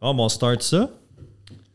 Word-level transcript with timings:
Bon, 0.00 0.18
on 0.18 0.28
start 0.30 0.62
ça. 0.62 0.90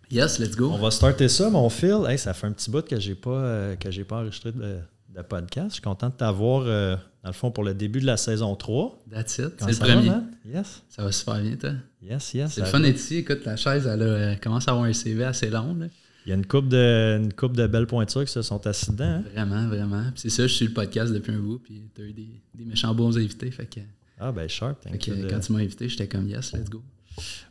Yes, 0.09 0.39
let's 0.39 0.55
go. 0.55 0.71
On 0.71 0.79
va 0.79 0.89
starter 0.89 1.29
ça, 1.29 1.49
mon 1.49 1.69
Phil. 1.69 2.05
Hey, 2.07 2.17
ça 2.17 2.33
fait 2.33 2.47
un 2.47 2.51
petit 2.51 2.71
bout 2.71 2.83
que 2.83 2.99
j'ai 2.99 3.13
pas 3.13 3.29
euh, 3.29 3.75
que 3.75 3.91
j'ai 3.91 4.03
pas 4.03 4.17
enregistré 4.17 4.51
de, 4.51 4.79
de, 5.15 5.21
podcast. 5.21 5.69
Je 5.69 5.73
suis 5.73 5.81
content 5.81 6.09
de 6.09 6.15
t'avoir 6.15 6.63
euh, 6.65 6.95
dans 7.23 7.29
le 7.29 7.33
fond 7.33 7.51
pour 7.51 7.63
le 7.63 7.75
début 7.75 7.99
de 7.99 8.05
la 8.07 8.17
saison 8.17 8.55
3. 8.55 9.03
That's 9.11 9.37
it. 9.37 9.53
C'est 9.59 9.71
le 9.71 9.77
premier. 9.77 10.09
Va, 10.09 10.23
yes. 10.43 10.83
Ça 10.89 11.03
va 11.03 11.11
super 11.11 11.39
bien, 11.39 11.55
toi. 11.55 11.71
Yes, 12.01 12.33
yes. 12.33 12.53
C'est 12.53 12.61
le 12.61 12.67
fun 12.67 12.79
d'être 12.79 12.97
ici. 12.97 13.17
Écoute, 13.17 13.45
la 13.45 13.57
chaise, 13.57 13.85
elle, 13.85 14.01
a, 14.01 14.35
commence 14.37 14.67
à 14.67 14.71
avoir 14.71 14.85
un 14.85 14.93
CV 14.93 15.23
assez 15.23 15.49
long. 15.51 15.75
Là. 15.75 15.85
Il 16.25 16.29
y 16.29 16.31
a 16.31 16.35
une 16.35 16.47
coupe 16.47 16.67
de, 16.67 17.19
une 17.21 17.33
coupe 17.33 17.55
de 17.55 17.67
belles 17.67 17.85
pointures 17.85 18.25
qui 18.25 18.31
se 18.31 18.41
sont 18.41 18.65
assises 18.65 18.89
dedans. 18.89 19.05
Hein? 19.05 19.23
Vraiment, 19.31 19.67
vraiment. 19.67 20.03
c'est 20.15 20.31
ça, 20.31 20.47
je 20.47 20.53
suis 20.53 20.65
le 20.65 20.73
podcast 20.73 21.13
depuis 21.13 21.31
un 21.31 21.39
bout, 21.39 21.59
puis 21.59 21.91
tu 21.93 22.01
as 22.01 22.05
eu 22.05 22.13
des, 22.13 22.41
des, 22.55 22.65
méchants 22.65 22.95
bons 22.95 23.15
invités. 23.15 23.51
Fait 23.51 23.67
que, 23.67 23.81
ah, 24.19 24.31
ben, 24.31 24.49
sharp. 24.49 24.81
Fait 24.81 24.97
que, 24.97 25.11
de... 25.11 25.29
Quand 25.29 25.39
tu 25.39 25.53
m'as 25.53 25.59
invité, 25.59 25.87
j'étais 25.87 26.07
comme 26.07 26.27
yes, 26.27 26.53
let's 26.53 26.67
go. 26.67 26.81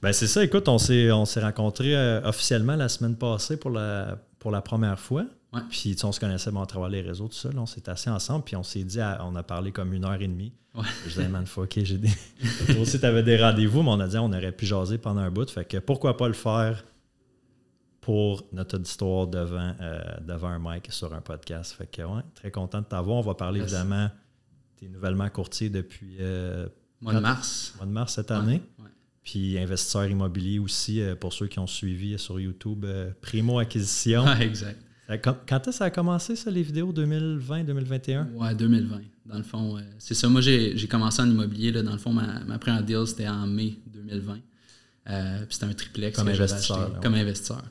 Ben, 0.02 0.12
c'est 0.12 0.26
ça. 0.26 0.44
Écoute, 0.44 0.68
on 0.68 0.78
s'est, 0.78 1.10
on 1.12 1.24
s'est 1.24 1.40
rencontrés 1.42 1.96
euh, 1.96 2.20
officiellement 2.24 2.76
la 2.76 2.88
semaine 2.88 3.16
passée 3.16 3.56
pour 3.56 3.70
la, 3.70 4.18
pour 4.38 4.50
la 4.50 4.60
première 4.60 4.98
fois. 4.98 5.24
Ouais. 5.52 5.60
Puis, 5.70 5.96
on 6.02 6.12
se 6.12 6.20
connaissait 6.20 6.50
bon, 6.50 6.62
à 6.62 6.66
travers 6.66 6.88
les 6.88 7.00
réseaux, 7.00 7.28
tout 7.28 7.36
ça. 7.36 7.48
Là, 7.50 7.60
on 7.60 7.66
s'est 7.66 7.88
assis 7.88 8.10
ensemble, 8.10 8.44
puis 8.44 8.56
on 8.56 8.62
s'est 8.62 8.84
dit, 8.84 8.98
on 9.20 9.36
a 9.36 9.42
parlé 9.42 9.72
comme 9.72 9.92
une 9.92 10.04
heure 10.04 10.20
et 10.20 10.26
demie. 10.28 10.52
Ouais. 10.74 10.84
Je 11.04 11.10
disais, 11.10 11.28
man, 11.28 11.46
fuck, 11.46 11.72
j'ai 11.76 11.98
des. 11.98 12.08
Toi 12.66 12.80
aussi, 12.80 12.98
tu 12.98 13.06
avais 13.06 13.22
des 13.22 13.36
rendez-vous, 13.36 13.82
mais 13.82 13.90
on 13.90 14.00
a 14.00 14.08
dit, 14.08 14.18
on 14.18 14.32
aurait 14.32 14.52
pu 14.52 14.66
jaser 14.66 14.98
pendant 14.98 15.20
un 15.20 15.30
bout. 15.30 15.48
Fait 15.48 15.64
que 15.64 15.78
pourquoi 15.78 16.16
pas 16.16 16.26
le 16.26 16.34
faire 16.34 16.84
pour 18.00 18.44
notre 18.52 18.78
histoire 18.80 19.28
devant, 19.28 19.74
euh, 19.80 20.00
devant 20.26 20.48
un 20.48 20.58
mic 20.58 20.92
sur 20.92 21.14
un 21.14 21.20
podcast. 21.20 21.72
Fait 21.72 21.86
que, 21.86 22.02
ouais, 22.02 22.22
très 22.34 22.50
content 22.50 22.80
de 22.80 22.86
t'avoir. 22.86 23.18
On 23.18 23.22
va 23.22 23.34
parler 23.34 23.60
Merci. 23.60 23.74
évidemment, 23.74 24.10
tu 24.76 24.86
es 24.86 24.88
nouvellement 24.88 25.28
courtier 25.30 25.70
depuis. 25.70 26.16
Euh, 26.20 26.66
mois 27.00 27.14
de 27.14 27.20
mars. 27.20 27.72
Mois 27.76 27.86
de 27.86 27.92
mars 27.92 28.14
cette 28.14 28.32
année. 28.32 28.60
Ouais. 28.78 28.90
Puis 29.24 29.58
investisseur 29.58 30.06
immobilier 30.06 30.58
aussi, 30.58 31.00
euh, 31.00 31.16
pour 31.16 31.32
ceux 31.32 31.46
qui 31.46 31.58
ont 31.58 31.66
suivi 31.66 32.18
sur 32.18 32.38
YouTube, 32.38 32.84
euh, 32.84 33.10
Primo 33.22 33.58
Acquisition. 33.58 34.24
Ouais, 34.24 34.42
exact. 34.46 34.78
Quand 35.22 35.58
est-ce 35.60 35.64
que 35.64 35.72
ça 35.72 35.84
a 35.86 35.90
commencé, 35.90 36.36
ça, 36.36 36.50
les 36.50 36.62
vidéos? 36.62 36.92
2020-2021? 36.92 38.32
Ouais, 38.34 38.54
2020. 38.54 39.00
Dans 39.26 39.36
le 39.36 39.42
fond, 39.42 39.76
euh, 39.76 39.80
c'est 39.98 40.14
ça. 40.14 40.28
Moi, 40.28 40.40
j'ai 40.40 40.86
commencé 40.88 41.20
en 41.22 41.30
immobilier. 41.30 41.72
Là, 41.72 41.82
dans 41.82 41.92
le 41.92 41.98
fond, 41.98 42.12
ma, 42.12 42.40
ma 42.40 42.58
première 42.58 42.82
deal, 42.82 43.06
c'était 43.06 43.28
en 43.28 43.46
mai 43.46 43.78
2020. 43.86 44.38
Euh, 45.10 45.38
puis 45.40 45.46
c'était 45.50 45.66
un 45.66 45.74
triplex. 45.74 46.16
Comme 46.16 46.28
que 46.28 46.32
investisseur. 46.32 47.00
comme 47.00 47.14
investisseur. 47.14 47.62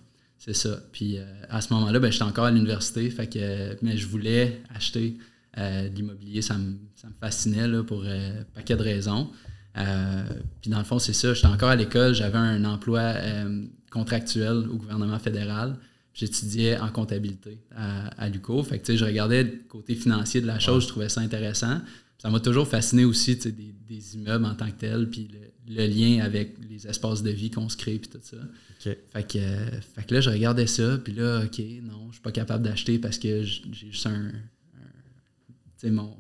C'est 0.46 0.54
ça. 0.54 0.78
Puis 0.92 1.18
euh, 1.18 1.26
à 1.50 1.62
ce 1.62 1.74
moment-là, 1.74 2.00
ben, 2.00 2.12
j'étais 2.12 2.26
encore 2.26 2.46
à 2.46 2.52
l'université. 2.52 3.10
Fait 3.10 3.28
que, 3.28 3.78
mais 3.82 3.96
je 3.96 4.08
voulais 4.08 4.62
acheter 4.76 5.18
euh, 5.58 5.88
de 5.88 5.96
l'immobilier. 5.96 6.42
Ça 6.42 6.58
me, 6.58 6.76
ça 6.96 7.08
me 7.08 7.14
fascinait 7.20 7.68
là, 7.68 7.82
pour 7.82 8.04
euh, 8.04 8.42
un 8.42 8.44
paquet 8.54 8.76
de 8.76 8.84
raisons. 8.84 9.30
Euh, 9.78 10.24
puis 10.62 10.70
dans 10.70 10.78
le 10.78 10.84
fond, 10.84 11.00
c'est 11.00 11.14
ça. 11.14 11.34
J'étais 11.34 11.48
encore 11.48 11.70
à 11.70 11.76
l'école. 11.76 12.14
J'avais 12.14 12.38
un 12.38 12.64
emploi 12.66 13.00
euh, 13.00 13.66
contractuel 13.92 14.70
au 14.70 14.76
gouvernement 14.76 15.20
fédéral. 15.20 15.78
J'étudiais 16.14 16.78
en 16.80 16.90
comptabilité 16.90 17.60
à, 17.76 18.08
à 18.24 18.30
l'UCO. 18.30 18.62
Fait 18.64 18.80
que, 18.80 18.96
je 18.96 19.04
regardais 19.04 19.44
le 19.44 19.60
côté 19.68 19.96
financier 19.96 20.42
de 20.42 20.48
la 20.48 20.60
chose. 20.60 20.84
Je 20.84 20.90
trouvais 20.90 21.10
ça 21.10 21.22
intéressant. 21.22 21.82
Ça 22.20 22.30
m'a 22.30 22.40
toujours 22.40 22.68
fasciné 22.68 23.04
aussi 23.04 23.36
des, 23.36 23.52
des, 23.52 24.16
immeubles 24.16 24.46
en 24.46 24.54
tant 24.54 24.68
que 24.68 24.78
tels. 24.78 25.10
Puis 25.10 25.28
le, 25.68 25.76
le, 25.76 25.88
lien 25.88 26.24
avec 26.24 26.56
les 26.70 26.86
espaces 26.88 27.24
de 27.24 27.32
vie 27.32 27.50
qu'on 27.50 27.68
se 27.68 27.76
crée. 27.76 27.98
Puis 27.98 28.10
tout 28.10 28.20
ça. 28.22 28.38
Okay. 28.80 29.00
Fait 29.12 29.28
que, 29.28 29.38
euh, 29.40 29.82
fait 29.82 30.04
que 30.06 30.14
là, 30.14 30.22
je 30.22 30.30
regardais 30.30 30.68
ça, 30.68 30.98
puis 31.00 31.14
là, 31.14 31.44
OK, 31.46 31.60
non, 31.82 32.08
je 32.10 32.14
suis 32.14 32.22
pas 32.22 32.32
capable 32.32 32.64
d'acheter 32.64 33.00
parce 33.00 33.18
que 33.18 33.44
j'ai 33.44 33.92
juste 33.92 34.06
un. 34.06 34.12
un 34.12 34.32
tu 34.32 35.54
sais, 35.78 35.90
mon. 35.90 36.16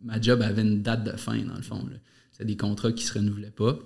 Ma 0.00 0.20
job 0.20 0.42
avait 0.42 0.62
une 0.62 0.82
date 0.82 1.04
de 1.04 1.16
fin, 1.16 1.38
dans 1.38 1.56
le 1.56 1.62
fond. 1.62 1.86
C'était 2.34 2.46
des 2.46 2.56
contrats 2.56 2.90
qui 2.90 3.04
se 3.04 3.14
renouvelaient 3.14 3.52
pas. 3.52 3.78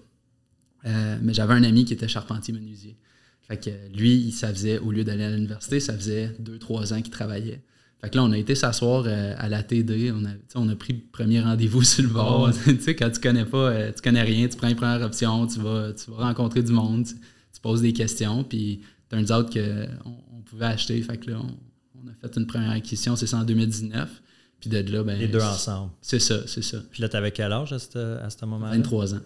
Euh, 0.86 1.19
mais 1.20 1.34
j'avais 1.34 1.53
un 1.53 1.64
ami 1.64 1.84
qui 1.84 1.92
était 1.92 2.09
charpentier 2.09 2.54
menuisier. 2.54 2.97
Fait 3.42 3.62
que 3.62 3.70
lui, 3.94 4.32
ça 4.32 4.48
faisait, 4.48 4.78
au 4.78 4.91
lieu 4.91 5.04
d'aller 5.04 5.25
à 5.25 5.31
l'université, 5.31 5.81
ça 5.81 5.94
faisait 5.94 6.34
deux, 6.38 6.58
trois 6.58 6.94
ans 6.94 7.03
qu'il 7.03 7.10
travaillait. 7.10 7.62
Fait 8.00 8.08
que 8.08 8.16
là, 8.16 8.25
on 8.25 8.32
a 8.32 8.38
été 8.38 8.54
s'asseoir 8.54 9.04
euh, 9.06 9.34
à 9.37 9.50
la 9.50 9.62
TD. 9.62 10.12
On 10.12 10.25
a, 10.25 10.31
on 10.54 10.66
a 10.70 10.76
pris 10.76 10.94
le 10.94 11.00
premier 11.12 11.41
rendez-vous 11.42 11.82
sur 11.84 12.04
le 12.04 12.08
bord. 12.08 12.48
Oh. 12.50 12.58
tu 12.64 12.81
sais, 12.81 12.97
quand 12.97 13.10
tu 13.10 13.20
connais 13.20 13.44
pas, 13.44 13.70
euh, 13.70 13.92
tu 13.92 14.00
connais 14.00 14.22
rien, 14.22 14.48
tu 14.48 14.56
prends 14.56 14.69
une 14.69 14.76
première 14.76 15.03
option, 15.03 15.47
tu 15.47 15.60
vas, 15.60 15.92
tu 15.92 16.10
vas 16.10 16.25
rencontrer 16.28 16.62
du 16.62 16.72
monde, 16.72 17.04
tu, 17.04 17.14
tu 17.14 17.60
poses 17.60 17.82
des 17.82 17.92
questions, 17.92 18.44
puis 18.44 18.81
turns 19.10 19.31
out 19.31 19.53
qu'on 19.53 20.16
on 20.32 20.41
pouvait 20.41 20.66
acheter. 20.66 21.03
Fait 21.03 21.19
que 21.19 21.32
là, 21.32 21.38
on, 21.38 22.00
on, 22.00 22.08
a 22.08 22.14
fait 22.14 22.34
une 22.38 22.47
première 22.47 22.70
acquisition, 22.70 23.14
c'est 23.14 23.26
ça 23.26 23.38
en 23.38 23.44
2019. 23.44 24.22
Puis 24.60 24.70
de 24.70 24.92
là, 24.92 25.04
ben, 25.04 25.19
Les 25.19 25.28
deux 25.28 25.41
ensemble. 25.41 25.91
C'est 26.00 26.19
ça, 26.19 26.46
c'est 26.46 26.62
ça. 26.62 26.78
Puis 26.91 27.02
là, 27.02 27.08
tu 27.08 27.16
avais 27.16 27.30
quel 27.30 27.52
âge 27.52 27.72
à 27.72 27.78
ce, 27.78 28.19
à 28.19 28.28
ce 28.28 28.44
moment-là? 28.44 28.76
23 28.76 29.14
ans. 29.14 29.20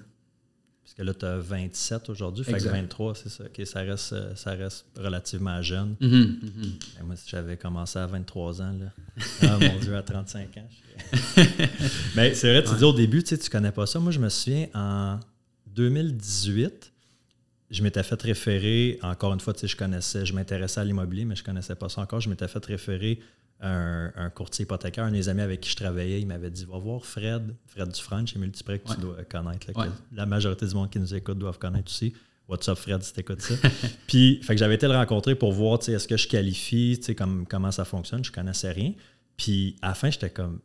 Parce 0.83 0.95
que 0.95 1.03
là, 1.03 1.15
tu 1.15 1.25
as 1.25 1.39
27 1.39 2.11
aujourd'hui. 2.11 2.45
Fait 2.45 2.53
que 2.53 2.69
23, 2.69 3.15
c'est 3.15 3.31
ça. 3.31 3.45
Ça 3.65 3.81
reste, 3.81 4.37
ça 4.37 4.51
reste 4.51 4.85
relativement 4.95 5.63
jeune. 5.63 5.97
Mm 6.01 6.07
-hmm, 6.07 6.27
mm 6.27 6.41
-hmm. 6.45 7.05
moi, 7.07 7.17
si 7.17 7.31
j'avais 7.31 7.57
commencé 7.57 7.99
à 7.99 8.07
23 8.07 8.61
ans, 8.61 8.75
là. 8.79 8.93
Ah, 9.43 9.59
mon 9.59 9.79
Dieu, 9.83 9.97
à 9.97 10.03
35 10.03 10.59
ans. 10.59 10.69
Mais 12.17 12.35
c'est 12.35 12.51
vrai, 12.53 12.63
tu 12.63 12.71
ouais. 12.71 12.77
dis 12.77 12.85
au 12.85 12.93
début, 12.93 13.23
tu 13.23 13.31
sais, 13.31 13.39
tu 13.39 13.49
connais 13.49 13.73
pas 13.73 13.87
ça. 13.87 14.01
Moi, 14.01 14.13
je 14.13 14.19
me 14.19 14.29
souviens, 14.29 14.69
en 14.75 15.19
2018, 15.75 16.93
je 17.71 17.83
m'étais 17.83 18.03
fait 18.03 18.21
référer, 18.23 18.99
encore 19.03 19.33
une 19.33 19.41
fois, 19.41 19.55
tu 19.55 19.61
sais, 19.61 19.69
je 19.69 19.77
connaissais, 19.77 20.27
je 20.27 20.35
m'intéressais 20.35 20.81
à 20.81 20.85
l'immobilier, 20.85 21.25
mais 21.25 21.37
je 21.37 21.43
connaissais 21.45 21.75
pas 21.75 21.89
ça 21.89 22.03
encore. 22.03 22.21
Je 22.21 22.29
m'étais 22.29 22.49
fait 22.49 22.65
référer 22.67 23.19
un, 23.63 24.13
un, 24.17 24.31
courtier 24.31 24.65
hypothécaire, 24.65 25.05
un 25.05 25.11
de 25.11 25.17
mes 25.17 25.29
amis 25.29 25.41
avec 25.41 25.61
qui 25.61 25.71
je 25.71 25.77
travaillais, 25.77 26.21
il 26.21 26.27
m'avait 26.27 26.51
dit 26.51 26.65
Va 26.65 26.79
voir 26.79 27.05
Fred, 27.07 27.55
Fred 27.67 27.89
Dufresne 27.89 28.27
chez 28.27 28.39
Multiprès 28.39 28.81
que 28.81 28.89
ouais. 28.89 28.95
tu 28.97 29.01
dois 29.01 29.25
connaître. 29.25 29.71
Là, 29.71 29.81
ouais. 29.81 29.89
que 29.89 30.17
la 30.17 30.27
majorité 30.27 30.67
du 30.67 30.75
monde 30.75 30.91
qui 30.91 30.99
nous 30.99 31.15
écoute 31.15 31.39
doivent 31.39 31.59
connaître 31.59 31.91
aussi. 31.91 32.13
What's 32.49 32.69
up, 32.69 32.77
Fred, 32.77 33.03
si 33.03 33.13
t'écoutes 33.13 33.41
ça? 33.41 33.55
Puis, 34.09 34.41
fait 34.43 34.55
que 34.55 34.59
j'avais 34.59 34.75
été 34.75 34.89
le 34.89 34.95
rencontrer 34.95 35.37
pour 35.37 35.53
voir 35.53 35.79
est-ce 35.87 36.09
que 36.09 36.17
je 36.17 36.27
qualifie, 36.27 37.01
comme, 37.17 37.47
comment 37.47 37.71
ça 37.71 37.85
fonctionne. 37.85 38.25
Je 38.25 38.33
connaissais 38.33 38.73
rien. 38.73 38.93
Puis, 39.37 39.77
à 39.81 39.89
la 39.89 39.95
fin, 39.95 40.11
j'étais 40.11 40.29
comme 40.29 40.59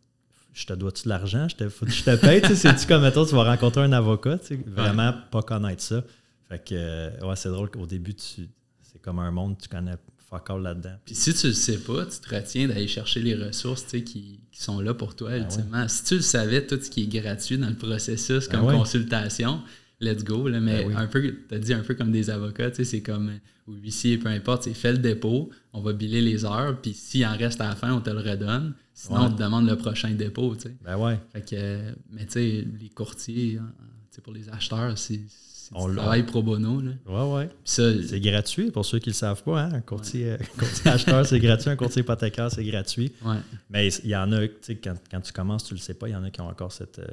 Je 0.54 0.66
te 0.66 0.74
dois-tu 0.74 1.04
de 1.04 1.10
l'argent? 1.10 1.48
Je 1.48 1.56
te, 1.56 1.70
je 1.70 2.04
te 2.04 2.16
paye. 2.16 2.42
C'est-tu 2.56 2.88
comme, 2.88 3.04
mettons, 3.04 3.26
tu 3.26 3.36
vas 3.36 3.44
rencontrer 3.44 3.84
un 3.84 3.94
avocat? 3.94 4.40
Vraiment 4.66 5.14
pas 5.32 5.44
connaître 5.44 5.84
ça. 5.84 6.04
Fait 6.50 6.64
que, 6.64 7.24
ouais, 7.24 7.36
c'est 7.36 7.50
drôle 7.50 7.70
qu'au 7.70 7.86
début, 7.86 8.16
tu, 8.16 8.50
c'est 8.82 9.00
comme 9.02 9.20
un 9.20 9.32
monde, 9.32 9.58
tu 9.62 9.70
connais 9.70 9.98
fuck 10.30 10.50
all 10.50 10.62
là-dedans. 10.62 10.96
Puis 11.06 11.16
si 11.16 11.34
tu 11.34 11.48
le 11.48 11.54
sais 11.54 11.78
pas, 11.78 12.06
tu 12.06 12.20
te 12.20 12.36
retiens 12.36 12.68
d'aller 12.68 12.88
chercher 12.88 13.22
les 13.22 13.36
ressources 13.36 13.84
qui, 13.84 14.02
qui, 14.02 14.42
sont 14.52 14.80
là 14.80 14.94
pour 14.94 15.16
toi, 15.16 15.30
Ben 15.30 15.44
ultimement. 15.44 15.82
Ouais. 15.82 15.90
Si 15.90 16.04
tu 16.04 16.16
le 16.16 16.22
savais, 16.22 16.66
tout 16.66 16.80
ce 16.82 16.90
qui 16.90 17.04
est 17.04 17.22
gratuit 17.22 17.58
dans 17.58 17.70
le 17.70 17.76
processus, 17.76 18.48
comme 18.48 18.62
ben 18.62 18.68
ouais. 18.68 18.78
consultation, 18.78 19.62
let's 20.00 20.24
go. 20.24 20.48
Là, 20.48 20.60
mais 20.60 20.84
ben 20.84 20.88
oui. 20.90 20.94
un 20.98 21.08
peu, 21.08 21.22
tu 21.48 21.56
as 21.56 21.60
dit 21.60 21.74
un 21.74 21.82
peu 21.82 21.94
comme 21.94 22.12
des 22.12 22.30
avocats, 22.30 22.74
c'est 22.74 23.02
comme, 23.02 23.32
ou 23.68 23.74
huissier, 23.74 24.18
peu 24.18 24.30
importe, 24.30 24.64
c'est 24.64 24.74
fais 24.74 24.92
le 24.92 24.98
dépôt, 24.98 25.50
on 25.74 25.82
va 25.82 25.94
biler 25.94 26.22
les 26.22 26.46
heures, 26.46 26.80
puis 26.82 26.94
s'il 26.94 27.26
en 27.26 27.38
reste 27.38 27.62
à 27.62 27.70
la 27.70 27.76
fin, 27.76 27.94
on 27.94 28.02
te 28.02 28.10
le 28.10 28.20
redonne. 28.20 28.74
Sinon, 28.94 29.20
ouais. 29.20 29.26
on 29.28 29.32
te 29.32 29.44
demande 29.44 29.68
le 29.68 29.78
prochain 29.78 30.10
dépôt. 30.12 30.56
T'sais. 30.56 30.76
Ben 30.84 30.98
ouais. 30.98 31.20
Fait 31.32 31.48
que, 31.48 31.94
mais 32.12 32.26
tu 32.26 32.32
sais, 32.32 32.68
les 32.80 32.90
courtiers, 32.90 33.60
hein, 33.62 33.72
pour 34.24 34.34
les 34.34 34.50
acheteurs, 34.50 34.98
c'est 34.98 35.22
on 35.74 35.94
travaille 35.94 36.24
pro 36.24 36.42
bono. 36.42 36.82
Là. 36.82 36.92
Ouais, 37.06 37.34
ouais. 37.36 37.50
C'est 37.64 38.20
gratuit 38.20 38.72
pour 38.72 38.86
ceux 38.86 39.00
qui 39.00 39.10
ne 39.10 39.14
le 39.14 39.18
savent 39.18 39.44
pas. 39.44 39.64
Hein? 39.64 39.74
Un 39.74 39.82
courtier, 39.82 40.32
ouais. 40.32 40.40
courtier 40.58 40.92
acheteur, 40.92 41.26
c'est 41.26 41.40
gratuit. 41.40 41.70
Un 41.70 41.76
courtier 41.76 42.02
hypothécaire, 42.02 42.52
c'est 42.52 42.64
gratuit. 42.64 43.12
Ouais. 43.24 43.38
Mais 43.70 43.88
il 43.88 44.10
y 44.10 44.16
en 44.16 44.32
a, 44.32 44.48
quand, 44.48 44.96
quand, 45.10 45.22
tu 45.22 45.34
commences, 45.34 45.66
tu 45.66 45.74
ne 45.74 45.80
le 45.80 45.84
sais 45.84 45.94
pas, 45.94 46.08
il 46.08 46.14
y 46.14 46.16
en 46.16 46.24
a 46.24 46.30
qui 46.30 46.42
ont 46.42 46.48
encore 46.48 46.72
cette, 46.72 47.00
euh, 47.00 47.08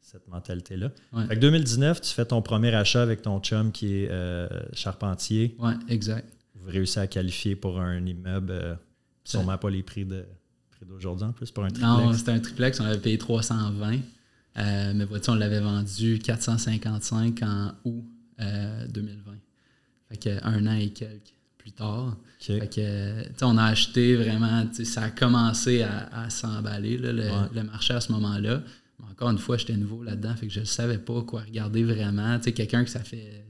cette 0.00 0.28
mentalité-là. 0.28 0.90
Ouais. 1.12 1.26
Fait 1.26 1.34
que 1.34 1.40
2019, 1.40 2.00
tu 2.00 2.12
fais 2.12 2.24
ton 2.24 2.42
premier 2.42 2.74
achat 2.74 3.02
avec 3.02 3.22
ton 3.22 3.40
chum 3.40 3.72
qui 3.72 4.02
est 4.02 4.10
euh, 4.10 4.48
charpentier. 4.72 5.56
Ouais, 5.58 5.74
exact. 5.88 6.28
Vous 6.54 6.70
réussissez 6.70 7.00
à 7.00 7.06
qualifier 7.06 7.56
pour 7.56 7.80
un 7.80 8.04
immeuble, 8.04 8.50
euh, 8.50 8.74
sûrement 9.24 9.58
pas 9.58 9.70
les 9.70 9.82
prix 9.82 10.04
de 10.04 10.24
prix 10.70 10.86
d'aujourd'hui 10.86 11.26
en 11.26 11.32
plus, 11.32 11.50
pour 11.50 11.64
un 11.64 11.68
triplex. 11.68 11.86
Non, 11.86 12.12
c'était 12.12 12.32
un 12.32 12.40
triplex, 12.40 12.80
on 12.80 12.84
avait 12.84 12.98
payé 12.98 13.18
320. 13.18 13.98
Euh, 14.58 14.92
mais 14.94 15.04
voiture, 15.04 15.32
on 15.34 15.36
l'avait 15.36 15.60
vendu 15.60 16.18
455 16.18 17.42
en 17.42 17.72
août 17.84 18.04
euh, 18.40 18.86
2020. 18.88 19.32
Fait 20.08 20.16
que 20.16 20.44
un 20.46 20.66
an 20.66 20.74
et 20.76 20.90
quelques 20.90 21.32
plus 21.58 21.72
tard. 21.72 22.16
Fait 22.38 22.68
que, 22.72 23.44
on 23.44 23.58
a 23.58 23.64
acheté 23.64 24.14
vraiment, 24.14 24.64
ça 24.84 25.02
a 25.02 25.10
commencé 25.10 25.82
à, 25.82 26.08
à 26.12 26.30
s'emballer, 26.30 26.96
le, 26.96 27.12
Ouais. 27.12 27.30
le 27.54 27.62
marché 27.64 27.92
à 27.94 28.00
ce 28.00 28.12
moment-là. 28.12 28.62
Mais 29.00 29.06
encore 29.10 29.30
une 29.30 29.38
fois, 29.38 29.56
j'étais 29.56 29.76
nouveau 29.76 30.02
là-dedans, 30.04 30.34
fait 30.36 30.46
que 30.46 30.52
je 30.52 30.60
ne 30.60 30.64
savais 30.64 30.98
pas 30.98 31.22
quoi 31.22 31.40
regarder 31.42 31.82
vraiment. 31.82 32.38
Quelqu'un 32.38 32.84
que 32.84 32.90
ça 32.90 33.00
fait 33.00 33.44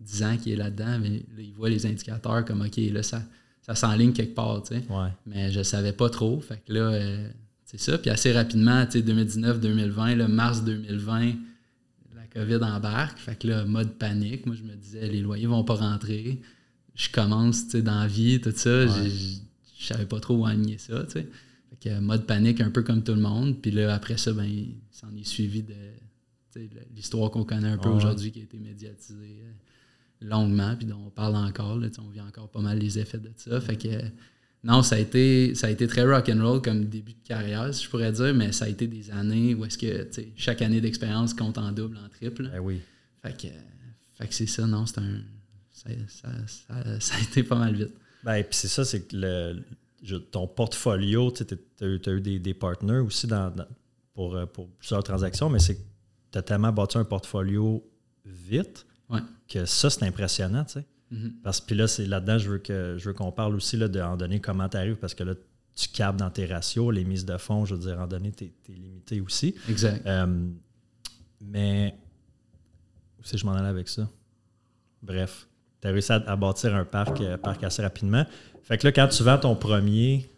10 0.00 0.22
ans 0.22 0.36
qui 0.36 0.52
est 0.52 0.56
là-dedans, 0.56 0.98
mais 1.00 1.08
là, 1.08 1.22
il 1.38 1.54
voit 1.54 1.70
les 1.70 1.86
indicateurs 1.86 2.44
comme, 2.44 2.60
OK, 2.60 2.76
là, 2.92 3.02
ça, 3.02 3.22
ça 3.62 3.74
s'enligne 3.74 4.12
quelque 4.12 4.34
part, 4.34 4.62
tu 4.62 4.74
sais. 4.74 4.84
Ouais. 4.90 5.08
Mais 5.26 5.50
je 5.50 5.62
savais 5.62 5.92
pas 5.92 6.10
trop. 6.10 6.40
Fait 6.40 6.60
que 6.66 6.72
là, 6.74 6.80
euh, 6.80 7.28
c'est 7.72 7.80
ça. 7.80 7.98
Puis 7.98 8.10
assez 8.10 8.32
rapidement, 8.32 8.86
tu 8.86 9.00
sais, 9.00 9.00
2019-2020, 9.02 10.16
là, 10.16 10.28
mars 10.28 10.62
2020, 10.64 11.34
la 12.14 12.26
COVID 12.32 12.62
embarque. 12.64 13.18
Fait 13.18 13.36
que 13.36 13.48
là, 13.48 13.64
mode 13.64 13.94
panique. 13.98 14.46
Moi, 14.46 14.54
je 14.54 14.62
me 14.62 14.74
disais, 14.76 15.08
les 15.08 15.20
loyers 15.20 15.46
vont 15.46 15.64
pas 15.64 15.74
rentrer. 15.74 16.40
Je 16.94 17.08
commence, 17.10 17.64
tu 17.64 17.70
sais, 17.72 17.82
dans 17.82 18.00
la 18.00 18.06
vie, 18.06 18.40
tout 18.40 18.52
ça. 18.54 18.84
Ouais. 18.84 19.10
Je 19.78 19.86
savais 19.86 20.06
pas 20.06 20.20
trop 20.20 20.36
où 20.36 20.46
aligner 20.46 20.78
ça, 20.78 21.02
tu 21.04 21.12
sais. 21.12 21.28
Fait 21.70 21.90
que 21.90 21.98
mode 22.00 22.26
panique, 22.26 22.60
un 22.60 22.70
peu 22.70 22.82
comme 22.82 23.02
tout 23.02 23.14
le 23.14 23.20
monde. 23.20 23.60
Puis 23.60 23.70
là, 23.70 23.94
après 23.94 24.16
ça, 24.18 24.32
ben, 24.32 24.48
s'en 24.90 25.14
est 25.16 25.24
suivi 25.26 25.62
de 25.62 25.74
l'histoire 26.94 27.30
qu'on 27.30 27.44
connaît 27.44 27.68
un 27.68 27.78
peu 27.78 27.88
Ouais. 27.88 27.96
aujourd'hui, 27.96 28.30
qui 28.30 28.40
a 28.40 28.42
été 28.42 28.58
médiatisée 28.58 29.40
euh, 29.42 29.52
longuement, 30.28 30.76
puis 30.76 30.86
dont 30.86 31.00
on 31.06 31.10
parle 31.10 31.34
encore. 31.36 31.78
Là, 31.78 31.88
on 31.98 32.08
vit 32.10 32.20
encore 32.20 32.50
pas 32.50 32.60
mal 32.60 32.78
les 32.78 32.98
effets 32.98 33.18
de 33.18 33.30
ça. 33.36 33.58
Fait 33.60 33.76
que 33.76 33.88
non, 34.64 34.82
ça 34.82 34.94
a 34.96 34.98
été, 34.98 35.54
ça 35.54 35.66
a 35.66 35.70
été 35.70 35.86
très 35.86 36.04
rock 36.04 36.28
and 36.28 36.40
roll 36.42 36.62
comme 36.62 36.84
début 36.84 37.14
de 37.14 37.26
carrière, 37.26 37.72
si 37.74 37.84
je 37.84 37.90
pourrais 37.90 38.12
dire, 38.12 38.32
mais 38.34 38.52
ça 38.52 38.66
a 38.66 38.68
été 38.68 38.86
des 38.86 39.10
années 39.10 39.54
où 39.54 39.64
est-ce 39.64 39.76
que 39.78 40.04
tu 40.04 40.12
sais, 40.12 40.32
chaque 40.36 40.62
année 40.62 40.80
d'expérience 40.80 41.34
compte 41.34 41.58
en 41.58 41.72
double, 41.72 41.96
en 41.98 42.08
triple. 42.08 42.48
Ben 42.48 42.60
oui. 42.60 42.80
Fait 43.22 43.36
que, 43.36 43.48
fait 44.18 44.28
que 44.28 44.34
c'est 44.34 44.46
ça, 44.46 44.66
non, 44.66 44.86
c'est 44.86 44.98
un. 44.98 45.20
Ça, 45.72 45.90
ça, 46.08 46.28
ça- 46.46 47.00
ça 47.00 47.14
a 47.16 47.20
été 47.22 47.42
pas 47.42 47.56
mal 47.56 47.74
vite. 47.74 47.92
Ben, 48.22 48.42
puis 48.44 48.54
c'est 48.56 48.68
ça, 48.68 48.84
c'est 48.84 49.02
que 49.08 49.16
le, 49.16 49.64
je- 50.02 50.14
ton 50.16 50.46
portfolio, 50.46 51.32
tu 51.32 51.42
as 51.80 51.86
eu, 51.86 52.00
t'as 52.00 52.12
eu 52.12 52.20
des, 52.20 52.38
des 52.38 52.54
partners 52.54 52.98
aussi 52.98 53.26
dans, 53.26 53.50
dans- 53.50 53.66
pour, 54.14 54.36
euh, 54.36 54.46
pour 54.46 54.68
plusieurs 54.76 55.02
transactions, 55.02 55.48
mais 55.50 55.58
c'est 55.58 55.74
que 55.74 55.80
tu 56.30 56.38
as 56.38 56.42
tellement 56.42 56.72
bâti 56.72 56.98
un 56.98 57.04
portfolio 57.04 57.84
vite 58.24 58.86
Ouais. 59.08 59.20
que 59.48 59.64
ça, 59.66 59.90
c'est 59.90 60.04
impressionnant, 60.04 60.64
tu 60.64 60.74
sais. 60.74 60.86
Mhm. 61.12 61.34
Parce 61.42 61.60
que 61.60 61.74
là, 61.74 61.86
c'est 61.86 62.06
là-dedans, 62.06 62.38
je 62.38 62.50
veux 62.50 62.58
que 62.58 62.96
je 62.98 63.04
veux 63.08 63.12
qu'on 63.14 63.30
parle 63.32 63.54
aussi 63.54 63.76
là, 63.76 63.86
de 63.86 64.00
en 64.00 64.16
donner 64.16 64.40
comment 64.40 64.68
tu 64.68 64.76
arrives, 64.78 64.96
parce 64.96 65.14
que 65.14 65.22
là, 65.22 65.34
tu 65.76 65.88
capes 65.88 66.16
dans 66.16 66.30
tes 66.30 66.46
ratios, 66.46 66.90
les 66.92 67.04
mises 67.04 67.24
de 67.24 67.36
fonds, 67.36 67.64
je 67.64 67.74
veux 67.74 67.80
dire, 67.80 68.00
en 68.00 68.06
donné, 68.06 68.32
tu 68.32 68.44
es, 68.44 68.72
limité 68.72 69.20
aussi. 69.20 69.54
Exact. 69.68 70.06
Euh, 70.06 70.26
mais 71.40 71.94
où 73.18 73.22
c'est 73.24 73.32
que 73.32 73.38
je 73.38 73.46
m'en 73.46 73.52
allais 73.52 73.68
avec 73.68 73.88
ça? 73.88 74.08
Bref, 75.02 75.46
tu 75.80 75.88
as 75.88 75.90
réussi 75.90 76.12
à, 76.12 76.16
à 76.16 76.36
bâtir 76.36 76.74
un 76.74 76.84
parc, 76.84 77.20
euh, 77.20 77.36
parc 77.36 77.62
assez 77.64 77.82
rapidement. 77.82 78.24
Fait 78.62 78.78
que 78.78 78.86
là, 78.86 78.92
quand 78.92 79.08
tu 79.08 79.22
vends 79.22 79.38
ton 79.38 79.54
premier, 79.56 80.30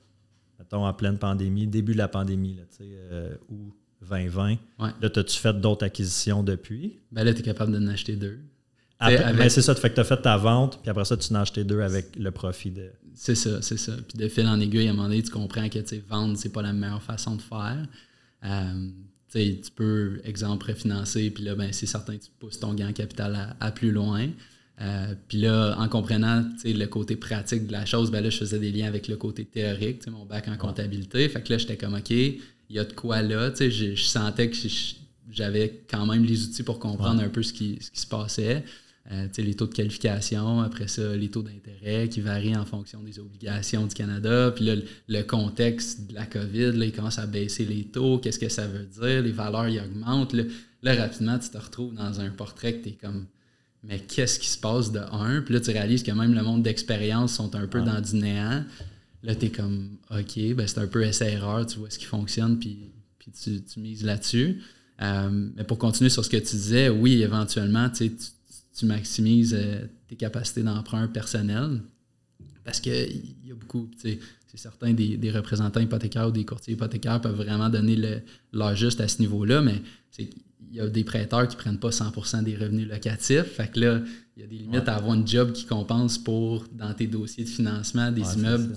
mettons 0.58 0.86
en 0.86 0.92
pleine 0.92 1.18
pandémie, 1.18 1.66
début 1.66 1.92
de 1.92 1.98
la 1.98 2.08
pandémie, 2.08 2.56
là, 2.56 2.62
euh, 2.80 3.34
ou 3.48 3.72
2020, 4.02 4.50
Ouais. 4.50 4.56
là, 4.78 5.08
as-tu 5.14 5.38
fait 5.38 5.52
d'autres 5.60 5.84
acquisitions 5.86 6.42
depuis? 6.42 6.98
Ben 7.12 7.24
là, 7.24 7.32
tu 7.32 7.40
es 7.40 7.42
capable 7.42 7.72
d'en 7.72 7.86
acheter 7.88 8.16
deux. 8.16 8.40
Avec- 9.06 9.36
ben, 9.36 9.48
c'est 9.48 9.62
ça, 9.62 9.74
fait 9.74 9.90
que 9.90 9.94
tu 9.94 10.00
as 10.00 10.04
fait 10.04 10.20
ta 10.20 10.36
vente, 10.36 10.80
puis 10.80 10.90
après 10.90 11.04
ça, 11.04 11.16
tu 11.16 11.32
en 11.32 11.36
as 11.36 11.40
acheté 11.40 11.64
deux 11.64 11.80
avec 11.80 12.16
le 12.16 12.30
profit 12.30 12.70
de. 12.70 12.90
C'est 13.14 13.34
ça, 13.34 13.62
c'est 13.62 13.78
ça. 13.78 13.92
Puis 14.08 14.18
de 14.18 14.28
fil 14.28 14.46
en 14.46 14.58
aiguille, 14.60 14.88
à 14.88 14.90
un 14.90 14.94
moment 14.94 15.08
donné, 15.08 15.22
tu 15.22 15.30
comprends 15.30 15.68
que 15.68 15.78
vendre, 16.08 16.36
c'est 16.36 16.52
pas 16.52 16.62
la 16.62 16.72
meilleure 16.72 17.02
façon 17.02 17.36
de 17.36 17.42
faire. 17.42 17.86
Euh, 18.44 18.88
tu 19.32 19.70
peux, 19.74 20.20
exemple, 20.24 20.70
refinancer, 20.70 21.30
puis 21.30 21.44
là, 21.44 21.54
ben, 21.54 21.72
c'est 21.72 21.86
certain 21.86 22.16
que 22.16 22.24
tu 22.24 22.30
pousses 22.38 22.60
ton 22.60 22.72
gain 22.74 22.88
en 22.88 22.92
capital 22.92 23.34
à, 23.34 23.56
à 23.66 23.70
plus 23.72 23.90
loin. 23.90 24.28
Euh, 24.80 25.14
puis 25.28 25.38
là, 25.38 25.76
en 25.78 25.88
comprenant 25.88 26.44
le 26.64 26.86
côté 26.86 27.16
pratique 27.16 27.66
de 27.66 27.72
la 27.72 27.86
chose, 27.86 28.10
ben 28.10 28.22
là, 28.22 28.30
je 28.30 28.38
faisais 28.38 28.58
des 28.58 28.72
liens 28.72 28.88
avec 28.88 29.06
le 29.06 29.16
côté 29.16 29.44
théorique, 29.44 30.06
mon 30.08 30.24
bac 30.24 30.48
en 30.48 30.56
comptabilité. 30.56 31.28
Fait 31.28 31.42
que 31.42 31.52
là, 31.52 31.58
j'étais 31.58 31.76
comme, 31.76 31.94
OK, 31.94 32.10
il 32.10 32.40
y 32.70 32.78
a 32.78 32.84
de 32.84 32.92
quoi 32.92 33.22
là. 33.22 33.50
Tu 33.50 33.56
sais, 33.58 33.70
je, 33.70 33.94
je 33.94 34.02
sentais 34.04 34.50
que 34.50 34.56
j'avais 35.30 35.84
quand 35.88 36.06
même 36.06 36.24
les 36.24 36.44
outils 36.44 36.62
pour 36.64 36.78
comprendre 36.78 37.22
un 37.22 37.28
peu 37.28 37.42
ce 37.42 37.52
qui, 37.52 37.78
ce 37.80 37.90
qui 37.90 38.00
se 38.00 38.06
passait. 38.06 38.64
Euh, 39.12 39.28
les 39.36 39.54
taux 39.54 39.66
de 39.66 39.74
qualification, 39.74 40.60
après 40.60 40.88
ça, 40.88 41.14
les 41.14 41.28
taux 41.28 41.42
d'intérêt 41.42 42.08
qui 42.08 42.22
varient 42.22 42.56
en 42.56 42.64
fonction 42.64 43.02
des 43.02 43.18
obligations 43.18 43.86
du 43.86 43.94
Canada. 43.94 44.50
Puis 44.56 44.64
là, 44.64 44.76
le- 45.08 45.22
contexte 45.22 46.08
de 46.08 46.14
la 46.14 46.24
COVID, 46.24 46.72
là, 46.72 46.86
il 46.86 46.92
commence 46.92 47.18
à 47.18 47.26
baisser 47.26 47.66
les 47.66 47.84
taux. 47.84 48.18
Qu'est-ce 48.18 48.38
que 48.38 48.48
ça 48.48 48.66
veut 48.66 48.86
dire? 48.86 49.22
Les 49.22 49.32
valeurs, 49.32 49.68
ils 49.68 49.80
augmentent. 49.80 50.32
Là, 50.32 50.44
Là, 50.82 50.94
rapidement, 50.96 51.38
tu 51.38 51.48
te 51.48 51.56
retrouves 51.56 51.94
dans 51.94 52.20
un 52.20 52.28
portrait 52.30 52.74
que 52.74 52.82
tu 52.82 52.88
es 52.90 52.92
comme, 52.92 53.24
mais 53.82 54.00
qu'est-ce 54.00 54.38
qui 54.38 54.48
se 54.48 54.58
passe 54.58 54.92
de 54.92 54.98
un? 54.98 55.40
Puis 55.40 55.54
là, 55.54 55.60
tu 55.60 55.70
réalises 55.70 56.02
que 56.02 56.10
même 56.12 56.34
le 56.34 56.42
monde 56.42 56.62
d'expérience 56.62 57.32
sont 57.34 57.54
un 57.54 57.66
peu 57.66 57.80
dans 57.82 58.00
du 58.02 58.16
néant. 58.16 58.64
Là, 59.22 59.34
tu 59.34 59.46
es 59.46 59.50
comme, 59.50 59.96
OK, 60.10 60.38
ben 60.54 60.66
c'est 60.66 60.78
un 60.80 60.86
peu 60.86 61.02
essai-erreur, 61.02 61.64
tu 61.66 61.78
vois 61.78 61.88
ce 61.88 61.98
qui 61.98 62.04
fonctionne, 62.04 62.58
puis, 62.58 62.90
puis 63.18 63.32
tu, 63.32 63.62
tu 63.62 63.80
mises 63.80 64.04
là-dessus. 64.04 64.60
Euh, 65.00 65.48
mais 65.56 65.64
pour 65.64 65.78
continuer 65.78 66.10
sur 66.10 66.22
ce 66.22 66.28
que 66.30 66.36
tu 66.36 66.54
disais, 66.56 66.90
oui, 66.90 67.22
éventuellement, 67.22 67.88
tu, 67.88 68.08
sais, 68.08 68.12
tu, 68.74 68.86
maximises 68.86 69.54
euh, 69.56 69.86
tes 70.08 70.16
capacités 70.16 70.62
d'emprunt 70.62 71.08
personnel 71.08 71.82
parce 72.64 72.80
qu'il 72.80 73.34
y 73.44 73.52
a 73.52 73.54
beaucoup, 73.54 73.88
tu 73.92 74.10
sais, 74.10 74.18
c'est 74.46 74.56
certain, 74.58 74.92
des, 74.92 75.16
des 75.16 75.30
représentants 75.30 75.80
hypothécaires 75.80 76.28
ou 76.28 76.32
des 76.32 76.44
courtiers 76.44 76.74
hypothécaires 76.74 77.20
peuvent 77.20 77.36
vraiment 77.36 77.68
donner 77.68 77.96
le, 77.96 78.22
leur 78.52 78.74
juste 78.74 79.00
à 79.00 79.08
ce 79.08 79.20
niveau-là, 79.20 79.60
mais 79.60 79.82
il 80.18 80.28
y 80.72 80.80
a 80.80 80.88
des 80.88 81.04
prêteurs 81.04 81.46
qui 81.46 81.56
ne 81.56 81.60
prennent 81.60 81.78
pas 81.78 81.90
100% 81.90 82.42
des 82.42 82.56
revenus 82.56 82.88
locatifs. 82.88 83.42
Fait 83.44 83.70
que 83.70 83.80
là, 83.80 84.00
il 84.36 84.42
y 84.42 84.44
a 84.44 84.48
des 84.48 84.56
limites 84.56 84.82
Ouais. 84.82 84.88
à 84.88 84.96
avoir 84.96 85.14
une 85.14 85.26
job 85.26 85.52
qui 85.52 85.66
compense 85.66 86.18
pour, 86.18 86.66
dans 86.72 86.92
tes 86.94 87.06
dossiers 87.06 87.44
de 87.44 87.48
financement, 87.48 88.10
des 88.10 88.22
Ouais, 88.22 88.34
immeubles 88.34 88.76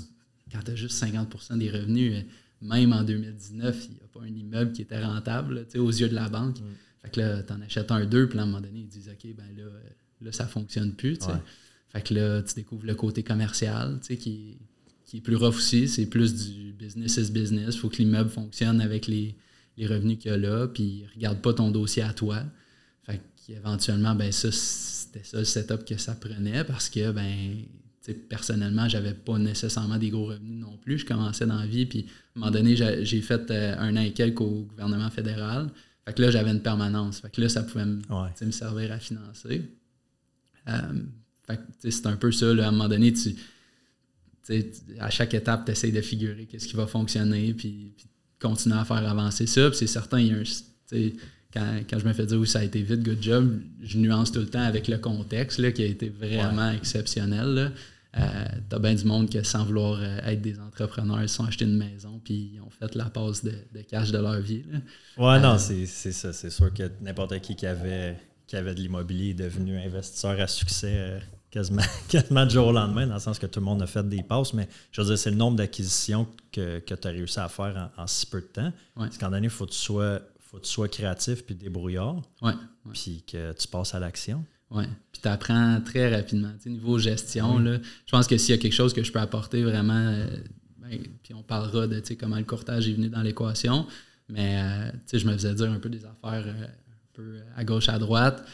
quand 0.52 0.60
tu 0.64 0.72
as 0.72 0.76
juste 0.76 1.04
50% 1.04 1.58
des 1.58 1.70
revenus, 1.70 2.14
euh, 2.16 2.22
même 2.62 2.94
en 2.94 3.04
2019, 3.04 3.88
il 3.90 3.96
n'y 3.96 4.02
a 4.02 4.08
pas 4.08 4.22
un 4.22 4.36
immeuble 4.36 4.72
qui 4.72 4.82
était 4.82 5.04
rentable 5.04 5.56
là, 5.74 5.82
aux 5.82 5.90
yeux 5.92 6.10
de 6.10 6.16
la 6.16 6.30
banque. 6.30 6.60
Mm. 6.60 6.64
Fait 7.08 7.12
que 7.14 7.22
là, 7.22 7.42
tu 7.42 7.54
en 7.54 7.62
achètes 7.62 7.92
un, 7.92 8.06
deux, 8.06 8.28
puis 8.28 8.38
à 8.38 8.42
un 8.42 8.46
moment 8.46 8.60
donné, 8.60 8.82
ils 8.82 8.88
disent 8.88 9.10
OK, 9.10 9.34
ben 9.34 9.46
là, 9.56 9.64
là 10.22 10.32
ça 10.34 10.44
ne 10.44 10.50
fonctionne 10.50 10.92
plus. 10.94 11.18
Ouais. 11.22 11.36
Fait 11.88 12.02
que 12.02 12.14
là, 12.14 12.42
tu 12.42 12.56
découvres 12.56 12.86
le 12.86 12.96
côté 12.96 13.24
commercial, 13.24 13.98
tu 14.02 14.08
sais, 14.08 14.18
qui, 14.18 14.58
qui 15.06 15.18
est 15.18 15.22
plus 15.22 15.38
rough 15.38 15.56
aussi. 15.56 15.88
C'est 15.88 16.08
plus 16.08 16.36
du 16.36 16.74
business 16.74 17.16
is 17.16 17.32
business. 17.32 17.76
Il 17.76 17.80
faut 17.80 17.88
que 17.88 17.98
l'immeuble 17.98 18.30
fonctionne 18.30 18.82
avec 18.82 19.08
les, 19.08 19.38
les 19.78 19.88
revenus 19.88 20.18
qu'il 20.18 20.32
y 20.32 20.34
a 20.34 20.38
là, 20.38 20.68
puis 20.68 21.06
regarde 21.16 21.42
pas 21.42 21.54
ton 21.54 21.72
dossier 21.72 22.04
à 22.04 22.12
toi. 22.12 22.44
Fait 23.04 23.22
qu'éventuellement, 23.46 24.16
ben 24.16 24.34
ça, 24.34 24.52
c'était 24.52 25.24
ça 25.24 25.40
le 25.40 25.46
setup 25.46 25.86
que 25.86 25.96
ça 25.96 26.14
prenait 26.14 26.66
parce 26.66 26.90
que, 26.90 27.12
ben, 27.12 27.56
tu 28.04 28.12
sais, 28.12 28.16
personnellement, 28.16 28.90
j'avais 28.90 29.14
pas 29.14 29.38
nécessairement 29.38 29.98
des 29.98 30.10
gros 30.10 30.26
revenus 30.26 30.60
non 30.60 30.76
plus. 30.76 30.98
Je 30.98 31.06
commençais 31.06 31.46
dans 31.46 31.60
la 31.60 31.68
vie, 31.68 31.86
puis 31.86 32.00
à 32.00 32.04
un 32.36 32.40
moment 32.42 32.52
donné, 32.52 32.76
j'ai 32.76 33.06
j'ai 33.06 33.22
fait 33.22 33.50
euh, 33.50 33.78
un 33.80 33.96
an 33.96 34.02
et 34.02 34.12
quelques 34.12 34.42
au 34.42 34.64
gouvernement 34.64 35.10
fédéral. 35.10 35.72
Fait 36.08 36.14
que 36.14 36.22
là, 36.22 36.32
j'avais 36.32 36.52
une 36.52 36.62
permanence. 36.62 37.20
Fait 37.20 37.30
que 37.30 37.42
là, 37.42 37.50
ça 37.50 37.64
pouvait 37.64 37.86
me, 37.86 37.98
Ouais. 38.10 38.52
servir 38.52 38.94
à 38.94 38.98
financer. 39.00 39.62
Euh, 40.70 40.94
fait 41.46 41.58
que, 41.58 41.92
c'est 41.92 42.06
un 42.08 42.16
peu 42.16 42.32
ça, 42.32 42.54
là, 42.54 42.66
à 42.66 42.68
un 42.70 42.72
moment 42.72 42.88
donné, 42.88 43.12
tu, 43.12 43.36
à 45.00 45.10
chaque 45.10 45.34
étape, 45.34 45.66
tu 45.66 45.72
essaies 45.74 45.92
de 45.92 46.00
figurer 46.02 46.46
qu'est-ce 46.46 46.68
qui 46.68 46.78
va 46.78 46.88
fonctionner, 46.88 47.54
puis, 47.54 47.94
puis 47.98 48.08
continuer 48.40 48.78
à 48.78 48.86
faire 48.86 49.06
avancer 49.06 49.48
ça. 49.48 49.70
Puis 49.70 49.80
c'est 49.80 49.88
certain, 49.88 50.22
il 50.22 50.28
y 50.28 50.32
a 50.32 50.38
un, 50.38 50.44
quand, 51.54 51.80
quand 51.90 52.00
je 52.00 52.06
me 52.06 52.14
fais 52.14 52.26
dire 52.26 52.40
oui, 52.40 52.48
ça 52.48 52.60
a 52.60 52.64
été 52.64 52.82
vite, 52.82 53.04
good 53.04 53.22
job, 53.22 53.60
je 53.82 53.98
nuance 53.98 54.32
tout 54.32 54.40
le 54.40 54.48
temps 54.48 54.62
avec 54.64 54.88
le 54.88 54.98
contexte 55.00 55.60
là, 55.60 55.72
qui 55.74 55.84
a 55.84 55.86
été 55.88 56.08
vraiment 56.10 56.72
exceptionnel. 56.72 57.48
là. 57.48 57.72
Euh, 58.18 58.46
T'as 58.70 58.80
bien 58.80 58.94
du 58.96 59.04
monde 59.06 59.30
qui, 59.30 59.44
sans 59.46 59.66
vouloir 59.66 60.00
euh, 60.02 60.20
être 60.24 60.42
des 60.42 60.60
entrepreneurs, 60.60 61.22
ils 61.22 61.30
sont 61.30 61.46
achetés 61.46 61.66
une 61.66 61.78
maison 61.78 62.20
puis 62.24 62.52
ils 62.56 62.62
ont 62.62 62.70
fait 62.70 62.96
la 62.96 63.06
passe 63.10 63.44
de, 63.44 63.52
de 63.74 63.82
cash 63.82 64.12
de 64.12 64.18
leur 64.18 64.40
vie. 64.40 64.64
là. 64.72 64.80
Ouais, 65.18 65.38
Euh, 65.38 65.40
non, 65.40 65.58
c'est 65.58 65.86
c'est 65.86 66.12
ça. 66.14 66.32
C'est 66.34 66.50
sûr 66.50 66.74
que 66.74 66.90
n'importe 67.02 67.40
qui 67.42 67.56
qui 67.56 67.66
avait, 67.68 68.18
qui 68.48 68.56
avait 68.56 68.74
de 68.76 68.80
l'immobilier 68.82 69.32
est 69.32 69.34
devenu 69.36 69.78
investisseur 69.78 70.40
à 70.40 70.48
succès 70.48 70.94
euh, 70.96 71.20
quasiment, 71.52 71.82
quasiment 72.10 72.46
du 72.46 72.54
jour 72.56 72.68
au 72.68 72.72
lendemain, 72.72 73.06
dans 73.08 73.16
le 73.16 73.20
sens 73.20 73.38
que 73.40 73.46
tout 73.46 73.60
le 73.60 73.66
monde 73.66 73.82
a 73.82 73.88
fait 73.88 74.08
des 74.08 74.24
passes. 74.24 74.54
Mais 74.54 74.68
je 74.92 75.02
veux 75.02 75.08
dire, 75.08 75.18
c'est 75.18 75.32
le 75.32 75.38
nombre 75.38 75.58
d'acquisitions 75.58 76.28
que, 76.52 76.80
que 76.80 76.96
tu 76.96 77.08
as 77.08 77.12
réussi 77.12 77.40
à 77.40 77.50
faire 77.50 77.92
en, 77.98 78.04
en 78.04 78.08
si 78.08 78.26
peu 78.26 78.42
de 78.42 78.46
temps. 78.48 78.72
Ouais. 78.96 79.08
Parce 79.08 79.18
qu'en 79.18 79.30
donné, 79.30 79.48
il 79.48 79.52
faut 79.52 79.66
que 79.66 79.72
tu 79.72 79.78
sois, 79.78 80.22
faut 80.40 80.58
que 80.58 80.64
tu 80.66 80.72
sois 80.72 80.88
créatif 80.88 81.46
puis 81.46 81.56
débrouillard, 81.56 82.16
Ouais, 82.42 82.54
ouais. 82.54 82.92
puis 82.94 83.24
que 83.30 83.52
tu 83.54 83.68
passes 83.68 83.94
à 83.94 84.00
l'action. 84.00 84.44
Oui, 84.70 84.84
puis 85.12 85.22
tu 85.22 85.28
apprends 85.28 85.80
très 85.82 86.14
rapidement. 86.14 86.52
Niveau 86.66 87.00
gestion, 87.00 87.56
Oui. 87.56 87.64
là, 87.64 87.78
je 88.06 88.12
pense 88.12 88.28
que 88.28 88.38
s'il 88.38 88.54
y 88.54 88.58
a 88.58 88.62
quelque 88.62 88.74
chose 88.74 88.94
que 88.94 89.04
je 89.04 89.12
peux 89.12 89.20
apporter 89.20 89.64
vraiment, 89.64 89.94
euh, 89.94 90.28
ben, 90.80 91.00
puis 91.24 91.34
on 91.34 91.42
parlera 91.42 91.88
de 91.88 92.02
comment 92.20 92.36
le 92.38 92.44
courtage 92.44 92.88
est 92.88 92.94
venu 92.94 93.10
dans 93.10 93.22
l'équation, 93.22 93.88
mais 94.28 94.60
euh, 94.62 94.92
je 95.12 95.26
me 95.26 95.34
faisais 95.34 95.54
dire 95.54 95.72
un 95.72 95.80
peu 95.80 95.90
des 95.90 96.04
affaires 96.04 96.46
euh, 96.46 96.68
peu 97.14 97.38
à 97.56 97.64
gauche, 97.64 97.88
à 97.88 97.98
droite. 97.98 98.46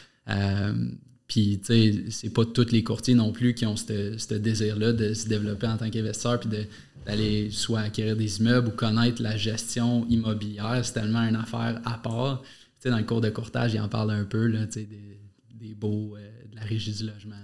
puis, 1.26 1.58
tu 1.58 1.66
sais, 1.66 2.04
c'est 2.10 2.30
pas 2.30 2.44
tous 2.44 2.70
les 2.70 2.84
courtiers 2.84 3.14
non 3.14 3.32
plus 3.32 3.54
qui 3.54 3.66
ont 3.66 3.76
ce 3.76 4.34
désir-là 4.34 4.92
de 4.92 5.14
se 5.14 5.28
développer 5.28 5.66
en 5.66 5.76
tant 5.76 5.90
qu'investisseur 5.90 6.38
puis 6.38 6.48
d'aller 7.04 7.50
soit 7.50 7.80
acquérir 7.80 8.16
des 8.16 8.38
immeubles 8.38 8.68
ou 8.68 8.70
connaître 8.70 9.20
la 9.20 9.36
gestion 9.36 10.06
immobilière. 10.08 10.80
C'est 10.84 10.92
tellement 10.94 11.22
une 11.22 11.36
affaire 11.36 11.80
à 11.84 11.98
part. 11.98 12.42
Tu 12.42 12.48
sais, 12.78 12.90
dans 12.90 12.98
le 12.98 13.04
cours 13.04 13.20
de 13.20 13.30
courtage, 13.30 13.74
il 13.74 13.80
en 13.80 13.88
parle 13.88 14.12
un 14.12 14.24
peu, 14.24 14.46
là, 14.46 14.66
tu 14.66 14.74
sais, 14.74 14.84
des, 14.84 15.23
des 15.68 15.74
beaux, 15.74 16.16
de 16.50 16.56
la 16.56 16.62
régie 16.62 16.92
du 16.92 17.06
logement. 17.06 17.36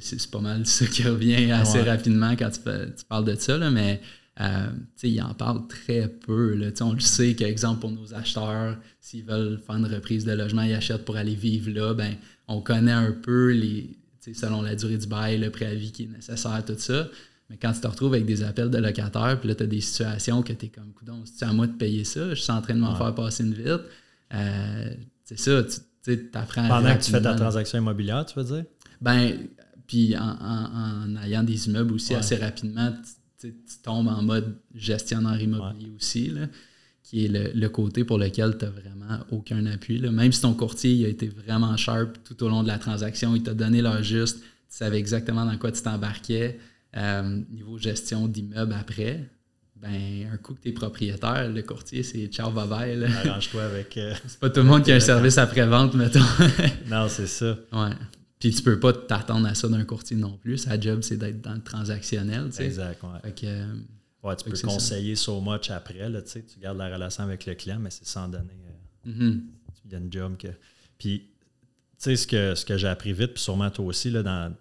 C'est 0.00 0.30
pas 0.30 0.40
mal 0.40 0.66
ça 0.66 0.86
qui 0.86 1.04
revient 1.04 1.52
assez 1.52 1.80
rapidement 1.80 2.32
quand 2.32 2.50
tu, 2.50 2.60
tu, 2.60 3.04
parles 3.08 3.24
de 3.24 3.34
ça, 3.36 3.56
là, 3.56 3.70
mais 3.70 4.00
euh, 4.40 4.66
il 5.02 5.22
en 5.22 5.34
parle 5.34 5.68
très 5.68 6.08
peu. 6.08 6.54
Là. 6.54 6.70
On 6.80 6.92
le 6.92 7.00
sait 7.00 7.34
qu'exemple 7.34 7.80
pour 7.80 7.92
nos 7.92 8.14
acheteurs, 8.14 8.76
s'ils 9.00 9.24
veulent 9.24 9.60
faire 9.64 9.76
une 9.76 9.86
reprise 9.86 10.24
de 10.24 10.32
logement, 10.32 10.62
ils 10.62 10.74
achètent 10.74 11.04
pour 11.04 11.16
aller 11.16 11.36
vivre 11.36 11.70
là, 11.70 11.94
ben, 11.94 12.14
on 12.48 12.60
connaît 12.60 12.92
un 12.92 13.12
peu 13.12 13.52
les, 13.52 13.96
selon 14.32 14.62
la 14.62 14.74
durée 14.74 14.98
du 14.98 15.06
bail, 15.06 15.38
le 15.38 15.50
préavis 15.50 15.92
qui 15.92 16.04
est 16.04 16.08
nécessaire, 16.08 16.64
tout 16.66 16.74
ça. 16.78 17.08
Mais 17.48 17.58
quand 17.58 17.72
tu 17.72 17.80
te 17.80 17.86
retrouves 17.86 18.14
avec 18.14 18.26
des 18.26 18.42
appels 18.42 18.70
de 18.70 18.78
locataires, 18.78 19.38
puis 19.38 19.48
là, 19.48 19.54
tu 19.54 19.62
as 19.62 19.66
des 19.66 19.80
situations 19.80 20.42
que 20.42 20.52
tu 20.52 20.66
es 20.66 20.68
comme, 20.70 20.92
coudon, 20.94 21.22
c'est 21.24 21.44
à 21.44 21.52
moi 21.52 21.66
de 21.66 21.72
payer 21.72 22.04
ça, 22.04 22.30
je 22.30 22.40
suis 22.40 22.52
en 22.52 22.62
train 22.62 22.74
de 22.74 22.80
m'en 22.80 22.96
faire 22.96 23.14
passer 23.14 23.44
une 23.44 23.54
vite. 23.54 23.82
Euh, 24.32 24.94
c'est 25.24 25.38
ça, 25.38 25.62
tu 25.62 25.76
apprends 26.34 26.68
Pendant 26.68 26.96
que 26.96 27.02
tu 27.02 27.10
fais 27.10 27.22
ta 27.22 27.34
transaction 27.34 27.78
immobilière, 27.78 28.24
tu 28.26 28.38
veux 28.38 28.44
dire? 28.44 28.64
Ben, 29.00 29.38
puis 29.86 30.16
en, 30.16 31.16
ayant 31.22 31.42
des 31.42 31.66
immeubles 31.68 31.94
aussi 31.94 32.14
assez 32.14 32.36
rapidement, 32.36 32.92
tu, 33.38 33.54
tombes 33.82 34.08
en 34.08 34.22
mode 34.22 34.56
gestionnaire 34.74 35.40
immobilier 35.40 35.92
aussi, 35.94 36.30
là, 36.30 36.46
qui 37.02 37.26
est 37.26 37.54
le, 37.54 37.68
côté 37.68 38.04
pour 38.04 38.18
lequel 38.18 38.56
tu 38.56 38.64
n'as 38.64 38.70
vraiment 38.70 39.18
aucun 39.30 39.66
appui. 39.66 39.98
Là. 39.98 40.10
Même 40.10 40.32
si 40.32 40.40
ton 40.40 40.54
courtier 40.54 41.04
a 41.04 41.08
été 41.08 41.28
vraiment 41.28 41.76
sharp 41.76 42.16
tout 42.24 42.42
au 42.42 42.48
long 42.48 42.62
de 42.62 42.68
la 42.68 42.78
transaction, 42.78 43.36
il 43.36 43.42
t'a 43.42 43.52
donné 43.52 43.82
leur 43.82 44.02
juste, 44.02 44.40
tu 44.40 44.46
savais 44.68 44.98
exactement 44.98 45.44
dans 45.44 45.58
quoi 45.58 45.70
tu 45.70 45.82
t'embarquais. 45.82 46.58
Euh, 46.96 47.42
niveau 47.50 47.76
gestion 47.76 48.28
d'immeuble 48.28 48.72
après, 48.72 49.28
ben, 49.84 50.30
un 50.32 50.36
coup 50.38 50.54
que 50.54 50.62
tu 50.62 50.70
es 50.70 50.72
propriétaire, 50.72 51.50
le 51.50 51.62
courtier, 51.62 52.02
c'est 52.02 52.26
ciao, 52.28 52.50
bye 52.50 52.66
bye. 52.66 53.04
Arrange-toi 53.04 53.64
avec. 53.64 53.98
Euh, 53.98 54.14
c'est 54.26 54.40
pas 54.40 54.48
tout 54.48 54.60
le 54.60 54.66
monde 54.66 54.82
qui 54.82 54.90
a 54.90 54.94
un 54.94 55.00
service 55.00 55.36
après-vente, 55.36 55.92
mettons. 55.94 56.20
non, 56.86 57.06
c'est 57.08 57.26
ça. 57.26 57.58
Ouais. 57.70 57.90
Puis 58.38 58.54
tu 58.54 58.62
peux 58.62 58.80
pas 58.80 58.94
t'attendre 58.94 59.46
à 59.46 59.54
ça 59.54 59.68
d'un 59.68 59.84
courtier 59.84 60.16
non 60.16 60.38
plus. 60.38 60.56
Sa 60.56 60.80
job, 60.80 61.02
c'est 61.02 61.18
d'être 61.18 61.42
dans 61.42 61.52
le 61.52 61.60
transactionnel. 61.60 62.50
Exact, 62.58 63.02
ouais. 63.02 63.34
Euh, 63.44 63.74
ouais, 64.22 64.36
tu 64.36 64.50
peux 64.50 64.58
conseiller 64.58 65.16
so 65.16 65.42
much 65.42 65.70
après. 65.70 66.08
Là, 66.08 66.22
tu 66.22 66.42
gardes 66.62 66.78
la 66.78 66.92
relation 66.92 67.24
avec 67.24 67.44
le 67.44 67.54
client, 67.54 67.78
mais 67.78 67.90
c'est 67.90 68.06
sans 68.06 68.26
donner. 68.28 68.56
Euh. 69.06 69.34
Il 69.84 69.92
y 69.92 69.94
a 69.94 69.98
une 69.98 70.10
job 70.10 70.38
que. 70.38 70.48
Puis, 70.96 71.20
tu 71.20 71.26
sais, 71.98 72.16
ce 72.16 72.26
que, 72.26 72.54
ce 72.54 72.64
que 72.64 72.78
j'ai 72.78 72.88
appris 72.88 73.12
vite, 73.12 73.34
puis 73.34 73.42
sûrement 73.42 73.68
toi 73.68 73.84
aussi, 73.84 74.10
là, 74.10 74.22
dans, 74.22 74.54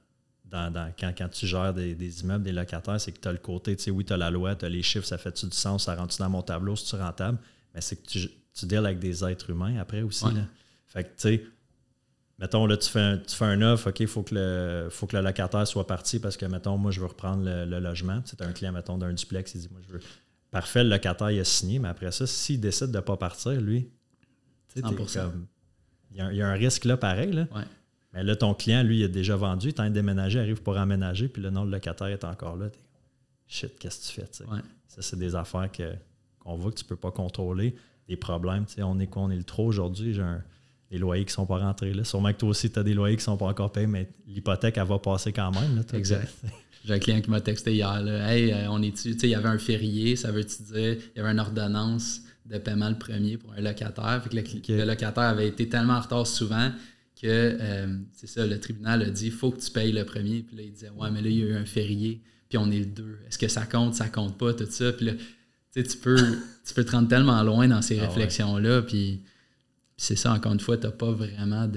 dans, 0.53 0.93
quand, 0.99 1.13
quand, 1.17 1.29
tu 1.29 1.47
gères 1.47 1.73
des, 1.73 2.21
immeubles, 2.21 2.43
des 2.43 2.51
locataires, 2.51 2.99
c'est 3.01 3.11
que 3.11 3.19
tu 3.19 3.27
as 3.27 3.31
le 3.31 3.39
côté, 3.39 3.75
tu 3.75 3.83
sais, 3.83 3.91
oui, 3.91 4.05
tu 4.05 4.13
as 4.13 4.17
la 4.17 4.29
loi, 4.29 4.55
tu 4.55 4.65
as 4.65 4.69
les 4.69 4.83
chiffres, 4.83 5.05
ça 5.05 5.17
fait-tu 5.17 5.47
du 5.47 5.55
sens, 5.55 5.85
ça 5.85 5.95
rentre 5.95 6.15
dans 6.17 6.29
mon 6.29 6.41
tableau, 6.41 6.75
c'est-tu 6.75 7.01
rentable, 7.01 7.39
mais 7.73 7.81
c'est 7.81 7.95
que 7.95 8.07
tu, 8.07 8.29
tu 8.53 8.65
deals 8.65 8.85
avec 8.85 8.99
des 8.99 9.23
êtres 9.23 9.49
humains 9.49 9.77
après 9.79 10.01
aussi. 10.01 10.25
Là. 10.25 10.41
Fait 10.87 11.03
que, 11.03 11.09
tu 11.09 11.13
sais, 11.17 11.43
mettons, 12.37 12.67
là, 12.67 12.77
tu 12.77 12.89
fais 12.89 12.99
un, 12.99 13.17
tu 13.17 13.35
fais 13.35 13.45
un 13.45 13.61
offre, 13.63 13.89
OK, 13.89 13.99
il 13.99 14.07
faut, 14.07 14.21
que 14.21 14.35
le, 14.35 14.89
faut 14.91 15.07
que 15.07 15.17
le 15.17 15.23
locataire 15.23 15.67
soit 15.67 15.87
parti 15.87 16.19
parce 16.19 16.37
que, 16.37 16.45
mettons, 16.45 16.77
moi, 16.77 16.91
je 16.91 16.99
veux 16.99 17.07
reprendre 17.07 17.43
le, 17.43 17.79
logement. 17.79 18.21
C'est 18.25 18.41
un 18.41 18.51
client, 18.51 18.71
mettons, 18.71 18.97
d'un 18.97 19.13
duplex, 19.13 19.55
il 19.55 19.61
dit, 19.61 19.69
moi, 19.71 19.81
je 19.87 19.93
veux. 19.93 19.99
Parfait, 20.51 20.83
le 20.83 20.91
locataire, 20.91 21.31
il 21.31 21.39
a 21.39 21.43
signé, 21.43 21.79
mais 21.79 21.89
après 21.89 22.11
ça, 22.11 22.27
s'il 22.27 22.59
décide 22.59 22.91
de 22.91 22.97
ne 22.97 23.01
pas 23.01 23.17
partir, 23.17 23.59
lui, 23.59 23.89
tu 24.71 24.81
sais, 24.81 24.81
comme. 24.81 25.47
Il 26.11 26.35
y, 26.35 26.43
a, 26.43 26.47
un 26.47 26.53
risque 26.53 26.85
là, 26.85 26.95
pareil. 26.95 27.31
Là. 27.31 27.47
Mais 28.13 28.23
là, 28.23 28.35
ton 28.35 28.53
client, 28.53 28.83
lui, 28.83 28.99
il 28.99 29.03
a 29.03 29.07
déjà 29.07 29.35
vendu, 29.35 29.69
il 29.69 29.73
t'a 29.73 29.89
déménagé, 29.89 30.39
arrive 30.39 30.61
pour 30.61 30.77
emménager, 30.77 31.27
puis 31.27 31.41
le 31.41 31.49
nom 31.49 31.65
de 31.65 31.71
locataire 31.71 32.07
est 32.07 32.23
encore 32.23 32.55
là. 32.55 32.67
Shit, 33.47 33.77
qu'est-ce 33.79 34.13
que 34.13 34.21
tu 34.21 34.21
fais? 34.21 34.45
Ça, 34.87 35.01
c'est 35.01 35.17
des 35.17 35.35
affaires 35.35 35.69
qu'on 35.71 36.55
voit 36.55 36.71
que 36.71 36.77
tu 36.77 36.83
ne 36.83 36.89
peux 36.89 36.95
pas 36.95 37.11
contrôler. 37.11 37.75
Des 38.07 38.17
problèmes. 38.17 38.65
On 38.79 38.99
est, 38.99 39.09
on 39.15 39.31
est 39.31 39.35
le 39.35 39.43
trop 39.43 39.65
aujourd'hui. 39.65 40.13
J'ai 40.13 40.21
un, 40.21 40.43
les 40.91 40.99
loyers 40.99 41.23
qui 41.23 41.31
ne 41.31 41.35
sont 41.35 41.45
pas 41.45 41.57
rentrés. 41.57 41.93
Là. 41.93 42.03
Sûrement 42.03 42.31
que 42.31 42.37
toi 42.37 42.49
aussi, 42.49 42.69
tu 42.69 42.77
as 42.77 42.83
des 42.83 42.93
loyers 42.93 43.15
qui 43.15 43.21
ne 43.21 43.25
sont 43.25 43.37
pas 43.37 43.47
encore 43.47 43.71
payés, 43.71 43.87
mais 43.87 44.09
l'hypothèque, 44.27 44.77
elle 44.77 44.87
va 44.87 44.99
passer 44.99 45.31
quand 45.31 45.51
même. 45.51 45.75
Là, 45.75 45.81
exact. 45.93 46.31
J'ai 46.85 46.93
un 46.93 46.99
client 46.99 47.21
qui 47.21 47.29
m'a 47.29 47.41
texté 47.41 47.73
hier. 47.73 48.05
Hey, 48.27 48.51
euh, 48.51 48.69
on 48.69 48.81
est 48.81 48.95
tu 48.95 49.11
il 49.11 49.29
y 49.29 49.35
avait 49.35 49.47
un 49.47 49.57
férié, 49.57 50.15
ça 50.15 50.31
veut-tu 50.31 50.63
dire, 50.63 50.97
il 51.15 51.17
y 51.17 51.19
avait 51.19 51.31
une 51.31 51.39
ordonnance 51.39 52.21
de 52.45 52.57
paiement 52.57 52.89
le 52.89 52.97
premier 52.97 53.37
pour 53.37 53.53
un 53.53 53.61
locataire. 53.61 54.21
Fait 54.21 54.29
que 54.29 54.73
le, 54.73 54.85
locataire 54.85 55.23
avait 55.23 55.47
été 55.47 55.69
tellement 55.69 55.93
en 55.93 56.01
retard 56.01 56.27
souvent 56.27 56.71
que 57.23 57.57
euh, 57.59 57.87
c'est 58.11 58.27
ça, 58.27 58.45
le 58.45 58.59
tribunal 58.59 59.01
a 59.01 59.09
dit 59.09 59.27
il 59.27 59.31
faut 59.31 59.49
que 59.49 59.59
tu 59.59 59.71
payes 59.71 59.93
le 59.93 60.03
premier. 60.03 60.43
Puis 60.43 60.57
là, 60.57 60.63
il 60.63 60.73
disait 60.73 60.89
Ouais, 60.89 61.09
mais 61.09 61.21
là, 61.21 61.29
il 61.29 61.37
y 61.37 61.43
a 61.43 61.45
eu 61.45 61.53
un 61.55 61.65
férié, 61.65 62.21
puis 62.49 62.57
on 62.57 62.69
est 62.69 62.79
le 62.79 62.85
deux. 62.85 63.19
Est-ce 63.27 63.37
que 63.37 63.47
ça 63.47 63.65
compte, 63.65 63.95
ça 63.95 64.09
compte 64.09 64.37
pas, 64.37 64.53
tout 64.53 64.67
ça? 64.69 64.91
Puis 64.91 65.05
là, 65.05 65.13
tu 65.73 65.97
peux, 65.97 66.17
tu 66.65 66.73
peux 66.73 66.83
te 66.83 66.91
rendre 66.91 67.07
tellement 67.07 67.41
loin 67.43 67.67
dans 67.69 67.81
ces 67.81 67.97
ah 67.99 68.07
réflexions-là. 68.07 68.81
Puis 68.81 69.23
c'est 69.95 70.17
ça, 70.17 70.33
encore 70.33 70.51
une 70.51 70.59
fois, 70.59 70.77
tu 70.77 70.85
n'as 70.85 70.91
pas 70.91 71.11
vraiment 71.11 71.69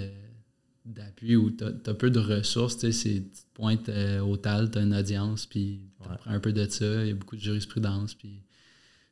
d'appui 0.84 1.36
ou 1.36 1.50
tu 1.52 1.64
as, 1.64 1.94
peu 1.94 2.10
de 2.10 2.18
ressources. 2.18 2.78
Tu 2.78 2.90
te 2.90 3.20
pointes 3.54 3.88
euh, 3.88 4.20
au 4.20 4.36
TAL, 4.36 4.70
tu 4.72 4.78
as 4.78 4.82
une 4.82 4.94
audience, 4.96 5.46
puis 5.46 5.92
tu 6.02 6.08
apprends 6.10 6.32
un 6.32 6.40
peu 6.40 6.52
de 6.52 6.68
ça. 6.68 7.04
Il 7.04 7.08
y 7.08 7.12
a 7.12 7.14
beaucoup 7.14 7.36
de 7.36 7.40
jurisprudence, 7.40 8.14
puis 8.14 8.42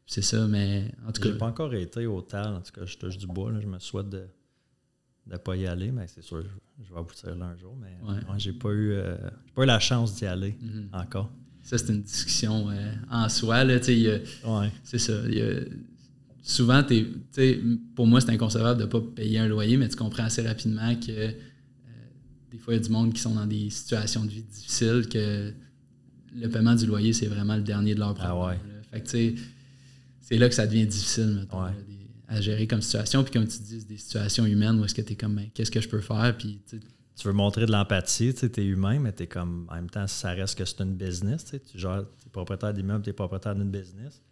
c'est 0.05 0.23
ça, 0.23 0.49
mais 0.49 0.91
en 1.07 1.12
tout 1.12 1.23
cas. 1.23 1.31
J'ai 1.31 1.38
pas 1.38 1.47
encore 1.47 1.73
été 1.75 2.07
au 2.07 2.21
TAL, 2.23 2.55
en 2.55 2.61
tout 2.61 2.73
cas, 2.73 2.85
je 2.87 2.99
touche 2.99 3.19
du 3.19 3.29
bois. 3.29 3.53
Là, 3.53 3.61
je 3.61 3.69
me 3.69 3.79
souhaite 3.79 4.09
de 4.09 4.26
ne 5.26 5.37
pas 5.37 5.57
y 5.57 5.66
aller, 5.66 5.90
mais 5.90 6.07
c'est 6.07 6.23
sûr, 6.23 6.43
je, 6.83 6.93
vais 6.93 6.99
aboutir 6.99 7.35
là 7.35 7.47
un 7.47 7.57
jour. 7.57 7.76
Mais 7.81 7.97
moi, 8.02 8.37
j'ai 8.38 8.52
pas, 8.52 8.71
eu, 8.71 8.93
euh, 8.93 9.16
pas 9.54 9.62
eu 9.62 9.66
la 9.66 9.81
chance 9.81 10.14
d'y 10.16 10.26
aller 10.26 10.57
mm-hmm. 10.62 11.00
encore. 11.00 11.33
Ça, 11.62 11.78
c'est 11.78 11.93
une 11.93 12.02
discussion 12.02 12.71
euh, 12.71 12.93
en 13.11 13.28
soi. 13.28 13.64
Là, 13.64 13.76
ouais. 13.76 14.73
C'est 14.83 14.99
ça. 14.99 15.12
Y 15.28 15.40
a, 15.40 15.61
souvent, 16.43 16.83
pour 17.95 18.07
moi, 18.07 18.21
c'est 18.21 18.31
inconcevable 18.31 18.81
de 18.81 18.85
ne 18.85 18.90
pas 18.90 19.00
payer 19.00 19.38
un 19.38 19.49
loyer, 19.49 19.78
mais 19.78 19.88
tu 19.88 19.97
comprends 19.97 20.25
assez 20.25 20.47
rapidement 20.47 20.95
que 20.95 21.11
euh, 21.11 21.33
des 22.52 22.59
fois, 22.59 22.75
il 22.75 22.76
y 22.76 22.81
a 22.81 22.83
du 22.83 22.90
monde 22.90 23.14
qui 23.14 23.21
sont 23.21 23.35
dans 23.35 23.47
des 23.47 23.71
situations 23.71 24.25
de 24.25 24.31
vie 24.31 24.43
difficiles, 24.43 25.09
que 25.11 25.52
le 26.37 26.49
paiement 26.49 26.75
du 26.75 26.87
loyer, 26.87 27.14
c'est 27.14 27.28
vraiment 27.28 27.57
le 27.57 27.62
dernier 27.62 27.95
de 27.95 28.00
leur 28.00 28.14
ah 28.21 28.28
problème. 28.28 28.59
c'est 30.21 30.37
là 30.37 30.49
que 30.49 30.54
ça 30.54 30.66
devient 30.66 30.87
difficile, 30.87 31.47
à 32.28 32.40
gérer 32.40 32.66
comme 32.66 32.83
situation. 32.83 33.23
Puis 33.23 33.33
comme 33.33 33.47
tu 33.47 33.59
dis, 33.59 33.85
des 33.85 33.97
situations 33.97 34.47
humaines 34.47 34.81
où 34.81 34.85
est-ce 34.85 34.95
que 34.95 35.02
tu 35.02 35.12
es 35.12 35.16
comme, 35.16 35.35
ben, 35.35 35.49
qu'est-ce 35.52 35.71
que 35.71 35.81
je 35.81 35.88
peux 35.88 36.00
faire? 36.00 36.37
Puis, 36.37 36.61
tu 36.69 37.28
veux 37.28 37.33
montrer 37.33 37.66
de 37.66 37.73
l'empathie, 37.73 38.35
tu 38.35 38.47
es 38.47 38.64
humain, 38.64 38.99
mais 38.99 39.12
tu 39.12 39.25
es 39.25 39.26
comme, 39.26 39.66
en 39.71 39.75
même 39.76 39.90
temps, 39.90 40.07
ça 40.07 40.31
reste 40.31 40.59
que 40.59 40.64
c'est 40.64 40.81
une 40.81 40.97
business. 40.97 41.45
Tu 41.45 41.78
gères, 41.78 42.04
es 42.26 42.31
propriétaire 42.31 42.75
d'immeuble, 42.75 43.04
tu 43.04 43.11
es 43.11 43.12
propriétaire 43.12 43.54
d'une 43.54 43.71
business. 43.71 44.23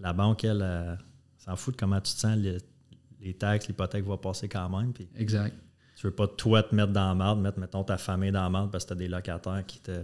La 0.00 0.12
banque, 0.12 0.44
elle, 0.44 0.98
s'en 1.38 1.56
fout 1.56 1.74
de 1.74 1.80
comment 1.80 2.00
tu 2.00 2.12
te 2.12 2.18
sens, 2.18 2.36
les, 2.36 3.34
taxes, 3.34 3.68
l'hypothèque 3.68 4.04
va 4.04 4.16
passer 4.16 4.48
quand 4.48 4.68
même. 4.68 4.92
Puis 4.92 5.08
exact. 5.16 5.56
Tu 5.96 6.06
veux 6.06 6.12
pas 6.12 6.28
toi 6.28 6.62
te 6.62 6.74
mettre 6.74 6.92
dans 6.92 7.08
la 7.08 7.14
merde, 7.14 7.40
mettre 7.40 7.58
mettons 7.58 7.82
ta 7.82 7.96
famille 7.96 8.30
dans 8.30 8.42
la 8.42 8.50
merde 8.50 8.70
parce 8.70 8.84
que 8.84 8.88
tu 8.88 8.92
as 8.92 8.96
des 8.96 9.08
locataires 9.08 9.64
qui 9.66 9.80
te 9.80 10.02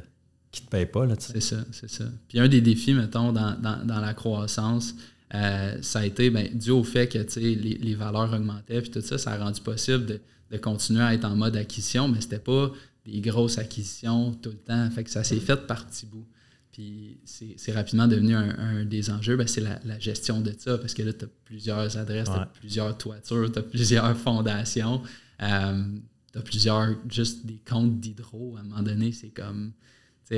qui 0.52 0.62
te 0.62 0.68
payent 0.68 0.87
pas. 0.87 1.06
C'est 1.18 1.40
ça, 1.40 1.56
c'est 1.72 1.88
ça. 1.88 2.04
Puis 2.28 2.38
un 2.38 2.46
des 2.46 2.61
défis, 2.61 2.92
mettons, 2.92 3.32
dans, 3.32 3.58
dans, 3.58 4.00
la 4.00 4.14
croissance, 4.14 4.94
euh, 5.34 5.78
ça 5.80 6.00
a 6.00 6.04
été 6.04 6.30
ben, 6.30 6.48
dû 6.52 6.70
au 6.70 6.84
fait 6.84 7.08
que 7.08 7.18
les, 7.38 7.54
les 7.54 7.94
valeurs 7.94 8.32
augmentaient, 8.32 8.82
puis 8.82 8.90
tout 8.90 9.00
ça, 9.00 9.18
ça 9.18 9.32
a 9.32 9.38
rendu 9.38 9.60
possible 9.60 10.06
de, 10.06 10.20
de 10.50 10.56
continuer 10.58 11.02
à 11.02 11.14
être 11.14 11.24
en 11.24 11.34
mode 11.34 11.56
acquisition, 11.56 12.08
mais 12.08 12.20
c'était 12.20 12.38
pas 12.38 12.70
des 13.04 13.20
grosses 13.20 13.58
acquisitions 13.58 14.32
tout 14.32 14.50
le 14.50 14.58
temps. 14.58 14.90
Fait 14.90 15.04
que 15.04 15.10
ça 15.10 15.24
s'est 15.24 15.40
fait 15.40 15.66
par 15.66 15.86
petits 15.86 16.06
bouts. 16.06 16.26
Puis 16.72 17.20
c'est 17.26 17.72
rapidement 17.72 18.08
devenu 18.08 18.34
un, 18.34 18.84
des 18.86 19.10
enjeux, 19.10 19.36
ben, 19.36 19.46
c'est 19.46 19.60
la, 19.60 19.98
gestion 19.98 20.40
de 20.40 20.54
ça, 20.56 20.78
parce 20.78 20.94
que 20.94 21.02
là, 21.02 21.12
tu 21.12 21.26
as 21.26 21.28
plusieurs 21.44 21.98
adresses, 21.98 22.28
tu 22.28 22.34
as 22.34 22.46
plusieurs 22.46 22.96
toitures, 22.96 23.52
tu 23.52 23.58
as 23.58 23.62
plusieurs 23.62 24.16
fondations, 24.16 25.02
euh, 25.42 25.84
tu 26.32 26.38
as 26.38 26.42
plusieurs, 26.42 26.96
juste 27.10 27.44
des 27.44 27.60
comptes 27.68 28.00
d'hydro. 28.00 28.56
À 28.56 28.60
un 28.60 28.62
moment 28.64 28.82
donné, 28.82 29.12
c'est 29.12 29.28
comme, 29.28 29.72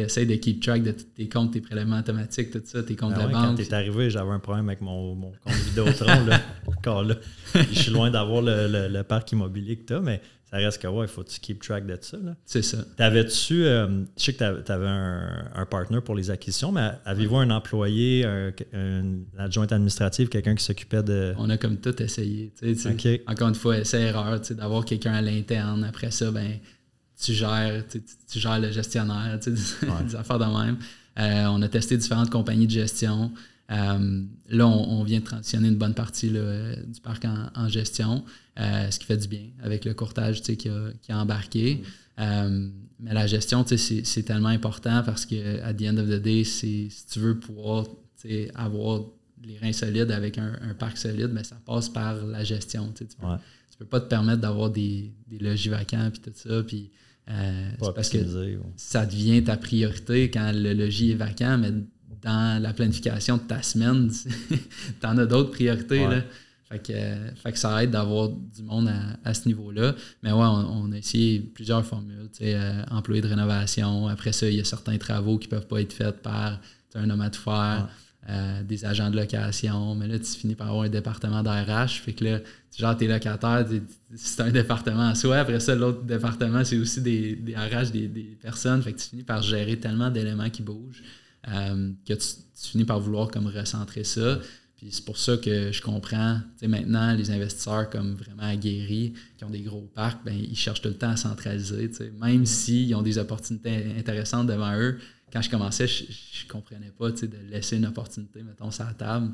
essaye 0.02 0.26
de 0.26 0.34
keep 0.36 0.62
track 0.62 0.82
de 0.82 0.92
tous 0.92 1.04
tes 1.16 1.28
comptes, 1.28 1.52
tes 1.52 1.60
prélèvements 1.60 1.98
automatiques, 1.98 2.50
tout 2.50 2.62
ça, 2.64 2.82
tes 2.82 2.96
comptes 2.96 3.14
ben 3.14 3.26
de 3.26 3.32
banque. 3.32 3.42
Quand 3.42 3.54
tu 3.54 3.62
es 3.62 3.74
arrivé, 3.74 4.10
j'avais 4.10 4.30
un 4.30 4.38
problème 4.38 4.68
avec 4.68 4.80
mon, 4.80 5.14
mon 5.14 5.32
compte 5.32 5.54
Vidéotron, 5.66 6.24
là, 6.26 6.40
encore 6.66 7.04
là. 7.04 7.16
je 7.54 7.78
suis 7.78 7.92
loin 7.92 8.10
d'avoir 8.10 8.42
le, 8.42 8.88
le, 8.88 9.02
parc 9.02 9.32
immobilier 9.32 9.76
que 9.76 9.86
tu 9.86 9.94
as, 9.94 10.00
mais 10.00 10.20
ça 10.44 10.56
reste 10.58 10.80
que, 10.80 10.86
ouais, 10.86 11.06
il 11.06 11.08
faut 11.08 11.22
que 11.22 11.30
tu 11.30 11.40
keep 11.40 11.62
track 11.62 11.86
de 11.86 11.98
ça. 12.00 12.18
C'est 12.44 12.62
ça. 12.62 12.78
T'avais-tu, 12.96 13.64
euh, 13.64 14.04
je 14.16 14.22
sais 14.22 14.34
que 14.34 14.62
tu 14.62 14.72
avais 14.72 14.86
un, 14.86 15.50
un 15.54 15.66
partner 15.66 16.00
pour 16.00 16.14
les 16.14 16.30
acquisitions, 16.30 16.70
mais 16.70 16.90
avez-vous 17.04 17.36
un 17.36 17.50
employé, 17.50 18.24
un, 18.24 18.52
adjointe 19.38 19.72
administrative, 19.72 20.28
quelqu'un 20.28 20.54
qui 20.54 20.64
s'occupait 20.64 21.02
de. 21.02 21.34
On 21.38 21.50
a 21.50 21.56
comme 21.56 21.78
tout 21.78 22.00
essayé. 22.00 22.52
Encore 23.26 23.48
une 23.48 23.54
fois, 23.54 23.84
c'est 23.84 24.02
erreur 24.02 24.40
d'avoir 24.50 24.84
quelqu'un 24.84 25.14
à 25.14 25.22
l'interne. 25.22 25.84
Après 25.84 26.10
ça, 26.10 26.30
ben, 26.30 26.58
tu 27.24 27.32
gères, 27.32 27.84
tu, 27.88 28.38
gères 28.38 28.60
le 28.60 28.70
gestionnaire, 28.70 29.38
des 29.46 30.14
affaires 30.14 30.38
de 30.38 30.44
même. 30.44 30.76
Euh, 31.18 31.46
on 31.46 31.62
a 31.62 31.68
testé 31.68 31.96
différentes 31.96 32.30
compagnies 32.30 32.66
de 32.66 32.72
gestion. 32.72 33.32
Euh, 33.70 34.22
là, 34.48 34.66
on, 34.66 35.02
vient 35.04 35.20
de 35.20 35.24
transitionner 35.24 35.68
une 35.68 35.76
bonne 35.76 35.94
partie 35.94 36.28
du 36.28 37.00
parc 37.02 37.24
en, 37.54 37.68
gestion. 37.68 38.24
ce 38.56 38.98
qui 38.98 39.06
fait 39.06 39.16
du 39.16 39.28
bien 39.28 39.46
avec 39.62 39.84
le 39.84 39.94
courtage 39.94 40.42
qui 40.42 40.68
a, 40.68 40.90
qui 41.00 41.12
a 41.12 41.18
embarqué. 41.18 41.82
mais 42.18 43.12
la 43.14 43.26
gestion, 43.26 43.64
c'est 43.66 44.22
tellement 44.22 44.48
important 44.48 45.02
parce 45.04 45.24
que, 45.24 45.62
à 45.62 45.72
the 45.72 45.82
end 45.82 45.96
of 45.96 46.08
the 46.08 46.20
day, 46.20 46.44
si 46.44 46.90
tu 47.10 47.20
veux 47.20 47.38
pouvoir 47.38 47.86
avoir 48.54 49.02
les 49.42 49.58
reins 49.58 49.72
solides 49.72 50.10
avec 50.10 50.38
un, 50.38 50.74
parc 50.78 50.98
solide, 50.98 51.30
mais 51.32 51.44
ça 51.44 51.56
passe 51.64 51.88
par 51.88 52.14
la 52.26 52.44
gestion. 52.44 52.92
Tu 52.94 53.04
peux, 53.04 53.26
peux 53.78 53.84
pas 53.84 54.00
te 54.00 54.08
permettre 54.08 54.40
d'avoir 54.40 54.70
des, 54.70 55.12
des 55.26 55.38
logis 55.38 55.68
vacants 55.68 56.10
puis 56.10 56.20
tout 56.20 56.32
ça. 56.34 56.62
Puis, 56.62 56.90
euh, 57.30 57.70
parce 57.94 58.10
que 58.10 58.18
ça 58.76 59.06
devient 59.06 59.42
ta 59.42 59.56
priorité 59.56 60.30
quand 60.30 60.52
le 60.54 60.74
logis 60.74 61.12
est 61.12 61.16
vacant, 61.16 61.58
mais 61.58 61.70
dans 62.22 62.62
la 62.62 62.72
planification 62.72 63.36
de 63.36 63.42
ta 63.42 63.62
semaine, 63.62 64.10
tu 64.50 65.06
en 65.06 65.16
as 65.18 65.26
d'autres 65.26 65.50
priorités. 65.50 66.06
Là. 66.06 66.22
Fait 66.70 66.78
que, 66.78 66.92
fait 67.42 67.52
que, 67.52 67.58
ça 67.58 67.82
aide 67.82 67.90
d'avoir 67.90 68.30
du 68.30 68.62
monde 68.62 68.90
à, 69.22 69.34
ce 69.34 69.46
niveau-là. 69.46 69.94
Mais 70.22 70.32
ouais, 70.32 70.46
on, 70.46 70.90
a 70.92 70.96
essayé 70.96 71.40
plusieurs 71.40 71.84
formules. 71.84 72.28
Euh, 72.40 72.82
employés 72.90 73.20
de 73.20 73.28
rénovation. 73.28 74.08
Après 74.08 74.32
ça, 74.32 74.48
il 74.48 74.56
y 74.56 74.60
a 74.60 74.64
certains 74.64 74.96
travaux 74.96 75.38
qui 75.38 75.46
ne 75.48 75.50
peuvent 75.50 75.66
pas 75.66 75.80
être 75.80 75.92
faits 75.92 76.22
par 76.22 76.60
un 76.94 77.10
homme 77.10 77.20
à 77.20 77.30
tout 77.30 77.42
faire. 77.42 77.88
Euh, 78.30 78.62
des 78.62 78.86
agents 78.86 79.10
de 79.10 79.16
location. 79.16 79.94
Mais 79.94 80.08
là, 80.08 80.18
tu 80.18 80.24
finis 80.24 80.54
par 80.54 80.68
avoir 80.68 80.84
un 80.84 80.88
département 80.88 81.42
d'RH. 81.42 82.00
Fait 82.00 82.14
que 82.14 82.24
là, 82.24 82.38
genre, 82.78 82.96
tes 82.96 83.06
locataires, 83.06 83.66
c'est 84.16 84.40
un 84.40 84.50
département 84.50 85.08
en 85.08 85.14
soi. 85.14 85.38
Après 85.38 85.60
ça, 85.60 85.74
l'autre 85.74 86.02
département, 86.02 86.64
c'est 86.64 86.78
aussi 86.78 87.00
des, 87.00 87.36
des 87.36 87.54
RH, 87.54 87.90
des, 87.92 88.36
personnes. 88.40 88.82
Fait 88.82 88.92
tu 88.92 89.10
finis 89.10 89.22
par 89.22 89.42
gérer 89.42 89.78
tellement 89.78 90.10
d'éléments 90.10 90.50
qui 90.50 90.62
bougent 90.62 91.02
euh, 91.48 91.92
que 92.06 92.14
tu, 92.14 92.26
finis 92.54 92.84
par 92.84 93.00
vouloir 93.00 93.28
comme 93.28 93.46
recentrer 93.46 94.04
ça. 94.04 94.40
Puis 94.76 94.88
c'est 94.90 95.04
pour 95.04 95.18
ça 95.18 95.36
que 95.36 95.72
je 95.72 95.82
comprends, 95.82 96.40
maintenant, 96.62 97.14
les 97.14 97.30
investisseurs 97.30 97.88
comme 97.90 98.14
vraiment 98.14 98.42
aguerris, 98.42 99.14
qui 99.36 99.44
ont 99.44 99.50
des 99.50 99.62
gros 99.62 99.88
parcs, 99.94 100.24
ben, 100.24 100.34
ils 100.34 100.56
cherchent 100.56 100.82
tout 100.82 100.88
le 100.88 100.96
temps 100.96 101.10
à 101.10 101.16
centraliser. 101.16 101.90
Même 102.20 102.44
s'ils 102.44 102.94
ont 102.94 103.02
des 103.02 103.18
opportunités 103.18 103.94
intéressantes 103.98 104.48
devant 104.48 104.76
eux, 104.76 104.98
quand 105.32 105.42
je 105.42 105.50
commençais, 105.50 105.86
je, 105.86 106.04
ne 106.04 106.48
comprenais 106.48 106.92
pas 106.96 107.10
de 107.10 107.28
laisser 107.50 107.76
une 107.76 107.86
opportunité, 107.86 108.42
mettons, 108.42 108.70
sur 108.70 108.84
la 108.84 108.94
table 108.94 109.32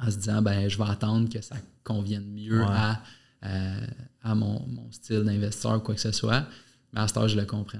en 0.00 0.10
se 0.10 0.16
disant 0.16 0.42
ben 0.42 0.68
je 0.68 0.78
vais 0.78 0.88
attendre 0.88 1.28
que 1.28 1.40
ça 1.40 1.56
convienne 1.84 2.26
mieux 2.32 2.62
à, 2.62 3.02
euh, 3.44 3.86
à 4.22 4.34
mon, 4.34 4.66
style 4.90 5.22
d'investisseur 5.22 5.76
ou 5.76 5.80
quoi 5.80 5.94
que 5.94 6.00
ce 6.00 6.12
soit. 6.12 6.46
Mais 6.92 7.00
à 7.00 7.08
ce 7.08 7.28
je 7.28 7.36
le 7.36 7.44
comprends. 7.44 7.78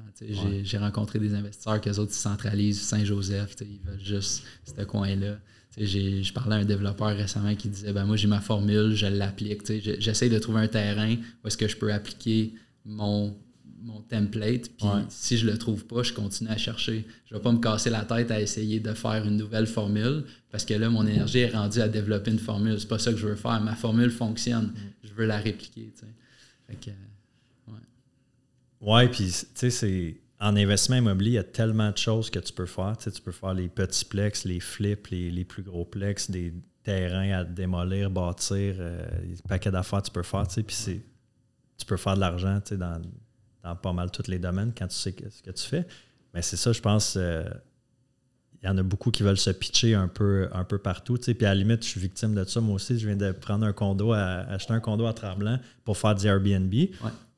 J'ai 0.63 0.79
rencontré 0.79 1.19
des 1.19 1.35
investisseurs 1.35 1.81
qui 1.81 1.91
autres 1.91 2.13
centralisent 2.13 2.81
Saint-Joseph, 2.81 3.57
ils 3.61 3.81
veulent 3.85 4.01
juste 4.01 4.45
ce 4.65 4.85
coin-là. 4.85 5.39
Je 5.77 6.33
parlais 6.33 6.57
à 6.57 6.59
un 6.59 6.65
développeur 6.65 7.17
récemment 7.17 7.55
qui 7.55 7.69
disait 7.69 7.93
ben 7.93 8.05
moi 8.05 8.17
j'ai 8.17 8.29
ma 8.29 8.41
formule, 8.41 8.95
je 8.95 9.07
l'applique. 9.07 9.63
J'essaie 9.99 10.29
de 10.29 10.39
trouver 10.39 10.63
un 10.63 10.69
terrain 10.69 11.15
où 11.43 11.47
est-ce 11.47 11.57
que 11.57 11.69
je 11.69 11.77
peux 11.77 11.93
appliquer 11.93 12.55
mon 12.85 13.37
mon 13.83 14.01
template. 14.03 14.69
Puis 14.77 14.87
si 15.09 15.37
je 15.37 15.47
le 15.47 15.57
trouve 15.59 15.87
pas, 15.87 16.03
je 16.03 16.13
continue 16.13 16.51
à 16.51 16.57
chercher. 16.57 17.07
Je 17.27 17.35
vais 17.35 17.41
pas 17.41 17.53
me 17.53 17.59
casser 17.59 17.91
la 17.91 18.05
tête 18.05 18.31
à 18.31 18.41
essayer 18.41 18.81
de 18.81 18.93
faire 18.93 19.25
une 19.25 19.37
nouvelle 19.37 19.67
formule 19.67 20.25
parce 20.51 20.65
que 20.65 20.75
là, 20.75 20.91
mon 20.91 21.07
énergie 21.07 21.41
est 21.41 21.51
rendue 21.51 21.81
à 21.81 21.89
développer 21.89 22.31
une 22.31 22.39
formule. 22.39 22.79
C'est 22.79 22.89
pas 22.89 22.99
ça 22.99 23.13
que 23.13 23.19
je 23.19 23.27
veux 23.27 23.37
faire. 23.37 23.61
Ma 23.61 23.75
formule 23.75 24.11
fonctionne. 24.11 24.67
Mm. 24.67 25.09
Je 25.09 25.13
veux 25.15 25.27
la 25.27 25.39
répliquer. 25.39 25.93
Fait 26.67 26.77
que, 26.77 26.91
ouais. 27.71 27.79
ouais, 28.81 29.09
puis 29.09 29.27
tu 29.27 29.47
sais, 29.55 29.71
c'est. 29.71 30.17
En 30.43 30.57
investissement 30.57 30.97
immobilier, 30.97 31.33
il 31.33 31.35
y 31.35 31.39
a 31.39 31.45
tellement 31.45 31.91
de 31.91 31.99
choses 31.99 32.31
que 32.31 32.39
tu 32.39 32.51
peux 32.55 32.65
faire. 32.65 32.97
Tu, 32.97 33.11
peux 33.21 33.31
faire 33.31 33.53
les 33.53 33.69
petits 33.69 34.07
plex, 34.07 34.47
les 34.47 34.59
flips, 34.59 35.09
les, 35.09 35.45
plus 35.45 35.63
gros 35.63 35.85
plex, 35.85 36.31
des 36.31 36.55
terrains 36.83 37.41
à 37.41 37.45
démolir, 37.45 38.09
bâtir, 38.09 38.77
euh, 38.79 39.07
des 39.23 39.37
paquets 39.47 39.71
d'affaires 39.71 40.01
tu 40.01 40.11
peux 40.11 40.23
faire. 40.23 40.47
Puis 40.67 41.03
tu 41.77 41.87
peux 41.87 41.99
faire 41.99 42.15
de 42.15 42.21
l'argent 42.21 42.59
dans, 42.73 43.03
dans 43.63 43.77
pas 43.77 43.93
mal 43.93 44.11
tous 44.11 44.29
les 44.29 44.39
domaines 44.39 44.73
quand 44.77 44.89
tu 44.89 44.97
sais 44.97 45.15
ce 45.31 45.43
que 45.43 45.51
tu 45.51 45.65
fais. 45.65 45.87
Mais 46.35 46.43
c'est 46.43 46.57
ça, 46.57 46.73
je 46.73 46.81
pense. 46.81 47.15
Euh, 47.17 47.45
il 48.63 48.67
y 48.67 48.69
en 48.69 48.77
a 48.77 48.83
beaucoup 48.83 49.11
qui 49.11 49.23
veulent 49.23 49.39
se 49.39 49.51
pitcher 49.51 49.95
un 49.95 50.09
peu, 50.09 50.49
un 50.53 50.65
peu 50.65 50.79
partout. 50.79 51.15
Puis 51.15 51.35
à 51.41 51.49
la 51.49 51.55
limite, 51.55 51.83
je 51.83 51.89
suis 51.89 52.01
victime 52.01 52.35
de 52.35 52.45
ça. 52.45 52.61
Moi 52.61 52.75
aussi, 52.75 52.99
je 52.99 53.07
viens 53.07 53.17
de 53.17 53.33
prendre 53.33 53.65
un 53.65 53.73
condo, 53.73 54.13
à, 54.13 54.41
acheter 54.51 54.75
un 54.75 54.81
condo 54.81 55.07
à 55.07 55.15
Tremblant 55.15 55.59
pour 55.83 55.97
faire 55.97 56.15
du 56.15 56.27
Airbnb. 56.27 56.71
Puis 56.71 56.93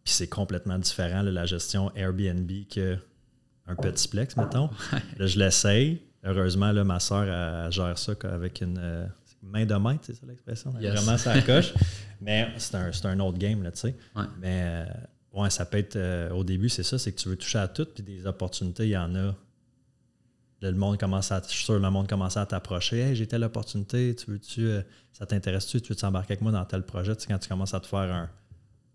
c'est 0.05 0.29
complètement 0.29 0.79
différent, 0.79 1.23
la 1.23 1.47
gestion 1.47 1.93
Airbnb 1.95 2.51
qu'un 2.69 3.77
petit 3.81 4.09
plex, 4.09 4.37
mettons. 4.37 4.69
Là, 5.17 5.27
je 5.27 5.39
l'essaye. 5.39 6.03
Heureusement, 6.25 6.71
là, 6.71 6.85
ma 6.85 7.01
soeur 7.01 7.71
gère 7.71 7.99
ça 7.99 8.13
avec 8.25 8.61
une 8.61 8.79
euh, 8.79 9.07
main 9.43 9.65
de 9.65 9.75
maître, 9.75 10.03
c'est 10.03 10.15
ça 10.15 10.25
l'expression? 10.27 10.71
Vraiment, 10.71 11.19
ça 11.19 11.41
coche. 11.43 11.73
Mais 12.21 12.53
c'est 12.59 12.77
un, 12.77 12.91
un, 13.05 13.21
autre 13.21 13.39
game, 13.39 13.63
là, 13.63 13.73
tu 13.73 13.81
sais. 13.81 13.97
Mais 14.41 14.87
Ouais, 15.33 15.49
ça 15.49 15.65
peut 15.65 15.79
être 15.79 15.97
euh, 15.97 16.31
au 16.31 16.45
début, 16.45 16.69
c'est 16.69 16.83
ça, 16.83 16.99
c'est 16.99 17.13
que 17.13 17.19
tu 17.19 17.29
veux 17.29 17.37
toucher 17.37 17.59
à 17.59 17.69
tout, 17.69 17.87
puis 17.87 18.03
des 18.03 18.27
opportunités, 18.27 18.85
il 18.85 18.91
y 18.91 18.97
en 18.97 19.15
a. 19.15 19.35
Le 20.61 20.73
monde 20.73 20.99
commence 20.99 21.33
à, 21.33 21.43
je 21.43 21.49
suis 21.49 21.65
sûr, 21.65 21.79
le 21.79 21.91
monde 21.91 22.07
commence 22.07 22.37
à 22.37 22.47
t'approcher. 22.47 22.99
Hey, 23.01 23.17
j'ai 23.17 23.27
telle 23.27 23.43
opportunité, 23.43 24.15
tu 24.15 24.31
veux-tu, 24.31 24.67
euh, 24.67 24.83
ça 25.13 25.27
t'intéresse-tu, 25.27 25.81
tu 25.81 25.89
veux 25.89 25.97
t'embarquer 25.97 26.35
avec 26.35 26.43
moi 26.43 26.53
dans 26.53 26.65
tel 26.65 26.83
projet? 26.83 27.17
Tu 27.17 27.23
sais, 27.23 27.29
quand 27.29 27.39
tu 27.39 27.49
commences 27.49 27.75
à 27.75 27.81
te 27.81 27.87
faire 27.87 27.99
un, 27.99 28.31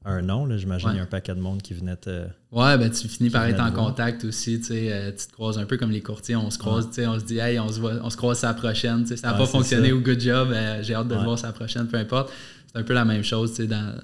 un 0.05 0.21
nom, 0.21 0.47
j'imagine 0.55 0.89
qu'il 0.89 0.97
y 0.97 1.01
a 1.01 1.03
un 1.03 1.07
paquet 1.07 1.35
de 1.35 1.41
monde 1.41 1.61
qui 1.61 1.73
venait 1.73 1.97
te. 1.97 2.27
Ouais, 2.51 2.77
ben 2.77 2.89
tu 2.89 3.09
finis 3.09 3.29
par 3.29 3.45
être 3.45 3.59
en 3.59 3.71
contact 3.71 4.23
aussi, 4.23 4.59
tu 4.59 4.65
sais, 4.67 4.93
euh, 4.93 5.11
tu 5.11 5.27
te 5.27 5.33
croises 5.33 5.57
un 5.57 5.65
peu 5.65 5.75
comme 5.75 5.91
les 5.91 6.01
courtiers, 6.01 6.37
on 6.37 6.51
se 6.51 6.57
croise, 6.57 6.87
tu 6.87 6.93
sais, 6.93 7.07
on 7.07 7.19
se 7.19 7.25
dit, 7.25 7.39
hey, 7.39 7.59
on 7.59 7.67
se, 7.67 7.79
voit, 7.81 7.95
on 8.01 8.09
se 8.09 8.15
croise 8.15 8.37
sa 8.37 8.53
prochaine, 8.53 9.01
tu 9.01 9.09
sais, 9.09 9.17
ça 9.17 9.31
n'a 9.31 9.37
pas 9.37 9.47
fonctionné 9.47 9.91
ou 9.91 10.01
good 10.01 10.21
job, 10.21 10.53
j'ai 10.81 10.93
hâte 10.93 11.07
de 11.07 11.15
le 11.15 11.21
voir 11.21 11.37
sa 11.37 11.51
prochaine, 11.51 11.87
peu 11.87 11.97
importe. 11.97 12.31
C'est 12.67 12.77
un 12.77 12.83
peu 12.83 12.93
la 12.93 13.05
même 13.05 13.23
chose, 13.23 13.51
tu 13.51 13.63
sais, 13.63 13.67
dans 13.67 13.99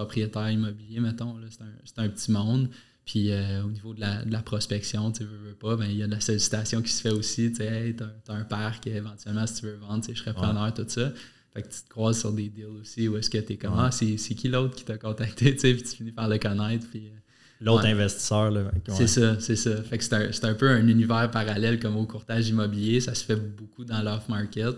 propriétaire 0.00 0.50
immobilier, 0.50 1.00
mettons. 1.00 1.36
C'est 1.84 1.98
un, 1.98 2.08
petit 2.08 2.32
monde. 2.32 2.68
Puis 3.04 3.30
euh, 3.30 3.62
au 3.64 3.70
niveau 3.70 3.92
de 3.92 4.00
la, 4.00 4.42
prospection, 4.42 5.12
tu 5.12 5.24
veux, 5.24 5.54
pas, 5.58 5.76
ben, 5.76 5.86
il 5.86 5.96
y 5.96 6.02
a 6.02 6.06
de 6.06 6.12
la 6.12 6.20
sollicitation 6.20 6.80
qui 6.80 6.92
se 6.92 7.02
fait 7.02 7.10
aussi. 7.10 7.50
Tu 7.50 7.56
sais, 7.56 7.96
as, 8.28 8.32
un 8.32 8.44
parc, 8.44 8.86
éventuellement, 8.86 9.46
si 9.46 9.60
tu 9.60 9.66
veux 9.66 9.76
vendre, 9.76 10.04
je 10.08 10.14
serais 10.14 10.32
preneur, 10.32 10.72
tout 10.72 10.84
ça. 10.88 11.12
Fait 11.52 11.62
que 11.62 11.68
tu 11.68 11.82
te 11.82 11.88
croises 11.88 12.20
sur 12.20 12.32
des 12.32 12.48
deals 12.48 12.66
aussi 12.80 13.08
où 13.08 13.16
est-ce 13.16 13.28
que 13.28 13.38
tu 13.38 13.54
es 13.54 13.56
comme, 13.56 13.74
ah, 13.76 13.90
c'est 13.90 14.16
qui 14.16 14.48
l'autre 14.48 14.76
qui 14.76 14.84
t'a 14.84 14.96
contacté, 14.96 15.52
tu 15.54 15.58
sais, 15.58 15.74
puis 15.74 15.82
tu 15.82 15.96
finis 15.96 16.12
par 16.12 16.28
le 16.28 16.38
connaître. 16.38 16.86
Puis, 16.88 17.08
euh, 17.08 17.18
L'autre 17.60 17.86
investisseur. 17.86 18.50
Là, 18.50 18.70
C'est 18.88 19.08
ça, 19.08 19.38
c'est 19.38 19.56
ça. 19.56 19.82
Fait 19.82 19.98
que 19.98 20.04
c'est 20.04 20.44
un, 20.44 20.48
un, 20.48 20.54
peu 20.54 20.70
un 20.70 20.86
univers 20.86 21.30
parallèle 21.30 21.78
comme 21.78 21.96
au 21.96 22.06
courtage 22.06 22.48
immobilier. 22.48 23.00
Ça 23.00 23.14
se 23.14 23.24
fait 23.24 23.36
beaucoup 23.36 23.84
dans 23.84 24.00
l'off-market. 24.02 24.76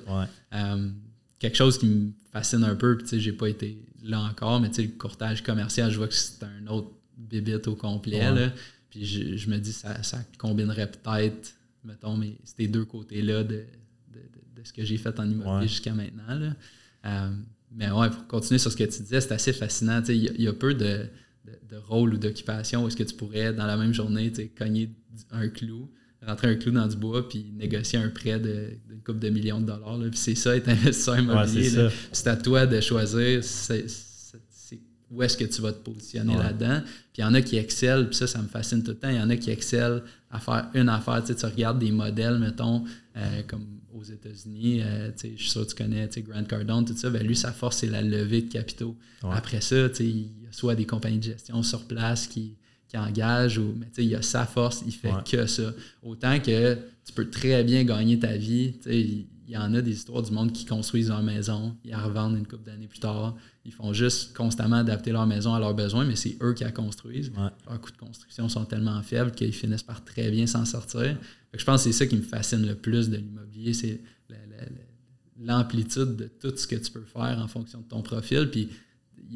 Euh, 0.55 0.89
quelque 1.43 1.57
chose 1.57 1.77
qui 1.77 1.87
me 1.87 2.13
fascine 2.31 2.63
un 2.63 2.77
peu, 2.77 2.97
puis 2.97 3.03
tu 3.05 3.11
sais, 3.11 3.21
j'ai 3.21 3.33
pas 3.33 3.49
été 3.49 3.77
là 4.05 4.21
encore, 4.21 4.61
mais 4.61 4.69
tu 4.69 4.77
sais, 4.77 4.83
le 4.83 4.97
courtage 4.97 5.43
commercial, 5.43 5.91
je 5.91 5.97
vois 5.97 6.07
que 6.07 6.15
c'est 6.15 6.45
un 6.45 6.69
autre 6.69 6.93
bibite 7.17 7.67
au 7.67 7.75
complet. 7.75 8.33
Là. 8.33 8.53
Puis 8.91 9.05
je, 9.05 9.51
me 9.51 9.59
dis, 9.59 9.73
ça, 9.73 10.05
ça 10.05 10.21
combinerait 10.39 10.89
peut-être, 10.89 11.55
mettons, 11.85 12.17
mais 12.17 12.37
ces 12.45 12.69
deux 12.69 12.85
côtés-là 12.85 13.43
de, 13.43 13.65
ce 14.63 14.73
que 14.73 14.85
j'ai 14.85 14.99
fait 14.99 15.19
en 15.19 15.29
immobilier 15.29 15.67
jusqu'à 15.67 15.93
maintenant. 15.93 16.33
Là. 16.37 16.55
Euh, 17.07 17.35
mais 17.73 17.91
ouais, 17.91 18.09
pour 18.09 18.25
continuer 18.29 18.59
sur 18.59 18.71
ce 18.71 18.77
que 18.77 18.85
tu 18.85 19.03
disais, 19.03 19.21
c'est 19.21 19.33
assez 19.33 19.53
fascinant. 19.53 20.01
Il 20.09 20.41
y, 20.41 20.47
a 20.47 20.53
peu 20.53 20.75
de, 20.75 21.09
de, 21.45 21.77
rôles 21.77 22.15
ou 22.15 22.19
d'occupations 22.19 22.85
où 22.85 22.87
est-ce 22.87 22.97
que 22.97 23.03
tu 23.03 23.17
pourrais, 23.17 23.53
dans 23.53 23.67
la 23.67 23.77
même 23.77 23.93
journée, 23.93 24.33
cogner 24.57 24.95
un 25.33 25.49
clou, 25.49 25.91
rentrer 26.27 26.49
un 26.49 26.55
clou 26.55 26.73
dans 26.73 26.87
du 26.87 26.97
bois 26.97 27.29
puis 27.29 27.53
négocier 27.57 27.99
un 27.99 28.09
prêt 28.09 28.39
d'une 28.39 29.01
couple 29.05 29.19
de 29.19 29.29
millions 29.29 29.61
de 29.61 29.67
dollars. 29.67 29.99
Puis 30.11 30.19
c'est 30.19 30.35
ça, 30.35 30.57
être 30.57 30.69
investisseur 30.69 31.19
immobilier. 31.19 31.89
c'est 32.13 32.27
à 32.29 32.37
toi 32.37 32.67
de 32.67 32.81
choisir 32.81 33.43
où 35.13 35.23
est-ce 35.23 35.37
que 35.37 35.45
tu 35.45 35.61
vas 35.61 35.73
te 35.73 35.79
positionner 35.79 36.35
là-dedans. 36.37 36.81
Puis 37.13 37.19
il 37.19 37.21
y 37.21 37.25
en 37.25 37.35
a 37.35 37.43
qui 37.43 37.57
excellent, 37.57 38.07
puis 38.07 38.15
ça, 38.15 38.27
ça 38.27 38.41
me 38.41 38.49
fascine 38.49 38.83
tout 38.83 38.93
le 38.93 38.97
temps. 38.97 39.11
Il 39.11 39.17
y 39.17 39.21
en 39.21 39.29
a 39.29 39.37
qui 39.37 39.51
excellent 39.51 40.01
à 40.31 40.41
faire 40.41 40.71
une 40.75 40.89
affaire. 40.89 41.23
Tu, 41.23 41.29
sais, 41.29 41.35
tu 41.35 41.45
regardes 41.45 41.79
des 41.79 41.91
modèles, 41.91 42.39
mettons, 42.39 42.85
euh, 43.17 43.43
comme 43.47 43.67
aux 43.93 44.03
États-Unis, 44.03 44.81
euh, 44.83 45.11
je 45.23 45.37
suis 45.37 45.51
sûr 45.51 45.67
que 45.67 45.71
tu 45.71 45.75
connais 45.77 46.09
Grant 46.27 46.45
Cardone, 46.45 46.87
tout 46.87 46.97
ça. 46.97 47.11
Ben, 47.11 47.27
lui, 47.27 47.37
sa 47.37 47.53
force, 47.53 47.79
c'est 47.79 47.89
la 47.89 48.01
levée 48.01 48.41
de 48.41 48.51
capitaux. 48.51 48.97
Après 49.23 49.61
ça, 49.61 49.89
tu 49.91 49.97
sais, 49.97 50.07
il 50.07 50.43
y 50.43 50.47
a 50.49 50.53
soit 50.53 50.75
des 50.75 50.87
compagnies 50.87 51.19
de 51.19 51.25
gestion 51.25 51.63
sur 51.63 51.87
place 51.87 52.27
qui 52.27 52.57
qui 52.93 52.99
engage, 52.99 53.57
ou, 53.57 53.75
mais 53.79 53.87
il 53.97 54.15
a 54.15 54.21
sa 54.21 54.45
force, 54.45 54.85
il 54.87 54.93
fait 54.93 55.13
que 55.25 55.47
ça. 55.47 55.73
Autant 56.03 56.39
que 56.41 56.75
tu 57.07 57.13
peux 57.15 57.31
très 57.31 57.65
bien 57.65 57.85
gagner 57.85 58.19
ta 58.19 58.37
vie. 58.37 58.75
Il 58.85 59.27
y 59.49 59.57
en 59.57 59.73
a 59.75 59.81
des 59.81 59.93
histoires 59.93 60.23
du 60.23 60.31
monde 60.31 60.53
qui 60.53 60.67
construisent 60.67 61.09
leur 61.09 61.23
maison, 61.23 61.75
ils 61.85 61.91
la 61.91 62.03
revendent 62.03 62.37
une 62.37 62.47
couple 62.47 62.65
d'années 62.65 62.87
plus 62.87 62.99
tard. 62.99 63.35
Ils 63.65 63.73
font 63.73 63.95
juste 63.95 64.37
constamment 64.37 64.77
adapter 64.77 65.11
leur 65.11 65.27
maison 65.27 65.55
à 65.55 65.59
leurs 65.59 65.75
besoins, 65.75 66.05
mais 66.05 66.17
c'est 66.17 66.37
eux 66.43 66.53
qui 66.53 66.65
la 66.65 66.71
construisent. 66.71 67.33
Leurs 67.67 67.81
coûts 67.81 67.93
de 67.93 67.97
construction 67.97 68.51
sont 68.51 68.67
tellement 68.67 69.01
faibles 69.03 69.31
qu'ils 69.33 69.55
finissent 69.55 69.83
par 69.83 70.05
très 70.05 70.31
bien 70.31 70.47
s'en 70.47 70.67
sortir. 70.67 71.17
je 71.55 71.65
pense 71.65 71.85
que 71.85 71.91
c'est 71.91 71.99
ça 71.99 72.07
qui 72.07 72.17
me 72.17 72.23
fascine 72.23 72.67
le 72.67 72.75
plus 72.75 73.09
de 73.09 73.17
l'immobilier, 73.17 73.73
c'est 73.73 74.01
l'amplitude 75.41 76.17
de 76.17 76.27
tout 76.27 76.55
ce 76.55 76.67
que 76.67 76.77
tu 76.77 76.93
peux 76.93 77.05
faire 77.05 77.39
en 77.43 77.49
fonction 77.49 77.81
de 77.81 77.89
ton 77.89 78.03
profil. 78.03 78.51
Puis 78.51 78.69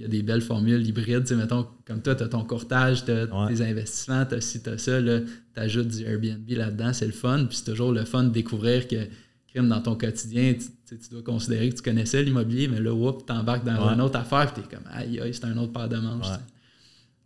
y 0.00 0.04
a 0.04 0.08
des 0.08 0.22
belles 0.22 0.42
formules 0.42 0.86
hybrides. 0.86 1.30
Mettons, 1.32 1.66
comme 1.86 2.02
toi, 2.02 2.14
tu 2.14 2.22
as 2.22 2.28
ton 2.28 2.44
courtage, 2.44 3.04
tu 3.04 3.10
as 3.10 3.26
tes 3.26 3.62
investissements, 3.62 4.24
tu 4.26 4.34
as 4.34 4.40
ci, 4.40 4.62
tu 4.62 4.70
as 4.70 4.78
ça, 4.78 5.00
tu 5.02 5.24
ajoutes 5.56 5.88
du 5.88 6.04
Airbnb 6.04 6.48
là-dedans, 6.48 6.92
c'est 6.92 7.06
le 7.06 7.12
fun. 7.12 7.46
Puis 7.46 7.58
c'est 7.58 7.70
toujours 7.70 7.92
le 7.92 8.04
fun 8.04 8.24
de 8.24 8.30
découvrir 8.30 8.86
que 8.88 9.06
crime 9.48 9.68
dans 9.68 9.80
ton 9.80 9.96
quotidien, 9.96 10.54
tu, 10.54 10.96
dois 11.10 11.22
considérer 11.22 11.70
que 11.70 11.76
tu 11.76 11.82
connaissais 11.82 12.22
l'immobilier, 12.22 12.68
mais 12.68 12.80
là, 12.80 12.90
tu 13.26 13.32
embarques 13.32 13.64
dans 13.64 13.92
une 13.92 14.00
autre 14.00 14.18
affaire, 14.18 14.52
puis 14.52 14.62
tu 14.62 14.68
es 14.68 14.76
comme, 14.76 14.86
aïe, 14.92 15.20
aïe, 15.20 15.32
c'est 15.32 15.46
un 15.46 15.56
autre 15.56 15.72
paire 15.72 15.88
de 15.88 15.96
manches. 15.96 16.26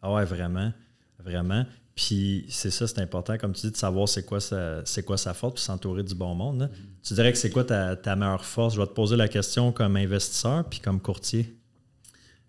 Ah 0.02 0.12
ouais, 0.12 0.24
vraiment. 0.24 0.72
Vraiment. 1.18 1.66
Puis 1.94 2.46
c'est 2.48 2.70
ça, 2.70 2.86
c'est 2.86 3.00
important, 3.00 3.36
comme 3.36 3.52
tu 3.52 3.66
dis, 3.66 3.72
de 3.72 3.76
savoir 3.76 4.08
c'est 4.08 4.24
quoi 4.24 4.40
sa, 4.40 4.84
c'est 4.86 5.02
quoi 5.02 5.18
sa 5.18 5.34
force, 5.34 5.54
puis 5.54 5.62
s'entourer 5.62 6.02
du 6.02 6.14
bon 6.14 6.34
monde. 6.34 6.62
Mm-hmm. 6.62 7.06
Tu 7.06 7.14
dirais 7.14 7.32
que 7.32 7.38
c'est 7.38 7.50
quoi 7.50 7.64
ta, 7.64 7.96
ta, 7.96 8.16
meilleure 8.16 8.44
force? 8.44 8.74
Je 8.74 8.80
vais 8.80 8.86
te 8.86 8.92
poser 8.92 9.16
la 9.16 9.28
question 9.28 9.72
comme 9.72 9.96
investisseur 9.96 10.64
puis 10.68 10.80
comme 10.80 11.00
courtier. 11.00 11.59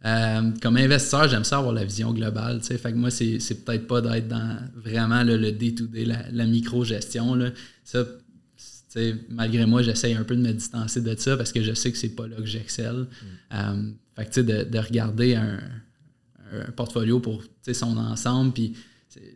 Euh, 0.03 0.51
comme 0.61 0.77
investisseur, 0.77 1.27
j'aime 1.27 1.43
ça 1.43 1.59
avoir 1.59 1.73
la 1.73 1.83
vision 1.83 2.11
globale. 2.11 2.61
Fait 2.61 2.91
que 2.91 2.97
moi, 2.97 3.11
c'est, 3.11 3.39
c'est 3.39 3.63
peut-être 3.63 3.87
pas 3.87 4.01
d'être 4.01 4.27
dans 4.27 4.57
vraiment 4.75 5.23
le 5.23 5.51
day-to-day, 5.51 6.05
la, 6.05 6.45
micro-gestion. 6.45 7.51
Ça, 7.83 8.05
malgré 9.29 9.65
moi, 9.65 9.83
j'essaye 9.83 10.15
un 10.15 10.23
peu 10.23 10.35
de 10.35 10.41
me 10.41 10.53
distancer 10.53 11.01
de 11.01 11.15
ça 11.17 11.37
parce 11.37 11.51
que 11.51 11.61
je 11.61 11.73
sais 11.73 11.91
que 11.91 11.97
c'est 11.97 12.15
pas 12.15 12.27
là 12.27 12.37
que 12.37 12.45
j'excelle. 12.45 13.05
Mm. 13.05 13.25
Euh, 13.53 13.91
fait 14.15 14.25
que 14.29 14.41
de, 14.41 14.63
de 14.63 14.79
regarder 14.79 15.35
un, 15.35 15.59
un 16.51 16.71
portfolio 16.71 17.19
pour 17.19 17.43
son 17.71 17.97
ensemble, 17.97 18.53
puis 18.53 18.73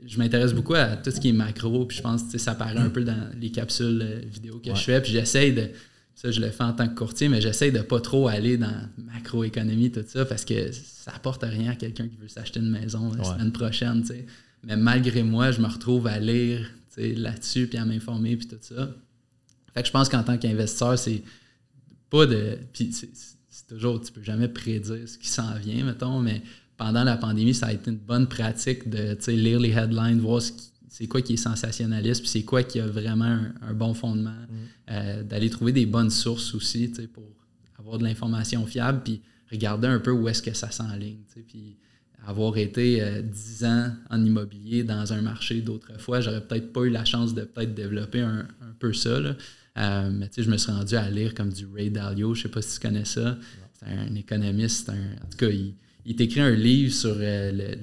je 0.05 0.17
m'intéresse 0.17 0.53
beaucoup 0.53 0.75
à 0.75 0.95
tout 0.95 1.11
ce 1.11 1.19
qui 1.19 1.29
est 1.29 1.33
macro, 1.33 1.85
puis 1.85 1.97
je 1.97 2.01
pense 2.01 2.23
que 2.23 2.37
ça 2.37 2.55
paraît 2.55 2.77
un 2.77 2.89
peu 2.89 3.03
dans 3.03 3.29
les 3.39 3.51
capsules 3.51 4.01
euh, 4.01 4.21
vidéo 4.25 4.61
que 4.63 4.73
je 4.73 4.81
fais, 4.81 5.01
puis 5.01 5.11
j'essaye 5.11 5.53
de, 5.53 5.69
ça 6.15 6.31
je 6.31 6.39
le 6.39 6.49
fais 6.49 6.63
en 6.63 6.73
tant 6.73 6.87
que 6.87 6.95
courtier, 6.95 7.29
mais 7.29 7.41
j'essaye 7.41 7.71
de 7.71 7.79
pas 7.79 7.99
trop 7.99 8.27
aller 8.27 8.57
dans 8.57 8.89
macroéconomie, 8.97 9.91
tout 9.91 10.03
ça, 10.07 10.25
parce 10.25 10.45
que 10.45 10.71
ça 10.71 11.11
apporte 11.13 11.43
rien 11.43 11.71
à 11.71 11.75
quelqu'un 11.75 12.07
qui 12.07 12.15
veut 12.15 12.29
s'acheter 12.29 12.61
une 12.61 12.71
maison 12.71 13.11
la 13.13 13.23
semaine 13.23 13.51
prochaine, 13.51 14.03
sais. 14.03 14.25
Mais 14.63 14.77
malgré 14.77 15.21
moi, 15.21 15.51
je 15.51 15.61
me 15.61 15.67
retrouve 15.67 16.07
à 16.07 16.19
lire 16.19 16.67
là-dessus, 16.97 17.67
puis 17.67 17.77
à 17.77 17.85
m'informer, 17.85 18.37
puis 18.37 18.47
tout 18.47 18.55
ça. 18.61 18.89
Fait 19.73 19.81
que 19.81 19.87
je 19.87 19.91
pense 19.91 20.09
qu'en 20.09 20.23
tant 20.23 20.37
qu'investisseur, 20.37 20.97
c'est 20.97 21.21
pas 22.09 22.25
de... 22.25 22.57
Puis 22.71 22.91
c'est 22.93 23.67
toujours, 23.67 24.01
tu 24.01 24.11
peux 24.11 24.23
jamais 24.23 24.47
prédire 24.47 25.07
ce 25.07 25.17
qui 25.17 25.27
s'en 25.27 25.53
vient, 25.55 25.83
mettons, 25.83 26.19
mais 26.19 26.41
pendant 26.77 27.03
la 27.03 27.17
pandémie, 27.17 27.53
ça 27.53 27.67
a 27.67 27.73
été 27.73 27.91
une 27.91 27.97
bonne 27.97 28.27
pratique 28.27 28.89
de 28.89 29.17
lire 29.31 29.59
les 29.59 29.71
headlines, 29.71 30.19
voir 30.19 30.41
c'est 30.97 31.07
quoi 31.07 31.21
qui 31.21 31.33
est 31.33 31.37
sensationnaliste, 31.37 32.21
puis 32.21 32.29
c'est 32.29 32.43
quoi 32.43 32.63
qui 32.63 32.79
a 32.79 32.87
vraiment 32.87 33.37
un, 33.61 33.73
bon 33.73 33.93
fondement, 33.93 34.29
mm. 34.29 34.91
euh, 34.91 35.23
d'aller 35.23 35.49
trouver 35.49 35.73
des 35.73 35.85
bonnes 35.85 36.09
sources 36.09 36.55
aussi 36.55 36.89
pour 37.13 37.25
avoir 37.77 37.97
de 37.97 38.05
l'information 38.05 38.65
fiable, 38.65 39.01
puis 39.03 39.21
regarder 39.51 39.89
un 39.89 39.99
peu 39.99 40.11
où 40.11 40.29
est-ce 40.29 40.41
que 40.41 40.53
ça 40.53 40.71
s'enligne. 40.71 41.17
Puis 41.49 41.75
avoir 42.25 42.55
été 42.55 43.01
euh, 43.01 43.21
dix 43.21 43.57
10 43.59 43.65
ans 43.65 43.91
en 44.09 44.23
immobilier 44.23 44.85
dans 44.85 45.11
un 45.11 45.21
marché 45.21 45.59
d'autrefois, 45.59 46.21
j'aurais 46.21 46.39
peut-être 46.39 46.71
pas 46.71 46.83
eu 46.83 46.89
la 46.89 47.03
chance 47.03 47.33
de 47.33 47.41
peut-être 47.41 47.73
développer 47.73 48.21
un, 48.21 48.47
peu 48.79 48.93
ça. 48.93 49.19
Là. 49.19 49.35
Euh, 49.77 50.09
mais 50.13 50.29
je 50.37 50.49
me 50.49 50.55
suis 50.55 50.71
rendu 50.71 50.95
à 50.95 51.09
lire 51.09 51.35
comme 51.35 51.51
du 51.51 51.65
Ray 51.65 51.91
Dalio, 51.91 52.33
je 52.35 52.43
sais 52.43 52.49
pas 52.49 52.61
si 52.61 52.79
tu 52.79 52.87
connais 52.87 53.03
ça. 53.03 53.37
C'est 53.73 53.87
un 53.87 54.15
économiste, 54.15 54.87
en 54.89 55.29
tout 55.29 55.37
cas, 55.39 55.49
il, 55.49 55.73
il 56.05 56.15
t'écrit 56.15 56.39
un 56.39 56.55
livre 56.55 56.93
sur 56.93 57.17
euh, 57.19 57.75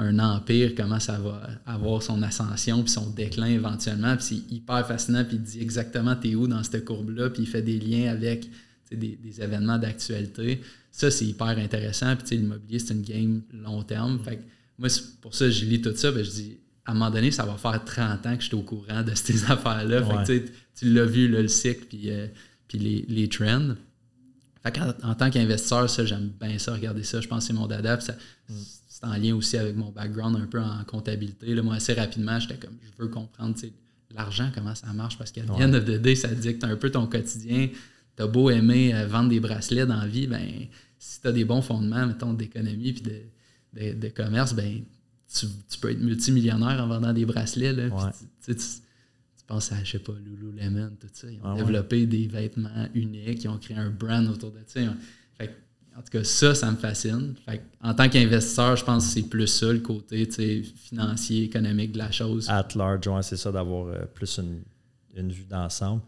un 0.00 0.18
empire, 0.18 0.72
comment 0.74 0.98
ça 0.98 1.18
va 1.18 1.42
avoir 1.66 2.02
son 2.02 2.22
ascension 2.22 2.82
puis 2.82 2.90
son 2.90 3.10
déclin 3.10 3.46
éventuellement. 3.46 4.16
Puis 4.16 4.24
c'est 4.24 4.54
hyper 4.54 4.86
fascinant, 4.86 5.24
puis 5.24 5.36
il 5.36 5.42
dit 5.42 5.60
exactement 5.60 6.16
t'es 6.16 6.34
où 6.34 6.48
dans 6.48 6.62
cette 6.62 6.84
courbe-là, 6.86 7.28
puis 7.30 7.42
il 7.42 7.46
fait 7.46 7.60
des 7.60 7.78
liens 7.78 8.10
avec 8.10 8.48
des, 8.90 9.18
événements 9.40 9.78
d'actualité. 9.78 10.62
Ça, 10.90 11.10
c'est 11.10 11.26
hyper 11.26 11.48
intéressant. 11.48 12.16
Puis 12.16 12.36
l'immobilier, 12.36 12.78
c'est 12.78 12.94
une 12.94 13.02
game 13.02 13.42
long 13.52 13.82
terme. 13.82 14.18
Fait 14.24 14.40
moi, 14.78 14.88
pour 15.20 15.34
ça, 15.34 15.50
je 15.50 15.64
lis 15.66 15.82
tout 15.82 15.94
ça, 15.94 16.10
ben, 16.10 16.24
je 16.24 16.30
dis 16.30 16.58
à 16.86 16.92
un 16.92 16.94
moment 16.94 17.10
donné, 17.10 17.30
ça 17.30 17.44
va 17.44 17.56
faire 17.58 17.84
30 17.84 18.26
ans 18.26 18.36
que 18.36 18.42
je 18.42 18.48
suis 18.48 18.56
au 18.56 18.62
courant 18.62 19.02
de 19.02 19.14
ces 19.14 19.44
affaires-là. 19.50 20.24
tu 20.24 20.92
l'as 20.92 21.04
vu, 21.04 21.28
le 21.28 21.46
cycle, 21.46 21.84
puis, 21.88 22.10
euh, 22.10 22.26
puis 22.66 22.78
les, 22.78 23.04
les 23.06 23.28
trends. 23.28 23.74
Fait 24.62 24.78
en, 25.02 25.14
tant 25.14 25.30
qu'investisseur, 25.30 25.88
ça, 25.88 26.04
j'aime 26.04 26.30
bien 26.40 26.58
ça, 26.58 26.72
regarder 26.72 27.02
ça. 27.02 27.20
Je 27.20 27.28
pense 27.28 27.44
que 27.44 27.46
c'est 27.48 27.52
mon 27.52 27.66
dada. 27.66 27.98
Mm. 28.48 28.54
C'est 29.00 29.08
en 29.08 29.14
lien 29.14 29.34
aussi 29.34 29.56
avec 29.56 29.76
mon 29.76 29.90
background 29.90 30.36
un 30.36 30.46
peu 30.46 30.60
en 30.60 30.84
comptabilité. 30.84 31.54
Là, 31.54 31.62
moi, 31.62 31.76
assez 31.76 31.94
rapidement, 31.94 32.38
j'étais 32.38 32.56
comme, 32.56 32.76
je 32.82 33.02
veux 33.02 33.08
comprendre 33.08 33.54
l'argent, 34.14 34.50
comment 34.54 34.74
ça 34.74 34.92
marche. 34.92 35.16
Parce 35.16 35.32
qu'à 35.32 35.42
ouais. 35.42 35.68
de 35.68 35.96
day, 35.96 36.14
ça 36.14 36.28
dicte 36.28 36.64
un 36.64 36.76
peu 36.76 36.90
ton 36.90 37.06
quotidien. 37.06 37.68
T'as 38.16 38.26
beau 38.26 38.50
aimer 38.50 38.94
euh, 38.94 39.06
vendre 39.06 39.30
des 39.30 39.40
bracelets 39.40 39.86
dans 39.86 39.96
la 39.96 40.06
vie, 40.06 40.26
ben, 40.26 40.46
si 40.98 41.20
tu 41.20 41.28
as 41.28 41.32
des 41.32 41.44
bons 41.44 41.62
fondements, 41.62 42.06
mettons, 42.06 42.34
d'économie 42.34 42.92
puis 42.92 43.02
de, 43.72 44.08
commerce, 44.08 44.52
ben, 44.52 44.82
tu, 45.32 45.46
peux 45.80 45.90
être 45.92 46.00
multimillionnaire 46.00 46.82
en 46.82 46.88
vendant 46.88 47.12
des 47.14 47.24
bracelets. 47.24 47.72
Là, 47.72 47.88
pense 49.50 49.72
à, 49.72 49.82
je 49.82 49.90
sais 49.90 49.98
pas, 49.98 50.12
Lululemon, 50.24 50.90
tout 51.00 51.08
ça. 51.12 51.28
Ils 51.28 51.40
ont 51.40 51.52
ah 51.52 51.54
développé 51.56 52.06
des 52.06 52.28
vêtements 52.28 52.86
uniques, 52.94 53.42
ils 53.42 53.48
ont 53.48 53.58
créé 53.58 53.76
un 53.76 53.90
brand 53.90 54.26
autour 54.28 54.52
de 54.52 54.60
ça. 54.64 54.80
En 56.00 56.02
tout 56.02 56.18
cas, 56.18 56.24
ça, 56.24 56.54
ça 56.54 56.70
me 56.70 56.76
fascine. 56.76 57.34
en 57.82 57.94
tant 57.94 58.08
qu'investisseur, 58.08 58.74
je 58.74 58.84
pense 58.84 59.06
que 59.06 59.12
c'est 59.12 59.28
plus 59.28 59.46
ça, 59.46 59.70
le 59.70 59.80
côté 59.80 60.26
financier, 60.62 61.44
économique 61.44 61.92
de 61.92 61.98
la 61.98 62.10
chose. 62.10 62.48
At 62.48 62.68
large, 62.74 63.00
c'est 63.20 63.36
ça, 63.36 63.52
d'avoir 63.52 63.88
euh, 63.88 64.06
plus 64.14 64.38
une, 64.38 64.62
vue 65.16 65.46
d'ensemble. 65.48 66.02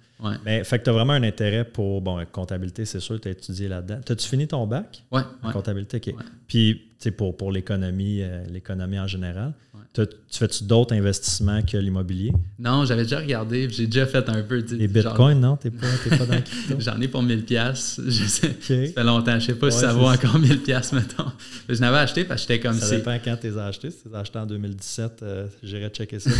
Mais 0.44 0.62
fait 0.64 0.78
que 0.78 0.84
tu 0.84 0.90
as 0.90 0.92
vraiment 0.92 1.14
un 1.14 1.22
intérêt 1.24 1.64
pour, 1.64 2.00
bon, 2.00 2.24
comptabilité, 2.30 2.84
c'est 2.84 3.00
sûr, 3.00 3.20
tu 3.20 3.28
as 3.28 3.32
étudié 3.32 3.68
là-dedans. 3.68 4.00
As-tu 4.08 4.28
fini 4.28 4.46
ton 4.46 4.66
bac? 4.66 5.02
Oui. 5.10 5.22
comptabilité, 5.52 5.96
OK. 5.96 6.14
Puis, 6.46 6.82
tu 6.98 7.04
sais, 7.04 7.10
pour, 7.10 7.36
pour 7.36 7.50
l'économie, 7.50 8.22
euh, 8.22 8.44
l'économie 8.48 8.98
en 9.00 9.06
général. 9.06 9.52
Tu 9.94 10.06
fais-tu 10.30 10.64
d'autres 10.64 10.94
investissements 10.94 11.60
que 11.60 11.76
l'immobilier? 11.76 12.32
Non, 12.58 12.86
j'avais 12.86 13.02
déjà 13.02 13.18
regardé, 13.18 13.68
j'ai 13.68 13.86
déjà 13.86 14.06
fait 14.06 14.26
un 14.30 14.42
peu. 14.42 14.64
Les 14.70 14.88
bitcoins, 14.88 15.38
non? 15.38 15.56
T'es 15.58 15.70
pas, 15.70 15.86
pas 16.16 16.24
dans 16.24 16.42
J'en 16.78 16.98
ai 16.98 17.08
pour 17.08 17.22
1000$. 17.22 18.00
Je 18.10 18.24
sais, 18.24 18.48
Ça 18.48 18.92
fait 18.94 19.04
longtemps. 19.04 19.38
Je 19.38 19.46
sais 19.46 19.54
pas 19.54 19.70
si 19.70 19.80
ça 19.80 19.92
vaut 19.92 20.06
encore 20.08 20.38
1000$, 20.38 20.94
mettons. 20.94 21.30
je 21.68 21.78
n'avais 21.78 21.98
acheté 21.98 22.24
parce 22.24 22.46
que 22.46 22.54
j'étais 22.54 22.66
comme 22.66 22.78
ça. 22.78 22.96
dépend 22.96 23.18
quand 23.22 23.36
tu 23.38 23.48
les 23.48 23.58
as 23.58 23.66
achetés. 23.66 23.90
Si 23.90 24.02
tu 24.02 24.08
les 24.08 24.14
as 24.14 24.20
achetés 24.20 24.38
en 24.38 24.46
2017, 24.46 25.12
euh, 25.22 25.46
j'irais 25.62 25.90
checker 25.90 26.20
ça. 26.20 26.30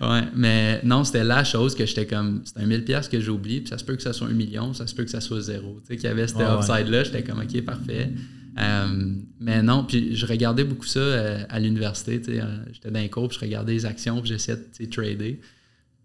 Ouais, 0.00 0.22
mais 0.34 0.80
non, 0.84 1.04
c'était 1.04 1.24
la 1.24 1.44
chose 1.44 1.74
que 1.74 1.86
j'étais 1.86 2.06
comme. 2.06 2.42
C'est 2.44 2.58
un 2.58 2.66
1000$ 2.66 3.08
que 3.08 3.20
j'ai 3.20 3.30
oublié, 3.30 3.60
puis 3.60 3.68
ça 3.68 3.78
se 3.78 3.84
peut 3.84 3.96
que 3.96 4.02
ça 4.02 4.12
soit 4.12 4.28
un 4.28 4.32
million, 4.32 4.74
ça 4.74 4.86
se 4.86 4.94
peut 4.94 5.04
que 5.04 5.10
ça 5.10 5.20
soit 5.20 5.40
zéro. 5.40 5.80
Tu 5.80 5.88
sais, 5.88 5.96
qu'il 5.96 6.08
y 6.08 6.12
avait 6.12 6.26
cet 6.26 6.40
upside-là, 6.40 7.04
j'étais 7.04 7.22
comme, 7.22 7.40
OK, 7.40 7.60
parfait. 7.62 8.10
Euh, 8.58 9.14
mais 9.40 9.62
non, 9.62 9.84
puis 9.84 10.14
je 10.14 10.26
regardais 10.26 10.64
beaucoup 10.64 10.86
ça 10.86 11.00
euh, 11.00 11.44
à 11.48 11.58
l'université. 11.58 12.20
Euh, 12.28 12.44
j'étais 12.72 12.90
dans 12.90 13.00
les 13.00 13.08
cours, 13.08 13.28
puis 13.28 13.38
je 13.38 13.44
regardais 13.44 13.72
les 13.72 13.86
actions, 13.86 14.20
puis 14.20 14.28
j'essayais 14.28 14.58
de 14.58 14.86
trader. 14.86 15.40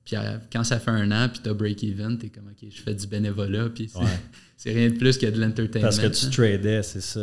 Puis 0.06 0.16
quand 0.52 0.64
ça 0.64 0.80
fait 0.80 0.92
un 0.92 1.12
an, 1.12 1.28
puis 1.28 1.42
tu 1.44 1.50
as 1.50 1.54
break-even, 1.54 2.18
tu 2.18 2.28
es 2.28 2.30
comme, 2.30 2.48
OK, 2.48 2.70
je 2.70 2.82
fais 2.82 2.94
du 2.94 3.08
bénévolat, 3.08 3.70
puis 3.70 3.92
c'est 4.58 4.72
rien 4.72 4.90
de 4.90 4.98
plus 4.98 5.18
que 5.18 5.26
de 5.26 5.40
l'entertainment. 5.42 5.88
Parce 5.88 6.00
que 6.00 6.08
tu 6.08 6.26
hein. 6.26 6.30
tradais, 6.30 6.84
c'est 6.84 7.02
ça. 7.02 7.20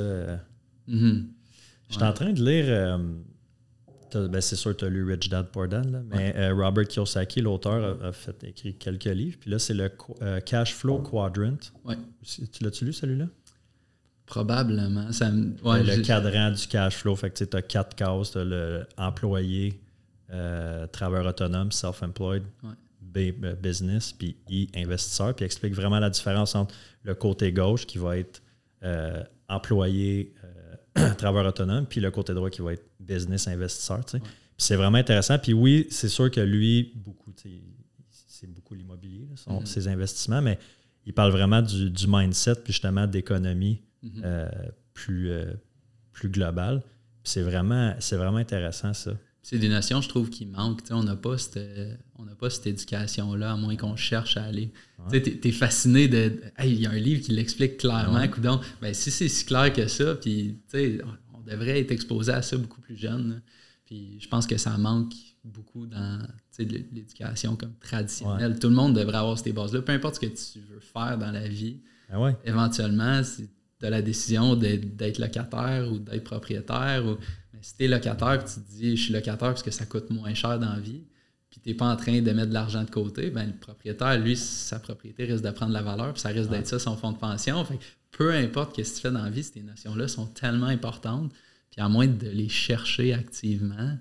Mm-hmm. 0.88 1.24
Je 1.88 1.94
suis 1.94 2.02
en 2.02 2.12
train 2.12 2.32
de 2.32 2.44
lire. 2.44 2.98
Ben 4.14 4.40
c'est 4.40 4.56
sûr, 4.56 4.76
tu 4.76 4.84
as 4.84 4.88
lu 4.88 5.04
Rich 5.04 5.28
Dad 5.28 5.48
Poor 5.48 5.68
Dad, 5.68 6.04
mais 6.10 6.50
Robert 6.50 6.86
Kiyosaki, 6.88 7.40
l'auteur, 7.40 8.02
a, 8.02 8.12
fait 8.12 8.44
écrit 8.44 8.74
quelques 8.74 9.04
livres. 9.04 9.36
Puis 9.40 9.50
là, 9.50 9.58
c'est 9.58 9.74
le 9.74 9.90
Cash 10.40 10.74
Flow 10.74 10.98
Quadrant. 10.98 11.58
Ouais. 11.84 11.96
Tu 12.22 12.62
l'as-tu 12.62 12.84
lu, 12.84 12.92
celui-là? 12.92 13.26
Probablement. 14.26 15.12
Ça 15.12 15.30
le 15.30 16.02
cadran 16.02 16.50
du 16.50 16.66
cash 16.66 16.96
flow, 16.96 17.14
fait 17.14 17.30
que 17.30 17.44
tu 17.44 17.56
as 17.56 17.62
quatre 17.62 17.94
cases. 17.94 18.32
Tu 18.32 18.38
as 18.38 18.44
l'employé, 18.96 19.80
euh, 20.32 20.86
travailleur 20.86 21.26
autonome, 21.26 21.70
self-employed, 21.70 22.42
euh, 23.16 23.54
business, 23.56 24.12
puis 24.12 24.36
I, 24.48 24.68
investisseur. 24.74 25.34
Puis 25.34 25.44
explique 25.44 25.74
vraiment 25.74 25.98
la 25.98 26.10
différence 26.10 26.54
entre 26.54 26.74
le 27.02 27.14
côté 27.14 27.52
gauche 27.52 27.86
qui 27.86 27.98
va 27.98 28.16
être 28.16 28.42
euh, 28.82 29.22
employé, 29.48 30.32
travailleur 31.18 31.48
autonome, 31.48 31.86
puis 31.86 32.00
le 32.00 32.10
côté 32.10 32.34
droit 32.34 32.50
qui 32.50 32.62
va 32.62 32.72
être 32.74 32.84
business, 33.00 33.48
investisseur. 33.48 34.04
Puis 34.04 34.20
c'est 34.58 34.76
vraiment 34.76 34.98
intéressant. 34.98 35.38
Puis 35.38 35.52
oui, 35.52 35.86
c'est 35.90 36.08
sûr 36.08 36.30
que 36.30 36.40
lui, 36.40 36.92
beaucoup, 36.94 37.32
c'est 38.08 38.46
beaucoup 38.46 38.74
l'immobilier, 38.74 39.28
mm-hmm. 39.34 39.66
ses 39.66 39.88
investissements, 39.88 40.42
mais 40.42 40.58
il 41.06 41.12
parle 41.12 41.32
vraiment 41.32 41.62
du, 41.62 41.90
du 41.90 42.06
mindset, 42.06 42.56
puis 42.56 42.72
justement 42.72 43.06
d'économie 43.06 43.82
Mhm. 44.04 44.22
Euh, 44.24 44.48
plus, 44.92 45.30
euh, 45.30 45.54
plus 46.12 46.28
global 46.28 46.82
C'est 47.24 47.42
vraiment, 47.42 47.94
vraiment 48.12 48.36
intéressant, 48.36 48.92
ça. 48.92 49.12
C'est 49.44 49.58
des 49.58 49.68
notions, 49.68 50.00
je 50.00 50.08
trouve, 50.08 50.30
qui 50.30 50.46
manquent. 50.46 50.80
on 50.90 51.02
n'a 51.02 51.16
pas 51.16 51.36
cette, 51.36 51.60
pas 52.40 52.48
cette 52.48 52.66
éducation-là, 52.66 53.52
à 53.52 53.56
moins 53.56 53.76
qu'on 53.76 53.94
cherche 53.94 54.38
à 54.38 54.44
aller. 54.44 54.72
Tu 55.12 55.16
es, 55.16 55.52
fasciné 55.52 56.08
de. 56.08 56.40
il 56.64 56.80
y 56.80 56.86
a 56.86 56.90
un 56.90 56.98
livre 56.98 57.22
qui 57.22 57.32
l'explique 57.32 57.76
clairement. 57.76 58.26
Ben, 58.80 58.94
si 58.94 59.10
c'est 59.10 59.28
si 59.28 59.44
clair 59.44 59.70
que 59.70 59.86
ça, 59.86 60.14
puis 60.14 60.56
on 61.34 61.40
devrait 61.42 61.78
être 61.78 61.90
exposé 61.90 62.32
à 62.32 62.40
ça 62.40 62.56
beaucoup 62.56 62.80
plus 62.80 62.96
jeune. 62.96 63.42
Puis 63.84 64.18
je 64.18 64.26
pense 64.28 64.46
que 64.46 64.56
ça 64.56 64.78
manque 64.78 65.12
beaucoup 65.44 65.84
dans 65.84 66.26
l'éducation 66.58 67.54
comme 67.54 67.74
traditionnelle. 67.80 68.58
Tout 68.58 68.70
le 68.70 68.74
monde 68.74 68.96
devrait 68.96 69.18
avoir 69.18 69.38
ces 69.38 69.52
bases-là. 69.52 69.82
Peu 69.82 69.92
importe 69.92 70.14
ce 70.14 70.20
que 70.20 70.26
tu 70.26 70.60
veux 70.70 70.80
faire 70.80 71.18
dans 71.18 71.32
la 71.32 71.46
vie, 71.46 71.82
ben 72.08 72.34
éventuellement, 72.46 73.20
tu 73.20 73.86
as 73.86 73.90
la 73.90 74.00
décision 74.00 74.56
d'être 74.56 75.18
locataire 75.18 75.92
ou 75.92 75.98
d'être 75.98 76.24
propriétaire. 76.24 77.04
Ou, 77.04 77.18
si 77.64 77.76
tu 77.78 77.84
es 77.84 77.88
locataire 77.88 78.44
tu 78.44 78.54
te 78.60 78.70
dis 78.72 78.96
je 78.96 79.04
suis 79.04 79.12
locataire 79.12 79.48
parce 79.48 79.62
que 79.62 79.70
ça 79.70 79.86
coûte 79.86 80.10
moins 80.10 80.34
cher 80.34 80.58
dans 80.58 80.74
la 80.74 80.80
vie, 80.80 81.02
puis 81.50 81.60
tu 81.62 81.68
n'es 81.70 81.74
pas 81.74 81.86
en 81.86 81.96
train 81.96 82.20
de 82.20 82.30
mettre 82.32 82.48
de 82.48 82.54
l'argent 82.54 82.82
de 82.82 82.90
côté, 82.90 83.30
ben, 83.30 83.46
le 83.46 83.54
propriétaire, 83.54 84.18
lui, 84.18 84.36
sa 84.36 84.78
propriété 84.78 85.24
risque 85.24 85.44
de 85.44 85.50
prendre 85.50 85.72
la 85.72 85.82
valeur, 85.82 86.12
puis 86.12 86.20
ça 86.20 86.28
risque 86.28 86.50
d'être 86.50 86.66
ça 86.66 86.78
son 86.78 86.96
fonds 86.96 87.12
de 87.12 87.16
pension. 87.16 87.64
Fait 87.64 87.78
peu 88.10 88.32
importe 88.34 88.76
ce 88.76 88.82
que 88.82 88.96
tu 88.96 89.00
fais 89.00 89.10
dans 89.10 89.24
la 89.24 89.30
vie, 89.30 89.42
ces 89.42 89.62
notions-là 89.62 90.08
sont 90.08 90.26
tellement 90.26 90.66
importantes. 90.66 91.32
Puis 91.70 91.80
à 91.80 91.88
moins 91.88 92.06
de 92.06 92.28
les 92.28 92.48
chercher 92.48 93.14
activement, 93.14 93.96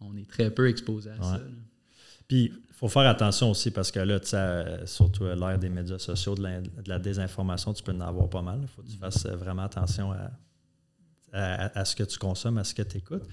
on 0.00 0.16
est 0.16 0.28
très 0.28 0.50
peu 0.50 0.68
exposé 0.68 1.10
à 1.10 1.22
ça. 1.22 1.40
Puis 2.26 2.52
il 2.52 2.74
faut 2.74 2.88
faire 2.88 3.06
attention 3.06 3.50
aussi 3.50 3.70
parce 3.70 3.92
que 3.92 4.00
là, 4.00 4.18
surtout 4.86 5.26
à 5.26 5.36
l'ère 5.36 5.58
des 5.58 5.68
médias 5.68 5.98
sociaux, 5.98 6.34
de 6.34 6.42
la, 6.86 6.98
désinformation, 6.98 7.72
tu 7.72 7.82
peux 7.82 7.92
en 7.92 8.00
avoir 8.00 8.28
pas 8.28 8.42
mal. 8.42 8.60
Il 8.62 8.68
faut 8.68 8.82
que 8.82 8.88
tu 8.88 8.96
fasses 8.96 9.26
vraiment 9.26 9.62
attention 9.62 10.10
à, 10.10 10.30
à, 11.34 11.84
ce 11.84 11.96
que 11.96 12.04
tu 12.04 12.18
consommes, 12.18 12.58
à 12.58 12.64
ce 12.64 12.74
que 12.74 12.82
tu 12.82 12.98
écoutes. 12.98 13.24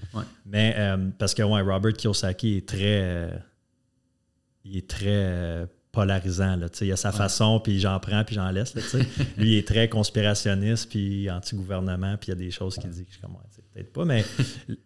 Mais 0.44 0.74
euh, 0.76 1.08
parce 1.18 1.34
que 1.34 1.42
ouais, 1.42 1.62
Robert 1.62 1.92
Kiyosaki 1.92 2.56
est 2.58 2.68
très. 2.68 3.00
Euh, 3.02 3.30
il 4.64 4.76
est 4.76 4.88
très 4.88 5.06
euh, 5.08 5.66
polarisant. 5.92 6.56
Là, 6.56 6.66
il 6.80 6.92
a 6.92 6.96
sa 6.96 7.12
façon, 7.12 7.60
puis 7.60 7.78
j'en 7.78 7.98
prends, 8.00 8.24
puis 8.24 8.34
j'en 8.34 8.50
laisse. 8.50 8.74
Lui, 9.36 9.52
il 9.52 9.54
est 9.58 9.68
très 9.68 9.88
conspirationniste, 9.88 10.88
puis 10.88 11.30
anti-gouvernement, 11.30 12.16
puis 12.16 12.28
il 12.28 12.30
y 12.30 12.32
a 12.32 12.36
des 12.36 12.50
choses 12.50 12.76
qu'il 12.76 12.90
dit 12.90 13.04
que 13.04 13.12
je 13.12 13.20
comme, 13.20 13.36
peut-être 13.72 13.92
pas, 13.92 14.04
mais 14.04 14.24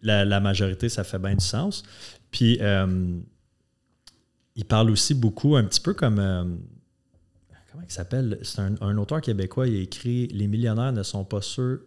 la, 0.01 0.39
majorité, 0.39 0.89
ça 0.89 1.03
fait 1.03 1.19
bien 1.19 1.35
du 1.35 1.45
sens. 1.45 1.83
Puis, 2.29 2.57
euh, 2.61 3.19
il 4.55 4.65
parle 4.65 4.89
aussi 4.89 5.13
beaucoup, 5.13 5.55
un 5.55 5.63
petit 5.63 5.81
peu 5.81 5.93
comme. 5.93 6.19
Euh, 6.19 6.43
comment 7.71 7.83
il 7.87 7.91
s'appelle? 7.91 8.39
C'est 8.41 8.59
un, 8.59 8.97
auteur 8.97 9.21
québécois, 9.21 9.67
il 9.67 9.77
a 9.77 9.81
écrit 9.81 10.27
Les 10.27 10.47
millionnaires 10.47 10.91
ne 10.91 11.03
sont 11.03 11.23
pas 11.23 11.41
ceux 11.41 11.86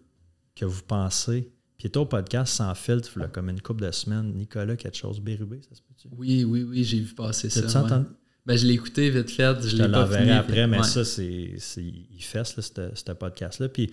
que 0.60 0.64
vous 0.66 0.82
pensez. 0.82 1.50
Puis 1.78 1.88
il 1.92 1.98
au 1.98 2.04
podcast 2.04 2.52
sans 2.52 2.74
filtre, 2.74 3.18
comme 3.32 3.48
une 3.48 3.62
couple 3.62 3.82
de 3.86 3.90
semaines. 3.90 4.34
Nicolas, 4.34 4.76
quelque 4.76 4.96
chose, 4.96 5.18
Bérubé, 5.20 5.60
ça 5.62 5.74
se 5.74 5.80
peut-tu? 5.80 6.08
Oui, 6.12 6.44
oui, 6.44 6.62
oui, 6.62 6.84
j'ai 6.84 7.00
vu 7.00 7.14
passer 7.14 7.48
ça. 7.48 7.86
Ben, 8.46 8.56
je 8.56 8.66
l'ai 8.66 8.74
écouté 8.74 9.10
vite 9.10 9.30
fait. 9.30 9.62
Je, 9.62 9.68
je 9.68 9.76
l'ai 9.76 9.88
pas 9.88 10.06
fini, 10.06 10.30
après, 10.30 10.66
mais 10.66 10.82
ça, 10.82 11.04
c'est, 11.04 11.22
il 11.22 12.22
fesse, 12.22 12.56
ce 12.60 13.12
podcast-là. 13.12 13.68
Puis 13.68 13.90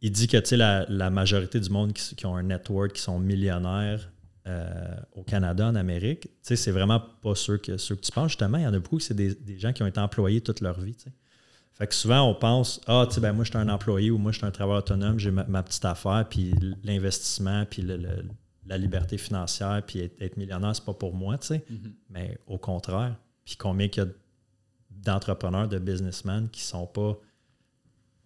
il 0.00 0.10
dit 0.10 0.26
que 0.26 0.54
la, 0.56 0.84
la 0.88 1.10
majorité 1.10 1.60
du 1.60 1.70
monde 1.70 1.92
qui, 1.92 2.26
ont 2.26 2.36
un 2.36 2.42
network, 2.42 2.94
qui 2.94 3.02
sont 3.02 3.20
millionnaires 3.20 4.10
euh, 4.48 4.96
au 5.12 5.22
Canada, 5.22 5.68
en 5.68 5.76
Amérique, 5.76 6.28
c'est 6.42 6.72
vraiment 6.72 7.00
pas 7.00 7.36
ceux 7.36 7.58
que, 7.58 7.76
ceux 7.76 7.94
que 7.94 8.00
tu 8.00 8.10
penses. 8.10 8.30
Justement, 8.30 8.58
il 8.58 8.64
y 8.64 8.66
en 8.66 8.74
a 8.74 8.78
beaucoup 8.80 8.98
c'est 8.98 9.14
des, 9.14 9.36
gens 9.58 9.72
qui 9.72 9.84
ont 9.84 9.86
été 9.86 10.00
employés 10.00 10.40
toute 10.40 10.60
leur 10.60 10.80
vie. 10.80 10.96
Fait 11.82 11.88
que 11.88 11.94
souvent, 11.96 12.30
on 12.30 12.34
pense 12.36 12.80
Ah, 12.86 13.06
tu 13.08 13.16
sais, 13.16 13.20
ben, 13.20 13.32
moi, 13.32 13.42
je 13.42 13.50
suis 13.50 13.58
un 13.58 13.68
employé 13.68 14.12
ou 14.12 14.16
moi, 14.16 14.30
je 14.30 14.38
suis 14.38 14.46
un 14.46 14.52
travailleur 14.52 14.84
autonome, 14.84 15.18
j'ai 15.18 15.32
ma, 15.32 15.64
petite 15.64 15.84
affaire, 15.84 16.24
puis 16.30 16.54
l'investissement, 16.84 17.64
puis 17.68 17.82
la 17.82 18.78
liberté 18.78 19.18
financière, 19.18 19.82
puis 19.84 19.98
être, 19.98 20.36
millionnaire, 20.36 20.76
c'est 20.76 20.84
pas 20.84 20.94
pour 20.94 21.12
moi, 21.12 21.38
tu 21.38 21.48
sais. 21.48 21.64
Mm-hmm. 21.68 21.92
Mais 22.10 22.38
au 22.46 22.56
contraire, 22.56 23.16
puis 23.44 23.56
combien 23.56 23.88
il 23.88 23.96
y 23.96 24.00
a 24.00 24.06
d'entrepreneurs, 24.90 25.66
de 25.66 25.80
businessmen 25.80 26.48
qui 26.50 26.60
sont 26.60 26.86
pas, 26.86 27.18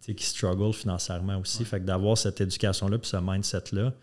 qui 0.03 0.27
struggle 0.27 0.75
financièrement 0.75 1.39
aussi. 1.39 1.65
Fait 1.65 1.81
que 1.81 1.87
d'avoir 1.87 2.19
cette 2.19 2.39
éducation-là, 2.43 2.99
puis 2.99 3.09
ce 3.09 3.17
mindset-là, 3.17 3.95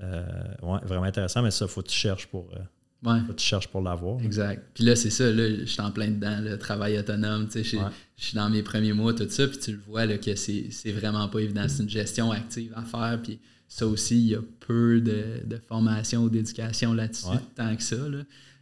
euh, 0.00 0.26
ouais, 0.60 0.80
vraiment 0.82 1.06
intéressant, 1.06 1.40
mais 1.40 1.52
ça, 1.52 1.64
il 1.64 1.70
faut 1.70 1.80
que 1.80 1.88
tu 1.88 1.96
cherches 1.96 2.26
pour. 2.26 2.50
Euh, 2.52 2.58
Faut 3.02 3.32
que 3.32 3.38
tu 3.38 3.46
cherches 3.46 3.68
pour 3.68 3.80
l'avoir. 3.80 4.20
Exact. 4.22 4.70
Puis 4.74 4.84
là, 4.84 4.96
c'est 4.96 5.10
ça, 5.10 5.30
là, 5.30 5.48
je 5.48 5.64
suis 5.64 5.80
en 5.80 5.92
plein 5.92 6.08
dedans, 6.08 6.40
le 6.40 6.58
travail 6.58 6.98
autonome, 6.98 7.46
tu 7.46 7.62
sais, 7.62 7.78
je 8.16 8.24
suis 8.24 8.34
dans 8.34 8.50
mes 8.50 8.62
premiers 8.62 8.92
mois, 8.92 9.14
tout 9.14 9.28
ça, 9.28 9.46
puis 9.46 9.58
tu 9.58 9.72
le 9.72 9.78
vois 9.86 10.04
là, 10.04 10.18
que 10.18 10.34
c'est 10.34 10.92
vraiment 10.92 11.28
pas 11.28 11.38
évident. 11.40 11.64
C'est 11.68 11.84
une 11.84 11.88
gestion 11.88 12.32
active 12.32 12.72
à 12.74 12.82
faire, 12.82 13.20
puis 13.22 13.38
ça 13.68 13.86
aussi, 13.86 14.16
il 14.16 14.28
y 14.30 14.34
a 14.34 14.40
peu 14.60 15.00
de, 15.00 15.46
de 15.46 15.56
formation 15.58 16.24
ou 16.24 16.30
d'éducation 16.30 16.92
là-dessus, 16.92 17.38
tant 17.54 17.76
que 17.76 17.82
ça. 17.82 17.96
Là. 17.96 18.18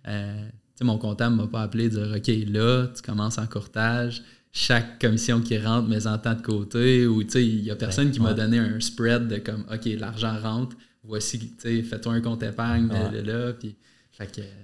Euh, 0.08 0.48
mon 0.82 0.98
comptable 0.98 1.36
ne 1.36 1.42
m'a 1.42 1.48
pas 1.48 1.62
appelé 1.62 1.88
dire 1.88 2.12
OK, 2.14 2.30
là, 2.48 2.88
tu 2.88 3.00
commences 3.00 3.38
en 3.38 3.46
courtage, 3.46 4.22
chaque 4.52 5.00
commission 5.00 5.40
qui 5.40 5.56
rentre, 5.56 5.88
mais 5.88 6.06
en 6.06 6.18
temps 6.18 6.34
de 6.34 6.42
côté, 6.42 7.06
ou 7.06 7.22
il 7.22 7.62
n'y 7.62 7.70
a 7.70 7.76
personne 7.76 8.10
qui 8.10 8.20
m'a 8.20 8.34
donné 8.34 8.58
un 8.58 8.80
spread 8.80 9.28
de 9.28 9.38
comme 9.38 9.64
OK, 9.72 9.86
l'argent 9.98 10.38
rentre, 10.38 10.76
voici, 11.02 11.54
fais-toi 11.58 12.12
un 12.12 12.20
compte 12.20 12.42
épargne, 12.42 12.88
ouais. 12.90 13.22
là, 13.22 13.54
puis. 13.54 13.76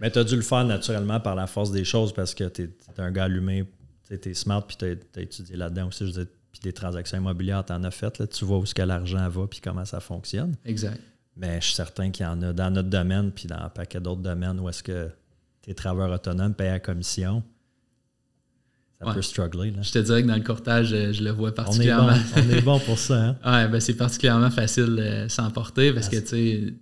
Mais 0.01 0.11
tu 0.11 0.19
as 0.19 0.25
dû 0.25 0.37
le 0.37 0.43
faire 0.43 0.65
naturellement 0.65 1.21
par 1.21 1.35
la 1.35 1.47
force 1.47 1.71
des 1.71 1.85
choses 1.85 2.13
parce 2.13 2.35
que 2.35 2.49
tu 2.49 2.63
es, 2.63 3.01
un 3.01 3.11
gars 3.11 3.25
allumé, 3.25 3.65
tu 4.09 4.15
es 4.29 4.35
smart, 4.35 4.67
puis 4.67 4.77
tu 4.77 4.85
as, 4.85 5.21
étudié 5.21 5.57
là-dedans 5.57 5.89
aussi. 5.89 6.11
Je 6.13 6.23
puis 6.53 6.61
des 6.63 6.73
transactions 6.73 7.17
immobilières, 7.17 7.65
tu 7.65 7.73
en 7.73 7.83
as 7.83 7.91
fait. 7.91 8.19
Là, 8.19 8.27
tu 8.27 8.45
vois 8.45 8.59
où 8.59 8.67
ce 8.67 8.75
que 8.75 8.83
l'argent 8.83 9.27
va 9.29 9.47
puis 9.47 9.61
comment 9.61 9.87
ça 9.87 10.01
fonctionne. 10.01 10.55
Exact. 10.67 11.01
Mais 11.35 11.61
je 11.63 11.67
suis 11.67 11.75
certain 11.75 12.11
qu'il 12.11 12.27
y 12.27 12.29
en 12.29 12.43
a 12.43 12.53
dans 12.53 12.71
notre 12.71 12.91
domaine 12.91 13.33
puis 13.33 13.47
dans 13.47 13.57
un 13.57 13.71
paquet 13.71 14.01
d'autres 14.01 14.21
domaines 14.21 14.61
où 14.61 14.69
est-ce 14.69 14.83
que 14.83 15.09
tes 15.63 15.75
travailleurs 15.75 16.15
autonomes 16.15 16.55
payent 16.55 16.69
à 16.69 16.79
commission, 16.79 17.43
ça 19.01 19.15
peut 19.15 19.23
struggler. 19.23 19.73
Je 19.81 19.91
te 19.91 19.99
dirais 19.99 20.23
que 20.23 20.29
dans 20.29 20.37
le 20.37 20.43
courtage, 20.43 20.89
je 20.89 21.25
le 21.25 21.31
vois 21.31 21.55
particulièrement. 21.55 22.13
On 22.37 22.51
est 22.51 22.61
bon, 22.61 22.79
pour 22.81 22.99
ça. 22.99 23.37
Hein? 23.43 23.69
ben 23.69 23.81
c'est 23.81 23.97
particulièrement 23.97 24.51
facile 24.51 24.97
de 24.97 25.29
s'emporter 25.29 25.93
parce 25.93 26.09
que 26.09 26.19
tu 26.19 26.79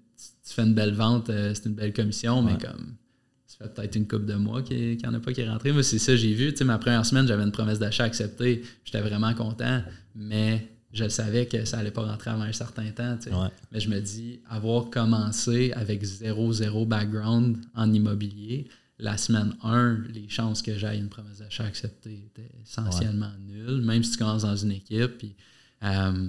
fais 0.54 0.62
une 0.62 0.74
belle 0.74 0.94
vente, 0.94 1.30
euh, 1.30 1.52
c'est 1.54 1.66
une 1.66 1.74
belle 1.74 1.92
commission, 1.92 2.42
mais 2.42 2.58
comme 2.58 2.94
ça 3.46 3.56
fait 3.64 3.74
peut-être 3.74 3.96
une 3.96 4.06
coupe 4.06 4.26
de 4.26 4.34
mois 4.34 4.62
qu'il 4.62 4.96
n'y 4.96 5.06
en 5.06 5.14
a 5.14 5.20
pas 5.20 5.32
qui 5.32 5.40
est 5.40 5.48
rentré. 5.48 5.72
Moi, 5.72 5.82
c'est 5.82 5.98
ça 5.98 6.14
j'ai 6.16 6.32
vu. 6.32 6.54
ma 6.64 6.78
première 6.78 7.04
semaine, 7.04 7.26
j'avais 7.26 7.42
une 7.42 7.52
promesse 7.52 7.78
d'achat 7.78 8.04
acceptée. 8.04 8.62
J'étais 8.84 9.00
vraiment 9.00 9.34
content, 9.34 9.82
mais 10.14 10.68
je 10.92 11.08
savais 11.08 11.46
que 11.46 11.64
ça 11.64 11.76
n'allait 11.76 11.90
pas 11.90 12.02
rentrer 12.02 12.30
avant 12.30 12.42
un 12.42 12.52
certain 12.52 12.90
temps. 12.90 13.18
Mais 13.72 13.80
je 13.80 13.88
me 13.88 14.00
dis, 14.00 14.40
avoir 14.48 14.90
commencé 14.90 15.72
avec 15.72 16.02
zéro, 16.04 16.52
zéro 16.52 16.86
background 16.86 17.58
en 17.74 17.92
immobilier, 17.92 18.68
la 18.98 19.16
semaine 19.16 19.54
1, 19.62 20.04
les 20.12 20.28
chances 20.28 20.62
que 20.62 20.76
j'aille 20.76 20.98
une 20.98 21.08
promesse 21.08 21.38
d'achat 21.38 21.64
acceptée 21.64 22.24
étaient 22.26 22.50
essentiellement 22.62 23.32
nulles, 23.46 23.82
même 23.82 24.02
si 24.04 24.12
tu 24.12 24.18
commences 24.18 24.42
dans 24.42 24.56
une 24.56 24.72
équipe. 24.72 25.18
Puis, 25.18 25.34
euh, 25.82 26.28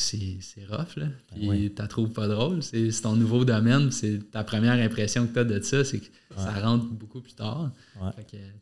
c'est, 0.00 0.64
rough, 0.68 0.96
là. 0.96 1.06
Ben 1.36 1.50
puis 1.50 1.74
tu 1.74 1.88
trouves 1.88 2.12
pas 2.12 2.28
drôle. 2.28 2.62
C'est, 2.62 2.90
ton 3.02 3.16
nouveau 3.16 3.44
domaine, 3.44 3.90
c'est 3.90 4.30
ta 4.30 4.44
première 4.44 4.84
impression 4.84 5.26
que 5.26 5.32
tu 5.32 5.38
as 5.38 5.44
de 5.44 5.60
ça, 5.60 5.84
c'est 5.84 6.00
que 6.00 6.06
ça 6.36 6.52
rentre 6.60 6.86
beaucoup 6.86 7.20
plus 7.20 7.34
tard. 7.34 7.70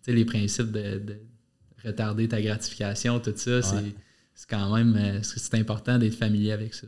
les 0.06 0.24
principes 0.24 0.72
de, 0.72 0.98
de, 0.98 1.16
retarder 1.84 2.28
ta 2.28 2.42
gratification, 2.42 3.20
tout 3.20 3.32
ça, 3.36 3.62
c'est 3.62 3.94
c'est 4.38 4.48
quand 4.48 4.72
même 4.76 4.94
euh, 4.96 5.18
c'est 5.20 5.56
important 5.56 5.98
d'être 5.98 6.14
familier 6.14 6.52
avec 6.52 6.72
ça. 6.72 6.86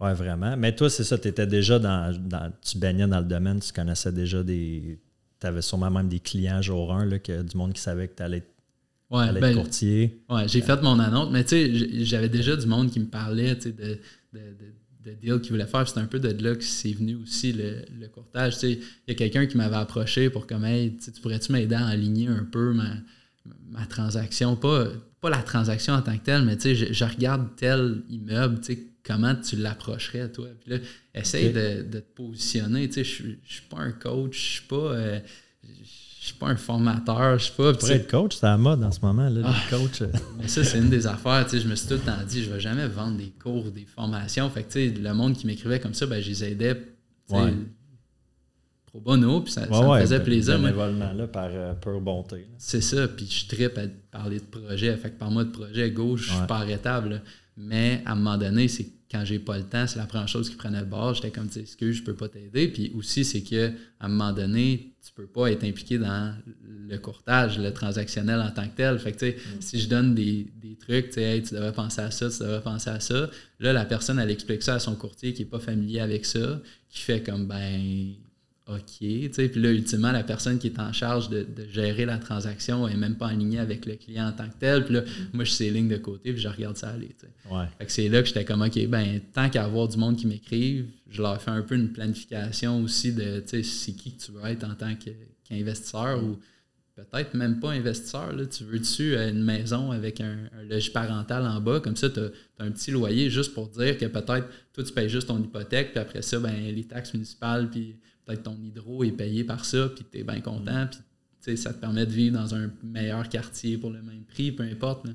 Oui, 0.00 0.14
vraiment. 0.14 0.56
Mais 0.56 0.74
toi, 0.74 0.88
c'est 0.88 1.04
ça, 1.04 1.18
tu 1.18 1.28
étais 1.28 1.46
déjà 1.46 1.78
dans, 1.78 2.18
Tu 2.62 2.78
baignais 2.78 3.06
dans 3.06 3.20
le 3.20 3.26
domaine, 3.26 3.60
tu 3.60 3.72
connaissais 3.74 4.10
déjà 4.10 4.42
des. 4.42 4.98
Tu 5.38 5.46
avais 5.46 5.60
sûrement 5.60 5.90
même 5.90 6.08
des 6.08 6.18
clients 6.18 6.62
jour 6.62 6.94
1, 6.94 7.04
là, 7.04 7.18
que, 7.18 7.42
du 7.42 7.58
monde 7.58 7.74
qui 7.74 7.82
savait 7.82 8.08
que 8.08 8.16
tu 8.16 8.22
allais, 8.22 8.42
ouais, 9.12 9.40
ben, 9.40 9.54
courtier. 9.54 10.22
Oui, 10.28 10.42
j'ai 10.46 10.60
fait 10.60 10.82
mon 10.82 10.98
annonce, 10.98 11.30
mais 11.30 11.44
tu 11.44 11.50
sais, 11.50 12.04
j'avais 12.04 12.28
déjà 12.28 12.56
du 12.56 12.66
monde 12.66 12.90
qui 12.90 13.00
me 13.00 13.06
parlait 13.06 13.54
de, 13.54 13.70
de, 13.70 13.98
de, 14.32 14.40
de 15.04 15.10
deal 15.12 15.40
qu'il 15.40 15.52
voulait 15.52 15.66
faire. 15.66 15.86
C'était 15.86 16.00
un 16.00 16.06
peu 16.06 16.20
de 16.20 16.42
là 16.42 16.54
que 16.54 16.64
c'est 16.64 16.92
venu 16.92 17.16
aussi 17.16 17.52
le, 17.52 17.84
le 17.98 18.08
courtage. 18.08 18.56
Il 18.62 18.78
y 19.08 19.10
a 19.10 19.14
quelqu'un 19.14 19.46
qui 19.46 19.56
m'avait 19.56 19.76
approché 19.76 20.30
pour 20.30 20.46
comme 20.46 20.64
hey, 20.64 20.96
tu 20.96 21.10
pourrais-tu 21.20 21.52
m'aider 21.52 21.74
à 21.74 21.86
aligner 21.86 22.28
un 22.28 22.44
peu 22.44 22.72
ma, 22.72 22.94
ma 23.70 23.86
transaction? 23.86 24.56
Pas 24.56 24.88
pas 25.22 25.30
la 25.30 25.42
transaction 25.42 25.94
en 25.94 26.02
tant 26.02 26.18
que 26.18 26.24
telle, 26.24 26.42
mais 26.42 26.56
tu 26.56 26.74
sais, 26.74 26.92
je, 26.92 27.04
regarde 27.04 27.48
tel 27.56 28.02
immeuble, 28.10 28.60
tu 28.60 28.74
sais, 28.74 28.82
comment 29.04 29.36
tu 29.36 29.54
l'approcherais, 29.54 30.30
toi? 30.30 30.48
Puis 30.60 30.72
là, 30.72 30.78
essaye 31.14 31.52
de, 31.52 31.82
te 31.82 31.98
positionner, 31.98 32.88
tu 32.88 32.94
sais, 32.94 33.04
je, 33.04 33.22
je 33.44 33.52
suis 33.52 33.62
pas 33.70 33.78
un 33.78 33.92
coach, 33.92 34.36
je 34.36 34.52
suis 34.54 34.66
pas... 34.66 34.76
Euh, 34.76 35.20
je 36.22 36.28
suis 36.28 36.36
pas 36.36 36.46
un 36.46 36.56
formateur, 36.56 37.36
je 37.36 37.46
suis 37.46 37.52
pas. 37.54 37.74
Pour 37.74 37.90
être 37.90 38.08
coach, 38.08 38.36
c'est 38.36 38.46
à 38.46 38.50
la 38.50 38.56
mode 38.56 38.84
en 38.84 38.92
ce 38.92 39.00
moment, 39.00 39.28
là, 39.28 39.40
ah, 39.44 39.56
coach. 39.68 40.04
Mais 40.38 40.46
ça, 40.46 40.62
c'est 40.62 40.78
une 40.78 40.88
des 40.88 41.04
affaires. 41.04 41.44
Je 41.52 41.66
me 41.66 41.74
suis 41.74 41.88
tout 41.88 41.94
le 41.94 42.00
temps 42.00 42.12
dit, 42.24 42.44
je 42.44 42.50
vais 42.50 42.60
jamais 42.60 42.86
vendre 42.86 43.16
des 43.16 43.32
cours, 43.42 43.72
des 43.72 43.84
formations. 43.84 44.48
Fait 44.48 44.62
que, 44.62 44.78
le 44.78 45.14
monde 45.14 45.36
qui 45.36 45.48
m'écrivait 45.48 45.80
comme 45.80 45.94
ça, 45.94 46.06
ben, 46.06 46.22
je 46.22 46.28
les 46.28 46.44
aidais 46.44 46.80
pro 47.26 49.00
bono, 49.00 49.40
puis 49.40 49.52
ça, 49.52 49.62
me 49.62 50.00
faisait 50.00 50.18
ben, 50.18 50.24
plaisir. 50.24 50.58
là 50.60 51.26
par 51.26 51.48
euh, 51.50 51.74
pure 51.74 52.00
bonté. 52.00 52.46
C'est 52.56 52.82
ça, 52.82 53.08
puis 53.08 53.26
je 53.26 53.48
tripe 53.48 53.76
à 53.76 53.88
parler 54.16 54.38
de 54.38 54.44
projet. 54.44 54.96
Fait 54.96 55.10
que 55.10 55.18
par 55.18 55.32
moi 55.32 55.42
de 55.42 55.50
projet, 55.50 55.90
gauche, 55.90 56.28
je 56.28 56.34
suis 56.34 56.46
pas 56.46 56.58
arrêtable. 56.58 57.20
Mais 57.56 58.00
à 58.06 58.12
un 58.12 58.14
moment 58.14 58.38
donné, 58.38 58.68
c'est 58.68 58.86
quand 59.12 59.24
j'ai 59.26 59.38
pas 59.38 59.58
le 59.58 59.64
temps, 59.64 59.86
c'est 59.86 59.98
la 59.98 60.06
première 60.06 60.26
chose 60.26 60.48
qui 60.48 60.56
prenait 60.56 60.80
le 60.80 60.86
bord. 60.86 61.12
J'étais 61.14 61.30
comme, 61.30 61.48
tu 61.48 61.66
sais, 61.66 61.92
je 61.92 62.02
peux 62.02 62.14
pas 62.14 62.28
t'aider. 62.28 62.68
Puis 62.68 62.90
aussi, 62.96 63.24
c'est 63.24 63.42
que 63.42 63.68
à 64.00 64.06
un 64.06 64.08
moment 64.08 64.32
donné, 64.32 64.94
tu 65.04 65.12
peux 65.12 65.26
pas 65.26 65.52
être 65.52 65.64
impliqué 65.64 65.98
dans 65.98 66.34
le 66.88 66.96
courtage, 66.96 67.58
le 67.58 67.72
transactionnel 67.72 68.40
en 68.40 68.50
tant 68.50 68.66
que 68.66 68.76
tel. 68.76 68.98
Fait 68.98 69.12
que, 69.12 69.18
tu 69.18 69.26
sais, 69.26 69.36
mm. 69.36 69.60
si 69.60 69.80
je 69.80 69.88
donne 69.88 70.14
des, 70.14 70.50
des 70.62 70.76
trucs, 70.76 71.08
tu 71.08 71.14
sais, 71.14 71.42
tu 71.46 71.54
devrais 71.54 71.72
penser 71.72 72.00
à 72.00 72.10
ça, 72.10 72.30
tu 72.30 72.38
devrais 72.38 72.62
penser 72.62 72.88
à 72.88 73.00
ça. 73.00 73.28
Là, 73.60 73.72
la 73.74 73.84
personne, 73.84 74.18
elle 74.18 74.30
explique 74.30 74.62
ça 74.62 74.76
à 74.76 74.78
son 74.78 74.96
courtier 74.96 75.34
qui 75.34 75.42
est 75.42 75.46
pas 75.46 75.60
familier 75.60 76.00
avec 76.00 76.24
ça, 76.24 76.60
qui 76.88 77.00
fait 77.00 77.22
comme, 77.22 77.46
ben, 77.46 78.14
OK. 78.68 78.98
Puis 78.98 79.50
là, 79.56 79.72
ultimement, 79.72 80.12
la 80.12 80.22
personne 80.22 80.58
qui 80.58 80.68
est 80.68 80.78
en 80.78 80.92
charge 80.92 81.28
de, 81.28 81.46
gérer 81.70 82.04
la 82.04 82.18
transaction 82.18 82.86
n'est 82.86 82.96
même 82.96 83.16
pas 83.16 83.28
alignée 83.28 83.58
avec 83.58 83.86
le 83.86 83.96
client 83.96 84.28
en 84.28 84.32
tant 84.32 84.48
que 84.48 84.56
tel. 84.58 84.84
Puis 84.84 84.94
là, 84.94 85.02
moi, 85.32 85.44
je 85.44 85.50
suis 85.50 85.70
lignes 85.70 85.88
de 85.88 85.96
côté, 85.96 86.32
puis 86.32 86.40
je 86.40 86.48
regarde 86.48 86.76
ça 86.76 86.90
aller. 86.90 87.14
Ouais. 87.50 87.64
Fait 87.78 87.86
que 87.86 87.92
c'est 87.92 88.08
là 88.08 88.22
que 88.22 88.28
j'étais 88.28 88.44
comme, 88.44 88.62
OK, 88.62 88.86
ben, 88.86 89.20
tant 89.32 89.50
qu'à 89.50 89.64
avoir 89.64 89.88
du 89.88 89.96
monde 89.96 90.16
qui 90.16 90.26
m'écrive, 90.26 90.86
je 91.10 91.22
leur 91.22 91.42
fais 91.42 91.50
un 91.50 91.62
peu 91.62 91.74
une 91.74 91.92
planification 91.92 92.82
aussi 92.82 93.12
de, 93.12 93.40
tu 93.40 93.48
sais, 93.48 93.62
c'est 93.62 93.92
qui 93.92 94.16
que 94.16 94.22
tu 94.22 94.32
veux 94.32 94.44
être 94.44 94.64
en 94.64 94.74
tant 94.74 94.94
qu'investisseur 94.94 96.22
ou 96.22 96.38
peut-être 96.94 97.34
même 97.34 97.58
pas 97.58 97.70
investisseur. 97.70 98.32
Là. 98.32 98.46
Tu 98.46 98.64
veux-tu 98.64 99.16
une 99.16 99.42
maison 99.42 99.90
avec 99.90 100.20
un, 100.20 100.36
logis 100.68 100.90
parental 100.90 101.44
en 101.46 101.60
bas, 101.60 101.80
comme 101.80 101.96
ça, 101.96 102.10
tu 102.10 102.20
as, 102.20 102.30
un 102.60 102.70
petit 102.70 102.92
loyer 102.92 103.28
juste 103.28 103.54
pour 103.54 103.66
dire 103.68 103.98
que 103.98 104.06
peut-être 104.06 104.46
toi, 104.72 104.84
tu 104.84 104.92
payes 104.92 105.08
juste 105.08 105.26
ton 105.26 105.42
hypothèque, 105.42 105.90
puis 105.90 106.00
après 106.00 106.22
ça, 106.22 106.38
ben, 106.38 106.54
les 106.54 106.84
taxes 106.84 107.12
municipales, 107.12 107.68
puis 107.68 107.96
peut-être 108.24 108.44
ton 108.44 108.58
hydro 108.62 109.04
est 109.04 109.12
payé 109.12 109.44
par 109.44 109.64
ça, 109.64 109.88
puis 109.88 110.04
tu 110.10 110.18
es 110.18 110.24
bien 110.24 110.40
content, 110.40 110.88
puis 111.42 111.56
ça 111.56 111.72
te 111.72 111.80
permet 111.80 112.06
de 112.06 112.12
vivre 112.12 112.38
dans 112.38 112.54
un 112.54 112.70
meilleur 112.82 113.28
quartier 113.28 113.78
pour 113.78 113.90
le 113.90 114.02
même 114.02 114.24
prix, 114.24 114.52
peu 114.52 114.62
importe. 114.62 115.06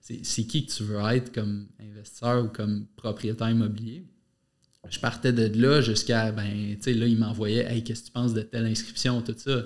C'est 0.00 0.44
qui 0.44 0.66
que 0.66 0.72
tu 0.72 0.82
veux 0.84 1.00
être 1.10 1.32
comme 1.32 1.66
investisseur 1.80 2.44
ou 2.44 2.48
comme 2.48 2.86
propriétaire 2.96 3.50
immobilier? 3.50 4.04
Je 4.88 4.98
partais 5.00 5.32
de 5.32 5.60
là 5.60 5.82
jusqu'à, 5.82 6.32
ben, 6.32 6.76
tu 6.76 6.82
sais, 6.82 6.94
là, 6.94 7.06
il 7.06 7.18
m'envoyait, 7.18 7.70
hey, 7.70 7.84
qu'est-ce 7.84 8.02
que 8.02 8.06
tu 8.06 8.12
penses 8.12 8.32
de 8.32 8.40
telle 8.40 8.64
inscription, 8.64 9.20
tout 9.20 9.34
ça. 9.36 9.62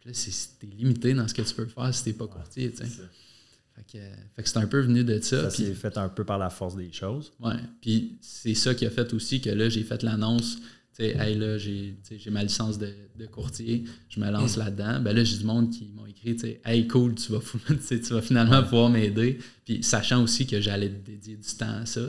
Puis 0.00 0.10
là, 0.10 0.32
t'es 0.60 0.66
limité 0.66 1.14
dans 1.14 1.26
ce 1.26 1.32
que 1.32 1.42
tu 1.42 1.54
peux 1.54 1.66
faire 1.66 1.94
si 1.94 2.04
t'es 2.04 2.12
pas 2.12 2.26
courtier, 2.26 2.70
tu 2.72 2.78
sais. 2.78 3.02
Fait 3.74 3.84
que, 4.42 4.48
c'est 4.48 4.56
un 4.58 4.66
peu 4.66 4.80
venu 4.80 5.04
de 5.04 5.20
ça. 5.20 5.44
Ça 5.44 5.50
s'est 5.50 5.72
fait 5.74 5.96
un 5.96 6.08
peu 6.08 6.24
par 6.24 6.38
la 6.38 6.50
force 6.50 6.76
des 6.76 6.92
choses. 6.92 7.32
Ouais. 7.40 7.56
Puis 7.80 8.18
c'est 8.20 8.54
ça 8.54 8.74
qui 8.74 8.84
a 8.86 8.90
fait 8.90 9.12
aussi 9.14 9.40
que 9.40 9.50
là, 9.50 9.68
j'ai 9.68 9.82
fait 9.82 10.02
l'annonce 10.02 10.58
hey, 10.98 11.34
là, 11.34 11.58
j'ai 11.58 11.96
ma 12.30 12.42
licence 12.42 12.78
de, 12.78 12.94
courtier, 13.30 13.84
je 14.08 14.20
me 14.20 14.30
lance 14.30 14.56
là-dedans. 14.56 15.00
Ben 15.00 15.14
là, 15.14 15.24
j'ai 15.24 15.38
du 15.38 15.44
monde 15.44 15.70
qui 15.70 15.90
m'ont 15.94 16.06
écrit, 16.06 16.36
hey, 16.64 16.86
cool, 16.86 17.14
tu 17.14 17.32
vas, 17.32 17.40
tu 17.88 17.98
vas 17.98 18.22
finalement 18.22 18.62
pouvoir 18.62 18.90
m'aider. 18.90 19.38
Puis 19.64 19.82
sachant 19.82 20.22
aussi 20.22 20.46
que 20.46 20.60
j'allais 20.60 20.88
dédier 20.88 21.36
du 21.36 21.48
temps 21.56 21.82
à 21.82 21.86
ça. 21.86 22.00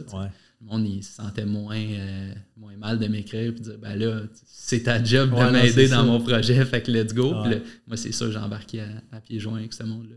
Le 0.60 0.66
monde, 0.66 0.88
il 0.88 1.04
se 1.04 1.14
sentait 1.14 1.46
moins, 1.46 1.78
euh, 1.78 2.34
moins 2.56 2.76
mal 2.78 2.98
de 2.98 3.08
m'écrire 3.08 3.54
puis 3.54 3.62
de 3.62 3.70
dire, 3.70 3.80
ben 3.80 3.96
là, 3.96 4.22
c'est 4.46 4.84
ta 4.84 5.04
job 5.04 5.30
de 5.30 5.52
m'aider 5.52 5.88
dans 5.88 6.04
mon 6.04 6.20
projet, 6.20 6.66
fait 6.66 6.82
que 6.82 6.92
let's 6.92 7.14
go. 7.14 7.36
Puis 7.44 7.56
moi, 7.86 7.96
c'est 7.98 8.12
ça, 8.12 8.30
j'ai 8.32 8.38
embarqué 8.38 8.82
à, 9.12 9.22
pieds 9.22 9.40
joints 9.40 9.60
avec 9.60 9.74
ce 9.74 9.84
monde-là. 9.84 10.16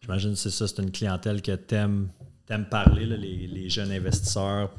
J'imagine 0.00 0.32
que 0.32 0.38
c'est 0.38 0.50
ça, 0.50 0.66
c'est 0.66 0.82
une 0.82 0.90
clientèle 0.90 1.42
que 1.42 1.54
t'aimes 1.54 2.08
aimes 2.48 2.68
parler, 2.68 3.06
les, 3.06 3.46
les 3.46 3.68
jeunes 3.70 3.90
investisseurs, 3.90 4.70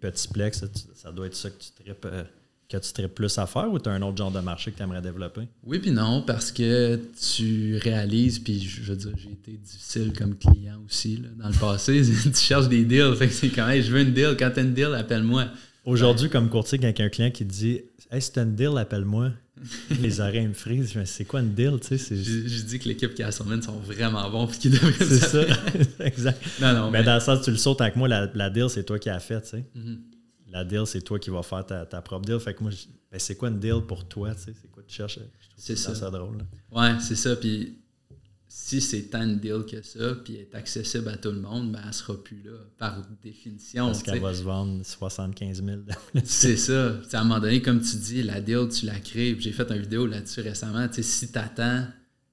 petit 0.00 0.28
plex, 0.28 0.64
ça, 0.94 1.12
doit 1.12 1.26
être 1.26 1.36
ça 1.36 1.50
que 1.50 1.58
tu 1.58 1.70
tripes, 1.82 2.06
euh, 2.06 2.24
que 2.68 2.76
tu 2.76 3.08
plus 3.08 3.38
à 3.38 3.46
faire 3.46 3.70
ou 3.70 3.78
tu 3.78 3.88
as 3.88 3.92
un 3.92 4.02
autre 4.02 4.16
genre 4.16 4.30
de 4.30 4.40
marché 4.40 4.70
que 4.70 4.76
tu 4.76 4.82
aimerais 4.82 5.02
développer? 5.02 5.42
Oui, 5.64 5.78
puis 5.80 5.90
non, 5.90 6.22
parce 6.22 6.52
que 6.52 7.00
tu 7.20 7.76
réalises, 7.78 8.38
puis 8.38 8.60
je 8.60 8.82
veux 8.82 8.96
dire, 8.96 9.12
j'ai 9.16 9.32
été 9.32 9.52
difficile 9.52 10.12
comme 10.16 10.36
client 10.36 10.80
aussi 10.86 11.22
dans 11.36 11.48
le 11.48 11.54
passé. 11.54 12.02
tu 12.22 12.34
cherches 12.34 12.68
des 12.68 12.84
deals, 12.84 13.14
fait 13.16 13.26
que 13.26 13.34
c'est 13.34 13.48
quand 13.48 13.66
même, 13.66 13.82
je 13.82 13.90
veux 13.90 14.00
une 14.00 14.14
deal. 14.14 14.36
Quand 14.38 14.50
tu 14.52 14.60
as 14.60 14.62
une 14.62 14.74
deal, 14.74 14.94
appelle-moi. 14.94 15.46
Aujourd'hui, 15.84 16.28
comme 16.28 16.48
courtier, 16.48 16.78
quand 16.78 16.92
un 17.00 17.08
client 17.08 17.30
qui 17.30 17.44
te 17.44 17.52
dit 17.52 17.80
Hey, 18.10 18.20
c'est 18.20 18.38
une 18.38 18.54
deal, 18.54 18.76
appelle-moi. 18.76 19.30
les 20.00 20.20
oreilles 20.20 20.48
me 20.48 20.54
frisent. 20.54 20.94
Mais 20.94 21.06
c'est 21.06 21.24
quoi 21.24 21.40
une 21.40 21.54
deal, 21.54 21.78
tu 21.80 21.98
sais? 21.98 22.16
Je, 22.16 22.62
dis 22.62 22.78
que 22.78 22.88
l'équipe 22.88 23.14
qui 23.14 23.22
a 23.22 23.30
sont 23.32 23.44
vraiment 23.84 24.28
bons 24.30 24.46
puis 24.46 24.58
qu'ils 24.58 24.72
devraient 24.72 24.92
C'est 24.92 25.18
ça. 25.18 25.42
exact. 26.00 26.42
Non, 26.60 26.72
non, 26.72 26.90
mais, 26.90 27.02
dans 27.02 27.14
le 27.14 27.20
sens, 27.20 27.42
tu 27.42 27.50
le 27.50 27.56
sautes 27.56 27.80
avec 27.80 27.96
moi, 27.96 28.08
la, 28.08 28.50
deal, 28.50 28.68
c'est 28.68 28.84
toi 28.84 28.98
qui 28.98 29.10
as 29.10 29.20
fait, 29.20 29.40
tu 29.42 29.48
sais. 29.48 29.64
Mm-hmm. 29.76 29.98
La 30.52 30.64
deal, 30.64 30.82
c'est 30.86 31.02
toi 31.02 31.18
qui 31.18 31.30
vas 31.30 31.42
faire 31.42 31.64
ta, 31.64 32.02
propre 32.02 32.26
deal. 32.26 32.40
Fait 32.40 32.54
que 32.54 32.62
moi, 32.62 32.72
ben, 33.10 33.18
c'est 33.18 33.36
quoi 33.36 33.48
une 33.48 33.58
deal 33.58 33.82
pour 33.86 34.06
toi, 34.06 34.34
tu 34.34 34.42
sais? 34.42 34.52
C'est 34.60 34.70
quoi 34.70 34.82
tu 34.86 34.94
cherches? 34.94 35.18
C'est 35.56 35.76
ça. 35.76 35.94
ça 35.94 36.10
drôle. 36.10 36.38
Ouais, 36.72 36.96
c'est 37.00 37.16
ça. 37.16 37.36
Puis 37.36 37.78
si 38.52 38.80
c'est 38.80 39.02
tant 39.02 39.24
de 39.28 39.34
deal 39.34 39.64
que 39.64 39.80
ça, 39.80 40.16
puis 40.24 40.34
est 40.34 40.56
accessible 40.56 41.08
à 41.08 41.16
tout 41.16 41.30
le 41.30 41.40
monde, 41.40 41.70
ben, 41.70 41.78
elle 41.86 41.94
sera 41.94 42.20
plus 42.20 42.42
là, 42.42 42.58
par 42.78 43.00
définition. 43.22 43.86
Parce 43.86 44.02
qu'elle 44.02 44.18
va 44.18 44.34
se 44.34 44.42
vendre 44.42 44.84
75 44.84 45.62
000 45.64 45.78
C'est 46.24 46.56
ça. 46.56 46.96
à 47.12 47.20
un 47.20 47.22
moment 47.22 47.38
donné, 47.38 47.62
comme 47.62 47.80
tu 47.80 47.96
dis, 47.96 48.24
la 48.24 48.40
deal, 48.40 48.66
tu 48.68 48.86
la 48.86 48.98
crées. 48.98 49.36
J'ai 49.38 49.52
fait 49.52 49.70
une 49.70 49.78
vidéo 49.78 50.04
là-dessus 50.04 50.40
récemment. 50.40 50.88
si 50.90 51.30
tu 51.30 51.38
attends 51.38 51.84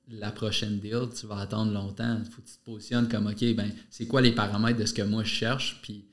la 0.10 0.32
prochaine 0.32 0.80
deal, 0.80 1.04
tu 1.16 1.28
vas 1.28 1.38
attendre 1.38 1.72
longtemps. 1.72 2.18
Il 2.26 2.32
faut 2.32 2.42
que 2.42 2.48
tu 2.48 2.56
te 2.56 2.66
positionnes 2.66 3.08
comme, 3.08 3.28
OK, 3.28 3.56
ben, 3.56 3.72
c'est 3.92 4.08
quoi 4.08 4.22
les 4.22 4.32
paramètres 4.32 4.80
de 4.80 4.86
ce 4.88 4.96
que 4.96 5.04
moi 5.04 5.24
je 5.24 5.30
cherche, 5.30 5.80
puis 5.84 6.04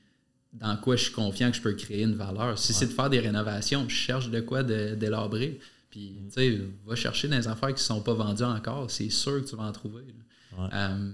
dans 0.53 0.77
quoi 0.77 0.97
je 0.97 1.05
suis 1.05 1.15
confiant 1.15 1.51
que 1.51 1.57
je 1.57 1.63
peux 1.63 1.73
créer 1.73 2.03
une 2.03 2.15
valeur. 2.15 2.59
Si 2.59 2.75
c'est 2.75 2.89
de 2.89 2.93
faire 2.93 3.09
des 3.09 3.21
rénovations, 3.21 3.89
je 3.89 3.95
cherche 3.95 4.29
de 4.29 4.41
quoi 4.41 4.63
délabrer. 4.63 5.61
Puis, 5.95 6.13
tu 6.25 6.33
sais, 6.33 6.61
va 6.85 6.97
chercher 6.97 7.29
des 7.29 7.47
affaires 7.47 7.69
qui 7.69 7.75
ne 7.75 7.79
sont 7.79 8.01
pas 8.01 8.15
vendues 8.15 8.43
encore. 8.43 8.91
C'est 8.91 9.11
sûr 9.11 9.41
que 9.41 9.49
tu 9.49 9.55
vas 9.55 9.63
en 9.63 9.71
trouver. 9.71 10.03
Euh, 10.59 11.13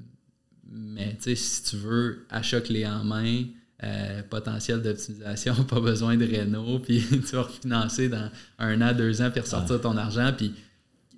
mais, 0.71 1.17
tu 1.17 1.25
sais, 1.25 1.35
si 1.35 1.63
tu 1.65 1.77
veux 1.77 2.25
achat 2.31 2.63
clé 2.63 2.87
en 2.87 3.05
main, 3.05 3.45
euh, 3.83 4.23
potentiel 4.23 4.81
d'optimisation, 4.81 5.65
pas 5.69 5.81
besoin 5.81 6.17
de 6.17 6.25
réno, 6.25 6.79
puis 6.83 7.05
tu 7.07 7.37
vas 7.37 7.43
refinancer 7.43 8.09
dans 8.09 8.31
un 8.59 8.81
an, 8.81 8.95
deux 8.95 9.21
ans, 9.21 9.31
puis 9.31 9.43
ressortir 9.43 9.83
ton 9.83 9.99
argent, 9.99 10.33
puis 10.35 10.55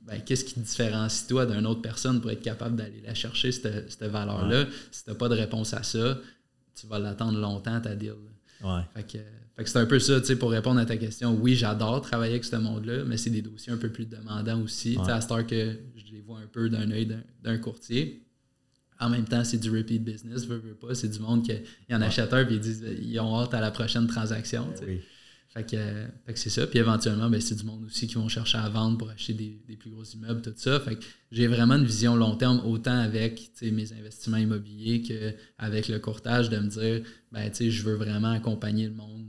ben, 0.02 0.20
qu'est-ce 0.20 0.44
qui 0.44 0.54
te 0.54 0.60
différencie 0.60 1.28
toi 1.28 1.46
d'une 1.46 1.64
autre 1.64 1.82
personne 1.82 2.20
pour 2.20 2.32
être 2.32 2.42
capable 2.42 2.74
d'aller 2.74 3.00
la 3.06 3.14
chercher, 3.14 3.52
cette, 3.52 3.92
cette 3.92 4.10
valeur-là? 4.10 4.66
Si 4.90 5.04
tu 5.04 5.10
n'as 5.10 5.16
pas 5.16 5.28
de 5.28 5.36
réponse 5.36 5.72
à 5.72 5.84
ça, 5.84 6.18
tu 6.74 6.88
vas 6.88 6.98
l'attendre 6.98 7.38
longtemps, 7.38 7.80
ta 7.80 7.94
deal. 7.94 8.16
Fait 8.92 9.06
que 9.06 9.18
c'est 9.64 9.78
un 9.78 9.86
peu 9.86 9.98
ça, 9.98 10.20
tu 10.20 10.26
sais, 10.26 10.36
pour 10.36 10.50
répondre 10.50 10.80
à 10.80 10.86
ta 10.86 10.96
question. 10.96 11.34
Oui, 11.40 11.54
j'adore 11.54 12.00
travailler 12.00 12.32
avec 12.32 12.44
ce 12.44 12.56
monde-là, 12.56 13.04
mais 13.04 13.16
c'est 13.16 13.30
des 13.30 13.42
dossiers 13.42 13.72
un 13.72 13.76
peu 13.76 13.90
plus 13.90 14.06
demandants 14.06 14.60
aussi. 14.62 14.96
Tu 14.96 15.04
sais, 15.04 15.10
à 15.10 15.20
ce 15.20 15.28
temps 15.28 15.44
que 15.44 15.76
je 15.96 16.12
les 16.12 16.20
vois 16.20 16.38
un 16.38 16.46
peu 16.46 16.68
d'un 16.68 16.90
œil 16.90 17.08
d'un 17.42 17.58
courtier. 17.58 18.26
En 18.98 19.10
même 19.10 19.24
temps, 19.24 19.42
c'est 19.42 19.58
du 19.58 19.70
repeat 19.70 20.02
business, 20.02 20.46
veux, 20.46 20.58
veux 20.58 20.74
pas. 20.74 20.94
C'est 20.94 21.08
du 21.08 21.18
monde 21.18 21.44
qui 21.44 21.52
en 21.92 22.00
achète 22.00 22.32
un 22.32 22.48
et 22.48 22.52
ils 22.52 22.60
disent 22.60 22.84
ils 23.00 23.18
ont 23.18 23.40
hâte 23.40 23.52
à 23.52 23.60
la 23.60 23.70
prochaine 23.70 24.06
transaction. 24.06 24.68
Ben 24.80 25.00
fait 25.52 25.64
que, 25.70 26.34
c'est 26.34 26.48
ça. 26.48 26.66
Puis 26.66 26.78
éventuellement, 26.78 27.28
ben, 27.28 27.38
c'est 27.38 27.56
du 27.56 27.64
monde 27.64 27.84
aussi 27.84 28.06
qui 28.06 28.14
vont 28.14 28.28
chercher 28.28 28.56
à 28.56 28.70
vendre 28.70 28.96
pour 28.96 29.10
acheter 29.10 29.34
des, 29.34 29.76
plus 29.76 29.90
gros 29.90 30.04
immeubles, 30.04 30.40
tout 30.40 30.54
ça. 30.56 30.80
Fait 30.80 30.96
que 30.96 31.04
j'ai 31.30 31.46
vraiment 31.46 31.74
une 31.74 31.84
vision 31.84 32.16
long 32.16 32.36
terme, 32.36 32.62
autant 32.64 32.98
avec 32.98 33.50
mes 33.60 33.92
investissements 33.92 34.38
immobiliers 34.38 35.02
qu'avec 35.02 35.88
le 35.88 35.98
courtage, 35.98 36.48
de 36.48 36.56
me 36.58 36.68
dire, 36.68 37.02
ben, 37.32 37.50
je 37.52 37.82
veux 37.82 37.96
vraiment 37.96 38.30
accompagner 38.30 38.86
le 38.86 38.94
monde 38.94 39.26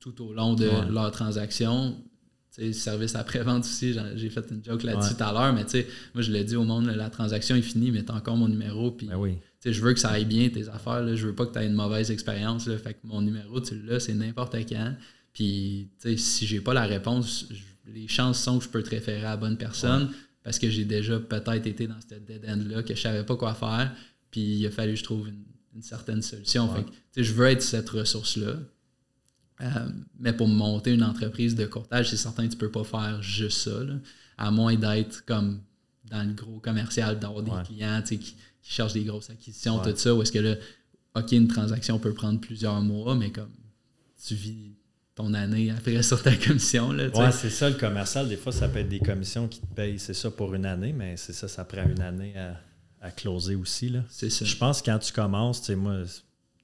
tout 0.00 0.22
au 0.22 0.34
long 0.34 0.52
de 0.54 0.68
leur 0.92 1.10
transaction. 1.12 1.96
service 2.72 3.14
après-vente 3.14 3.64
aussi, 3.64 3.96
j'ai 4.16 4.28
fait 4.28 4.44
une 4.50 4.62
joke 4.62 4.82
là-dessus 4.82 5.14
tout 5.14 5.24
à 5.24 5.32
l'heure, 5.32 5.54
mais 5.54 5.64
moi 6.14 6.22
je 6.22 6.30
l'ai 6.30 6.44
dit 6.44 6.56
au 6.56 6.64
monde, 6.64 6.88
la 6.88 7.08
transaction 7.08 7.56
est 7.56 7.62
finie, 7.62 7.90
mais 7.90 8.04
tu 8.04 8.12
encore 8.12 8.36
mon 8.36 8.48
numéro. 8.48 8.90
Puis, 8.90 9.06
ben 9.06 9.18
Je 9.64 9.80
veux 9.80 9.94
que 9.94 10.00
ça 10.00 10.10
aille 10.10 10.26
bien 10.26 10.50
tes 10.50 10.68
affaires, 10.68 11.00
là, 11.00 11.14
je 11.14 11.26
veux 11.26 11.34
pas 11.34 11.46
que 11.46 11.54
tu 11.54 11.58
aies 11.58 11.66
une 11.66 11.72
mauvaise 11.72 12.10
expérience. 12.10 12.64
Fait 12.64 12.92
que 12.92 12.98
mon 13.04 13.22
numéro, 13.22 13.62
tu 13.62 13.80
l'as, 13.82 14.00
c'est 14.00 14.14
n'importe 14.14 14.54
quand. 14.68 14.94
Puis, 15.38 15.88
tu 16.00 16.10
sais, 16.10 16.16
si 16.16 16.46
j'ai 16.48 16.60
pas 16.60 16.74
la 16.74 16.84
réponse, 16.84 17.46
les 17.86 18.08
chances 18.08 18.42
sont 18.42 18.58
que 18.58 18.64
je 18.64 18.68
peux 18.70 18.82
te 18.82 18.90
référer 18.90 19.20
à 19.20 19.30
la 19.30 19.36
bonne 19.36 19.56
personne 19.56 20.10
parce 20.42 20.58
que 20.58 20.68
j'ai 20.68 20.84
déjà 20.84 21.20
peut-être 21.20 21.64
été 21.64 21.86
dans 21.86 22.00
cette 22.00 22.24
dead 22.24 22.44
end-là, 22.44 22.82
que 22.82 22.92
je 22.92 23.00
savais 23.00 23.22
pas 23.22 23.36
quoi 23.36 23.54
faire. 23.54 23.94
Puis, 24.32 24.40
il 24.40 24.66
a 24.66 24.72
fallu 24.72 24.94
que 24.94 24.98
je 24.98 25.04
trouve 25.04 25.28
une, 25.28 25.80
certaine 25.80 26.22
solution. 26.22 26.74
Fait 26.74 26.82
que, 26.82 27.22
je 27.22 27.32
veux 27.34 27.46
être 27.46 27.62
cette 27.62 27.88
ressource-là. 27.88 28.54
Euh, 29.60 29.88
mais 30.18 30.32
pour 30.32 30.48
monter 30.48 30.92
une 30.92 31.04
entreprise 31.04 31.54
de 31.54 31.66
courtage, 31.66 32.10
c'est 32.10 32.16
certain 32.16 32.48
que 32.48 32.52
tu 32.54 32.58
peux 32.58 32.72
pas 32.72 32.82
faire 32.82 33.22
juste 33.22 33.58
ça, 33.58 33.78
à 34.38 34.50
moins 34.50 34.74
d'être 34.74 35.24
comme 35.24 35.60
dans 36.06 36.26
le 36.26 36.34
gros 36.34 36.58
commercial, 36.58 37.16
d'avoir 37.20 37.44
des 37.44 37.52
clients 37.64 38.02
qui, 38.02 38.18
qui, 38.18 38.34
cherchent 38.60 38.94
des 38.94 39.04
grosses 39.04 39.30
acquisitions, 39.30 39.78
tout 39.78 39.94
ça, 39.94 40.16
où 40.16 40.20
est-ce 40.20 40.32
que 40.32 40.40
là, 40.40 40.56
OK, 41.14 41.30
une 41.30 41.46
transaction 41.46 42.00
peut 42.00 42.12
prendre 42.12 42.40
plusieurs 42.40 42.82
mois, 42.82 43.14
mais 43.14 43.30
comme 43.30 43.52
tu 44.20 44.34
vis 44.34 44.72
ton 45.18 45.34
année 45.34 45.72
après 45.72 46.00
sur 46.04 46.22
ta 46.22 46.36
commission. 46.36 46.92
Là, 46.92 47.08
ouais, 47.08 47.32
c'est 47.32 47.50
ça, 47.50 47.68
le 47.68 47.74
commercial. 47.74 48.28
Des 48.28 48.36
fois, 48.36 48.52
ça 48.52 48.68
peut 48.68 48.78
être 48.78 48.88
des 48.88 49.00
commissions 49.00 49.48
qui 49.48 49.58
te 49.58 49.66
payent, 49.66 49.98
c'est 49.98 50.14
ça, 50.14 50.30
pour 50.30 50.54
une 50.54 50.64
année, 50.64 50.92
mais 50.92 51.16
c'est 51.16 51.32
ça, 51.32 51.48
ça 51.48 51.64
prend 51.64 51.82
une 51.82 52.00
année 52.00 52.38
à, 52.38 52.54
à 53.00 53.10
closer 53.10 53.56
aussi. 53.56 53.92
C'est 54.08 54.30
ça. 54.30 54.44
Je 54.44 54.56
pense 54.56 54.80
que 54.80 54.92
quand 54.92 55.00
tu 55.00 55.12
commences, 55.12 55.60
tu 55.60 55.66
sais, 55.66 55.74
moi, 55.74 56.02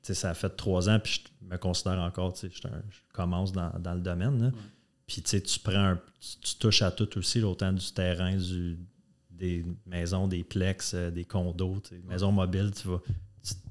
ça 0.03 0.31
a 0.31 0.35
fait 0.35 0.51
trois 0.51 0.88
ans, 0.88 1.01
puis 1.03 1.25
je 1.43 1.49
me 1.53 1.59
considère 1.59 1.99
encore, 1.99 2.33
tu 2.35 2.49
sais, 2.49 2.55
je, 2.55 2.69
commence 3.12 3.51
dans, 3.51 3.73
le 3.75 4.01
domaine. 4.01 4.53
Puis 5.09 5.21
tu 5.21 5.59
prends 5.59 5.97
tu, 6.40 6.57
touches 6.57 6.83
à 6.83 6.93
tout 6.93 7.19
aussi, 7.19 7.43
autant 7.43 7.73
du 7.73 7.93
terrain, 7.93 8.37
du, 8.37 8.79
des 9.31 9.67
maisons, 9.85 10.29
des 10.29 10.45
plex, 10.45 10.95
euh, 10.95 11.11
des 11.11 11.25
condos, 11.25 11.83
maisons 12.09 12.31
mobiles, 12.31 12.71
tu 12.81 12.87
vas 12.87 13.01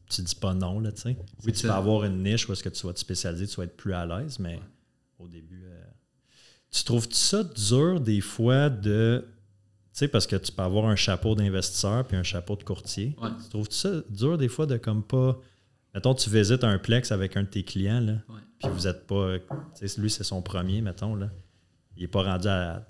tu 0.09 0.21
dis 0.21 0.35
pas 0.35 0.53
non, 0.53 0.79
là, 0.79 0.91
tu 0.91 1.01
sais. 1.01 1.17
Oui, 1.43 1.53
tu 1.53 1.63
peux 1.63 1.71
avoir 1.71 2.03
une 2.03 2.21
niche 2.21 2.47
où 2.47 2.53
est-ce 2.53 2.61
que 2.61 2.69
tu 2.69 2.85
vas 2.85 2.93
te 2.93 2.99
spécialiser, 2.99 3.47
tu 3.47 3.55
vas 3.55 3.63
être 3.63 3.75
plus 3.75 3.93
à 3.93 4.05
l'aise, 4.05 4.37
mais 4.37 4.59
au 5.23 5.27
début. 5.27 5.63
Euh, 5.65 5.83
tu 6.71 6.83
trouves 6.83 7.07
ça 7.11 7.43
dur 7.43 7.99
des 7.99 8.21
fois 8.21 8.69
de. 8.69 9.25
Tu 9.93 9.99
sais, 9.99 10.07
parce 10.07 10.25
que 10.25 10.35
tu 10.35 10.51
peux 10.51 10.63
avoir 10.63 10.85
un 10.85 10.95
chapeau 10.95 11.35
d'investisseur 11.35 12.05
puis 12.07 12.17
un 12.17 12.23
chapeau 12.23 12.55
de 12.55 12.63
courtier? 12.63 13.15
Tu 13.43 13.49
trouves 13.49 13.69
ça 13.69 14.01
dur 14.09 14.37
des 14.37 14.47
fois 14.47 14.65
de 14.65 14.77
comme 14.77 15.03
pas. 15.03 15.39
Mettons, 15.93 16.15
tu 16.15 16.31
visites 16.31 16.63
un 16.63 16.79
plex 16.79 17.11
avec 17.11 17.37
un 17.37 17.43
de 17.43 17.47
tes 17.47 17.63
clients, 17.63 18.01
là, 18.01 18.15
puis 18.57 18.69
vous 18.71 18.87
êtes 18.87 19.05
pas. 19.05 19.37
Tu 19.77 19.87
sais, 19.87 20.01
lui, 20.01 20.09
c'est 20.09 20.23
son 20.23 20.41
premier, 20.41 20.81
mettons, 20.81 21.13
là. 21.15 21.29
Il 21.95 22.01
n'est 22.01 22.07
pas 22.07 22.23
rendu 22.23 22.47
à, 22.47 22.87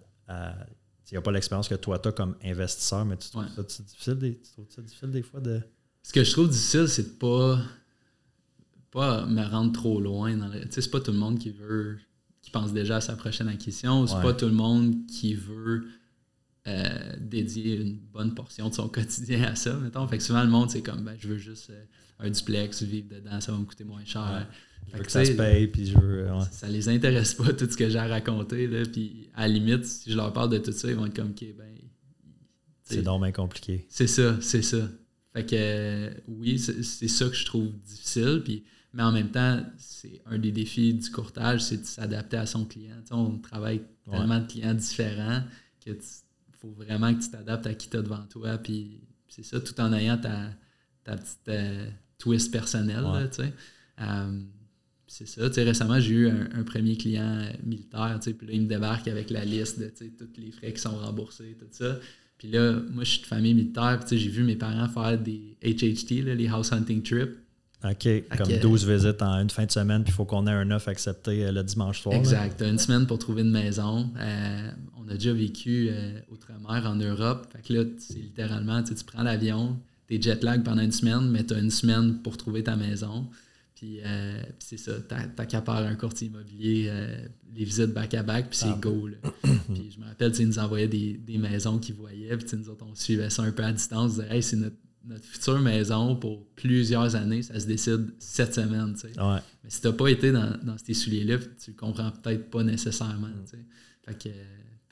il 1.11 1.15
n'y 1.15 1.17
a 1.17 1.21
pas 1.21 1.31
l'expérience 1.31 1.67
que 1.67 1.75
toi, 1.75 1.99
tu 1.99 2.07
as 2.07 2.11
comme 2.11 2.35
investisseur, 2.43 3.05
mais 3.05 3.17
tu 3.17 3.29
trouves, 3.29 3.45
ça, 3.53 3.83
difficile 3.83 4.15
des, 4.15 4.39
tu 4.39 4.51
trouves 4.51 4.69
ça 4.69 4.81
difficile 4.81 5.11
des 5.11 5.21
fois 5.21 5.41
de. 5.41 5.61
Ce 6.01 6.13
que 6.13 6.23
je 6.23 6.31
trouve 6.31 6.49
difficile, 6.49 6.87
c'est 6.87 7.03
de 7.03 7.17
pas, 7.19 7.61
pas 8.91 9.25
me 9.25 9.43
rendre 9.45 9.73
trop 9.73 9.99
loin. 9.99 10.33
Tu 10.33 10.71
sais, 10.71 10.81
c'est 10.81 10.89
pas 10.89 11.01
tout 11.01 11.11
le 11.11 11.17
monde 11.17 11.37
qui 11.37 11.51
veut 11.51 11.99
pense 12.53 12.71
déjà 12.71 12.97
à 12.97 13.01
sa 13.01 13.15
prochaine 13.15 13.49
acquisition. 13.49 14.07
C'est 14.07 14.21
pas 14.21 14.33
tout 14.33 14.45
le 14.45 14.53
monde 14.53 15.05
qui 15.07 15.33
veut 15.33 15.87
euh, 16.65 17.13
dédier 17.19 17.75
une 17.75 17.97
bonne 17.97 18.33
portion 18.33 18.69
de 18.69 18.73
son 18.73 18.87
quotidien 18.89 19.43
à 19.43 19.55
ça, 19.55 19.73
mettons? 19.75 20.07
Fait 20.07 20.17
que 20.17 20.23
souvent, 20.23 20.43
le 20.43 20.49
monde, 20.49 20.69
c'est 20.69 20.81
comme, 20.81 21.03
ben, 21.03 21.15
je 21.19 21.27
veux 21.27 21.37
juste 21.37 21.71
euh, 21.71 21.83
un 22.19 22.29
duplex, 22.29 22.83
vivre 22.83 23.07
dedans, 23.09 23.41
ça 23.41 23.51
va 23.51 23.57
me 23.57 23.65
coûter 23.65 23.83
moins 23.83 24.05
cher. 24.05 24.47
Veux 24.93 25.03
que, 25.03 25.11
ça 25.11 25.25
se 25.25 25.31
paye, 25.31 25.67
puis 25.67 25.87
je 25.87 25.97
veux... 25.97 26.27
Ça 26.51 26.69
les 26.69 26.87
intéresse 26.87 27.33
pas, 27.33 27.51
tout 27.51 27.69
ce 27.69 27.75
que 27.75 27.89
j'ai 27.89 27.97
à 27.97 28.07
raconter, 28.07 28.67
là, 28.67 28.83
puis 28.85 29.29
à 29.33 29.47
la 29.47 29.53
limite, 29.53 29.85
si 29.85 30.11
je 30.11 30.15
leur 30.15 30.31
parle 30.31 30.51
de 30.51 30.57
tout 30.59 30.71
ça, 30.71 30.87
ils 30.87 30.95
vont 30.95 31.05
être 31.05 31.15
comme, 31.15 31.31
OK, 31.31 31.45
ben... 31.57 31.75
C'est 32.83 33.01
donc 33.01 33.29
compliqué. 33.33 33.85
C'est 33.89 34.07
ça, 34.07 34.37
c'est 34.41 34.61
ça. 34.61 34.89
Fait 35.33 35.45
que, 35.45 35.55
euh, 35.57 36.13
oui, 36.27 36.59
c'est 36.59 37.07
ça 37.07 37.27
que 37.27 37.35
je 37.35 37.45
trouve 37.45 37.71
difficile, 37.81 38.41
puis... 38.43 38.63
Mais 38.93 39.03
en 39.03 39.11
même 39.11 39.31
temps, 39.31 39.59
c'est 39.77 40.21
un 40.27 40.37
des 40.37 40.51
défis 40.51 40.93
du 40.93 41.09
courtage, 41.09 41.63
c'est 41.63 41.77
de 41.77 41.85
s'adapter 41.85 42.37
à 42.37 42.45
son 42.45 42.65
client. 42.65 42.97
on 43.11 43.39
travaille 43.39 43.81
tellement 44.09 44.39
de 44.39 44.45
clients 44.45 44.73
différents 44.73 45.41
que 45.83 45.91
faut 46.61 46.71
vraiment 46.71 47.13
que 47.13 47.21
tu 47.21 47.29
t'adaptes 47.29 47.67
à 47.67 47.73
qui 47.73 47.89
tu 47.89 47.97
as 47.97 48.01
devant 48.01 48.23
toi. 48.29 48.57
Puis 48.57 49.01
c'est 49.27 49.43
ça, 49.43 49.59
tout 49.59 49.79
en 49.81 49.91
ayant 49.93 50.17
ta, 50.17 50.49
petite 51.03 51.49
euh, 51.49 51.89
twist 52.17 52.51
personnelle. 52.51 53.03
Euh, 53.99 54.41
c'est 55.07 55.27
ça. 55.27 55.47
récemment, 55.47 55.99
j'ai 55.99 56.13
eu 56.13 56.29
un, 56.29 56.63
premier 56.63 56.95
client 56.95 57.23
euh, 57.23 57.51
militaire. 57.63 58.19
Puis 58.21 58.47
là, 58.47 58.53
il 58.53 58.61
me 58.61 58.67
débarque 58.67 59.07
avec 59.07 59.29
la 59.29 59.43
liste 59.43 59.79
de 59.79 59.89
tous 59.89 60.39
les 60.39 60.51
frais 60.51 60.71
qui 60.71 60.81
sont 60.81 60.95
remboursés, 60.95 61.57
tout 61.59 61.67
ça. 61.71 61.99
Puis 62.37 62.49
là, 62.49 62.79
moi, 62.91 63.03
je 63.03 63.11
suis 63.11 63.21
de 63.21 63.25
famille 63.25 63.53
militaire. 63.53 63.99
J'ai 64.09 64.29
vu 64.29 64.43
mes 64.43 64.55
parents 64.55 64.87
faire 64.87 65.19
des 65.19 65.57
HHT, 65.63 66.21
les 66.35 66.47
House 66.47 66.71
Hunting 66.71 67.03
OK, 67.83 68.07
comme 68.37 68.59
12 68.61 68.87
visites 68.87 69.21
en 69.21 69.39
une 69.39 69.49
fin 69.49 69.65
de 69.65 69.71
semaine, 69.71 70.03
puis 70.03 70.13
il 70.13 70.15
faut 70.15 70.25
qu'on 70.25 70.47
ait 70.47 70.51
un 70.51 70.71
œuf 70.71 70.87
accepté 70.87 71.51
le 71.51 71.63
dimanche 71.63 72.01
soir. 72.01 72.15
Exact. 72.15 72.61
une 72.61 72.77
semaine 72.77 73.05
pour 73.05 73.19
trouver 73.19 73.41
une 73.41 73.51
maison 73.51 74.09
on 75.05 75.09
a 75.09 75.13
déjà 75.13 75.33
vécu 75.33 75.87
euh, 75.89 76.19
outre-mer 76.31 76.85
en 76.85 76.95
Europe. 76.95 77.47
Fait 77.51 77.61
que 77.61 77.73
là, 77.73 77.83
c'est 77.97 78.19
littéralement, 78.19 78.81
tu 78.83 78.93
prends 79.05 79.23
l'avion, 79.23 79.77
t'es 80.07 80.21
jet 80.21 80.43
lag 80.43 80.63
pendant 80.63 80.81
une 80.81 80.91
semaine, 80.91 81.29
mais 81.29 81.43
tu 81.45 81.53
as 81.53 81.59
une 81.59 81.71
semaine 81.71 82.21
pour 82.21 82.37
trouver 82.37 82.63
ta 82.63 82.75
maison. 82.75 83.29
Puis, 83.75 83.99
euh, 84.05 84.41
c'est 84.59 84.77
ça, 84.77 84.93
t'as 85.01 85.45
qu'à 85.45 85.61
part 85.61 85.77
un 85.77 85.95
courtier 85.95 86.27
immobilier, 86.27 86.87
euh, 86.89 87.25
les 87.53 87.65
visites 87.65 87.93
back-à-back, 87.93 88.49
puis 88.49 88.59
c'est 88.59 88.67
ah. 88.67 88.79
go. 88.79 89.09
puis 89.73 89.91
je 89.93 89.99
me 89.99 90.05
rappelle, 90.05 90.31
ils 90.39 90.47
nous 90.47 90.59
envoyaient 90.59 90.87
des, 90.87 91.19
maisons 91.37 91.79
qu'ils 91.79 91.95
voyaient, 91.95 92.37
puis 92.37 92.57
nous 92.57 92.69
autres, 92.69 92.85
on 92.89 92.95
suivait 92.95 93.29
ça 93.29 93.43
un 93.43 93.51
peu 93.51 93.63
à 93.63 93.73
distance, 93.73 94.13
on 94.17 94.21
disait, 94.21 94.35
hey, 94.35 94.43
c'est 94.43 94.55
notre, 94.55 94.77
future 95.21 95.59
maison 95.59 96.15
pour 96.15 96.45
plusieurs 96.55 97.15
années, 97.15 97.41
ça 97.41 97.59
se 97.59 97.65
décide 97.65 98.13
cette 98.19 98.53
semaine. 98.53 98.95
Mais 99.63 99.69
si 99.69 99.81
t'as 99.81 99.91
pas 99.91 100.07
été 100.07 100.31
dans, 100.31 100.77
ces 100.83 100.93
souliers-là, 100.93 101.37
tu 101.63 101.71
le 101.71 101.77
comprends 101.77 102.11
peut-être 102.11 102.49
pas 102.49 102.63
nécessairement. 102.63 103.29
Fait 104.05 104.17
que 104.17 104.29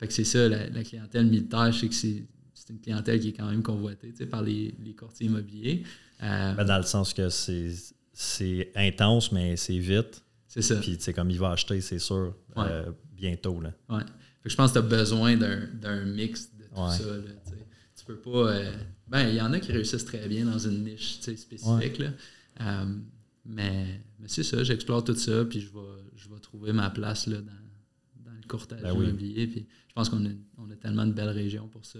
fait 0.01 0.07
que 0.07 0.14
c'est 0.14 0.24
ça, 0.24 0.49
la, 0.49 0.84
clientèle 0.84 1.28
militaire, 1.28 1.72
je 1.72 1.82
sais 1.82 1.88
que 1.88 1.93
c'est, 1.93 2.26
une 2.72 2.80
clientèle 2.80 3.20
qui 3.20 3.30
est 3.30 3.34
quand 3.34 3.49
même 3.49 3.62
convoitée 3.62 4.12
par 4.26 4.41
les, 4.41 4.74
courtiers 4.97 5.28
immobiliers. 5.28 5.84
Euh, 6.24 6.64
dans 6.64 6.78
le 6.78 6.84
sens 6.84 7.14
que 7.14 7.30
c'est, 7.30 8.72
intense, 8.76 9.32
mais 9.32 9.55
c'est 9.57 9.78
vite. 9.78 10.24
C'est 10.47 10.64
ça. 10.64 10.78
Puis, 10.78 10.97
c'est 10.99 11.14
comme 11.14 11.30
il 11.30 11.38
va 11.38 11.51
acheter, 11.51 11.82
c'est 11.82 11.99
sûr, 11.99 12.34
euh, 12.57 12.91
bientôt. 13.14 13.62
Là. 13.62 13.74
Ouais. 13.89 13.99
Fait 13.99 14.43
que 14.45 14.49
je 14.49 14.55
pense 14.55 14.72
que 14.72 14.80
tu 14.80 14.86
as 14.86 14.88
besoin 14.88 15.38
d'un, 15.38 16.05
mix 16.05 16.49
de 16.57 16.64
tout 16.64 16.76
ça. 16.76 17.05
Là, 17.05 17.32
tu 17.95 18.05
peux 18.05 18.18
pas. 18.18 18.53
Euh, 18.53 18.72
ben, 19.12 19.28
il 19.28 19.36
y 19.36 19.41
en 19.41 19.51
a 19.51 19.59
qui 19.59 19.72
réussissent 19.72 20.05
très 20.05 20.28
bien 20.28 20.45
dans 20.45 20.57
une 20.57 20.86
niche 20.86 21.20
spécifique. 21.20 21.99
Là. 21.99 22.14
mais, 23.45 24.01
mais 24.20 24.28
c'est 24.28 24.43
ça, 24.43 24.64
j'explore 24.64 25.03
tout 25.03 25.16
ça, 25.16 25.43
puis 25.45 25.59
je 25.59 25.68
vais, 25.68 26.03
je 26.16 26.30
vais 26.30 26.39
trouver 26.39 26.72
ma 26.72 26.89
place 26.89 27.28
là, 27.28 27.41
dans, 27.41 27.51
courtage 28.47 28.82
ben 28.82 28.93
immobilier. 28.93 29.47
Puis 29.47 29.66
je 29.88 29.93
pense 29.93 30.09
qu'on 30.09 30.26
a, 30.26 30.30
on 30.57 30.70
a 30.70 30.76
tellement 30.76 31.05
de 31.05 31.14
belles 31.14 31.30
régions 31.30 31.68
pour 31.68 31.86
ça. 31.86 31.99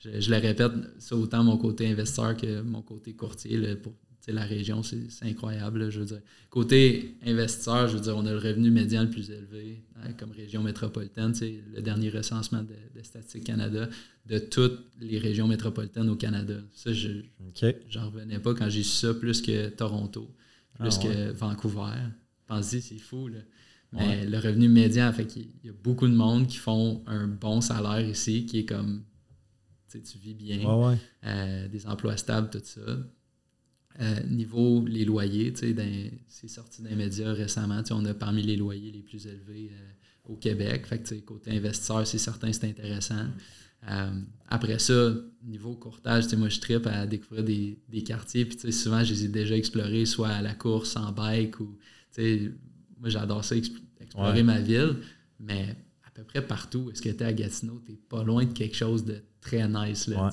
Je, 0.00 0.30
le 0.30 0.36
répète, 0.38 0.72
c'est 0.98 1.14
autant 1.14 1.44
mon 1.44 1.56
côté 1.56 1.88
investisseur 1.88 2.36
que 2.36 2.60
mon 2.60 2.82
côté 2.82 3.14
courtier. 3.14 3.76
pour 3.76 3.94
la 4.32 4.44
région, 4.44 4.82
c'est, 4.82 5.06
incroyable. 5.22 5.90
je 5.90 6.00
veux 6.00 6.06
dire. 6.06 6.20
Côté 6.50 7.14
investisseur, 7.24 7.88
je 7.88 7.96
veux 7.96 8.02
dire, 8.02 8.16
on 8.16 8.24
a 8.26 8.32
le 8.32 8.38
revenu 8.38 8.70
médian 8.70 9.02
le 9.02 9.10
plus 9.10 9.30
élevé 9.30 9.82
hein, 9.96 10.12
comme 10.18 10.32
région 10.32 10.62
métropolitaine. 10.62 11.34
C'est 11.34 11.62
le 11.74 11.82
dernier 11.82 12.10
recensement 12.10 12.62
de, 12.62 12.98
de, 12.98 13.02
Statistique 13.02 13.44
Canada 13.44 13.88
de 14.26 14.38
toutes 14.38 14.80
les 15.00 15.18
régions 15.18 15.46
métropolitaines 15.46 16.08
au 16.08 16.16
Canada. 16.16 16.54
Ça, 16.72 16.92
je 16.92 17.10
n'en 17.94 18.06
revenais 18.06 18.38
pas 18.38 18.54
quand 18.54 18.68
j'ai 18.70 18.82
su 18.82 18.96
ça, 18.96 19.14
plus 19.14 19.42
que 19.42 19.68
Toronto, 19.68 20.30
plus 20.78 20.98
ah 20.98 21.02
que 21.02 21.32
Vancouver. 21.32 21.92
Pensez, 22.46 22.80
c'est 22.80 22.98
fou. 22.98 23.28
Là. 23.28 23.38
Mais 23.92 24.26
le 24.26 24.38
revenu 24.38 24.68
médian, 24.68 25.12
fait 25.12 25.26
qu'il 25.26 25.48
y 25.62 25.68
a 25.68 25.72
beaucoup 25.72 26.08
de 26.08 26.14
monde 26.14 26.46
qui 26.46 26.56
font 26.56 27.02
un 27.06 27.28
bon 27.28 27.60
salaire 27.60 28.06
ici, 28.08 28.44
qui 28.46 28.60
est 28.60 28.64
comme, 28.64 29.04
tu 29.90 30.18
vis 30.18 30.34
bien, 30.34 30.98
euh, 31.24 31.68
des 31.68 31.86
emplois 31.86 32.16
stables, 32.16 32.50
tout 32.50 32.60
ça. 32.64 32.80
Euh, 34.00 34.20
niveau 34.24 34.84
les 34.86 35.04
loyers, 35.04 35.52
c'est 36.28 36.48
sorti 36.48 36.82
d'un 36.82 36.96
média 36.96 37.32
récemment, 37.32 37.80
on 37.90 38.04
a 38.04 38.14
parmi 38.14 38.42
les 38.42 38.56
loyers 38.56 38.90
les 38.90 39.02
plus 39.02 39.26
élevés 39.26 39.70
euh, 39.72 40.32
au 40.32 40.36
Québec. 40.36 40.86
Fait 40.86 40.98
que, 40.98 41.14
côté 41.20 41.52
investisseur, 41.52 42.04
c'est 42.06 42.18
certain, 42.18 42.52
c'est 42.52 42.68
intéressant. 42.68 43.26
après 44.48 44.78
ça, 44.78 45.14
niveau 45.44 45.76
courtage, 45.76 46.32
moi 46.34 46.48
je 46.48 46.58
tripe 46.58 46.86
à 46.86 47.06
découvrir 47.06 47.44
des, 47.44 47.78
des 47.88 48.02
quartiers, 48.02 48.46
puis 48.46 48.72
souvent 48.72 49.04
je 49.04 49.12
les 49.12 49.26
ai 49.26 49.28
déjà 49.28 49.56
explorés, 49.56 50.06
soit 50.06 50.30
à 50.30 50.42
la 50.42 50.54
course 50.54 50.96
en 50.96 51.12
bike 51.12 51.60
ou 51.60 51.76
moi, 53.00 53.10
j'adore 53.10 53.44
ça, 53.44 53.54
explorer 53.56 54.42
ma 54.42 54.60
ville, 54.60 54.96
mais 55.38 55.76
à 56.06 56.10
peu 56.10 56.24
près 56.24 56.46
partout. 56.46 56.90
Est-ce 56.90 57.02
que 57.02 57.10
tu 57.10 57.16
es 57.16 57.22
à 57.22 57.32
Gatineau, 57.32 57.82
tu 57.84 57.92
pas 57.94 58.24
loin 58.24 58.44
de 58.44 58.52
quelque 58.52 58.76
chose 58.76 59.04
de 59.04 59.22
très 59.40 59.68
nice. 59.68 60.08
Là, 60.08 60.30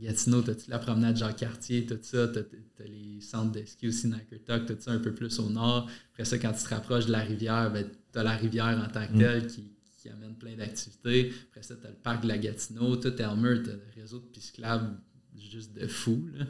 Gatineau, 0.00 0.42
tu 0.42 0.50
as 0.50 0.68
la 0.68 0.78
promenade 0.78 1.16
Jean-Cartier, 1.16 1.86
tout 1.86 1.98
ça, 2.02 2.28
tu 2.28 2.38
as, 2.38 2.86
les 2.86 3.20
centres 3.20 3.52
de 3.52 3.64
ski 3.64 3.88
aussi, 3.88 4.08
Nakertok, 4.08 4.66
tout 4.66 4.76
ça 4.78 4.92
un 4.92 4.98
peu 4.98 5.12
plus 5.12 5.38
au 5.38 5.50
nord? 5.50 5.88
Après 6.12 6.24
ça, 6.24 6.38
quand 6.38 6.52
tu 6.52 6.62
te 6.62 6.68
rapproches 6.68 7.06
de 7.06 7.12
la 7.12 7.20
rivière, 7.20 7.70
ben, 7.72 7.84
tu 8.12 8.18
as 8.18 8.22
la 8.22 8.36
rivière 8.36 8.82
en 8.84 8.92
tant 8.92 9.06
que 9.06 9.14
mm. 9.14 9.18
telle 9.18 9.46
qui, 9.46 9.72
qui 10.00 10.08
amène 10.08 10.34
plein 10.34 10.54
d'activités. 10.56 11.32
Après 11.50 11.62
ça, 11.62 11.74
tu 11.74 11.86
as 11.86 11.90
le 11.90 11.96
parc 11.96 12.22
de 12.22 12.28
la 12.28 12.38
Gatineau, 12.38 12.96
tout 12.96 13.14
Elmer, 13.20 13.62
tu 13.62 13.70
as 13.70 13.74
le 13.74 13.82
réseau 14.00 14.18
de 14.18 14.26
pisclab 14.26 14.98
juste 15.36 15.74
de 15.74 15.86
fou. 15.86 16.28
Là. 16.34 16.44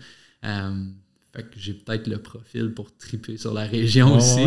Euh, 0.45 0.85
fait 1.33 1.43
que 1.43 1.59
j'ai 1.59 1.75
peut-être 1.75 2.07
le 2.07 2.19
profil 2.19 2.73
pour 2.73 2.97
triper 2.97 3.37
sur 3.37 3.53
la 3.53 3.65
région 3.65 4.17
aussi. 4.17 4.47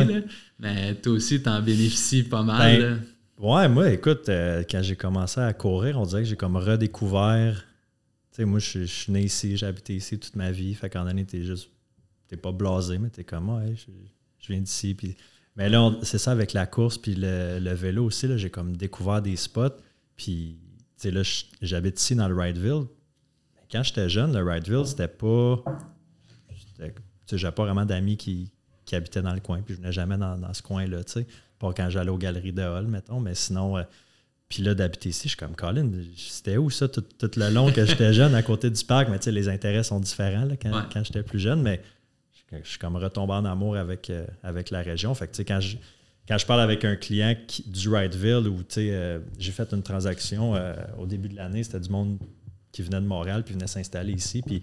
Mais 0.60 0.96
toi 0.96 1.14
aussi, 1.14 1.42
tu 1.42 1.50
en 1.50 1.62
bénéficies 1.62 2.24
pas 2.24 2.44
mal. 2.44 2.82
Ben, 3.40 3.48
ouais, 3.48 3.70
moi, 3.70 3.92
écoute, 3.92 4.30
euh, 4.30 4.64
quand 4.70 4.82
j'ai 4.82 4.96
commencé 4.96 5.40
à 5.40 5.54
courir, 5.54 6.00
on 6.00 6.06
dirait 6.06 6.24
que 6.24 6.30
j'ai 6.30 6.36
comme 6.36 6.58
redécouvert. 6.58 7.66
Tu 8.32 8.38
sais, 8.38 8.46
moi, 8.46 8.60
je, 8.60 8.84
suis 8.86 9.12
né 9.12 9.24
ici, 9.24 9.58
j'ai 9.58 9.66
habité 9.66 9.96
ici 9.96 10.18
toute 10.18 10.36
ma 10.36 10.52
vie. 10.52 10.74
Fait 10.74 10.90
qu'en 10.90 11.06
année, 11.06 11.26
t'es 11.26 11.44
juste. 11.44 11.70
T'es 12.28 12.38
pas 12.38 12.54
blasé, 12.54 12.98
mais 12.98 13.10
t'es 13.10 13.26
comme, 13.26 13.50
ouais, 13.50 13.76
je, 13.76 14.48
viens 14.48 14.62
d'ici. 14.62 14.94
Puis... 14.96 15.18
Mais 15.58 15.68
là, 15.68 15.92
c'est 16.02 16.18
ça 16.18 16.32
avec 16.32 16.54
la 16.54 16.66
course 16.66 16.98
puis 16.98 17.14
le, 17.14 17.74
vélo 17.74 18.06
aussi. 18.06 18.28
J'ai 18.38 18.50
comme 18.50 18.78
découvert 18.78 19.22
des 19.22 19.36
spots. 19.36 19.78
Puis, 20.16 20.58
tu 20.78 20.86
sais, 20.96 21.12
là, 21.12 21.22
j'habite 21.62 22.00
ici 22.00 22.16
dans 22.16 22.30
le 22.30 22.36
Wrightville. 22.36 22.86
Quand 23.70 23.84
j'étais 23.84 24.08
jeune, 24.08 24.34
le 24.34 24.44
Wrightville, 24.44 24.86
c'était 24.86 25.10
pas 25.10 25.62
j'avais 27.38 27.54
pas 27.54 27.64
vraiment 27.64 27.86
d'amis 27.86 28.18
qui, 28.18 28.52
habitaient 28.92 29.22
dans 29.22 29.34
le 29.34 29.40
coin, 29.40 29.62
puis 29.62 29.74
je 29.74 29.80
venais 29.80 29.94
jamais 29.94 30.18
dans, 30.18 30.54
ce 30.54 30.62
coin-là, 30.62 31.06
tu 31.06 31.14
sais. 31.14 31.28
Pas 31.60 31.72
quand 31.72 31.90
j'allais 31.90 32.10
aux 32.10 32.18
galeries 32.18 32.52
de 32.52 32.62
Hall, 32.62 32.88
mettons, 32.88 33.22
mais 33.22 33.36
sinon, 33.36 33.78
euh, 33.78 33.84
puis 34.52 34.64
là, 34.64 34.76
d'habiter 34.76 35.08
ici, 35.08 35.24
je 35.24 35.28
suis 35.30 35.38
comme 35.38 35.56
Colin, 35.56 35.90
c'était 36.18 36.58
où 36.58 36.70
ça 36.70 36.90
tout, 36.90 37.06
le 37.38 37.50
long 37.54 37.72
que 37.72 37.86
j'étais 37.86 38.12
jeune 38.12 38.36
à 38.36 38.44
côté 38.44 38.70
du 38.70 38.84
parc, 38.84 39.08
mais 39.08 39.18
tu 39.18 39.24
sais, 39.24 39.32
les 39.32 39.48
intérêts 39.48 39.84
sont 39.84 40.02
différents 40.02 40.46
quand, 40.62 41.04
j'étais 41.06 41.24
plus 41.24 41.40
jeune, 41.40 41.62
mais 41.62 41.82
je, 42.52 42.68
suis 42.68 42.78
comme 42.78 42.98
retombé 42.98 43.32
en 43.32 43.46
amour 43.46 43.78
avec, 43.78 44.10
euh, 44.10 44.26
avec 44.44 44.70
la 44.70 44.82
région. 44.82 45.16
Fait 45.16 45.28
que 45.28 45.32
tu 45.32 45.38
sais, 45.38 45.46
quand 45.46 45.62
je, 45.62 45.78
quand 46.28 46.38
je 46.38 46.46
parle 46.46 46.60
avec 46.60 46.84
un 46.84 46.98
client 46.98 47.34
du 47.66 47.88
Wrightsville 47.88 48.50
où 48.50 48.58
tu 48.58 48.66
sais, 48.76 48.90
euh, 48.92 49.20
j'ai 49.40 49.54
fait 49.54 49.72
une 49.72 49.84
transaction 49.84 50.54
au 51.00 51.06
début 51.06 51.30
de 51.30 51.38
l'année, 51.38 51.64
c'était 51.64 51.80
du 51.80 51.90
monde 51.90 52.20
qui 52.74 52.82
venait 52.82 53.00
de 53.00 53.08
Montréal 53.08 53.44
puis 53.46 53.54
venait 53.54 53.68
s'installer 53.68 54.12
ici. 54.12 54.42
Puis 54.42 54.62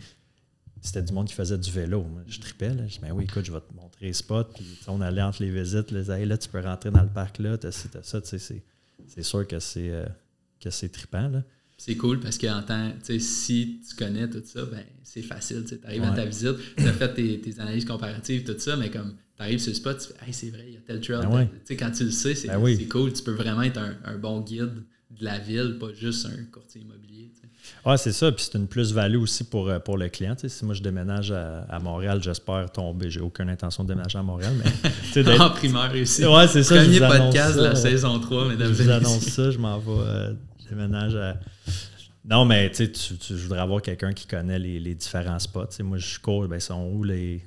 c'était 0.82 1.03
du 1.03 1.14
monde 1.14 1.28
qui 1.28 1.34
faisait 1.34 1.57
du 1.57 1.70
vélo. 1.70 2.05
Je 2.26 2.41
tripais. 2.41 2.74
Là. 2.74 2.86
Je 2.86 2.93
dis, 2.93 2.99
ben 3.01 3.12
oui, 3.12 3.24
écoute, 3.24 3.47
je 3.47 3.53
vais 3.53 3.61
te 3.61 3.72
montrer 3.74 4.05
les 4.05 4.12
spots. 4.12 4.53
Puis, 4.55 4.80
on 4.86 5.01
allait 5.01 5.22
entre 5.22 5.43
les 5.43 5.51
visites. 5.51 5.91
Là, 5.93 6.18
là, 6.18 6.36
tu 6.36 6.49
peux 6.51 6.61
rentrer 6.61 6.91
dans 6.91 7.03
le 7.03 7.09
parc 7.09 7.39
là, 7.39 7.57
t'as 7.57 7.72
ça. 7.72 8.20
C'est 8.22 8.62
sûr 9.22 9.46
que 9.46 9.59
c'est 9.59 9.90
euh, 9.90 10.06
que 10.61 10.70
c'est 10.70 10.88
trippant. 10.88 11.42
C'est 11.76 11.96
cool 11.96 12.18
parce 12.18 12.38
que 12.38 12.46
en 12.48 12.64
si 13.20 13.80
tu 13.88 13.94
connais 13.94 14.28
tout 14.28 14.42
ça, 14.44 14.64
ben, 14.64 14.84
c'est 15.04 15.22
facile. 15.22 15.64
Tu 15.64 15.78
arrives 15.86 16.02
à 16.02 16.11
ta 16.11 16.24
visite, 16.24 16.56
tu 16.76 16.84
as 16.84 16.92
fait 16.92 17.14
tes, 17.14 17.61
analyses 17.61 17.84
comparatives, 17.84 18.42
tout 18.42 18.59
ça, 18.59 18.76
mais 18.76 18.90
comme 18.90 19.14
tu 19.36 19.42
arrives 19.42 19.61
sur 19.61 19.70
le 19.70 19.76
spot, 19.76 19.96
tu 19.98 20.12
fais 20.12 20.26
hey, 20.26 20.32
c'est 20.32 20.50
vrai, 20.50 20.64
il 20.66 20.74
y 20.74 20.76
a 20.76 20.80
tel 20.80 21.00
trail. 21.00 21.20
Ben 21.30 21.48
quand 21.76 21.90
tu 21.92 22.04
le 22.04 22.11
sais, 22.11 22.34
ben 22.48 22.76
c'est 22.76 22.88
cool. 22.88 23.12
Tu 23.12 23.22
peux 23.22 23.32
vraiment 23.32 23.62
être 23.62 23.78
un, 23.78 24.18
bon 24.18 24.40
guide 24.40 24.82
de 25.11 25.24
la 25.24 25.38
ville, 25.38 25.78
pas 25.80 25.92
juste 25.94 26.26
un 26.26 26.44
courtier 26.52 26.82
immobilier. 26.82 27.30
Oui, 27.84 27.94
c'est 27.96 28.12
ça. 28.12 28.30
Puis 28.32 28.48
c'est 28.50 28.59
une 28.59 28.66
plus-value 28.66 29.16
aussi 29.16 29.44
pour, 29.44 29.68
euh, 29.68 29.78
pour 29.78 29.96
le 29.96 30.09
client. 30.09 30.34
si 30.36 30.64
moi 30.64 30.74
je 30.74 30.82
déménage 30.82 31.32
à, 31.32 31.78
Montréal, 31.80 32.22
j'espère 32.22 32.70
tomber. 32.70 33.11
J'ai 33.11 33.20
aucune 33.20 33.48
intention 33.48 33.84
de 33.84 33.88
déménager 33.88 34.18
à 34.18 34.22
Montréal. 34.22 34.54
Mais, 34.56 35.38
en 35.40 35.50
primaire 35.50 35.94
ici. 35.96 36.24
Ouais, 36.24 36.46
c'est 36.48 36.62
ça. 36.62 36.76
Premier 36.76 37.00
podcast 37.00 37.56
de 37.56 37.62
la 37.62 37.74
saison 37.74 38.18
3, 38.18 38.48
mesdames 38.48 38.72
Je 38.72 38.82
vous 38.82 38.90
annonce 38.90 39.24
ça, 39.24 39.50
je 39.50 39.59
m'en 39.59 39.78
vais 39.78 39.90
euh, 39.90 40.34
déménage 40.68 41.14
à. 41.16 41.38
Non, 42.24 42.44
mais 42.44 42.70
tu, 42.70 42.90
tu 42.92 43.34
voudrais 43.34 43.61
avoir 43.61 43.80
quelqu'un 43.80 44.12
qui 44.12 44.26
connaît 44.26 44.59
les, 44.59 44.94
différents 44.94 45.38
spots. 45.38 45.82
moi, 45.82 45.96
je 45.96 46.18
cours, 46.18 46.46
ben, 46.46 46.61
sont 46.61 46.90
où 46.92 47.02
les 47.02 47.42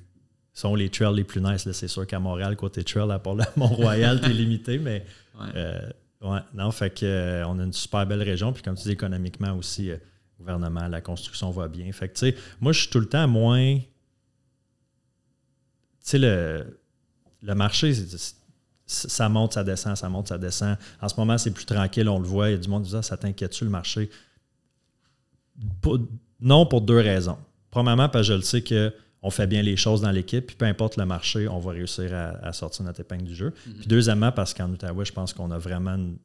sont 0.53 0.75
les 0.75 0.89
trails 0.89 1.15
les 1.15 1.23
plus 1.23 1.41
nice. 1.41 1.69
C'est 1.71 1.87
sûr 1.87 2.05
qu'à 2.05 2.19
Montréal, 2.19 2.55
côté 2.55 2.83
trail, 2.83 3.11
à 3.11 3.19
part 3.19 3.35
le 3.35 3.43
Mont-Royal, 3.55 4.19
t'es 4.21 4.29
limité, 4.29 4.79
mais 4.79 5.05
euh, 5.55 5.79
Non, 6.21 6.71
fait 6.71 6.93
que, 6.93 7.05
euh, 7.05 7.47
on 7.47 7.57
a 7.59 7.63
une 7.63 7.73
super 7.73 8.05
belle 8.05 8.21
région. 8.21 8.53
Puis 8.53 8.61
comme 8.61 8.75
tu 8.75 8.83
dis, 8.83 8.91
économiquement 8.91 9.53
aussi, 9.53 9.87
le 9.87 9.93
euh, 9.93 9.97
gouvernement, 10.37 10.87
la 10.87 11.01
construction 11.01 11.49
va 11.49 11.67
bien. 11.67 11.91
Fait 11.91 12.09
que, 12.09 12.13
tu 12.13 12.31
sais, 12.31 12.35
moi, 12.59 12.73
je 12.73 12.81
suis 12.81 12.89
tout 12.89 12.99
le 12.99 13.07
temps 13.07 13.27
moins. 13.27 13.77
Tu 13.77 13.85
sais, 16.01 16.19
le, 16.19 16.79
le 17.41 17.55
marché, 17.55 17.93
ça 18.85 19.29
monte, 19.29 19.53
ça 19.53 19.63
descend, 19.63 19.95
ça 19.97 20.09
monte, 20.09 20.27
ça 20.27 20.37
descend. 20.37 20.77
En 21.01 21.09
ce 21.09 21.15
moment, 21.17 21.37
c'est 21.37 21.51
plus 21.51 21.65
tranquille, 21.65 22.07
on 22.07 22.19
le 22.19 22.27
voit. 22.27 22.49
Il 22.49 22.51
y 22.53 22.55
a 22.55 22.59
du 22.59 22.69
monde 22.69 22.83
qui 22.83 22.91
dit 22.91 22.95
ah, 22.95 23.01
ça 23.01 23.17
t'inquiète-tu 23.17 23.63
le 23.63 23.71
marché? 23.71 24.09
non, 26.39 26.65
pour 26.65 26.81
deux 26.81 26.99
raisons. 26.99 27.37
Premièrement, 27.69 28.09
parce 28.09 28.27
que 28.27 28.33
je 28.33 28.37
le 28.37 28.41
sais 28.41 28.61
qu'on 29.21 29.29
fait 29.29 29.47
bien 29.47 29.61
les 29.61 29.75
choses 29.75 30.01
dans 30.01 30.11
l'équipe, 30.11 30.47
puis 30.47 30.55
peu 30.55 30.65
importe 30.65 30.97
le 30.97 31.05
marché, 31.05 31.47
on 31.47 31.59
va 31.59 31.71
réussir 31.71 32.11
à, 32.13 32.53
sortir 32.53 32.85
notre 32.85 33.01
épingle 33.01 33.25
du 33.25 33.35
jeu. 33.35 33.53
Mhm. 33.67 33.73
Puis 33.75 33.87
deuxièmement, 33.87 34.31
parce 34.31 34.53
qu'en 34.53 34.69
Outaouais, 34.69 35.05
je 35.05 35.13
pense 35.13 35.33
qu'on 35.33 35.51
a 35.51 35.57
vraiment 35.57 35.95
une, 35.95 36.17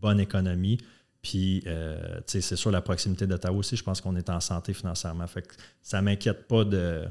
bonne 0.00 0.20
économie. 0.20 0.76
Puis, 1.22 1.62
euh, 1.66 2.20
c'est 2.26 2.42
sûr, 2.42 2.70
la 2.70 2.82
proximité 2.82 3.26
d'Ottawa 3.26 3.56
aussi, 3.56 3.74
je 3.74 3.82
pense 3.82 4.02
qu'on 4.02 4.14
est 4.16 4.28
en 4.28 4.40
santé 4.40 4.74
financièrement. 4.74 5.26
Fait 5.26 5.40
que 5.40 5.54
ça 5.80 6.00
ne 6.00 6.04
m'inquiète 6.04 6.46
pas 6.46 6.62
de. 6.64 7.04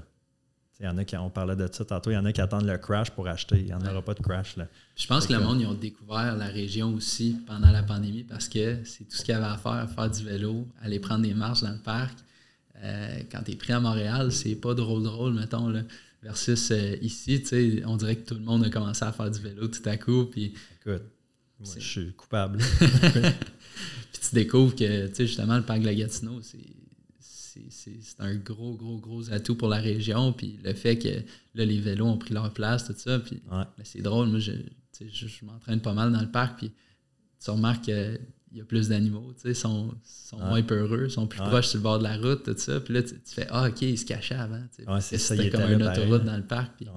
Il 0.80 0.86
y 0.86 0.88
en 0.90 0.98
a 1.00 1.04
qui, 1.04 1.18
on 1.18 1.32
parlait 1.32 1.56
de 1.56 1.68
ça 1.72 1.86
tantôt, 1.86 2.12
il 2.12 2.14
y 2.14 2.18
en 2.18 2.26
a 2.26 2.32
qui 2.32 2.42
attendent 2.42 2.68
le 2.68 2.78
crash 2.78 3.10
pour 3.10 3.28
acheter. 3.28 3.58
Il 3.58 3.66
n'y 3.66 3.74
en 3.74 3.82
aura 3.82 4.04
pas 4.04 4.14
de 4.14 4.22
crash. 4.22 4.58
Là. 4.58 4.68
Je 4.96 5.08
pense 5.08 5.26
que 5.26 5.34
le 5.34 5.40
monde, 5.40 5.60
ils 5.62 5.66
ont 5.66 5.74
découvert 5.74 6.36
la 6.36 6.48
région 6.48 6.94
aussi 6.94 7.38
pendant 7.48 7.72
la 7.72 7.82
pandémie 7.82 8.24
parce 8.24 8.48
que 8.48 8.84
c'est 8.84 9.06
tout 9.06 9.16
ce 9.16 9.24
qu'il 9.24 9.34
y 9.34 9.38
avait 9.38 9.48
à 9.48 9.58
faire, 9.58 9.90
faire 9.90 10.10
du 10.12 10.24
vélo, 10.24 10.68
aller 10.84 11.00
prendre 11.00 11.24
des 11.24 11.34
marches 11.34 11.62
dans 11.62 11.72
le 11.72 11.80
parc. 11.80 12.20
Euh, 12.84 13.20
quand 13.32 13.44
tu 13.44 13.52
es 13.52 13.56
pris 13.56 13.74
à 13.74 13.80
Montréal, 13.80 14.32
c'est 14.32 14.56
pas 14.56 14.74
drôle 14.74 15.04
drôle, 15.04 15.34
mettons. 15.34 15.70
Là. 15.70 15.84
Versus 16.22 16.72
euh, 16.72 16.96
ici, 17.02 17.44
on 17.86 17.98
dirait 17.98 18.18
que 18.18 18.28
tout 18.28 18.36
le 18.36 18.42
monde 18.42 18.64
a 18.64 18.70
commencé 18.70 19.04
à 19.04 19.12
faire 19.12 19.32
du 19.32 19.40
vélo 19.40 19.68
tout 19.68 19.82
à 19.86 19.98
coup. 19.98 20.26
Puis, 20.26 20.54
Écoute, 20.80 21.04
moi, 21.60 21.76
je 21.78 21.86
suis 21.86 22.14
coupable. 22.14 22.60
puis 22.80 24.22
tu 24.22 24.36
découvres 24.36 24.76
que, 24.76 25.12
justement, 25.18 25.58
le 25.58 25.64
parc 25.64 25.82
de 25.82 25.86
la 25.86 25.96
Gatineau, 25.96 26.42
c'est 26.42 28.20
un 28.20 28.36
gros, 28.36 28.74
gros, 28.74 28.98
gros 28.98 29.32
atout 29.32 29.56
pour 29.56 29.70
la 29.70 29.78
région. 29.78 30.34
Puis 30.34 30.60
le 30.64 30.74
fait 30.74 30.98
que 30.98 31.10
là, 31.56 31.66
les 31.66 31.80
vélos 31.80 32.08
ont 32.08 32.18
pris 32.18 32.34
leur 32.34 32.52
place, 32.54 32.86
tout 32.86 32.96
ça. 32.98 33.20
Puis 33.20 33.42
ben, 33.50 33.68
c'est 33.84 34.02
drôle. 34.02 34.30
Moi, 34.30 34.40
je, 34.40 34.54
je, 35.00 35.46
m'entraîne 35.46 35.80
pas 35.80 35.94
mal 35.94 36.12
dans 36.12 36.22
le 36.22 36.32
parc. 36.32 36.58
Puis 36.58 36.72
tu 37.44 37.52
remarques 37.52 37.86
que 37.86 38.20
il 38.54 38.60
y 38.60 38.62
a 38.62 38.66
plus 38.66 38.90
d'animaux, 38.90 39.34
tu 39.34 39.42
sais, 39.42 39.54
sont, 39.56 39.96
sont 40.04 40.38
moins 40.38 40.62
peureux, 40.62 41.10
sont 41.10 41.26
plus 41.26 41.40
proches 41.40 41.68
sur 41.68 41.80
le 41.80 41.84
bord 41.84 41.98
de 41.98 42.04
la 42.04 42.18
route, 42.18 42.44
tout 42.44 42.56
ça. 42.56 42.80
Puis 42.80 42.94
là, 42.94 43.02
tu, 43.02 43.16
fais 43.26 43.48
Ah, 43.50 43.68
OK, 43.68 43.82
ils 43.82 43.98
se 43.98 44.06
cachaient 44.06 44.36
avant. 44.36 44.62
Ouais, 44.88 45.02
c'est 45.02 45.18
ça, 45.18 45.36
C'était 45.36 45.50
comme 45.50 45.72
une 45.72 45.82
autoroute 45.82 46.24
dans 46.24 46.38
le 46.38 46.46
parc. 46.46 46.74
Puis, 46.78 46.88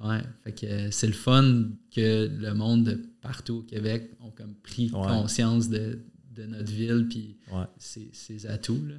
ouais. 0.00 0.20
Fait 0.42 0.52
que 0.52 0.90
c'est 0.90 1.06
le 1.06 1.12
fun 1.12 1.68
que 1.94 2.28
le 2.28 2.54
monde 2.54 2.84
de 2.84 3.00
partout 3.22 3.58
au 3.58 3.62
Québec 3.62 4.10
ont 4.20 4.30
comme 4.30 4.54
pris 4.54 4.90
conscience 4.90 5.68
de, 5.68 6.00
de, 6.34 6.44
notre 6.44 6.72
ville 6.72 7.06
puis 7.08 7.38
ses, 7.78 8.10
ses, 8.12 8.46
atouts. 8.46 8.84
Là. 8.84 8.94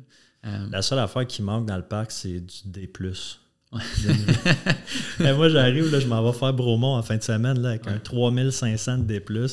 Euh, 0.45 0.67
la 0.71 0.81
seule 0.81 0.99
affaire 0.99 1.27
qui 1.27 1.41
manque 1.41 1.65
dans 1.65 1.77
le 1.77 1.83
parc, 1.83 2.11
c'est 2.11 2.39
du 2.39 2.61
D. 2.65 2.89
moi, 5.19 5.49
j'arrive, 5.49 5.91
là, 5.91 5.99
je 5.99 6.07
m'en 6.07 6.23
vais 6.23 6.37
faire 6.37 6.53
Bromont 6.53 6.95
en 6.95 7.03
fin 7.03 7.17
de 7.17 7.23
semaine 7.23 7.59
là, 7.59 7.71
avec 7.71 7.85
un 7.87 7.99
3500 7.99 8.99
de 8.99 9.03
D. 9.03 9.21
Là, 9.27 9.47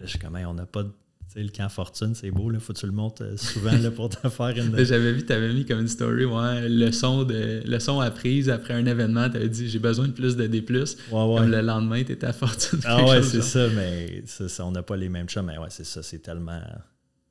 je 0.00 0.06
suis 0.06 0.18
comme, 0.18 0.34
on 0.34 0.54
n'a 0.54 0.66
pas 0.66 0.82
de 0.82 0.90
le 1.36 1.48
camp 1.48 1.68
Fortune, 1.68 2.14
c'est 2.14 2.30
beau, 2.30 2.50
il 2.52 2.60
faut 2.60 2.72
que 2.72 2.78
tu 2.78 2.86
le 2.86 2.92
montes 2.92 3.20
euh, 3.20 3.36
souvent 3.36 3.72
là, 3.72 3.90
pour 3.90 4.08
te 4.08 4.28
faire 4.30 4.48
une. 4.48 4.84
J'avais 4.84 5.12
vu, 5.12 5.24
tu 5.24 5.32
avais 5.32 5.52
mis 5.52 5.64
comme 5.64 5.80
une 5.80 5.88
story, 5.88 6.24
ouais, 6.24 6.68
leçon, 6.68 7.24
de, 7.24 7.62
leçon 7.64 8.00
apprise 8.00 8.50
après 8.50 8.74
un 8.74 8.86
événement, 8.86 9.28
tu 9.30 9.36
avais 9.36 9.48
dit 9.48 9.68
j'ai 9.68 9.78
besoin 9.78 10.08
de 10.08 10.12
plus 10.12 10.36
de 10.36 10.46
D. 10.46 10.64
Ouais, 10.70 10.84
Comme 11.10 11.50
le 11.50 11.60
lendemain, 11.60 12.02
tu 12.04 12.12
étais 12.12 12.26
à 12.26 12.32
Fortune. 12.32 12.80
Ah 12.84 13.04
ouais, 13.04 13.22
c'est 13.22 13.42
ça, 13.42 13.68
mais 13.74 14.22
ça, 14.26 14.64
on 14.64 14.72
n'a 14.72 14.82
pas 14.82 14.96
les 14.96 15.08
mêmes 15.08 15.28
choses, 15.28 15.44
mais 15.44 15.58
ouais, 15.58 15.68
c'est 15.70 15.86
ça, 15.86 16.02
c'est 16.02 16.20
tellement. 16.20 16.60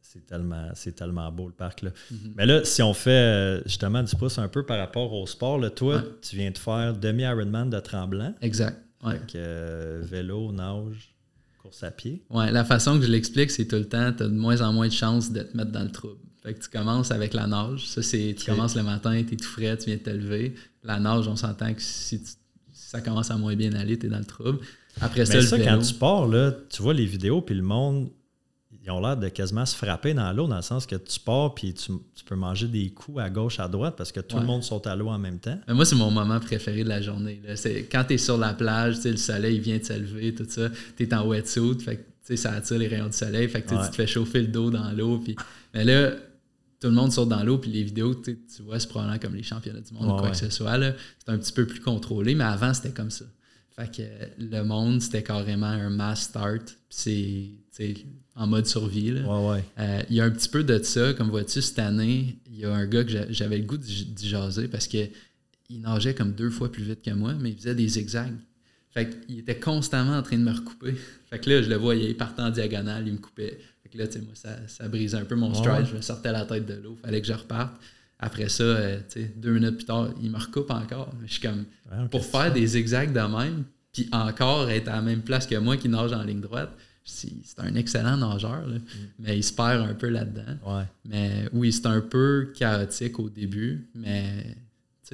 C'est 0.02 0.28
tellement, 0.28 0.68
c'est 0.74 0.94
tellement 0.94 1.32
beau 1.32 1.48
le 1.48 1.54
parc. 1.54 1.84
Là. 1.84 1.92
Mm-hmm. 1.92 2.34
Mais 2.36 2.46
là, 2.46 2.66
si 2.66 2.82
on 2.82 2.94
fait 2.94 3.12
euh, 3.12 3.64
justement 3.64 4.04
du 4.04 4.14
pouce 4.18 4.40
un 4.40 4.50
peu 4.50 4.66
par 4.66 4.78
rapport 4.78 5.14
au 5.14 5.26
sport, 5.26 5.58
là, 5.58 5.70
toi, 5.70 6.04
tu 6.22 6.36
viens 6.36 6.52
de 6.52 6.58
faire 6.58 6.98
demi-Ironman 6.98 7.70
de 7.70 7.80
Tremblant. 7.80 8.36
Exact. 8.42 8.78
Euh, 9.36 10.02
vélo, 10.04 10.52
nage 10.52 11.16
course 11.62 11.84
à 11.84 11.92
pied. 11.92 12.24
Ouais, 12.30 12.52
la 12.52 12.66
façon 12.66 13.00
que 13.00 13.06
je 13.06 13.12
l'explique, 13.12 13.52
c'est 13.52 13.66
tout 13.66 13.76
le 13.76 13.88
temps, 13.88 14.12
tu 14.12 14.24
as 14.24 14.28
de 14.28 14.34
moins 14.34 14.62
en 14.62 14.74
moins 14.74 14.88
de 14.88 14.94
chances 14.94 15.32
de 15.32 15.42
te 15.42 15.56
mettre 15.56 15.72
dans 15.72 15.84
le 15.84 15.92
trouble. 15.92 16.20
Fait 16.44 16.54
que 16.56 16.64
tu 16.64 16.70
commences 16.70 17.12
avec 17.12 17.34
la 17.34 17.46
nage. 17.46 17.88
Ça, 17.88 18.02
c'est 18.02 18.36
tu 18.38 18.46
commences 18.46 18.76
le 18.76 18.84
matin, 18.84 19.24
tu 19.24 19.36
es 19.36 19.38
tout 19.38 19.48
frais, 19.48 19.78
tu 19.78 19.86
viens 19.86 19.98
de 19.98 20.02
te 20.02 20.10
lever. 20.10 20.56
La 20.84 21.00
nage, 21.00 21.28
on 21.28 21.36
s'entend 21.36 21.74
que 21.74 21.82
si, 21.82 22.20
ça 22.74 23.00
commence 23.00 23.30
à 23.30 23.38
moins 23.38 23.56
bien 23.56 23.74
aller, 23.74 23.98
tu 23.98 24.08
es 24.08 24.10
dans 24.10 24.18
le 24.18 24.26
trouble. 24.26 24.60
Après 25.00 25.26
ça, 25.26 25.42
ça 25.42 25.60
quand 25.60 25.80
tu 25.80 25.94
pars, 25.94 26.28
là, 26.28 26.52
tu 26.70 26.82
vois 26.82 26.94
les 26.94 27.06
vidéos, 27.06 27.42
puis 27.42 27.56
le 27.56 27.62
monde, 27.62 28.10
ils 28.84 28.90
ont 28.90 29.00
l'air 29.00 29.16
de 29.16 29.30
quasiment 29.30 29.66
se 29.66 29.76
frapper 29.76 30.14
dans 30.14 30.32
l'eau, 30.34 30.48
dans 30.48 30.56
le 30.56 30.62
sens 30.62 30.86
que 30.86 30.96
tu 30.96 31.20
pars 31.20 31.54
puis 31.54 31.74
tu, 31.74 31.92
peux 32.26 32.36
manger 32.36 32.68
des 32.68 32.90
coups 32.90 33.20
à 33.20 33.30
gauche, 33.30 33.60
à 33.60 33.68
droite, 33.68 33.96
parce 33.98 34.12
que 34.12 34.20
tout 34.20 34.38
le 34.38 34.46
monde 34.46 34.64
saute 34.64 34.88
à 34.88 34.96
l'eau 34.96 35.10
en 35.10 35.20
même 35.20 35.40
temps. 35.40 35.60
Mais 35.68 35.74
moi, 35.74 35.86
c'est 35.86 35.96
mon 35.96 36.10
moment 36.10 36.40
préféré 36.40 36.84
de 36.84 36.90
la 36.90 37.02
journée. 37.02 37.42
C'est 37.56 37.84
quand 37.92 38.06
tu 38.06 38.14
es 38.14 38.18
sur 38.18 38.38
la 38.38 38.54
plage, 38.54 39.04
le 39.04 39.18
soleil 39.18 39.60
vient 39.60 39.78
de 39.78 39.84
se 39.84 39.94
lever, 39.94 40.34
tout 40.34 40.46
ça, 40.48 40.70
tu 40.96 41.04
es 41.04 41.14
en 41.14 41.28
wetsuit, 41.28 41.80
fait 41.80 42.06
que, 42.28 42.36
ça 42.36 42.54
attire 42.54 42.78
les 42.78 42.88
rayons 42.88 43.08
du 43.08 43.18
soleil, 43.18 43.50
fait 43.50 43.62
que 43.62 43.70
tu 43.70 43.76
te 43.76 43.96
fais 43.96 44.08
chauffer 44.08 44.42
le 44.42 44.48
dos 44.48 44.72
dans 44.72 44.92
l'eau. 44.94 45.20
Puis... 45.20 45.36
Mais 45.74 45.84
là, 45.84 46.12
tout 46.80 46.88
le 46.88 46.94
monde 46.94 47.12
saute 47.12 47.30
dans 47.30 47.44
l'eau, 47.44 47.58
puis 47.58 47.70
les 47.70 47.84
vidéos, 47.84 48.16
tu 48.16 48.38
vois, 48.62 48.80
c'est 48.80 48.88
probablement 48.88 49.20
comme 49.20 49.36
les 49.36 49.44
championnats 49.44 49.82
du 49.82 49.94
monde 49.94 50.12
ou 50.12 50.22
quoi 50.22 50.32
que 50.32 50.38
ce 50.38 50.50
soit. 50.50 50.80
C'est 50.80 51.32
un 51.32 51.38
petit 51.38 51.52
peu 51.52 51.68
plus 51.68 51.82
contrôlé, 51.82 52.34
mais 52.36 52.46
avant, 52.46 52.74
c'était 52.74 52.92
comme 52.92 53.12
ça. 53.12 53.26
Fait 53.76 53.92
que 53.96 54.02
le 54.38 54.64
monde, 54.64 55.02
c'était 55.02 55.24
carrément 55.24 55.68
un 55.68 55.90
mass 55.90 56.24
start. 56.24 56.78
C'est 56.90 57.52
en 58.36 58.48
mode 58.48 58.66
survie. 58.66 59.12
Euh, 59.12 60.02
il 60.10 60.16
y 60.16 60.22
a 60.22 60.26
un 60.26 60.32
petit 60.32 60.50
peu 60.50 60.64
de 60.64 60.82
ça. 60.84 61.14
Comme 61.14 61.30
vois-tu, 61.30 61.62
cette 61.62 61.80
année, 61.80 62.38
il 62.48 62.60
y 62.60 62.66
a 62.66 62.74
un 62.74 62.86
gars 62.86 63.04
que 63.04 63.12
j'avais 63.30 63.58
le 63.58 63.66
goût 63.66 63.78
d'y 63.78 64.28
jaser 64.28 64.68
parce 64.68 64.88
qu'il 64.88 65.10
nageait 65.70 66.14
comme 66.14 66.34
deux 66.34 66.50
fois 66.50 66.72
plus 66.72 66.84
vite 66.84 67.02
que 67.02 67.12
moi, 67.12 67.34
mais 67.40 67.52
il 67.52 67.58
faisait 67.58 67.76
des 67.76 67.88
zigzags. 67.88 68.38
Fait 68.92 69.10
qu'il 69.26 69.40
était 69.40 69.60
constamment 69.60 70.18
en 70.18 70.22
train 70.22 70.38
de 70.38 70.44
me 70.44 70.52
recouper. 70.52 70.96
Fait 71.30 71.40
que 71.40 71.50
là, 71.50 71.62
je 71.62 71.70
le 71.70 71.78
voyais, 71.78 72.10
il 72.10 72.18
partait 72.18 72.42
en 72.42 72.50
diagonale, 72.50 73.08
il 73.08 73.14
me 73.14 73.20
coupait. 73.20 73.60
Fait 73.84 73.90
que 73.90 73.98
là, 73.98 74.08
tu 74.08 74.14
sais, 74.14 74.20
moi, 74.20 74.34
ça, 74.34 74.50
ça, 74.68 74.88
brisait 74.90 75.18
un 75.18 75.24
peu 75.24 75.36
mon 75.36 75.54
stride. 75.54 75.86
Je 75.90 75.96
me 75.96 76.02
sortais 76.02 76.32
la 76.32 76.46
tête 76.46 76.66
de 76.66 76.74
l'eau. 76.74 76.98
Fallait 77.02 77.22
que 77.22 77.28
je 77.28 77.34
reparte. 77.34 77.74
Après 78.20 78.50
ça, 78.50 78.64
euh, 78.64 79.00
deux 79.36 79.52
minutes 79.52 79.78
plus 79.78 79.86
tard, 79.86 80.10
il 80.22 80.30
me 80.30 80.38
recoupe 80.38 80.70
encore. 80.70 81.12
Je 81.26 81.32
suis 81.32 81.42
comme, 81.42 81.66
pour 82.10 82.24
faire 82.24 82.54
des 82.54 82.68
zigzags 82.68 83.14
de 83.14 83.20
même, 83.20 83.64
puis 83.92 84.08
encore 84.12 84.70
être 84.70 84.90
à 84.90 84.98
la 84.98 85.02
même 85.02 85.22
place 85.22 85.48
que 85.48 85.56
moi 85.56 85.76
qui 85.78 85.90
nage 85.90 86.14
en 86.14 86.24
ligne 86.24 86.42
droite, 86.42 86.72
c'est 87.04 87.60
un 87.60 87.76
excellent 87.76 88.18
nageur, 88.18 88.68
mm. 88.68 88.80
mais 89.20 89.38
il 89.38 89.44
se 89.44 89.54
perd 89.54 89.82
un 89.82 89.94
peu 89.94 90.10
là-dedans. 90.10 90.86
Mais 91.06 91.50
oui, 91.54 91.72
c'est 91.72 91.88
un 91.88 92.02
peu 92.02 92.52
chaotique 92.56 93.20
au 93.20 93.30
début, 93.30 93.90
mais 93.96 94.56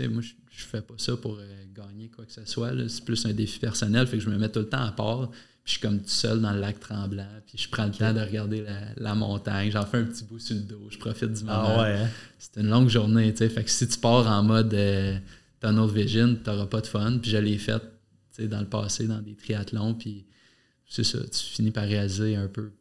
moi, 0.05 0.21
je, 0.21 0.33
je 0.57 0.63
fais 0.63 0.81
pas 0.81 0.95
ça 0.97 1.15
pour 1.17 1.37
euh, 1.39 1.63
gagner 1.75 2.09
quoi 2.09 2.25
que 2.25 2.31
ce 2.31 2.45
soit. 2.45 2.71
C'est 2.87 3.05
plus 3.05 3.25
un 3.25 3.33
défi 3.33 3.59
personnel, 3.59 4.07
fait 4.07 4.17
que 4.17 4.23
je 4.23 4.29
me 4.29 4.37
mets 4.37 4.49
tout 4.49 4.59
le 4.59 4.69
temps 4.69 4.83
à 4.83 4.91
part. 4.91 5.29
Puis 5.29 5.73
je 5.73 5.79
suis 5.79 5.81
comme 5.81 5.99
tout 5.99 6.09
seul 6.09 6.41
dans 6.41 6.53
le 6.53 6.59
lac 6.59 6.79
tremblant. 6.79 7.27
Puis 7.45 7.57
je 7.57 7.69
prends 7.69 7.85
le 7.85 7.91
temps 7.91 8.13
de 8.13 8.21
regarder 8.21 8.65
la, 8.95 9.15
montagne. 9.15 9.69
J'en 9.69 9.85
fais 9.85 9.97
un 9.97 10.05
petit 10.05 10.23
bout 10.23 10.39
sur 10.39 10.55
le 10.55 10.61
dos. 10.61 10.87
Je 10.89 10.97
profite 10.97 11.33
du 11.33 11.43
ah 11.47 11.61
moment. 11.61 11.81
Hein? 11.81 12.07
C'est 12.39 12.61
une 12.61 12.69
longue 12.69 12.89
journée, 12.89 13.31
tu 13.33 13.39
sais. 13.39 13.49
Fait 13.49 13.63
que 13.63 13.69
si 13.69 13.87
tu 13.87 13.99
pars 13.99 14.25
en 14.27 14.43
mode 14.43 14.73
euh, 14.73 15.17
tunnel 15.59 15.89
vision, 15.89 16.37
tu 16.41 16.49
n'auras 16.49 16.67
pas 16.67 16.81
de 16.81 16.87
fun. 16.87 17.17
Puis 17.21 17.31
je 17.31 17.37
l'ai 17.37 17.57
fait 17.57 17.81
dans 18.39 18.59
le 18.59 18.67
passé 18.67 19.07
dans 19.07 19.19
des 19.19 19.35
triathlons. 19.35 19.93
Puis 19.93 20.25
c'est 20.87 21.03
ça, 21.03 21.19
tu 21.19 21.39
finis 21.39 21.71
par 21.71 21.83
réaliser 21.83 22.35
un 22.35 22.47
peu. 22.47 22.71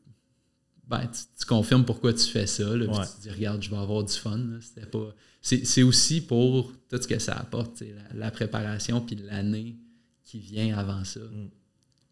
Ben, 0.86 1.08
tu, 1.38 1.46
confirmes 1.46 1.84
pourquoi 1.84 2.12
tu 2.12 2.24
fais 2.24 2.46
ça. 2.46 2.64
Là, 2.76 2.86
puis 2.86 2.96
tu 2.96 3.16
te 3.16 3.22
dis, 3.22 3.30
regarde, 3.30 3.62
je 3.62 3.70
vais 3.70 3.76
avoir 3.76 4.04
du 4.04 4.12
fun. 4.12 4.40
C'était 4.60 4.86
pas. 4.86 5.14
C'est 5.42 5.82
aussi 5.82 6.20
pour 6.20 6.72
tout 6.88 7.00
ce 7.00 7.08
que 7.08 7.18
ça 7.18 7.34
apporte, 7.34 7.82
la, 8.14 8.30
préparation 8.30 9.00
puis 9.00 9.16
l'année 9.16 9.76
qui 10.24 10.38
vient 10.38 10.76
avant 10.76 11.04
ça. 11.04 11.20
Mm. 11.20 11.50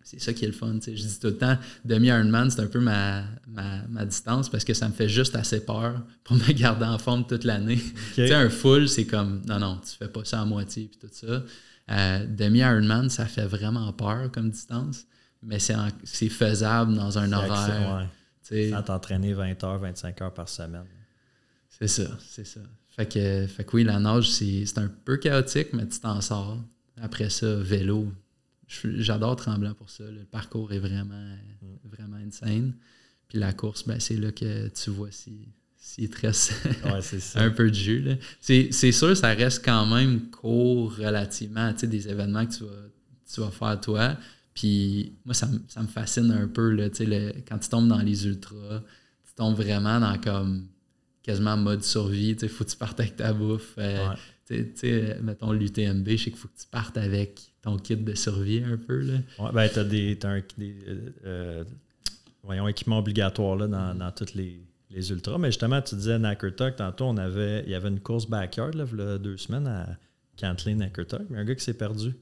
C'est 0.05 0.20
ça 0.20 0.34
qui 0.34 0.45
est 0.45 0.49
le 0.49 0.53
fun. 0.53 0.78
Je 0.84 0.90
dis 0.90 1.18
tout 1.18 1.28
le 1.28 1.38
temps, 1.38 1.57
demi-Ironman, 1.84 2.51
c'est 2.51 2.61
un 2.61 2.66
peu 2.66 2.78
ma, 2.78 3.24
ma, 3.47 4.05
distance 4.05 4.51
parce 4.51 4.62
que 4.62 4.74
ça 4.74 4.86
me 4.88 4.92
fait 4.92 5.09
juste 5.09 5.34
assez 5.34 5.64
peur 5.64 6.03
pour 6.24 6.36
me 6.36 6.53
garder 6.53 6.84
en 6.84 6.99
forme 6.99 7.26
toute 7.26 7.45
l'année. 7.45 7.80
Un 8.18 8.51
full, 8.51 8.88
c'est 8.88 9.07
comme, 9.07 9.40
non, 9.47 9.59
non, 9.59 9.80
tu 9.82 9.97
fais 9.97 10.09
pas 10.09 10.24
ça 10.24 10.42
à 10.42 10.45
moitié 10.45 10.90
puis 10.90 10.99
tout 11.01 11.09
ça. 11.11 11.42
Euh, 11.90 12.26
demi-Ironman, 12.26 13.09
ça 13.09 13.24
fait 13.24 13.47
vraiment 13.47 13.92
peur 13.95 14.30
comme 14.30 14.51
distance, 14.51 15.07
mais 15.45 15.59
c'est 15.59 16.28
faisable 16.28 16.95
dans 16.95 17.18
un 17.18 17.32
horaire. 17.32 18.09
Sans 18.42 18.82
t'entraîner 18.82 19.32
20 19.32 19.64
heures, 19.64 19.78
25 19.78 20.20
heures 20.22 20.34
par 20.34 20.49
semaine. 20.49 20.84
C'est 21.68 21.88
ça, 21.88 22.05
c'est 22.20 22.47
ça. 22.47 22.61
Fait 22.88 23.07
que, 23.07 23.47
fait 23.49 23.64
que 23.64 23.76
oui, 23.76 23.84
la 23.84 23.99
nage, 23.99 24.30
c'est 24.30 24.78
un 24.78 24.88
peu 24.88 25.16
chaotique, 25.16 25.72
mais 25.72 25.88
tu 25.88 25.99
t'en 25.99 26.20
sors. 26.20 26.62
Après 27.01 27.28
ça, 27.30 27.57
vélo. 27.57 28.12
J'adore 28.68 29.36
Tremblant 29.36 29.74
pour 29.74 29.90
ça. 29.90 30.05
Le 30.05 30.24
parcours 30.24 30.72
est 30.72 30.78
vraiment, 30.78 31.14
mm. 31.62 31.88
vraiment 31.90 32.16
insane. 32.16 32.74
Puis 33.28 33.38
la 33.38 33.53
course, 33.53 33.84
ben, 33.86 33.99
c'est 33.99 34.16
là 34.16 34.30
que 34.30 34.68
tu 34.68 34.90
vois 34.90 35.11
si, 35.11 35.49
s'il 35.76 36.09
te 36.09 36.26
reste 36.26 36.53
un 37.34 37.51
peu 37.51 37.68
de 37.68 37.74
jus. 37.74 38.16
C'est 38.40 38.92
sûr, 38.92 39.16
ça 39.16 39.28
reste 39.28 39.64
quand 39.64 39.86
même 39.86 40.30
court 40.30 40.97
relativement 40.97 41.68
à 41.68 41.72
des 41.72 42.09
événements 42.09 42.47
que 42.47 42.55
tu 42.55 42.64
vas, 42.64 42.88
tu 43.32 43.40
vas 43.40 43.51
faire 43.51 43.80
toi. 43.80 44.16
Puis 44.55 45.14
moi, 45.24 45.34
ça, 45.34 45.48
ça, 45.68 45.82
me 45.82 45.88
fascine 45.88 46.30
un 46.30 46.46
peu 46.46 46.70
là, 46.70 46.88
le, 47.00 47.32
quand 47.48 47.59
tu 47.59 47.68
tombes 47.68 47.88
dans 47.88 47.98
les 47.98 48.26
ultras, 48.26 48.82
tu 49.26 49.34
tombes 49.34 49.57
vraiment 49.57 49.98
dans 49.98 50.18
comme 50.18 50.68
quasiment 51.22 51.57
mode 51.57 51.82
survie. 51.82 52.36
Il 52.40 52.48
faut 52.48 52.64
que 52.64 52.70
tu 52.70 52.76
partes 52.76 53.00
avec 53.00 53.16
ta 53.16 53.32
bouffe. 53.32 53.74
Euh, 53.78 54.14
sais, 54.44 55.18
mettons 55.22 55.52
l'UTMB, 55.52 56.09
je 56.09 56.16
sais 56.16 56.30
qu'il 56.30 56.36
faut 56.36 56.48
que 56.48 56.61
tu 56.61 56.66
partes 56.70 56.96
avec 56.96 57.40
ton 57.62 57.78
kit 57.78 57.96
de 57.96 58.14
survie 58.14 58.62
un 58.62 58.76
peu. 58.76 59.00
Là. 59.00 59.14
Ouais, 59.38 59.52
ben, 59.52 59.68
tu 59.68 59.78
as 59.78 59.84
des, 59.84 60.18
as 60.22 60.28
un, 60.28 60.42
des 60.59 60.76
euh, 60.86 61.11
euh, 61.24 61.64
voyons, 62.42 62.68
équipements 62.68 62.98
obligatoires 62.98 63.57
là, 63.57 63.66
dans, 63.66 63.94
dans 63.94 64.11
toutes 64.12 64.34
les, 64.34 64.61
les 64.90 65.11
ultras. 65.11 65.38
Mais 65.38 65.48
justement, 65.48 65.80
tu 65.80 65.94
disais 65.96 66.18
Talk, 66.57 66.76
tantôt, 66.76 67.07
on 67.07 67.16
avait, 67.16 67.62
il 67.64 67.70
y 67.70 67.74
avait 67.74 67.88
une 67.88 68.00
course 68.00 68.28
backyard 68.28 68.74
là, 68.74 68.84
il 68.92 68.98
y 68.98 69.02
a 69.02 69.18
deux 69.18 69.36
semaines 69.36 69.66
à 69.66 69.96
Cantley 70.38 70.76
Talk. 71.09 71.22
Mais 71.30 71.38
un 71.38 71.44
gars 71.44 71.55
qui 71.55 71.64
s'est 71.64 71.74
perdu 71.74 72.14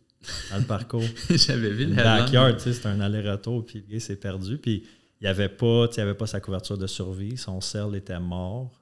dans 0.51 0.59
le 0.59 0.64
parcours. 0.64 1.03
J'avais 1.31 1.70
vu 1.70 1.87
le 1.87 1.95
backyard, 1.95 2.57
tu 2.57 2.64
sais, 2.64 2.73
c'était 2.73 2.89
un 2.89 3.01
aller-retour, 3.01 3.64
puis 3.64 3.85
le 3.87 3.95
gars 3.95 4.01
s'est 4.01 4.16
perdu. 4.16 4.59
Puis 4.59 4.85
il 5.20 5.25
n'y 5.25 5.29
avait, 5.29 5.49
pas, 5.49 5.87
avait 5.97 6.14
pas 6.14 6.27
sa 6.27 6.41
couverture 6.41 6.77
de 6.77 6.87
survie, 6.87 7.37
son 7.37 7.61
cerf 7.61 7.95
était 7.95 8.18
mort. 8.18 8.81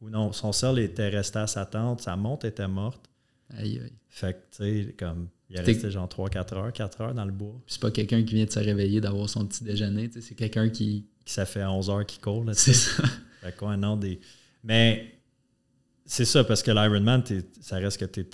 Ou 0.00 0.10
non, 0.10 0.32
son 0.32 0.52
cerf 0.52 0.78
était 0.78 1.08
resté 1.08 1.38
à 1.38 1.46
sa 1.46 1.66
tente, 1.66 2.00
sa 2.00 2.16
montre 2.16 2.46
était 2.46 2.68
morte. 2.68 3.10
Aïe, 3.50 3.80
aïe. 3.82 3.92
Fait 4.08 4.32
que, 4.32 4.56
tu 4.56 4.84
sais, 4.86 4.94
comme, 4.98 5.28
il 5.50 5.56
est 5.56 5.60
resté 5.60 5.90
genre 5.90 6.08
3-4 6.08 6.54
heures, 6.54 6.72
4 6.72 7.00
heures 7.00 7.14
dans 7.14 7.24
le 7.24 7.32
bois. 7.32 7.60
c'est 7.66 7.80
pas 7.80 7.90
quelqu'un 7.90 8.22
qui 8.24 8.34
vient 8.34 8.44
de 8.44 8.50
se 8.50 8.58
réveiller, 8.58 9.00
d'avoir 9.00 9.28
son 9.28 9.46
petit 9.46 9.64
déjeuner, 9.64 10.10
c'est 10.20 10.34
quelqu'un 10.34 10.68
qui. 10.68 11.06
Qui 11.24 11.32
ça 11.32 11.44
fait 11.44 11.64
11 11.64 11.90
heures 11.90 12.06
qu'il 12.06 12.20
court, 12.20 12.44
là, 12.44 12.54
C'est 12.54 12.72
ça. 12.72 13.02
Fait 13.42 13.54
quoi, 13.56 13.76
non, 13.76 13.96
des. 13.96 14.20
Mais 14.64 15.12
c'est 16.04 16.24
ça, 16.24 16.44
parce 16.44 16.62
que 16.62 16.70
l'Ironman, 16.70 17.22
ça 17.60 17.76
reste 17.76 17.98
que 17.98 18.04
tu 18.04 18.20
es 18.20 18.28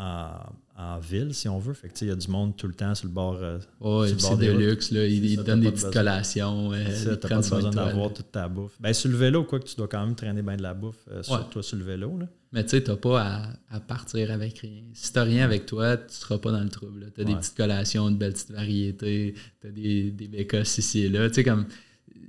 en, 0.00 0.30
en, 0.78 0.98
ville, 0.98 1.34
si 1.34 1.48
on 1.48 1.58
veut. 1.58 1.74
Fait 1.74 1.88
que 1.88 1.94
il 2.00 2.08
y 2.08 2.10
a 2.10 2.16
du 2.16 2.28
monde 2.28 2.56
tout 2.56 2.66
le 2.66 2.72
temps 2.72 2.94
sur 2.94 3.06
le 3.06 3.12
bord. 3.12 3.38
Oh, 3.80 4.06
c'est 4.06 4.38
de 4.38 4.50
luxe, 4.50 4.90
là. 4.92 5.04
Ils, 5.06 5.36
donnent 5.36 5.60
des 5.60 5.70
petites 5.70 5.92
collations. 5.92 6.72
Euh, 6.72 6.86
tu 7.02 7.08
n'as 7.08 7.16
pas 7.16 7.36
besoin 7.36 7.70
d'avoir 7.70 8.12
toute 8.12 8.32
ta 8.32 8.48
bouffe. 8.48 8.72
Ben, 8.80 8.94
sur 8.94 9.10
le 9.10 9.16
vélo, 9.16 9.44
quoi 9.44 9.60
que 9.60 9.66
tu 9.66 9.76
dois 9.76 9.88
quand 9.88 10.04
même 10.04 10.14
traîner 10.14 10.42
bien 10.42 10.56
de 10.56 10.62
la 10.62 10.72
bouffe, 10.72 11.04
euh, 11.10 11.22
sur, 11.22 11.48
toi 11.50 11.62
sur 11.62 11.76
le 11.76 11.84
vélo. 11.84 12.16
Là. 12.18 12.26
Mais 12.52 12.64
tu 12.64 12.70
sais, 12.70 12.82
tu 12.82 12.90
n'as 12.90 12.96
pas 12.96 13.22
à, 13.22 13.48
à, 13.70 13.80
partir 13.80 14.30
avec 14.30 14.58
rien. 14.58 14.82
Si 14.94 15.12
tu 15.12 15.18
n'as 15.18 15.24
rien 15.24 15.44
avec 15.44 15.66
toi, 15.66 15.98
tu 15.98 16.04
ne 16.04 16.10
seras 16.10 16.38
pas 16.38 16.50
dans 16.50 16.62
le 16.62 16.70
trouble. 16.70 17.12
Tu 17.14 17.20
as 17.20 17.24
des 17.24 17.34
petites 17.34 17.56
collations, 17.56 18.08
une 18.08 18.16
belle 18.16 18.32
petite 18.32 18.52
variété, 18.52 19.34
tu 19.60 19.66
as 19.66 19.70
des, 19.70 20.10
des 20.10 20.28
bécasses 20.28 20.78
ici 20.78 21.00
et 21.00 21.08
là. 21.10 21.28
Tu 21.28 21.34
sais, 21.34 21.44
comme 21.44 21.66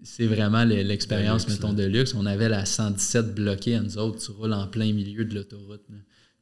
c'est 0.04 0.28
vraiment 0.28 0.66
l'expérience, 0.66 1.48
mettons, 1.48 1.74
de 1.74 1.84
luxe. 1.84 2.14
On 2.16 2.26
avait 2.26 2.50
la 2.50 2.66
117 2.66 3.34
bloquée 3.34 3.76
à 3.76 3.82
nous 3.82 3.98
autres. 3.98 4.20
Tu 4.20 4.32
roules 4.32 4.54
en 4.54 4.68
plein 4.68 4.92
milieu 4.94 5.26
de 5.26 5.36
l'autoroute. 5.36 5.84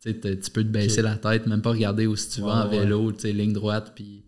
Tu 0.02 0.14
peux 0.14 0.64
te 0.64 0.70
baisser 0.70 1.02
la 1.02 1.18
tête, 1.18 1.45
même 1.45 1.62
pas 1.62 1.72
regarder 1.72 2.08
où 2.08 2.16
tu 2.16 2.41
vas 2.41 2.66
en 2.66 2.68
vélo, 2.70 3.12
ligne 3.24 3.54
droite, 3.54 3.93
puis 3.95 4.24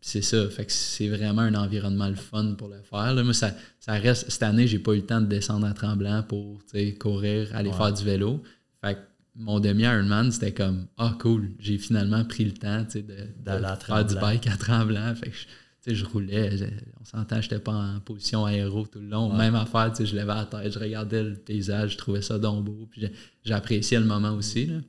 c'est 0.00 0.22
ça. 0.22 0.48
Fait 0.48 0.64
que 0.64 0.72
c'est 0.72 1.08
vraiment 1.08 1.42
un 1.42 1.54
environnement 1.54 2.08
le 2.08 2.16
fun 2.16 2.54
pour 2.58 2.68
le 2.68 2.82
faire. 2.82 3.14
Là. 3.14 3.22
Moi, 3.22 3.34
ça, 3.34 3.54
ça 3.78 3.92
reste. 3.92 4.30
Cette 4.30 4.42
année, 4.42 4.66
j'ai 4.66 4.80
pas 4.80 4.92
eu 4.92 4.96
le 4.96 5.06
temps 5.06 5.20
de 5.20 5.26
descendre 5.26 5.66
en 5.66 5.72
tremblant 5.72 6.22
pour 6.24 6.60
courir, 6.98 7.54
aller 7.54 7.72
faire 7.72 7.92
du 7.92 8.04
vélo. 8.04 8.42
Fait 8.84 8.94
que 8.94 9.00
mon 9.36 9.60
demi-Ironman, 9.60 10.30
c'était 10.32 10.52
comme 10.52 10.86
Ah 10.98 11.16
cool, 11.20 11.52
j'ai 11.58 11.78
finalement 11.78 12.24
pris 12.24 12.44
le 12.44 12.52
temps 12.52 12.84
de, 12.94 13.00
de 13.00 13.84
faire 13.86 14.04
du 14.04 14.14
bike 14.16 14.46
à 14.48 14.56
tremblant. 14.56 15.14
Fait 15.14 15.30
que 15.30 15.94
je 15.94 16.04
roulais, 16.04 16.50
on 17.00 17.04
s'entend, 17.04 17.36
je 17.40 17.46
n'étais 17.46 17.58
pas 17.58 17.72
en 17.72 18.00
position 18.00 18.44
aéro 18.44 18.86
tout 18.86 19.00
le 19.00 19.08
long. 19.08 19.32
Même 19.34 19.54
affaire, 19.54 19.92
je 19.98 20.14
levais 20.16 20.26
la 20.26 20.46
tête, 20.46 20.72
je 20.72 20.78
regardais 20.78 21.22
le 21.22 21.34
paysage, 21.34 21.92
je 21.92 21.98
trouvais 21.98 22.22
ça 22.22 22.38
donc 22.38 22.64
beau. 22.64 22.88
Puis 22.90 23.08
j'appréciais 23.44 24.00
le 24.00 24.06
moment 24.06 24.32
aussi. 24.32 24.66
Là. 24.66 24.80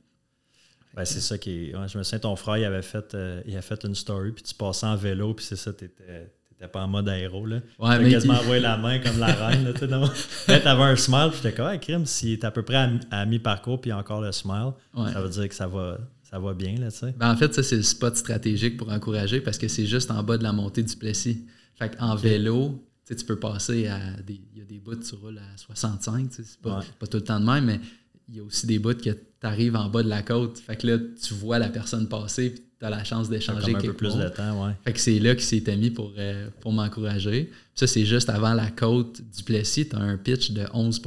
Ben, 0.94 1.04
c'est 1.04 1.20
ça 1.20 1.38
qui 1.38 1.72
je 1.72 1.98
me 1.98 2.02
souviens, 2.02 2.18
ton 2.20 2.36
frère, 2.36 2.58
il 2.58 2.64
avait 2.64 2.82
fait, 2.82 3.14
euh, 3.14 3.42
il 3.46 3.56
a 3.56 3.62
fait 3.62 3.82
une 3.84 3.94
story, 3.94 4.32
puis 4.32 4.44
tu 4.44 4.54
passais 4.54 4.86
en 4.86 4.96
vélo, 4.96 5.34
puis 5.34 5.44
c'est 5.44 5.56
ça, 5.56 5.72
tu 5.72 5.84
n'étais 5.84 6.68
pas 6.72 6.84
en 6.84 6.88
mode 6.88 7.08
aéro. 7.08 7.46
Là. 7.46 7.60
Ouais, 7.80 7.98
mais 7.98 8.10
quasiment 8.10 8.34
envoyé 8.34 8.60
la 8.60 8.76
main 8.76 9.00
comme 9.00 9.18
la 9.18 9.26
reine. 9.26 9.64
Là, 9.64 9.72
tu 9.72 9.84
avais 10.68 10.82
un 10.82 10.96
smile, 10.96 11.30
puis 11.30 11.40
j'étais 11.42 11.54
comme, 11.54 11.66
ouais, 11.66 11.80
crime, 11.80 12.06
s'il 12.06 12.32
est 12.32 12.44
à 12.44 12.52
peu 12.52 12.62
près 12.62 12.88
à, 13.10 13.26
mi-parcours, 13.26 13.80
puis 13.80 13.92
encore 13.92 14.20
le 14.20 14.30
smile, 14.30 14.72
ça 14.94 15.20
veut 15.20 15.30
dire 15.30 15.48
que 15.48 15.54
ça 15.54 15.66
va, 15.66 15.98
ça 16.22 16.38
va 16.38 16.54
bien, 16.54 16.76
là, 16.78 16.92
tu 16.92 16.98
sais. 16.98 17.14
Ben, 17.16 17.32
en 17.32 17.36
fait, 17.36 17.52
ça, 17.52 17.62
c'est 17.64 17.76
le 17.76 17.82
spot 17.82 18.16
stratégique 18.16 18.76
pour 18.76 18.92
encourager 18.92 19.40
parce 19.40 19.58
que 19.58 19.66
c'est 19.66 19.86
juste 19.86 20.12
en 20.12 20.22
bas 20.22 20.38
de 20.38 20.44
la 20.44 20.52
montée 20.52 20.84
du 20.84 20.96
Plessis. 20.96 21.44
Fait 21.76 21.90
en 21.98 22.14
vélo, 22.14 22.84
tu 23.04 23.24
peux 23.24 23.38
passer 23.38 23.88
à 23.88 23.98
des. 24.24 24.40
Il 24.52 24.58
y 24.58 24.62
a 24.62 24.64
des 24.64 24.78
bouts, 24.78 24.94
tu 24.96 25.14
roules 25.16 25.38
à 25.38 25.56
65, 25.56 26.28
c'est 26.30 26.60
pas, 26.60 26.80
pas 26.98 27.06
tout 27.06 27.18
le 27.18 27.24
temps 27.24 27.40
de 27.40 27.44
même, 27.44 27.64
mais 27.64 27.80
il 28.28 28.36
y 28.36 28.40
a 28.40 28.42
aussi 28.42 28.66
des 28.66 28.78
bouts 28.78 28.94
que 28.94 29.10
tu 29.10 29.18
arrives 29.42 29.76
en 29.76 29.88
bas 29.88 30.02
de 30.02 30.08
la 30.08 30.22
côte. 30.22 30.58
Fait 30.58 30.76
que 30.76 30.86
là, 30.86 30.98
tu 30.98 31.34
vois 31.34 31.58
la 31.58 31.68
personne 31.68 32.08
passer 32.08 32.50
puis 32.50 32.62
tu 32.78 32.84
as 32.84 32.90
la 32.90 33.04
chance 33.04 33.28
d'échanger 33.28 33.74
un 33.74 33.80
peu 33.80 33.92
plus 33.92 34.16
de 34.16 34.28
temps, 34.28 34.66
ouais. 34.66 34.72
Fait 34.84 34.92
que 34.92 35.00
c'est 35.00 35.18
là 35.18 35.34
qu'il 35.34 35.44
s'était 35.44 35.76
mis 35.76 35.90
pour, 35.90 36.12
euh, 36.18 36.48
pour 36.60 36.72
m'encourager. 36.72 37.50
Ça, 37.74 37.86
c'est 37.86 38.04
juste 38.04 38.30
avant 38.30 38.54
la 38.54 38.70
côte 38.70 39.20
du 39.20 39.42
Plessis, 39.42 39.88
tu 39.88 39.96
as 39.96 40.00
un 40.00 40.16
pitch 40.16 40.52
de 40.52 40.66
11 40.72 41.00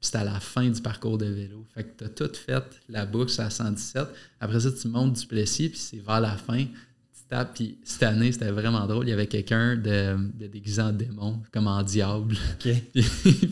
puis 0.00 0.08
c'est 0.10 0.16
à 0.16 0.24
la 0.24 0.38
fin 0.38 0.68
du 0.68 0.80
parcours 0.80 1.18
de 1.18 1.26
vélo. 1.26 1.66
Fait 1.74 1.82
que 1.82 1.88
tu 1.98 2.04
as 2.04 2.08
tout 2.08 2.32
fait 2.36 2.62
la 2.88 3.04
boucle 3.04 3.32
à 3.40 3.50
117. 3.50 4.06
Après 4.40 4.60
ça, 4.60 4.70
tu 4.70 4.86
montes 4.86 5.14
du 5.14 5.26
Plessis, 5.26 5.70
puis 5.70 5.78
c'est 5.78 5.98
vers 5.98 6.20
la 6.20 6.36
fin. 6.36 6.64
Tu 6.64 7.24
tapes, 7.28 7.54
puis 7.54 7.78
cette 7.82 8.04
année, 8.04 8.30
c'était 8.30 8.52
vraiment 8.52 8.86
drôle. 8.86 9.08
Il 9.08 9.10
y 9.10 9.12
avait 9.12 9.26
quelqu'un 9.26 9.74
de, 9.74 10.16
de, 10.38 10.46
déguisé 10.46 10.80
en 10.82 10.92
démon, 10.92 11.42
comme 11.50 11.66
en 11.66 11.82
diable. 11.82 12.36
puis 12.60 12.86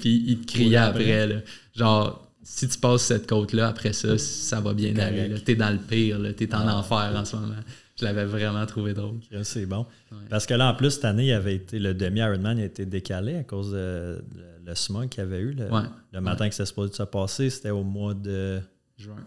il 0.04 0.40
te 0.42 0.46
criait 0.46 0.76
après. 0.76 1.26
Là. 1.26 1.40
Genre, 1.74 2.25
si 2.48 2.68
tu 2.68 2.78
passes 2.78 3.02
cette 3.02 3.26
côte-là, 3.28 3.66
après 3.68 3.92
ça, 3.92 4.16
ça 4.18 4.60
va 4.60 4.72
bien 4.72 4.96
aller. 4.98 5.34
T'es 5.44 5.56
dans 5.56 5.70
le 5.70 5.78
pire, 5.78 6.20
t'es 6.36 6.54
en 6.54 6.68
ah, 6.68 6.76
enfer 6.76 7.12
en 7.16 7.24
ce 7.24 7.34
moment. 7.34 7.54
Je 7.98 8.04
l'avais 8.04 8.24
vraiment 8.24 8.64
trouvé 8.66 8.94
drôle. 8.94 9.16
C'est 9.42 9.66
bon. 9.66 9.84
Parce 10.30 10.46
que 10.46 10.54
là, 10.54 10.70
en 10.70 10.74
plus, 10.74 10.92
cette 10.92 11.06
année, 11.06 11.26
il 11.26 11.32
avait 11.32 11.56
été, 11.56 11.80
le 11.80 11.92
demi-Ironman 11.92 12.60
a 12.60 12.64
été 12.64 12.86
décalé 12.86 13.34
à 13.34 13.42
cause 13.42 13.72
de 13.72 14.22
le 14.64 14.74
smog 14.76 15.08
qu'il 15.08 15.24
y 15.24 15.26
avait 15.26 15.40
eu 15.40 15.54
le, 15.54 16.20
matin 16.20 16.48
que 16.48 16.54
c'était 16.54 16.66
supposé 16.66 16.92
se 16.92 17.02
passer, 17.02 17.50
c'était 17.50 17.70
au 17.70 17.82
mois 17.82 18.14
de 18.14 18.60
juin. 18.96 19.24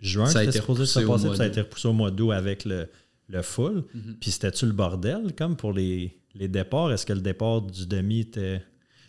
Juin, 0.00 0.26
c'était 0.26 0.50
supposé 0.50 0.86
se 0.86 0.98
passer, 0.98 1.28
puis 1.28 1.36
ça 1.36 1.44
a 1.44 1.46
été 1.46 1.60
repoussé 1.60 1.86
au 1.86 1.92
mois 1.92 2.10
d'août 2.10 2.32
avec 2.32 2.64
le, 2.64 2.88
le 3.28 3.42
full. 3.42 3.84
Mhm. 3.94 4.16
Puis 4.20 4.32
c'était-tu 4.32 4.66
le 4.66 4.72
bordel, 4.72 5.34
comme 5.38 5.56
pour 5.56 5.72
les, 5.72 6.18
les 6.34 6.48
départs? 6.48 6.90
Est-ce 6.90 7.06
que 7.06 7.12
le 7.12 7.20
départ 7.20 7.62
du 7.62 7.86
demi 7.86 8.20
était. 8.20 8.60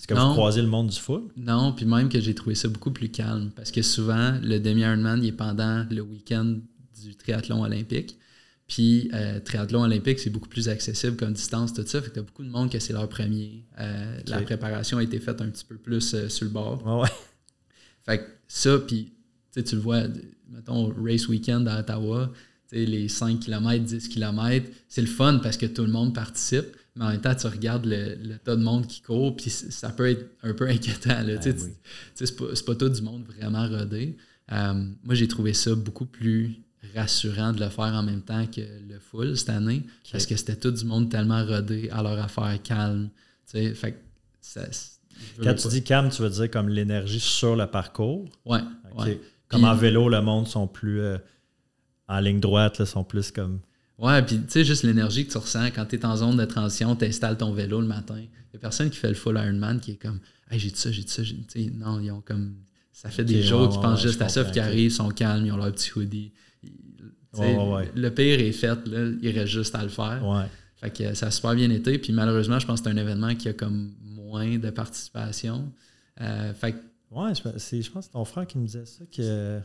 Est-ce 0.04 0.08
que 0.20 0.20
vous 0.20 0.34
croisez 0.34 0.62
le 0.62 0.68
monde 0.68 0.88
du 0.88 0.99
full? 0.99 1.30
Non, 1.38 1.72
puis 1.72 1.86
même 1.86 2.10
que 2.10 2.20
j'ai 2.20 2.36
trouvé 2.36 2.56
ça 2.56 2.68
beaucoup 2.68 2.91
plus 2.91 3.08
calme. 3.08 3.51
Parce 3.56 3.72
que 3.72 3.82
souvent, 3.82 4.38
le 4.43 4.60
demi-Ironman, 4.60 5.24
il 5.24 5.30
est 5.30 5.32
pendant 5.32 5.86
le 5.89 6.01
week-end 6.01 6.58
du 7.01 7.16
triathlon 7.16 7.64
olympique. 7.64 8.18
Puis, 8.68 9.10
euh, 9.14 9.39
triathlon 9.39 9.84
olympique, 9.84 10.20
c'est 10.20 10.30
beaucoup 10.30 10.49
plus 10.49 10.68
accessible 10.68 11.16
comme 11.16 11.32
distance, 11.32 11.74
tout 11.74 11.88
ça. 11.88 12.01
Fait 12.01 12.10
que 12.10 12.16
t'as 12.16 12.22
beaucoup 12.22 12.43
de 12.43 12.49
monde 12.49 12.70
que 12.70 12.80
c'est 12.80 12.91
leur 12.91 13.08
premier. 13.08 13.66
Euh, 13.80 14.20
la 14.28 14.41
préparation 14.41 14.97
a 14.97 15.04
été 15.04 15.22
faite 15.22 15.39
un 15.39 15.47
petit 15.47 15.64
peu 15.64 15.78
plus 15.78 16.14
euh, 16.14 16.28
sur 16.28 16.43
le 16.43 16.51
bord. 16.51 16.86
ouais. 16.99 17.10
Fait 18.06 18.18
que 18.18 18.26
ça, 18.49 18.80
puis 18.80 19.14
tu 19.54 19.76
le 19.76 19.82
vois, 19.82 20.04
mettons, 20.49 20.93
race 21.01 21.30
weekend 21.30 21.66
à 21.70 21.80
Ottawa, 21.80 22.30
les 22.74 23.08
5 23.08 23.39
km, 23.39 23.86
10 23.86 24.10
km, 24.10 24.70
c'est 24.89 25.01
le 25.01 25.08
fun 25.08 25.39
parce 25.41 25.56
que 25.56 25.66
tout 25.66 25.86
le 25.86 25.91
monde 25.91 26.14
participe. 26.14 26.76
Mais 26.96 27.06
en 27.06 27.10
même 27.10 27.22
temps, 27.22 27.34
tu 27.34 27.48
regardes 27.48 27.86
le, 27.86 28.38
tas 28.38 28.56
de 28.56 28.62
monde 28.62 28.86
qui 28.86 29.02
court, 29.02 29.36
puis 29.36 29.50
ça 29.50 29.89
peut 29.89 30.10
être 30.10 30.26
un 30.44 30.54
peu 30.54 30.68
inquiétant. 30.68 31.24
Ben 31.24 31.39
c'est 32.14 32.36
pas, 32.36 32.46
pas, 32.66 32.76
tout 32.76 32.89
du 32.89 33.02
monde 33.02 33.26
vraiment 33.26 33.68
rodé. 33.68 34.16
moi, 34.50 35.16
j'ai 35.16 35.28
trouvé 35.28 35.54
ça 35.54 35.74
beaucoup 35.74 36.06
plus 36.06 36.64
rassurant 36.96 37.54
de 37.54 37.60
le 37.60 37.70
faire 37.70 37.86
en 37.86 38.04
même 38.04 38.22
temps 38.22 38.46
que 38.46 38.62
le 38.62 39.00
full 39.00 39.36
cette 39.38 39.50
année, 39.50 39.84
parce 40.12 40.26
que 40.26 40.36
c'était 40.36 40.56
tout 40.56 40.72
du 40.72 40.86
monde 40.86 41.10
tellement 41.10 41.44
rodé 41.46 41.89
à 41.91 42.04
leur 42.04 42.20
affaire 42.20 42.62
calme. 42.62 43.10
Fait 43.48 44.00
Quand 45.41 45.54
tu 45.56 45.68
dis 45.70 45.84
calme, 45.84 46.10
tu 46.10 46.22
veux 46.22 46.30
dire 46.30 46.50
comme 46.52 46.70
l'énergie 46.70 47.20
sur 47.20 47.56
le 47.56 47.68
parcours? 47.68 48.30
Oui. 48.46 48.60
Comme 49.48 49.66
en 49.66 49.76
vélo, 49.76 50.10
le 50.10 50.22
monde 50.22 50.48
sont 50.48 50.68
plus 50.68 51.00
euh, 51.00 51.18
en 52.08 52.20
ligne 52.20 52.39
droite, 52.39 52.80
là, 52.80 52.86
sont 52.86 53.04
plus 53.04 53.32
comme. 53.32 53.60
Ouais, 54.00 54.22
puis 54.24 54.38
tu 54.38 54.44
sais, 54.50 54.66
juste 54.66 54.84
l'énergie 54.84 55.26
que 55.26 55.32
tu 55.32 55.38
ressens 55.38 55.68
quand 55.68 55.86
tu 55.86 55.96
es 55.96 56.06
en 56.06 56.16
zone 56.18 56.36
de 56.38 56.46
transition, 56.46 56.96
tu 56.96 57.06
installes 57.06 57.38
ton 57.38 57.54
vélo 57.54 57.80
le 57.80 57.88
matin. 57.88 58.16
Il 58.18 58.22
n'y 58.54 58.56
a 58.56 58.60
personne 58.60 58.89
qui 58.89 58.98
fait 58.98 59.10
le 59.10 59.14
full 59.14 59.36
Ironman 59.38 59.80
qui 59.80 59.91
est 59.91 59.96
comme 60.02 60.20
Hey, 60.50 60.60
j'ai 60.60 60.70
dit 60.70 60.80
ça, 60.80 60.91
j'ai 60.91 61.04
dit 61.04 61.10
ça. 61.12 61.22
Non, 61.76 62.00
ils 62.00 62.12
ont 62.12 62.22
comme. 62.22 62.56
Ça 62.91 63.10
fait 63.10 63.24
des 63.24 63.41
jours 63.41 63.70
qu'ils 63.70 63.80
pensent 63.82 64.02
juste 64.02 64.22
à 64.22 64.30
ça, 64.30 64.44
puis 64.44 64.54
qui 64.54 64.60
arrivent, 64.60 64.91
sont 64.91 65.10
calmes, 65.10 65.46
ils 65.46 65.52
ont 65.52 65.58
leur 65.58 65.72
petit 65.72 65.91
hoodie. 65.96 66.32
Le 67.96 68.10
pire 68.12 68.39
est 68.39 68.52
fait, 68.52 68.88
là, 68.88 69.12
il 69.22 69.30
reste 69.32 69.52
juste 69.52 69.74
à 69.76 69.82
le 69.84 69.89
faire. 69.89 70.22
Fait 70.76 70.91
que 70.91 71.14
ça 71.16 71.28
a 71.28 71.32
super 71.32 71.56
bien 71.56 71.70
été. 71.72 71.98
Puis 71.98 72.14
malheureusement, 72.14 72.60
je 72.60 72.68
pense 72.68 72.82
que 72.82 72.89
c'est 72.89 72.94
un 72.96 72.98
événement 73.02 73.34
qui 73.36 73.50
a 73.50 73.54
comme 73.54 73.94
moins 74.04 74.58
de 74.58 74.70
participation. 74.70 75.72
Euh, 76.22 76.54
fait 76.54 76.74
que- 76.74 76.78
Ouais, 77.12 77.34
je, 77.36 77.41
c'est- 77.60 77.82
je 77.82 77.91
pense 77.91 78.06
que 78.06 78.12
c'est 78.12 78.14
ton 78.18 78.26
frère 78.26 78.46
qui 78.48 78.58
me 78.58 78.66
disait 78.66 78.86
ça, 78.86 79.04
que 79.06 79.60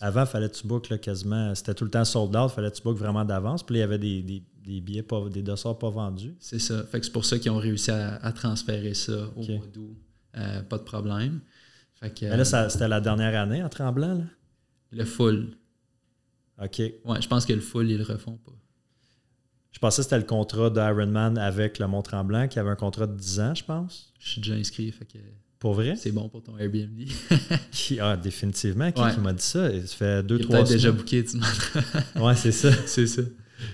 avant, 0.00 0.26
fallait 0.26 0.48
que 0.48 0.54
tu 0.54 0.66
bookes 0.66 0.88
là, 0.90 0.98
quasiment, 0.98 1.54
c'était 1.54 1.74
tout 1.74 1.84
le 1.84 1.90
temps 1.90 2.04
sold 2.04 2.34
out, 2.36 2.50
fallait 2.50 2.70
que 2.70 2.76
tu 2.76 2.82
bookes 2.82 2.98
vraiment 2.98 3.24
d'avance, 3.24 3.62
puis 3.62 3.74
là, 3.74 3.78
il 3.78 3.80
y 3.80 3.84
avait 3.84 3.98
des, 3.98 4.22
des, 4.22 4.42
des 4.64 4.80
billets, 4.80 5.02
pas, 5.02 5.28
des 5.28 5.42
dossards 5.42 5.78
pas 5.78 5.90
vendus. 5.90 6.34
c'est 6.40 6.58
ça. 6.58 6.84
Fait 6.84 6.98
que 7.00 7.06
c'est 7.06 7.12
pour 7.12 7.24
ça 7.24 7.38
qu'ils 7.38 7.50
ont 7.52 7.58
réussi 7.58 7.90
à, 7.90 8.16
à 8.16 8.32
transférer 8.32 8.94
ça 8.94 9.28
au 9.36 9.42
Ok. 9.42 9.48
mois 9.50 9.66
d'août. 9.72 9.96
Euh, 10.36 10.62
pas 10.62 10.78
de 10.78 10.82
problème. 10.82 11.40
Fait 11.94 12.10
que, 12.12 12.24
Mais 12.26 12.36
là, 12.36 12.44
ça- 12.44 12.68
c'était 12.68 12.88
la 12.88 13.00
dernière 13.00 13.40
année 13.40 13.62
en 13.62 13.68
tremblant, 13.68 14.14
là? 14.14 14.24
le 14.90 15.04
full. 15.04 15.56
OK. 16.62 16.78
Ouais, 17.04 17.20
je 17.20 17.28
pense 17.28 17.46
que 17.46 17.52
le 17.52 17.60
full, 17.60 17.90
ils 17.90 17.98
le 17.98 18.04
refont 18.04 18.36
pas. 18.36 18.52
Je 19.72 19.78
pensais 19.80 19.98
que 19.98 20.02
c'était 20.04 20.18
le 20.18 20.24
contrat 20.24 20.70
d'Ironman 20.70 21.36
avec 21.36 21.80
le 21.80 21.86
Mont-Tremblant, 21.88 22.46
qui 22.46 22.60
avait 22.60 22.70
un 22.70 22.76
contrat 22.76 23.08
de 23.08 23.16
10 23.16 23.40
ans, 23.40 23.54
je 23.56 23.64
pense. 23.64 24.12
Je 24.20 24.28
suis 24.30 24.40
déjà 24.40 24.54
inscrit, 24.54 24.90
fait 24.92 25.04
que 25.04 25.18
Pour 25.64 25.72
vrai? 25.74 25.96
c'est 25.96 26.12
bon 26.12 26.28
pour 26.28 26.42
ton 26.42 26.58
Airbnb. 26.58 27.00
Qui, 27.72 27.98
ah, 27.98 28.16
définitivement. 28.18 28.92
Qui, 28.92 29.00
Ouais. 29.00 29.14
qui 29.14 29.20
m'a 29.20 29.32
dit 29.32 29.42
ça? 29.42 29.70
Ça 29.86 29.96
fait 29.96 30.22
deux, 30.22 30.36
Il 30.38 30.42
trois 30.42 30.58
peut-être 30.58 30.70
déjà 30.72 30.88
semaines. 30.88 30.96
booké, 31.00 31.24
tu 31.24 31.36
demanderas. 31.38 32.02
Ouais, 32.28 32.34
c'est 32.36 32.52
ça. 32.52 32.70
c'est 32.86 33.06
ça. 33.06 33.22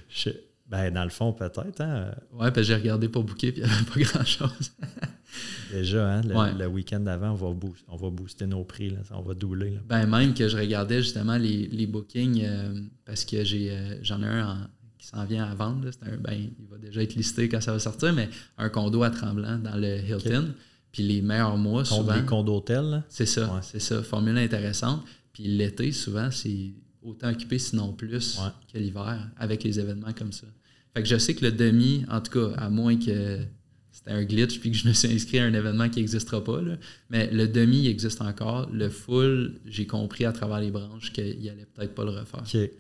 Je- 0.09 0.31
ben, 0.69 0.93
dans 0.95 1.03
le 1.03 1.11
fond, 1.11 1.33
peut-être. 1.33 1.81
Hein? 1.81 2.13
Ouais, 2.33 2.53
que 2.53 2.63
j'ai 2.63 2.77
regardé 2.77 3.09
pour 3.09 3.25
booker, 3.25 3.51
puis 3.51 3.63
il 3.63 3.67
n'y 3.67 3.73
avait 3.73 3.85
pas 3.85 4.01
grand-chose. 4.01 4.71
Déjà, 5.73 6.09
hein, 6.19 6.21
le, 6.23 6.35
Ouais. 6.37 6.53
le 6.57 6.67
week-end 6.69 7.01
d'avant, 7.01 7.31
on 7.33 7.35
va, 7.35 7.49
boost- 7.55 7.85
on 7.89 7.97
va 7.97 8.11
booster 8.11 8.47
nos 8.47 8.63
prix. 8.65 8.91
Là. 8.91 8.99
On 9.13 9.23
va 9.23 9.35
doubler. 9.35 9.71
là. 9.71 9.81
Ben 9.89 10.07
même 10.07 10.33
que 10.35 10.49
je 10.49 10.57
regardais 10.57 11.03
justement 11.03 11.37
les, 11.37 11.67
les 11.69 11.87
bookings 11.87 12.43
euh, 12.45 12.81
parce 13.05 13.25
que 13.25 13.43
j'ai 13.45 13.71
euh, 13.71 13.97
j'en 14.03 14.23
ai 14.23 14.27
un 14.27 14.47
en- 14.49 14.67
qui 14.99 15.07
s'en 15.07 15.25
vient 15.25 15.45
à 15.45 15.55
vendre. 15.55 15.85
là. 15.87 15.91
C'est 15.93 16.09
un, 16.13 16.17
ben, 16.17 16.33
il 16.35 16.53
va 16.71 16.79
déjà 16.79 17.03
être 17.03 17.15
listé 17.15 17.49
quand 17.49 17.61
ça 17.61 17.73
va 17.73 17.79
sortir, 17.79 18.13
mais 18.13 18.29
un 18.59 18.69
condo 18.69 19.03
à 19.03 19.11
Tremblant 19.11 19.59
dans 19.59 19.77
le 19.77 19.99
Hilton. 19.99 20.53
Puis 20.93 21.03
les 21.05 21.23
meilleurs 21.23 21.57
mois, 21.57 21.83
Contre 21.85 21.95
souvent. 21.97 22.15
les 22.17 22.25
condos 22.25 22.57
hôtels. 22.57 22.85
là? 22.91 23.05
C'est 23.09 23.27
ça, 23.27 23.47
Ouais. 23.55 23.61
c'est 23.63 23.81
ça. 23.81 24.03
Formule 24.03 24.37
intéressante. 24.39 25.03
Puis 25.33 25.45
l'été, 25.45 25.93
souvent, 25.93 26.31
c'est 26.31 26.73
autant 27.03 27.31
occupé, 27.31 27.59
sinon 27.59 27.93
plus, 27.93 28.39
Ouais. 28.39 28.51
que 28.73 28.79
l'hiver, 28.79 29.31
avec 29.37 29.63
les 29.63 29.79
événements 29.79 30.13
comme 30.13 30.33
ça. 30.33 30.47
Fait 30.95 31.03
que 31.03 31.09
je 31.09 31.17
sais 31.17 31.35
que 31.35 31.45
le 31.45 31.53
demi, 31.53 32.05
en 32.11 32.21
tout 32.21 32.33
cas, 32.33 32.55
à 32.57 32.69
moins 32.69 32.97
que 32.97 33.39
c'était 33.93 34.11
un 34.11 34.25
glitch 34.25 34.59
puis 34.59 34.73
que 34.73 34.77
je 34.77 34.89
me 34.89 34.93
suis 34.93 35.13
inscrit 35.13 35.39
à 35.39 35.45
un 35.45 35.55
événement 35.55 35.89
qui 35.89 36.01
n'existera 36.01 36.43
pas, 36.43 36.61
là, 36.61 36.77
mais 37.09 37.31
le 37.31 37.47
demi, 37.47 37.81
il 37.83 37.87
existe 37.89 38.21
encore. 38.21 38.69
Le 38.73 38.89
full, 38.91 39.61
j'ai 39.67 39.87
compris 39.87 40.25
à 40.25 40.33
travers 40.33 40.59
les 40.61 40.71
branches 40.73 41.13
qu'il 41.13 41.49
allait 41.49 41.67
peut-être 41.75 41.95
pas 41.95 42.05
le 42.05 42.11
refaire. 42.11 42.41
OK. 42.41 42.71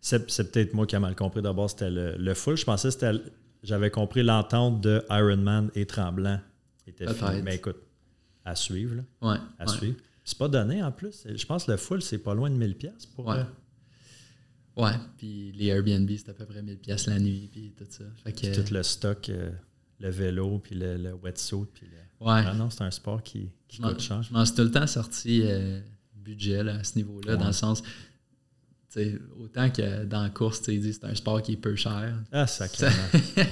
C'est, 0.00 0.30
c'est 0.30 0.50
peut-être 0.50 0.72
moi 0.74 0.86
qui 0.86 0.96
ai 0.96 0.98
mal 0.98 1.14
compris. 1.14 1.42
D'abord, 1.42 1.68
c'était 1.70 1.90
le, 1.90 2.16
le 2.18 2.34
full. 2.34 2.56
Je 2.56 2.64
pensais 2.64 2.88
que 2.88 2.94
c'était. 2.94 3.12
J'avais 3.62 3.90
compris 3.90 4.24
l'entente 4.24 4.80
de 4.80 5.04
Ironman 5.10 5.70
et 5.76 5.86
Tremblant 5.86 6.40
était. 6.90 7.06
Mais 7.42 7.56
écoute, 7.56 7.76
à 8.44 8.54
suivre. 8.56 8.96
Là, 8.96 9.02
Ouais. 9.20 9.36
à 9.58 9.64
ouais. 9.70 9.76
suivre. 9.76 9.96
C'est 10.24 10.38
pas 10.38 10.48
donné 10.48 10.82
en 10.82 10.92
plus. 10.92 11.26
Je 11.34 11.46
pense 11.46 11.64
que 11.64 11.72
le 11.72 11.76
full, 11.76 12.00
c'est 12.02 12.18
pas 12.18 12.34
loin 12.34 12.48
de 12.50 12.56
1000$ 12.56 12.74
piastres 12.76 13.08
pour. 13.14 13.26
Ouais. 13.26 13.36
euh, 13.38 13.44
Ouais, 14.74 14.92
puis 15.18 15.52
les 15.52 15.66
Airbnb, 15.66 16.08
c'est 16.16 16.30
à 16.30 16.32
peu 16.32 16.46
près 16.46 16.62
1000 16.62 16.78
pièces 16.78 17.06
la 17.06 17.18
nuit, 17.18 17.48
puis 17.52 17.74
tout 17.76 17.84
ça. 17.90 18.04
Fait 18.24 18.32
que, 18.32 18.40
puis 18.40 18.64
tout 18.64 18.72
le 18.72 18.82
stock, 18.82 19.28
euh, 19.28 19.50
le 20.00 20.08
vélo, 20.08 20.60
puis 20.60 20.74
le, 20.74 20.96
le 20.96 21.12
wetsuit. 21.12 21.66
Puis 21.74 21.86
le... 21.86 22.26
ouais, 22.26 22.42
Ah 22.46 22.54
non, 22.54 22.70
c'est 22.70 22.82
un 22.82 22.90
sport 22.90 23.22
qui, 23.22 23.50
qui 23.68 23.82
coûte 23.82 24.00
cher. 24.00 24.22
Je 24.22 24.32
m'en 24.32 24.46
suis 24.46 24.54
tout 24.54 24.62
le 24.62 24.70
temps 24.70 24.86
sorti 24.86 25.42
euh, 25.44 25.78
budget 26.16 26.62
là, 26.64 26.76
à 26.76 26.84
ce 26.84 26.96
niveau-là, 26.96 27.32
Ouais. 27.32 27.38
dans 27.38 27.48
le 27.48 27.52
sens, 27.52 27.82
autant 29.38 29.68
que 29.70 30.04
dans 30.04 30.22
la 30.22 30.30
course, 30.30 30.62
ils 30.68 30.80
disent 30.80 30.98
c'est 31.02 31.06
un 31.06 31.14
sport 31.14 31.42
qui 31.42 31.52
est 31.52 31.56
peu 31.56 31.76
cher. 31.76 32.14
Ah, 32.32 32.46
Ça, 32.46 32.66
sacrément. 32.68 33.48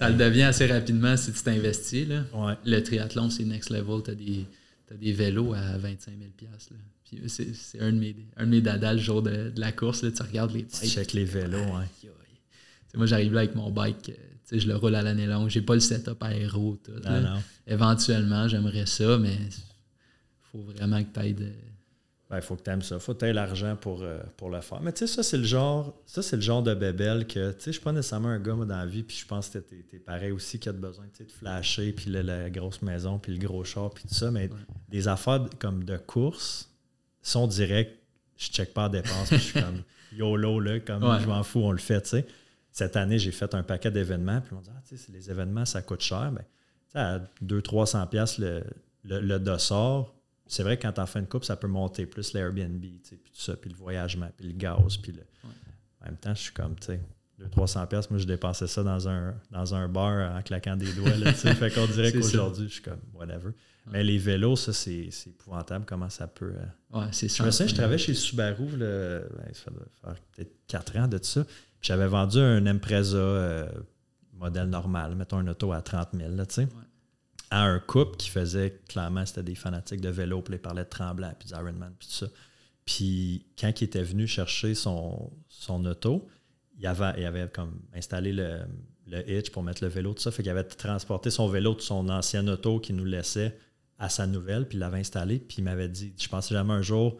Ça 0.00 0.08
le 0.08 0.16
devient 0.16 0.44
assez 0.44 0.66
rapidement 0.66 1.14
si 1.16 1.30
tu 1.32 1.42
t'investis. 1.42 2.08
là. 2.08 2.24
ouais. 2.32 2.54
Le 2.64 2.80
triathlon, 2.80 3.28
c'est 3.28 3.44
next 3.44 3.68
level. 3.70 4.02
Tu 4.02 4.10
as 4.10 4.14
des, 4.14 4.46
t'as 4.86 4.94
des 4.94 5.12
vélos 5.12 5.52
à 5.52 5.76
25 5.76 6.14
000 6.18 6.50
là. 6.50 6.76
Puis 7.04 7.20
c'est, 7.28 7.54
c'est 7.54 7.80
un 7.80 7.92
de 7.92 7.98
mes, 7.98 8.16
un 8.36 8.46
de 8.46 8.50
mes 8.50 8.60
dadas 8.62 8.94
le 8.94 8.98
jour 8.98 9.20
de, 9.22 9.50
de 9.50 9.60
la 9.60 9.72
course. 9.72 10.02
Là, 10.02 10.10
tu 10.10 10.22
regardes 10.22 10.52
les 10.52 10.64
Tu 10.64 10.86
checkes 10.86 11.12
les 11.12 11.26
vélos. 11.26 11.58
Aïe, 11.58 11.86
aïe. 12.04 12.08
Moi, 12.94 13.04
j'arrive 13.04 13.34
là 13.34 13.40
avec 13.40 13.54
mon 13.54 13.70
bike, 13.70 14.10
euh, 14.10 14.58
je 14.58 14.66
le 14.66 14.74
roule 14.74 14.94
à 14.94 15.02
l'année 15.02 15.26
longue. 15.26 15.50
J'ai 15.50 15.62
pas 15.62 15.74
le 15.74 15.80
setup 15.80 16.22
aéro. 16.22 16.78
Tout, 16.82 16.92
non. 17.04 17.42
Éventuellement, 17.66 18.48
j'aimerais 18.48 18.86
ça, 18.86 19.18
mais 19.18 19.36
faut 20.50 20.62
vraiment 20.76 21.02
que 21.04 21.12
tu 21.12 21.20
ailles 21.20 21.34
de. 21.34 21.52
Il 22.30 22.34
Ben, 22.34 22.40
faut 22.42 22.54
que 22.54 22.62
tu 22.62 22.70
aimes 22.70 22.82
ça. 22.82 22.98
faut 23.00 23.12
que 23.14 23.18
tu 23.18 23.24
aies 23.24 23.32
l'argent 23.32 23.74
pour, 23.74 24.02
euh, 24.02 24.20
pour 24.36 24.50
le 24.50 24.60
faire. 24.60 24.80
Mais 24.80 24.92
tu 24.92 25.00
sais, 25.06 25.06
ça, 25.12 25.22
c'est 25.24 25.36
le 25.36 25.42
genre 25.44 26.00
ça 26.06 26.22
c'est 26.22 26.36
le 26.36 26.42
genre 26.42 26.62
de 26.62 26.74
bébelle 26.74 27.26
que, 27.26 27.50
tu 27.50 27.58
sais, 27.58 27.66
je 27.66 27.70
suis 27.72 27.80
pas 27.80 27.90
nécessairement 27.90 28.28
un 28.28 28.38
gars, 28.38 28.54
moi, 28.54 28.66
dans 28.66 28.76
la 28.76 28.86
vie, 28.86 29.02
puis 29.02 29.16
je 29.16 29.26
pense 29.26 29.48
que 29.48 29.58
t'es 29.58 29.84
es 29.92 29.98
pareil 29.98 30.30
aussi 30.30 30.60
qui 30.60 30.68
a 30.68 30.72
besoin 30.72 31.06
de 31.06 31.24
flasher, 31.32 31.92
puis 31.92 32.08
la, 32.10 32.22
la 32.22 32.48
grosse 32.50 32.82
maison, 32.82 33.18
puis 33.18 33.36
le 33.36 33.44
gros 33.44 33.64
char, 33.64 33.90
puis 33.90 34.04
tout 34.08 34.14
ça. 34.14 34.30
Mais 34.30 34.44
Ouais. 34.48 34.58
des 34.88 35.08
affaires 35.08 35.44
comme 35.58 35.82
de 35.82 35.96
course 35.96 36.70
sont 37.20 37.48
directs. 37.48 37.96
Je 38.36 38.46
check 38.46 38.72
pas 38.72 38.82
la 38.84 38.88
dépense, 38.90 39.28
puis 39.28 39.38
je 39.38 39.42
suis 39.42 39.60
comme 39.60 39.82
YOLO, 40.12 40.60
là, 40.60 40.78
comme 40.80 41.02
Ouais. 41.02 41.18
je 41.20 41.26
m'en 41.26 41.42
fous, 41.42 41.60
on 41.60 41.72
le 41.72 41.78
fait, 41.78 42.00
tu 42.02 42.08
sais. 42.10 42.26
Cette 42.72 42.94
année, 42.96 43.18
j'ai 43.18 43.32
fait 43.32 43.52
un 43.56 43.64
paquet 43.64 43.90
d'événements, 43.90 44.40
puis 44.40 44.54
on 44.56 44.60
dit, 44.60 44.70
ah, 44.72 44.80
tu 44.88 44.96
sais, 44.96 45.10
les 45.12 45.28
événements, 45.30 45.64
ça 45.64 45.82
coûte 45.82 46.00
cher. 46.02 46.30
Ben, 46.30 46.42
tu 46.42 46.92
sais, 46.92 46.98
à 47.00 47.18
200-300$ 47.44 48.08
piastres 48.08 48.40
le, 48.40 48.62
le, 49.04 49.20
le 49.20 49.38
dossard, 49.40 50.14
c'est 50.50 50.62
vrai 50.62 50.76
que 50.76 50.82
quand 50.82 50.92
t'en 50.92 51.06
fais 51.06 51.20
une 51.20 51.26
coupe, 51.26 51.44
ça 51.44 51.56
peut 51.56 51.68
monter 51.68 52.06
plus 52.06 52.32
l'Airbnb, 52.34 52.80
tu 52.82 53.16
puis 53.16 53.32
tout 53.32 53.40
ça, 53.40 53.56
puis 53.56 53.70
le 53.70 53.76
voyagement, 53.76 54.28
puis 54.36 54.46
le 54.48 54.52
gaz, 54.54 54.96
puis 54.96 55.12
le... 55.12 55.22
En 56.02 56.06
même 56.06 56.16
temps, 56.16 56.34
je 56.34 56.40
suis 56.40 56.52
comme, 56.52 56.74
tu 56.76 56.86
sais, 56.88 57.00
200-300$, 57.56 57.86
piastres, 57.88 58.12
moi, 58.12 58.18
je 58.18 58.26
dépensais 58.26 58.66
ça 58.66 58.82
dans 58.82 59.08
un, 59.08 59.34
dans 59.50 59.74
un 59.74 59.88
bar 59.88 60.36
en 60.36 60.42
claquant 60.42 60.76
des 60.76 60.92
doigts, 60.92 61.16
là, 61.16 61.32
tu 61.32 61.38
sais. 61.40 61.54
fait 61.54 61.70
qu'on 61.70 61.86
dirait 61.86 62.10
ça. 62.12 62.18
qu'aujourd'hui, 62.18 62.68
je 62.68 62.72
suis 62.74 62.82
comme, 62.82 63.00
whatever. 63.14 63.50
Mais 63.90 64.04
les 64.04 64.18
vélos, 64.18 64.56
ça, 64.56 64.72
c'est 64.72 65.08
épouvantable 65.26 65.84
comment 65.86 66.08
ça 66.10 66.26
peut... 66.26 66.52
euh, 66.56 66.98
Ouais, 66.98 67.06
c'est 67.12 67.28
je 67.34 67.42
me 67.42 67.50
souviens, 67.50 67.66
je 67.68 67.74
travaillais 67.74 67.98
chez 67.98 68.14
Subaru, 68.14 68.66
le, 68.76 69.26
ben, 69.36 69.54
ça 69.54 69.70
doit 69.70 69.84
faire 70.02 70.14
peut-être 70.32 70.52
4 70.66 70.96
ans 70.98 71.08
de 71.08 71.18
ça. 71.22 71.44
Puis 71.44 71.54
J'avais 71.88 72.06
vendu 72.06 72.38
un 72.38 72.66
Impreza 72.66 73.16
euh, 73.16 73.68
modèle 74.34 74.68
normal, 74.68 75.14
mettons 75.16 75.38
un 75.38 75.46
auto 75.48 75.72
à 75.72 75.80
30 75.82 76.10
000, 76.14 76.34
là, 76.34 76.44
tu 76.46 76.54
sais, 76.56 76.68
à 77.50 77.64
un 77.64 77.80
couple 77.80 78.16
qui 78.16 78.30
faisait, 78.30 78.80
clairement, 78.88 79.26
c'était 79.26 79.42
des 79.42 79.54
fanatiques 79.54 80.00
de 80.00 80.08
vélo, 80.08 80.40
puis 80.40 80.54
ils 80.54 80.60
parlaient 80.60 80.84
de 80.84 80.88
Tremblant, 80.88 81.32
puis 81.38 81.48
d'Ironman, 81.48 81.92
puis 81.98 82.08
tout 82.08 82.14
ça. 82.14 82.26
Puis 82.84 83.46
quand 83.58 83.80
il 83.80 83.84
était 83.84 84.02
venu 84.02 84.26
chercher 84.26 84.74
son, 84.74 85.32
son 85.48 85.84
auto, 85.84 86.28
il 86.78 86.86
avait, 86.86 87.12
il 87.18 87.26
avait 87.26 87.48
comme 87.48 87.80
installé 87.94 88.32
le, 88.32 88.60
le 89.06 89.28
hitch 89.28 89.50
pour 89.50 89.62
mettre 89.62 89.82
le 89.82 89.90
vélo, 89.90 90.14
tout 90.14 90.22
ça. 90.22 90.30
Fait 90.30 90.42
qu'il 90.42 90.50
avait 90.50 90.64
transporté 90.64 91.30
son 91.30 91.48
vélo 91.48 91.74
de 91.74 91.80
son 91.80 92.08
ancienne 92.08 92.48
auto 92.48 92.78
qui 92.78 92.92
nous 92.92 93.04
laissait 93.04 93.58
à 93.98 94.08
sa 94.08 94.26
nouvelle, 94.26 94.66
puis 94.66 94.78
il 94.78 94.80
l'avait 94.80 95.00
installé, 95.00 95.38
puis 95.38 95.56
il 95.58 95.64
m'avait 95.64 95.88
dit, 95.88 96.14
je 96.18 96.28
pensais 96.28 96.54
jamais 96.54 96.72
un 96.72 96.82
jour 96.82 97.18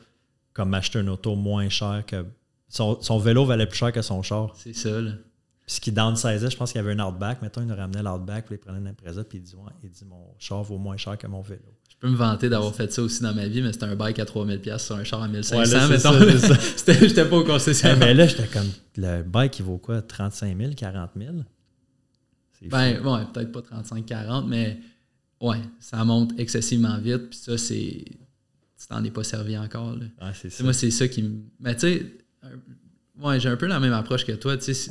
comme 0.53 0.71
m'acheter 0.71 1.01
une 1.01 1.09
auto 1.09 1.37
moins 1.37 1.69
cher 1.69 2.05
que... 2.07 2.25
Son, 2.69 3.03
son 3.03 3.19
vélo 3.19 3.45
valait 3.45 3.67
plus 3.67 3.79
cher 3.79 3.91
que 3.91 4.01
son 4.01 4.23
char. 4.23 4.55
C'est 4.55 4.73
ça, 4.73 5.01
là. 5.01 5.11
Puis 5.71 5.77
ce 5.77 5.81
qui 5.81 5.93
downsizait, 5.93 6.51
je 6.51 6.57
pense 6.57 6.73
qu'il 6.73 6.81
y 6.81 6.85
avait 6.85 7.01
un 7.01 7.07
Outback. 7.07 7.43
Mettons, 7.43 7.61
il 7.61 7.69
nous 7.69 7.77
ramenait 7.77 8.03
l'Outback, 8.03 8.47
puis 8.47 8.57
il 8.57 8.59
prenait 8.59 8.81
une 8.81 8.89
Impreza, 8.89 9.23
puis 9.23 9.39
il 9.39 9.43
dit, 9.43 9.55
ouais, 9.55 9.71
il 9.85 9.91
dit, 9.91 10.05
mon 10.05 10.35
char 10.37 10.65
vaut 10.65 10.79
moins 10.79 10.97
cher 10.97 11.17
que 11.17 11.29
mon 11.29 11.43
vélo. 11.43 11.63
Je 11.89 11.95
peux 12.01 12.09
me 12.09 12.17
vanter 12.17 12.49
d'avoir 12.49 12.75
fait 12.75 12.93
ça 12.93 13.01
aussi 13.03 13.23
dans 13.23 13.33
ma 13.33 13.47
vie, 13.47 13.63
mais 13.63 13.73
c'était 13.73 13.85
un 13.85 13.95
bike 13.95 14.19
à 14.19 14.25
3000$ 14.25 14.79
sur 14.79 14.97
un 14.97 15.05
char 15.05 15.23
à 15.23 15.29
1500$, 15.29 15.57
Ouais, 15.57 15.89
mettons. 15.89 17.01
J'étais 17.07 17.25
pas 17.25 17.37
au 17.37 17.43
Eh, 17.45 17.47
concessionnaire. 17.47 17.99
mais 17.99 18.15
là, 18.15 18.27
j'étais 18.27 18.49
comme, 18.49 18.67
le 18.97 19.23
bike, 19.23 19.61
il 19.61 19.65
vaut 19.65 19.79
quoi? 19.79 20.03
35 20.03 20.59
000, 20.59 20.73
40 20.77 21.11
000? 21.17 21.35
C'est 22.59 22.67
Ben, 22.69 23.01
ouais, 23.07 23.21
peut-être 23.33 23.53
pas 23.53 23.61
35-40, 23.61 24.49
mais 24.49 24.77
ouais, 25.41 25.61
ça 25.79 26.05
monte 26.05 26.33
excessivement 26.37 26.99
vite, 26.99 27.31
puis 27.31 27.39
ça, 27.39 27.57
c'est. 27.57 28.05
Tu 28.81 28.87
t'en 28.89 29.05
es 29.05 29.11
pas 29.13 29.23
servi 29.23 29.57
encore, 29.57 29.93
là. 29.95 30.07
Ouais, 30.21 30.33
c'est 30.35 30.51
ça. 30.51 30.65
moi, 30.65 30.73
c'est 30.73 30.91
ça 30.91 31.07
qui 31.07 31.23
me. 31.23 31.43
Mais 31.61 31.75
tu 31.77 31.81
sais, 31.83 32.13
ouais, 33.23 33.39
j'ai 33.39 33.51
un 33.51 33.57
peu 33.57 33.67
la 33.67 33.79
même 33.79 33.93
approche 33.93 34.25
que 34.25 34.33
toi. 34.33 34.57
Tu 34.57 34.75
sais, 34.75 34.91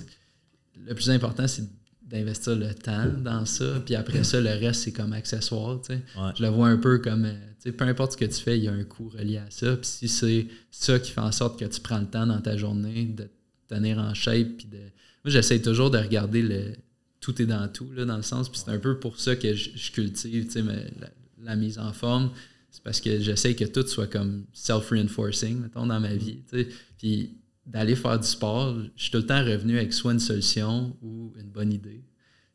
le 0.86 0.96
plus 0.96 1.10
important, 1.10 1.48
c'est 1.48 1.64
d'investir 2.02 2.56
le 2.56 2.74
temps 2.74 3.06
dans 3.08 3.46
ça. 3.46 3.82
Puis 3.86 3.96
après 3.96 4.24
ça, 4.24 4.42
le 4.42 4.50
reste, 4.50 4.82
c'est 4.84 4.92
comme 4.92 5.14
accessoire. 5.14 5.80
tu 5.82 5.94
sais. 5.94 6.02
Ouais. 6.18 6.32
Je 6.36 6.44
le 6.44 6.50
vois 6.50 6.68
un 6.70 6.78
peu 6.78 6.98
comme. 7.00 7.26
euh, 7.26 7.34
tu 7.62 7.70
sais, 7.70 7.72
peu 7.72 7.86
importe 7.86 8.14
ce 8.14 8.18
que 8.18 8.26
tu 8.26 8.42
fais, 8.42 8.58
il 8.58 8.64
y 8.64 8.68
a 8.68 8.72
un 8.72 8.84
coût 8.84 9.10
relié 9.10 9.38
à 9.38 9.46
ça. 9.50 9.76
Puis 9.76 9.86
si 9.86 10.08
c'est 10.08 10.48
ça 10.72 10.98
qui 11.00 11.12
fait 11.12 11.22
en 11.22 11.32
sorte 11.32 11.60
que 11.60 11.66
tu 11.66 11.80
prends 11.82 12.00
le 12.00 12.08
temps 12.08 12.26
dans 12.26 12.42
ta 12.42 12.58
journée 12.58 13.06
de 13.06 13.24
te 13.24 13.76
tenir 13.76 14.00
en 14.00 14.14
shape. 14.14 14.48
Puis 14.58 14.68
de... 14.68 14.78
Moi, 14.78 15.28
j'essaie 15.28 15.62
toujours 15.62 15.92
de 15.92 15.98
regarder 15.98 16.42
le. 16.42 16.74
Tout 17.20 17.40
est 17.42 17.46
dans 17.46 17.68
tout, 17.68 17.92
là, 17.92 18.06
dans 18.06 18.16
le 18.18 18.24
sens. 18.24 18.50
Puis 18.50 18.62
c'est 18.66 18.72
un 18.72 18.80
peu 18.80 18.98
pour 18.98 19.20
ça 19.20 19.36
que 19.36 19.54
je, 19.54 19.72
je 19.76 19.92
cultive 19.92 20.46
tu 20.46 20.52
sais, 20.52 20.62
mais 20.64 20.92
la, 21.00 21.10
la 21.44 21.56
mise 21.56 21.78
en 21.78 21.92
forme. 21.94 22.32
C'est 22.72 22.84
parce 22.84 23.02
que 23.02 23.20
j'essaie 23.20 23.56
que 23.56 23.66
tout 23.66 23.86
soit 23.88 24.08
comme 24.08 24.46
self-reinforcing, 24.54 25.60
mettons, 25.60 25.86
dans 25.86 26.00
ma 26.00 26.14
vie. 26.16 26.44
tu 26.50 26.64
sais. 26.64 26.70
Puis 26.98 27.39
d'aller 27.70 27.96
faire 27.96 28.20
du 28.20 28.28
sport, 28.28 28.76
je 28.96 29.02
suis 29.04 29.12
tout 29.12 29.18
le 29.18 29.26
temps 29.26 29.44
revenu 29.46 29.78
avec 29.78 29.94
soit 29.94 30.12
une 30.12 30.20
solution 30.20 30.98
ou 31.02 31.32
une 31.40 31.50
bonne 31.50 31.72
idée. 31.72 32.04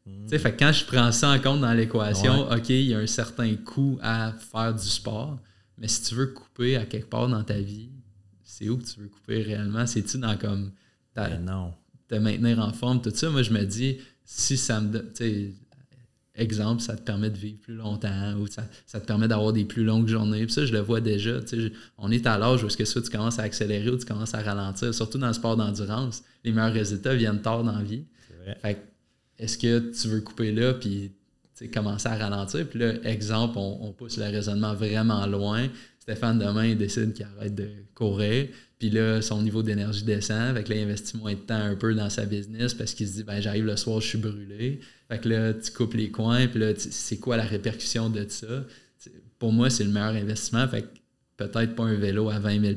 Tu 0.04 0.10
sais, 0.26 0.38
fait 0.38 0.52
que 0.52 0.58
quand 0.58 0.72
je 0.72 0.84
prends 0.84 1.10
ça 1.12 1.30
en 1.30 1.38
compte 1.38 1.60
dans 1.62 1.72
l'équation, 1.72 2.50
OK, 2.50 2.68
il 2.68 2.82
y 2.88 2.94
a 2.94 2.98
un 2.98 3.06
certain 3.06 3.54
coût 3.56 3.98
à 4.02 4.32
faire 4.32 4.74
du 4.74 4.84
sport, 4.86 5.38
mais 5.78 5.88
si 5.88 6.02
tu 6.02 6.14
veux 6.14 6.26
couper 6.26 6.76
à 6.76 6.84
quelque 6.84 7.08
part 7.08 7.28
dans 7.28 7.42
ta 7.42 7.58
vie, 7.58 7.90
c'est 8.42 8.68
où 8.68 8.76
que 8.76 8.84
tu 8.84 9.00
veux 9.00 9.08
couper 9.08 9.40
réellement? 9.42 9.86
C'est-tu 9.86 10.18
dans 10.18 10.36
comme 10.36 10.72
ta- 11.14 11.30
Ben 11.30 11.44
non. 11.44 11.72
te 12.08 12.16
maintenir 12.16 12.58
en 12.58 12.72
forme, 12.72 13.00
tout 13.00 13.12
ça? 13.14 13.30
Moi, 13.30 13.42
je 13.42 13.52
me 13.52 13.64
dis, 13.64 13.98
si 14.24 14.56
ça 14.58 14.80
me 14.80 14.88
donne. 14.92 15.10
Exemple, 16.36 16.82
ça 16.82 16.96
te 16.96 17.02
permet 17.02 17.30
de 17.30 17.36
vivre 17.36 17.58
plus 17.60 17.74
longtemps 17.74 18.34
ou 18.38 18.46
ça, 18.46 19.00
te 19.00 19.06
permet 19.06 19.28
d'avoir 19.28 19.52
des 19.52 19.64
plus 19.64 19.84
longues 19.84 20.08
journées. 20.08 20.44
Puis 20.44 20.52
ça, 20.52 20.66
je 20.66 20.72
le 20.72 20.80
vois 20.80 21.00
déjà. 21.00 21.38
on 21.98 22.10
est 22.10 22.26
à 22.26 22.38
l'âge 22.38 22.64
où 22.64 22.66
est-ce 22.66 22.76
que 22.76 22.84
soit 22.84 23.02
tu 23.02 23.10
commences 23.10 23.38
à 23.38 23.42
accélérer 23.42 23.90
ou 23.90 23.96
tu 23.96 24.04
commences 24.04 24.34
à 24.34 24.42
ralentir. 24.42 24.92
Surtout 24.94 25.18
dans 25.18 25.28
le 25.28 25.32
sport 25.32 25.56
d'endurance, 25.56 26.22
les 26.44 26.52
meilleurs 26.52 26.72
résultats 26.72 27.14
viennent 27.14 27.42
tard 27.42 27.62
dans 27.62 27.76
la 27.76 27.82
vie. 27.82 28.04
Fait 28.62 28.78
est-ce 29.38 29.58
que 29.58 29.90
tu 29.90 30.08
veux 30.08 30.20
couper 30.20 30.52
là 30.52 30.74
puis 30.74 31.12
commencer 31.72 32.08
à 32.08 32.16
ralentir? 32.16 32.68
Puis 32.68 32.78
là, 32.78 32.94
exemple, 33.04 33.54
on, 33.58 33.92
pousse 33.92 34.16
le 34.16 34.24
raisonnement 34.24 34.74
vraiment 34.74 35.26
loin. 35.26 35.68
Stéphane, 35.98 36.38
demain, 36.38 36.66
il 36.66 36.78
décide 36.78 37.14
qu'il 37.14 37.24
arrête 37.24 37.54
de 37.54 37.68
courir. 37.94 38.48
Puis 38.84 38.90
là, 38.90 39.22
son 39.22 39.40
niveau 39.40 39.62
d'énergie 39.62 40.04
descend. 40.04 40.42
Avec 40.42 40.68
là, 40.68 40.76
il 40.76 40.82
investit 40.82 41.16
moins 41.16 41.32
de 41.32 41.38
temps 41.38 41.54
un 41.54 41.74
peu 41.74 41.94
dans 41.94 42.10
sa 42.10 42.26
business 42.26 42.74
parce 42.74 42.92
qu'il 42.92 43.08
se 43.08 43.14
dit, 43.14 43.22
ben 43.22 43.40
j'arrive 43.40 43.64
le 43.64 43.76
soir, 43.78 43.98
je 44.02 44.08
suis 44.08 44.18
brûlé. 44.18 44.80
Fait 45.08 45.18
que 45.18 45.26
là, 45.30 45.54
tu 45.54 45.72
coupes 45.72 45.94
les 45.94 46.10
coins, 46.10 46.46
puis 46.48 46.60
là, 46.60 46.74
c'est 46.76 47.16
quoi 47.16 47.38
la 47.38 47.44
répercussion 47.44 48.10
de 48.10 48.26
ça? 48.28 48.66
Pour 49.38 49.54
moi, 49.54 49.70
c'est 49.70 49.84
le 49.84 49.90
meilleur 49.90 50.10
investissement. 50.10 50.68
Fait 50.68 50.82
que 50.82 50.88
peut-être 51.38 51.74
pas 51.74 51.84
un 51.84 51.94
vélo 51.94 52.28
à 52.28 52.38
20 52.38 52.60
000 52.60 52.74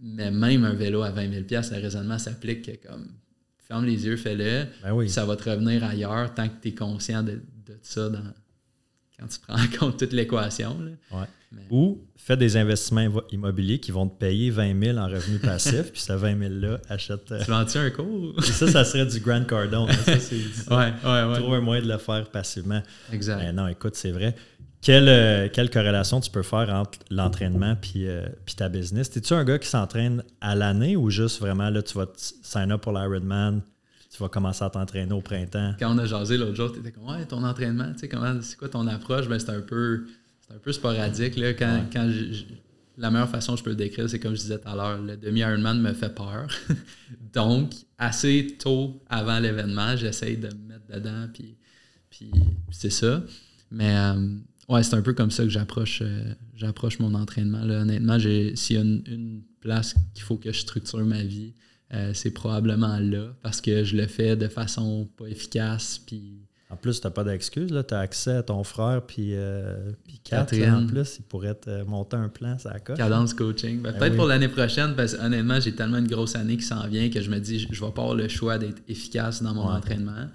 mais 0.00 0.30
même 0.30 0.64
un 0.64 0.72
vélo 0.72 1.02
à 1.02 1.10
20 1.10 1.30
000 1.30 1.44
le 1.50 1.82
raisonnement 1.82 2.18
s'applique 2.18 2.80
comme 2.80 3.06
ferme 3.68 3.84
les 3.84 4.06
yeux, 4.06 4.16
fais-le. 4.16 4.64
Ben 4.82 5.08
ça 5.08 5.26
va 5.26 5.36
te 5.36 5.50
revenir 5.50 5.84
ailleurs 5.84 6.32
tant 6.32 6.48
que 6.48 6.54
tu 6.62 6.68
es 6.68 6.74
conscient 6.74 7.22
de, 7.22 7.32
de 7.32 7.78
ça 7.82 8.08
dans, 8.08 8.32
quand 9.18 9.26
tu 9.26 9.40
prends 9.40 9.62
en 9.62 9.78
compte 9.78 9.98
toute 9.98 10.14
l'équation. 10.14 10.78
Ou 11.70 12.04
fais 12.16 12.36
des 12.36 12.56
investissements 12.56 13.22
immobiliers 13.30 13.78
qui 13.78 13.90
vont 13.90 14.08
te 14.08 14.18
payer 14.18 14.50
20 14.50 14.82
000 14.82 14.98
en 14.98 15.06
revenus 15.06 15.40
passifs, 15.40 15.90
puis 15.92 16.00
ce 16.00 16.12
20 16.12 16.34
000-là, 16.34 16.80
achète. 16.88 17.30
Euh, 17.32 17.42
tu 17.44 17.50
vends-tu 17.50 17.78
un 17.78 17.90
cours? 17.90 18.44
ça, 18.44 18.68
ça 18.68 18.84
serait 18.84 19.06
du 19.06 19.20
Grand 19.20 19.44
Cardone. 19.44 19.90
Ça, 20.04 20.18
c'est, 20.18 20.36
ouais, 20.70 20.92
ouais, 21.04 21.24
ouais. 21.24 21.38
Trouve 21.38 21.54
un 21.54 21.60
moyen 21.60 21.82
de 21.82 21.88
le 21.88 21.98
faire 21.98 22.28
passivement. 22.30 22.82
Exact. 23.12 23.38
Mais 23.38 23.52
non, 23.52 23.68
écoute, 23.68 23.94
c'est 23.94 24.10
vrai. 24.10 24.34
Quelle, 24.82 25.08
euh, 25.08 25.48
quelle, 25.52 25.70
corrélation 25.70 26.20
tu 26.20 26.30
peux 26.30 26.42
faire 26.42 26.72
entre 26.72 26.98
l'entraînement 27.10 27.74
puis, 27.74 28.06
euh, 28.06 28.26
puis 28.44 28.54
ta 28.54 28.68
business? 28.68 29.16
Es-tu 29.16 29.32
un 29.34 29.44
gars 29.44 29.58
qui 29.58 29.68
s'entraîne 29.68 30.22
à 30.40 30.54
l'année 30.54 30.96
ou 30.96 31.10
juste 31.10 31.40
vraiment 31.40 31.70
là, 31.70 31.82
tu 31.82 31.94
vas 31.98 32.06
sign 32.16 32.70
up 32.70 32.82
pour 32.82 32.92
l'Ironman, 32.92 33.62
tu 34.10 34.22
vas 34.22 34.28
commencer 34.28 34.64
à 34.64 34.70
t'entraîner 34.70 35.12
au 35.12 35.22
printemps? 35.22 35.74
Quand 35.78 35.92
on 35.92 35.98
a 35.98 36.06
jasé 36.06 36.36
l'autre 36.36 36.54
jour, 36.54 36.72
tu 36.72 36.80
étais 36.80 36.92
comme 36.92 37.08
Ouais, 37.08 37.24
ton 37.24 37.42
entraînement, 37.42 37.92
tu 37.94 38.00
sais, 38.00 38.08
comment 38.08 38.40
c'est 38.40 38.56
quoi 38.56 38.68
ton 38.68 38.86
approche? 38.86 39.28
Ben, 39.28 39.38
c'est 39.40 39.50
un 39.50 39.60
peu 39.60 40.04
un 40.54 40.58
peu 40.58 40.72
sporadique. 40.72 41.36
Là, 41.36 41.54
quand, 41.54 41.86
quand 41.92 42.10
la 42.98 43.10
meilleure 43.10 43.28
façon 43.28 43.52
que 43.52 43.58
je 43.58 43.64
peux 43.64 43.70
le 43.70 43.76
décrire, 43.76 44.08
c'est 44.08 44.18
comme 44.18 44.34
je 44.34 44.40
disais 44.40 44.58
tout 44.58 44.68
à 44.68 44.74
l'heure, 44.74 45.00
le 45.00 45.16
demi-Ironman 45.16 45.80
me 45.80 45.92
fait 45.92 46.14
peur. 46.14 46.48
Donc, 47.32 47.72
assez 47.98 48.56
tôt 48.58 49.02
avant 49.08 49.38
l'événement, 49.38 49.96
j'essaye 49.96 50.36
de 50.36 50.48
me 50.48 50.68
mettre 50.68 50.86
dedans, 50.88 51.28
puis, 51.32 51.56
puis 52.08 52.30
c'est 52.70 52.90
ça. 52.90 53.22
Mais 53.70 53.96
euh, 53.96 54.36
ouais, 54.68 54.82
c'est 54.82 54.94
un 54.94 55.02
peu 55.02 55.12
comme 55.12 55.30
ça 55.30 55.42
que 55.42 55.50
j'approche 55.50 56.00
euh, 56.02 56.34
j'approche 56.54 56.98
mon 56.98 57.14
entraînement. 57.14 57.64
Là. 57.64 57.80
Honnêtement, 57.80 58.18
s'il 58.18 58.76
y 58.76 58.78
a 58.78 58.82
une 58.82 59.42
place 59.60 59.94
qu'il 60.14 60.22
faut 60.22 60.36
que 60.36 60.52
je 60.52 60.60
structure 60.60 61.04
ma 61.04 61.22
vie, 61.22 61.54
euh, 61.92 62.12
c'est 62.14 62.30
probablement 62.30 62.98
là 62.98 63.36
parce 63.42 63.60
que 63.60 63.84
je 63.84 63.96
le 63.96 64.06
fais 64.06 64.36
de 64.36 64.48
façon 64.48 65.08
pas 65.16 65.26
efficace. 65.26 66.00
Puis... 66.04 66.45
En 66.68 66.76
plus, 66.76 67.00
tu 67.00 67.06
n'as 67.06 67.12
pas 67.12 67.22
d'excuse. 67.22 67.72
Tu 67.86 67.94
as 67.94 67.98
accès 67.98 68.32
à 68.32 68.42
ton 68.42 68.64
frère 68.64 69.02
puis, 69.06 69.30
euh, 69.34 69.92
puis 70.04 70.18
Catherine. 70.24 70.70
en 70.70 70.86
plus, 70.86 71.18
il 71.20 71.22
pourrait 71.22 71.54
te 71.54 71.84
monter 71.84 72.16
un 72.16 72.28
plan, 72.28 72.58
ça 72.58 72.80
coche. 72.80 72.96
Cadence 72.96 73.34
coaching. 73.34 73.80
Ben, 73.80 73.92
ben 73.92 73.98
peut-être 73.98 74.16
pour 74.16 74.26
l'année 74.26 74.48
prochaine, 74.48 74.96
parce 74.96 75.14
que 75.14 75.22
honnêtement, 75.22 75.60
j'ai 75.60 75.74
tellement 75.74 75.98
une 75.98 76.08
grosse 76.08 76.34
année 76.34 76.56
qui 76.56 76.64
s'en 76.64 76.88
vient 76.88 77.08
que 77.08 77.20
je 77.20 77.30
me 77.30 77.38
dis, 77.38 77.60
je, 77.60 77.68
vais 77.68 77.92
pas 77.92 78.02
avoir 78.02 78.14
le 78.16 78.26
choix 78.26 78.58
d'être 78.58 78.82
efficace 78.88 79.42
dans 79.42 79.54
mon 79.54 79.68
entraînement. 79.68 80.26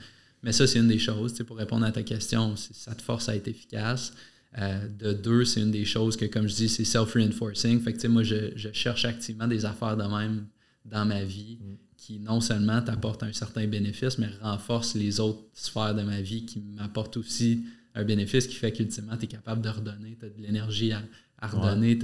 Mais 0.42 0.54
ça, 0.54 0.66
c'est 0.68 0.80
une 0.80 0.88
des 0.88 1.00
choses. 1.00 1.34
Pour 1.44 1.58
répondre 1.58 1.86
à 1.86 1.92
ta 1.92 2.04
question, 2.04 2.56
ça 2.56 2.96
te 2.96 3.02
force 3.02 3.28
à 3.28 3.36
être 3.36 3.50
efficace. 3.50 4.14
Euh, 4.58 4.88
de 5.00 5.14
deux, 5.14 5.46
c'est 5.46 5.62
une 5.62 5.72
des 5.72 5.86
choses 5.86 6.16
que, 6.16 6.26
comme 6.26 6.48
je 6.48 6.56
dis, 6.56 6.70
c'est 6.70 6.86
self-reinforcing. 6.86 7.82
Fait 7.82 7.94
que, 7.94 8.08
moi, 8.08 8.24
je, 8.24 8.52
je, 8.56 8.70
cherche 8.72 9.06
activement 9.06 9.48
des 9.48 9.66
affaires 9.66 9.98
de 9.98 10.04
même 10.04 10.46
dans 10.86 11.06
ma 11.06 11.24
vie 11.24 11.60
mm. 11.62 11.76
Qui 12.02 12.20
non 12.20 12.42
seulement 12.42 12.82
t'apporte 12.82 13.22
un 13.22 13.32
certain 13.32 13.68
bénéfice, 13.68 14.18
mais 14.18 14.28
renforce 14.42 14.96
les 14.96 15.20
autres 15.20 15.44
sphères 15.54 15.94
de 15.94 16.02
ma 16.02 16.20
vie 16.20 16.48
qui 16.48 16.60
m'apportent 16.60 17.18
aussi 17.18 17.64
un 17.94 18.04
bénéfice 18.04 18.48
qui 18.48 18.56
fait 18.56 18.72
qu'ultimement, 18.72 19.16
tu 19.18 19.26
es 19.26 19.28
capable 19.28 19.62
de 19.62 19.70
redonner, 19.70 20.18
tu 20.20 20.26
as 20.26 20.30
de 20.30 20.42
l'énergie 20.42 20.92
à, 20.94 21.04
redonner, 21.48 22.00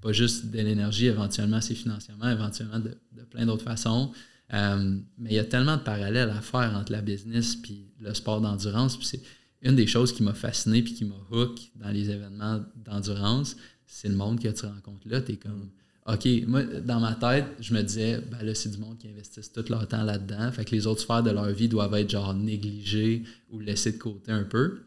pas 0.00 0.12
juste 0.12 0.46
de 0.46 0.56
l'énergie, 0.56 1.06
éventuellement 1.06 1.60
c'est 1.60 1.76
financièrement, 1.76 2.28
éventuellement 2.28 2.80
de, 2.80 2.98
plein 3.30 3.46
d'autres 3.46 3.62
façons. 3.62 4.10
Euh, 4.52 4.98
mais 5.18 5.30
il 5.30 5.36
y 5.36 5.38
a 5.38 5.44
tellement 5.44 5.76
de 5.76 5.82
parallèles 5.82 6.30
à 6.30 6.40
faire 6.40 6.74
entre 6.76 6.90
la 6.90 7.00
business 7.00 7.58
et 7.70 7.86
le 8.00 8.12
sport 8.12 8.40
d'endurance. 8.40 8.98
c'est 9.02 9.22
une 9.62 9.76
des 9.76 9.86
choses 9.86 10.12
qui 10.12 10.24
m'a 10.24 10.34
fasciné 10.34 10.82
puis 10.82 10.94
qui 10.94 11.04
m'a 11.04 11.14
hook 11.30 11.60
dans 11.76 11.90
les 11.90 12.10
événements 12.10 12.60
d'endurance, 12.74 13.56
c'est 13.86 14.08
le 14.08 14.16
monde 14.16 14.40
que 14.40 14.48
tu 14.48 14.66
rencontres 14.66 15.06
là. 15.08 15.20
Tu 15.20 15.32
es 15.32 15.36
comme 15.36 15.70
OK, 16.08 16.28
moi, 16.46 16.62
dans 16.62 17.00
ma 17.00 17.14
tête, 17.14 17.46
je 17.58 17.74
me 17.74 17.82
disais, 17.82 18.20
ben 18.30 18.40
là, 18.42 18.54
c'est 18.54 18.68
du 18.68 18.78
monde 18.78 18.96
qui 18.96 19.08
investissent 19.08 19.52
tout 19.52 19.64
leur 19.68 19.88
temps 19.88 20.04
là-dedans. 20.04 20.52
Fait 20.52 20.64
que 20.64 20.70
les 20.70 20.86
autres 20.86 21.00
sphères 21.00 21.22
de 21.22 21.30
leur 21.30 21.50
vie 21.50 21.68
doivent 21.68 21.94
être 21.94 22.10
genre 22.10 22.32
négligées 22.32 23.24
ou 23.50 23.58
laissées 23.58 23.92
de 23.92 23.98
côté 23.98 24.30
un 24.30 24.44
peu. 24.44 24.82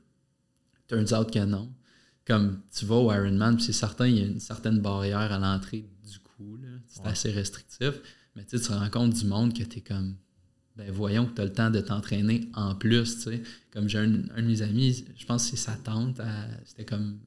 Turns 0.87 1.13
out 1.13 1.29
que 1.31 1.43
non. 1.43 1.69
Comme 2.25 2.61
tu 2.73 2.85
vas 2.85 2.95
au 2.95 3.11
Ironman, 3.11 3.59
c'est 3.59 3.73
certain, 3.73 4.07
il 4.07 4.17
y 4.17 4.21
a 4.21 4.25
une 4.27 4.39
certaine 4.39 4.79
barrière 4.79 5.31
à 5.31 5.39
l'entrée 5.39 5.89
du 6.09 6.19
coup. 6.19 6.57
C'est 6.87 7.05
assez 7.05 7.31
restrictif. 7.31 7.95
Mais 8.35 8.45
tu 8.45 8.59
te 8.59 8.71
rends 8.71 8.89
compte 8.89 9.13
du 9.13 9.25
monde 9.25 9.53
que 9.53 9.63
tu 9.63 9.79
es 9.79 9.81
comme, 9.81 10.15
ben 10.77 10.89
voyons 10.91 11.25
que 11.25 11.35
tu 11.35 11.41
as 11.41 11.45
le 11.45 11.53
temps 11.53 11.69
de 11.69 11.81
t'entraîner 11.81 12.49
en 12.53 12.75
plus. 12.75 13.17
sais. 13.17 13.43
Comme 13.71 13.89
j'ai 13.89 13.97
un, 13.97 14.13
un, 14.35 14.41
de 14.41 14.47
mes 14.47 14.61
amis, 14.61 15.05
je 15.17 15.25
pense 15.25 15.43
que 15.43 15.57
c'est 15.57 15.63
sa 15.63 15.73
tante, 15.73 16.21
c'était 16.63 16.85
comme 16.85 17.19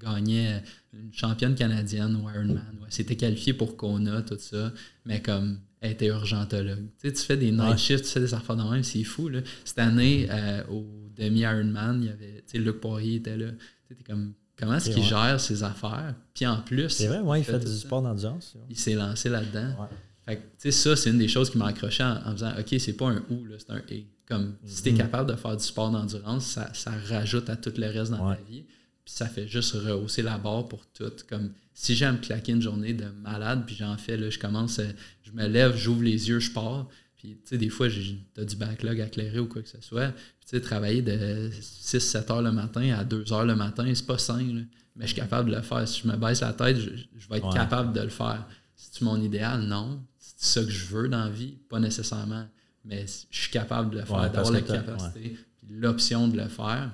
gagnait 0.00 0.62
une 0.92 1.12
championne 1.12 1.54
canadienne 1.54 2.16
au 2.16 2.30
Ironman. 2.30 2.78
Ouais, 2.80 2.88
c'était 2.88 3.16
qualifié 3.16 3.52
pour 3.52 3.76
Kona, 3.76 4.22
tout 4.22 4.38
ça. 4.38 4.72
Mais 5.04 5.20
comme 5.20 5.58
elle 5.80 5.92
était 5.92 6.06
urgentologue. 6.06 6.86
Tu 7.00 7.08
sais, 7.08 7.12
tu 7.12 7.22
fais 7.22 7.36
des 7.36 7.52
night 7.52 7.78
shifts, 7.78 8.04
tu 8.04 8.10
fais 8.10 8.20
des 8.20 8.34
affaires 8.34 8.56
de 8.56 8.62
même, 8.62 8.82
c'est 8.82 9.04
fou. 9.04 9.28
Là. 9.28 9.40
Cette 9.64 9.78
année, 9.78 10.26
euh, 10.30 10.62
au 10.70 10.86
demi-Ironman, 11.16 12.02
il 12.02 12.06
y 12.06 12.10
avait, 12.10 12.44
tu 12.46 12.52
sais, 12.52 12.58
Luc 12.58 12.80
Poirier 12.80 13.16
était 13.16 13.36
là. 13.36 13.50
Tu 13.88 13.94
sais, 13.94 14.02
comme, 14.02 14.32
comment 14.58 14.74
est-ce 14.74 14.90
qu'il 14.90 15.02
gère 15.02 15.38
ses 15.38 15.62
affaires? 15.62 16.14
Puis 16.34 16.46
en 16.46 16.60
plus. 16.60 16.88
C'est 16.88 17.08
vrai, 17.08 17.20
ouais, 17.20 17.40
il 17.40 17.44
fait, 17.44 17.58
du 17.58 17.66
sport 17.66 18.02
d'endurance. 18.02 18.56
Il 18.70 18.78
s'est 18.78 18.94
lancé 18.94 19.28
là-dedans. 19.28 19.88
Fait 20.24 20.36
que, 20.36 20.40
tu 20.40 20.48
sais, 20.58 20.72
ça, 20.72 20.96
c'est 20.96 21.10
une 21.10 21.18
des 21.18 21.28
choses 21.28 21.50
qui 21.50 21.58
m'a 21.58 21.66
accroché 21.66 22.02
en, 22.02 22.16
en 22.26 22.32
faisant, 22.32 22.52
OK, 22.58 22.74
c'est 22.80 22.94
pas 22.94 23.10
un 23.10 23.22
ou, 23.30 23.46
c'est 23.58 23.70
un 23.70 23.82
et. 23.90 24.06
Comme, 24.26 24.56
si 24.64 24.82
tu 24.82 24.88
es 24.88 24.92
mm-hmm. 24.92 24.96
capable 24.96 25.30
de 25.30 25.36
faire 25.36 25.56
du 25.56 25.62
sport 25.62 25.88
d'endurance, 25.92 26.46
ça, 26.46 26.68
ça, 26.74 26.90
rajoute 27.08 27.48
à 27.48 27.54
tout 27.54 27.72
le 27.76 27.86
reste 27.86 28.10
dans 28.10 28.34
ta 28.34 28.40
vie. 28.42 28.64
Puis 29.06 29.14
ça 29.14 29.28
fait 29.28 29.46
juste 29.46 29.72
rehausser 29.74 30.20
la 30.20 30.36
barre 30.36 30.66
pour 30.66 30.84
tout. 30.86 31.12
Comme 31.28 31.52
si 31.72 31.94
j'aime 31.94 32.20
claquer 32.20 32.50
une 32.50 32.60
journée 32.60 32.92
de 32.92 33.06
malade, 33.22 33.62
puis 33.64 33.76
j'en 33.76 33.96
fais, 33.96 34.16
là, 34.16 34.30
je 34.30 34.38
commence, 34.38 34.80
euh, 34.80 34.90
je 35.22 35.30
me 35.30 35.46
lève, 35.46 35.76
j'ouvre 35.76 36.02
les 36.02 36.28
yeux, 36.28 36.40
je 36.40 36.50
pars. 36.50 36.88
Puis, 37.14 37.36
tu 37.36 37.50
sais, 37.50 37.56
des 37.56 37.68
fois, 37.68 37.88
j'ai 37.88 38.18
du 38.36 38.56
backlog 38.56 39.00
à 39.00 39.40
ou 39.40 39.46
quoi 39.46 39.62
que 39.62 39.68
ce 39.68 39.80
soit. 39.80 40.08
Puis, 40.08 40.48
tu 40.48 40.56
sais, 40.56 40.60
travailler 40.60 41.02
de 41.02 41.50
6-7 41.50 42.32
heures 42.32 42.42
le 42.42 42.50
matin 42.50 42.96
à 42.98 43.04
2 43.04 43.32
heures 43.32 43.44
le 43.44 43.54
matin, 43.54 43.90
c'est 43.94 44.06
pas 44.06 44.18
simple. 44.18 44.64
Mais 44.96 45.04
je 45.06 45.12
suis 45.12 45.20
capable 45.20 45.50
de 45.50 45.56
le 45.56 45.62
faire. 45.62 45.86
Si 45.86 46.02
je 46.02 46.08
me 46.08 46.16
baisse 46.16 46.40
la 46.40 46.52
tête, 46.52 46.76
je, 46.76 47.28
vais 47.30 47.38
être 47.38 47.54
capable 47.54 47.92
de 47.92 48.00
le 48.00 48.08
faire. 48.08 48.44
C'est-tu 48.74 49.04
mon 49.04 49.20
idéal? 49.20 49.62
Non. 49.62 50.02
C'est 50.18 50.60
ça 50.60 50.64
que 50.64 50.70
je 50.70 50.84
veux 50.86 51.08
dans 51.08 51.24
la 51.24 51.30
vie? 51.30 51.58
Pas 51.68 51.78
nécessairement. 51.78 52.46
Mais 52.84 53.06
je 53.30 53.38
suis 53.38 53.50
capable 53.52 53.90
de 53.90 54.00
le 54.00 54.04
faire, 54.04 54.30
d'avoir 54.32 54.50
la 54.50 54.62
capacité, 54.62 55.38
puis 55.58 55.66
l'option 55.70 56.26
de 56.26 56.36
le 56.36 56.48
faire. 56.48 56.90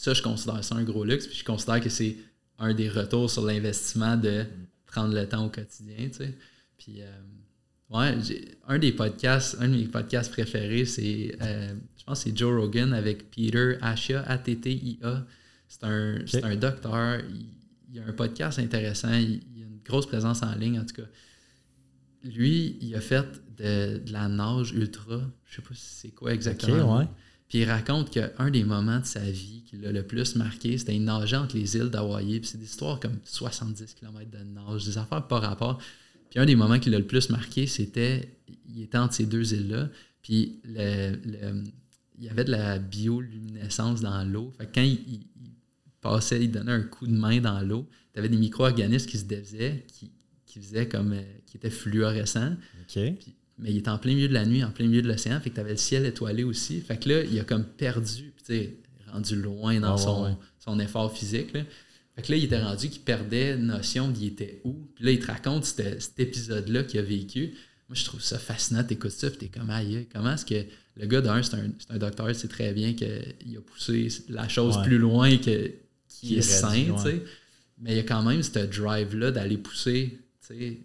Ça, 0.00 0.14
je 0.14 0.22
considère 0.22 0.64
ça 0.64 0.76
un 0.76 0.82
gros 0.82 1.04
luxe. 1.04 1.26
Puis 1.26 1.36
je 1.36 1.44
considère 1.44 1.78
que 1.78 1.90
c'est 1.90 2.16
un 2.58 2.72
des 2.72 2.88
retours 2.88 3.30
sur 3.30 3.44
l'investissement 3.44 4.16
de 4.16 4.46
prendre 4.86 5.14
le 5.14 5.28
temps 5.28 5.44
au 5.44 5.50
quotidien. 5.50 6.08
Tu 6.08 6.14
sais. 6.14 6.34
Puis, 6.78 7.02
euh, 7.02 7.20
ouais, 7.90 8.16
un 8.66 8.78
des 8.78 8.92
podcasts, 8.92 9.58
un 9.60 9.68
de 9.68 9.76
mes 9.76 9.84
podcasts 9.84 10.32
préférés, 10.32 10.86
c'est, 10.86 11.36
euh, 11.42 11.74
je 11.98 12.04
pense, 12.04 12.22
c'est 12.22 12.34
Joe 12.34 12.58
Rogan 12.58 12.94
avec 12.94 13.30
Peter 13.30 13.76
Asha, 13.82 14.22
A-T-T-I-A. 14.22 15.26
C'est 15.68 15.84
un, 15.84 16.24
un, 16.44 16.56
docteur. 16.56 17.20
Il, 17.92 18.00
a 18.00 18.06
un 18.06 18.12
podcast 18.14 18.58
intéressant. 18.58 19.12
Il, 19.12 19.42
il, 19.54 19.64
a 19.64 19.66
une 19.66 19.80
grosse 19.84 20.06
présence 20.06 20.42
en 20.42 20.54
ligne, 20.54 20.80
en 20.80 20.86
tout 20.86 20.94
cas. 20.94 21.08
Lui, 22.24 22.78
il 22.80 22.94
a 22.94 23.02
fait 23.02 23.26
de, 23.58 23.98
de 23.98 24.12
la 24.14 24.28
nage 24.28 24.72
ultra. 24.72 25.20
Je 25.44 25.56
sais 25.56 25.62
pas 25.62 25.74
si 25.74 25.94
c'est 25.94 26.14
quoi 26.14 26.32
exactement. 26.32 27.00
ouais. 27.00 27.06
Puis 27.50 27.58
il 27.58 27.64
raconte 27.64 28.10
qu'un 28.10 28.50
des 28.50 28.62
moments 28.62 29.00
de 29.00 29.04
sa 29.04 29.28
vie 29.28 29.64
qui 29.66 29.76
l'a 29.76 29.90
le 29.90 30.04
plus 30.04 30.36
marqué, 30.36 30.78
c'était 30.78 30.94
une 30.94 31.06
nage 31.06 31.34
entre 31.34 31.56
les 31.56 31.76
îles 31.76 31.90
d'Hawaï. 31.90 32.38
Puis 32.38 32.48
c'est 32.48 32.58
des 32.58 32.64
histoires 32.64 33.00
comme 33.00 33.18
70 33.24 33.92
km 33.94 34.30
de 34.30 34.38
nage, 34.44 34.84
des 34.84 34.96
affaires 34.96 35.26
par 35.26 35.42
rapport. 35.42 35.82
Puis 36.30 36.38
un 36.38 36.46
des 36.46 36.54
moments 36.54 36.78
qui 36.78 36.90
l'a 36.90 36.98
le 36.98 37.06
plus 37.08 37.28
marqué, 37.28 37.66
c'était, 37.66 38.36
il 38.68 38.82
était 38.82 38.98
entre 38.98 39.14
ces 39.14 39.26
deux 39.26 39.52
îles-là. 39.52 39.88
Puis 40.22 40.60
le, 40.64 41.64
il 42.18 42.24
y 42.24 42.28
avait 42.28 42.44
de 42.44 42.52
la 42.52 42.78
bioluminescence 42.78 44.00
dans 44.00 44.22
l'eau. 44.22 44.52
Fait 44.56 44.66
que 44.66 44.74
quand 44.76 44.82
il, 44.84 45.26
passait, 46.00 46.44
il 46.44 46.52
donnait 46.52 46.72
un 46.72 46.82
coup 46.82 47.08
de 47.08 47.12
main 47.12 47.40
dans 47.40 47.60
l'eau, 47.62 47.88
tu 48.12 48.20
avais 48.20 48.28
des 48.28 48.36
micro-organismes 48.36 49.08
qui 49.08 49.18
se 49.18 49.24
défaisaient, 49.24 49.84
qui, 49.88 50.12
qui 50.46 50.60
faisaient 50.60 50.88
comme, 50.88 51.14
euh, 51.14 51.22
qui 51.46 51.56
étaient 51.56 51.68
fluorescents. 51.68 52.54
OK 52.82 53.14
mais 53.60 53.70
il 53.70 53.76
est 53.76 53.88
en 53.88 53.98
plein 53.98 54.14
milieu 54.14 54.28
de 54.28 54.34
la 54.34 54.44
nuit, 54.44 54.64
en 54.64 54.70
plein 54.70 54.86
milieu 54.86 55.02
de 55.02 55.08
l'océan, 55.08 55.40
fait 55.40 55.50
que 55.50 55.54
tu 55.54 55.60
avais 55.60 55.72
le 55.72 55.76
ciel 55.76 56.06
étoilé 56.06 56.44
aussi. 56.44 56.80
Fait 56.80 56.96
que 56.96 57.08
là, 57.08 57.22
il 57.22 57.38
a 57.38 57.44
comme 57.44 57.64
perdu, 57.64 58.32
tu 58.38 58.44
sais, 58.44 58.76
rendu 59.12 59.36
loin 59.36 59.78
dans 59.80 59.96
son, 59.96 60.36
son, 60.58 60.78
effort 60.78 61.16
physique. 61.16 61.52
Là. 61.52 61.62
Fait 62.16 62.22
que 62.22 62.32
là, 62.32 62.38
il 62.38 62.44
était 62.44 62.62
rendu 62.62 62.88
qu'il 62.88 63.02
perdait 63.02 63.56
notion 63.56 64.08
d'il 64.08 64.28
était 64.28 64.60
où. 64.64 64.74
Puis 64.94 65.04
là, 65.04 65.10
il 65.10 65.18
te 65.18 65.26
raconte 65.26 65.64
cet, 65.64 66.18
épisode-là 66.18 66.84
qu'il 66.84 67.00
a 67.00 67.02
vécu. 67.02 67.54
Moi, 67.88 67.94
je 67.94 68.04
trouve 68.04 68.20
ça 68.20 68.38
fascinant. 68.38 68.84
T'écoutes 68.84 69.10
ça, 69.10 69.30
puis 69.30 69.38
t'es 69.38 69.58
comme, 69.58 69.70
aïe, 69.70 70.06
comment 70.12 70.34
est-ce 70.34 70.46
que 70.46 70.64
le 70.96 71.06
gars 71.06 71.20
d'un, 71.20 71.42
c'est 71.42 71.54
un, 71.54 71.70
un, 71.88 71.98
docteur, 71.98 72.28
il 72.28 72.34
sait 72.34 72.48
très 72.48 72.72
bien 72.72 72.94
qu'il 72.94 73.56
a 73.56 73.60
poussé 73.60 74.08
la 74.28 74.48
chose 74.48 74.80
plus 74.82 74.98
loin 74.98 75.36
que 75.38 75.72
qui 76.08 76.36
est, 76.36 76.42
sain, 76.42 76.84
tu 76.96 77.02
sais. 77.02 77.22
Mais 77.78 77.92
il 77.92 77.96
y 77.96 78.00
a 78.00 78.02
quand 78.02 78.22
même 78.22 78.42
ce 78.42 78.58
drive-là 78.58 79.30
d'aller 79.30 79.56
pousser, 79.56 80.18
tu 80.46 80.54
sais, 80.54 80.80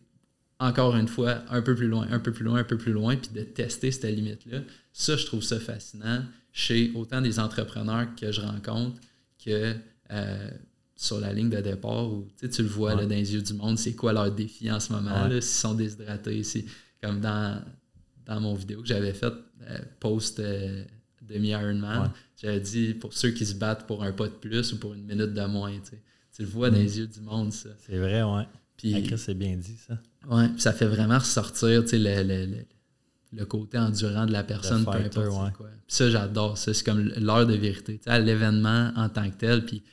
encore 0.59 0.95
une 0.95 1.07
fois, 1.07 1.43
un 1.49 1.61
peu 1.61 1.75
plus 1.75 1.87
loin, 1.87 2.07
un 2.09 2.19
peu 2.19 2.31
plus 2.31 2.45
loin, 2.45 2.59
un 2.59 2.63
peu 2.63 2.77
plus 2.77 2.93
loin, 2.93 3.15
puis 3.15 3.31
de 3.33 3.41
tester 3.41 3.91
cette 3.91 4.05
limite-là. 4.05 4.59
Ça, 4.93 5.17
je 5.17 5.25
trouve 5.25 5.43
ça 5.43 5.59
fascinant 5.59 6.23
chez 6.53 6.91
autant 6.95 7.21
des 7.21 7.39
entrepreneurs 7.39 8.07
que 8.15 8.31
je 8.31 8.41
rencontre 8.41 8.99
que 9.43 9.75
euh, 10.11 10.49
sur 10.95 11.19
la 11.19 11.33
ligne 11.33 11.49
de 11.49 11.59
départ 11.59 12.09
où 12.09 12.27
tu 12.39 12.61
le 12.61 12.69
vois 12.69 12.95
là, 12.95 13.03
dans 13.05 13.09
les 13.09 13.33
yeux 13.33 13.41
du 13.41 13.53
monde, 13.53 13.77
c'est 13.77 13.93
quoi 13.93 14.13
leur 14.13 14.31
défi 14.31 14.71
en 14.71 14.79
ce 14.79 14.93
moment, 14.93 15.29
s'ils 15.29 15.41
sont 15.41 15.73
déshydratés. 15.73 16.43
C'est 16.43 16.65
comme 17.03 17.19
dans, 17.19 17.61
dans 18.25 18.39
mon 18.39 18.53
vidéo 18.53 18.81
que 18.81 18.87
j'avais 18.87 19.13
faite 19.13 19.33
euh, 19.63 19.79
post 19.99 20.39
euh, 20.39 20.85
demi-Ironman, 21.21 22.11
j'avais 22.41 22.61
dit 22.61 22.93
pour 22.93 23.13
ceux 23.13 23.31
qui 23.31 23.45
se 23.45 23.55
battent 23.55 23.85
pour 23.87 24.03
un 24.03 24.13
pas 24.13 24.27
de 24.27 24.33
plus 24.33 24.71
ou 24.71 24.79
pour 24.79 24.93
une 24.93 25.03
minute 25.03 25.33
de 25.33 25.45
moins. 25.45 25.73
Tu 26.33 26.41
le 26.41 26.47
vois 26.47 26.69
dans 26.69 26.77
mm. 26.77 26.81
les 26.81 26.99
yeux 26.99 27.07
du 27.07 27.19
monde, 27.19 27.51
ça. 27.51 27.69
C'est 27.85 27.97
vrai, 27.97 28.23
ouais. 28.23 28.47
Puis, 28.77 29.09
c'est 29.17 29.33
bien 29.33 29.55
dit, 29.55 29.77
ça. 29.87 29.97
Ouais, 30.29 30.49
ça 30.57 30.73
fait 30.73 30.87
vraiment 30.87 31.19
ressortir 31.19 31.83
le, 31.91 32.23
le, 32.23 32.65
le, 33.33 33.45
côté 33.45 33.77
endurant 33.77 34.25
de 34.25 34.31
la 34.31 34.43
personne, 34.43 34.83
peu 34.85 34.91
importe 34.91 35.53
quoi. 35.53 35.69
Ça, 35.87 36.09
j'adore 36.09 36.57
ça. 36.57 36.73
C'est 36.73 36.83
comme 36.83 37.11
l'heure 37.17 37.45
de 37.45 37.55
vérité. 37.55 37.99
L'événement 38.07 38.91
en 38.95 39.09
tant 39.09 39.29
que 39.29 39.35
tel. 39.35 39.65
Puis 39.65 39.83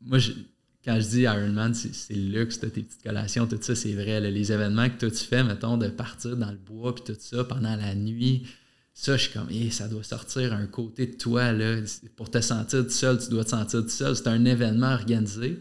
moi, 0.00 0.18
quand 0.84 1.00
je 1.00 1.08
dis 1.08 1.20
Ironman, 1.22 1.74
c'est 1.74 2.14
luxe, 2.14 2.60
tes 2.60 2.68
petites 2.68 3.02
collations, 3.02 3.46
tout 3.46 3.58
ça, 3.60 3.74
c'est 3.74 3.94
vrai. 3.94 4.20
les 4.20 4.52
événements 4.52 4.88
que 4.88 4.98
toi 4.98 5.10
tu 5.10 5.24
fais, 5.24 5.42
mettons, 5.42 5.76
de 5.76 5.88
partir 5.88 6.36
dans 6.36 6.50
le 6.50 6.58
bois, 6.58 6.94
puis 6.94 7.04
tout 7.04 7.18
ça, 7.18 7.44
pendant 7.44 7.74
la 7.74 7.94
nuit, 7.94 8.46
ça, 8.94 9.16
je 9.16 9.24
suis 9.24 9.32
comme, 9.32 9.50
hey, 9.50 9.70
ça 9.70 9.88
doit 9.88 10.02
sortir 10.02 10.54
un 10.54 10.66
côté 10.66 11.06
de 11.06 11.16
toi, 11.16 11.52
là. 11.52 11.80
Pour 12.16 12.30
te 12.30 12.40
sentir 12.40 12.82
tout 12.84 12.90
seul, 12.90 13.18
tu 13.18 13.28
dois 13.28 13.44
te 13.44 13.50
sentir 13.50 13.82
tout 13.82 13.90
seul. 13.90 14.16
C'est 14.16 14.28
un 14.28 14.44
événement 14.46 14.92
organisé. 14.94 15.60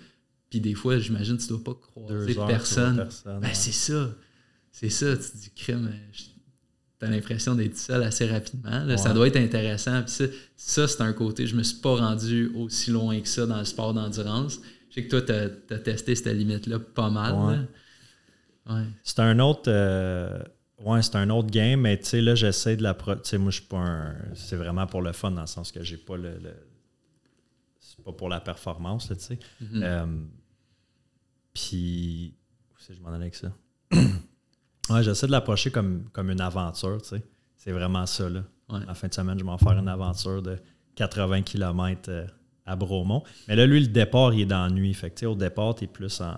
Puis 0.49 0.59
des 0.61 0.73
fois, 0.73 0.99
j'imagine, 0.99 1.37
tu 1.37 1.47
dois 1.47 1.63
pas 1.63 1.73
croiser 1.73 2.35
personne. 2.35 3.07
ben, 3.25 3.53
c'est 3.53 3.71
ça. 3.71 4.11
C'est 4.71 4.89
ça. 4.89 5.15
Tu 5.15 5.23
te 5.23 5.37
dis, 5.37 5.51
crime, 5.55 5.91
tu 6.99 7.05
as 7.05 7.09
l'impression 7.09 7.55
d'être 7.55 7.77
seul 7.77 8.03
assez 8.03 8.27
rapidement. 8.27 8.97
Ça 8.97 9.13
doit 9.13 9.27
être 9.27 9.37
intéressant. 9.37 10.01
Puis 10.03 10.11
ça, 10.11 10.25
ça 10.55 10.87
c'est 10.87 11.01
un 11.01 11.13
côté, 11.13 11.47
je 11.47 11.55
me 11.55 11.63
suis 11.63 11.79
pas 11.79 11.95
rendu 11.95 12.51
aussi 12.55 12.91
loin 12.91 13.19
que 13.19 13.27
ça 13.27 13.45
dans 13.45 13.59
le 13.59 13.65
sport 13.65 13.93
d'endurance. 13.93 14.59
Je 14.89 14.95
sais 14.95 15.07
que 15.07 15.09
toi, 15.09 15.21
tu 15.21 15.73
as, 15.73 15.79
testé 15.79 16.15
cette 16.15 16.33
limite-là 16.33 16.79
pas 16.79 17.09
mal. 17.09 17.67
Ouais. 18.67 18.83
C'est 19.03 19.19
un 19.19 19.39
autre. 19.39 19.63
Euh, 19.67 20.41
ouais, 20.79 21.01
c'est 21.01 21.15
un 21.15 21.29
autre 21.29 21.49
game, 21.49 21.81
mais 21.81 21.97
tu 21.99 22.05
sais, 22.05 22.21
là, 22.21 22.33
j'essaie 22.35 22.77
de 22.77 22.83
la. 22.83 22.93
Tu 22.93 23.11
sais, 23.23 23.37
moi, 23.37 23.51
je 23.51 23.57
suis 23.59 23.67
pas 23.67 23.77
un. 23.77 24.15
C'est 24.33 24.55
vraiment 24.55 24.87
pour 24.87 25.01
le 25.01 25.11
fun, 25.11 25.31
dans 25.31 25.41
le 25.41 25.47
sens 25.47 25.71
que 25.71 25.83
j'ai 25.83 25.97
pas 25.97 26.17
le 26.17 26.39
pas 28.05 28.13
pour 28.13 28.29
la 28.29 28.39
performance, 28.39 29.07
tu 29.07 29.15
sais. 29.17 29.39
Mm-hmm. 29.61 29.83
Euh, 29.83 30.05
puis, 31.53 32.35
où 32.71 32.75
c'est 32.77 32.93
je 32.93 33.01
m'en 33.01 33.09
allais 33.09 33.23
avec 33.23 33.35
ça? 33.35 33.51
ouais, 33.91 35.03
j'essaie 35.03 35.25
de 35.25 35.31
l'approcher 35.31 35.71
comme, 35.71 36.07
comme 36.11 36.29
une 36.29 36.41
aventure, 36.41 37.01
tu 37.01 37.09
sais. 37.09 37.23
C'est 37.57 37.71
vraiment 37.71 38.05
ça, 38.05 38.29
là. 38.29 38.43
En 38.69 38.93
fin 38.93 39.07
de 39.07 39.13
semaine, 39.13 39.37
je 39.37 39.43
vais 39.43 39.49
m'en 39.49 39.57
faire 39.57 39.77
une 39.77 39.87
aventure 39.87 40.41
de 40.41 40.57
80 40.95 41.41
km 41.41 42.09
euh, 42.09 42.25
à 42.65 42.75
Bromont. 42.75 43.23
Mais 43.47 43.55
là, 43.55 43.65
lui, 43.65 43.79
le 43.79 43.87
départ, 43.87 44.33
il 44.33 44.41
est 44.41 44.45
dans 44.45 44.63
la 44.63 44.69
nuit. 44.69 44.93
Fait 44.93 45.11
que, 45.11 45.25
au 45.25 45.35
départ, 45.35 45.75
tu 45.75 45.85
es 45.85 45.87
plus 45.87 46.21
en, 46.21 46.35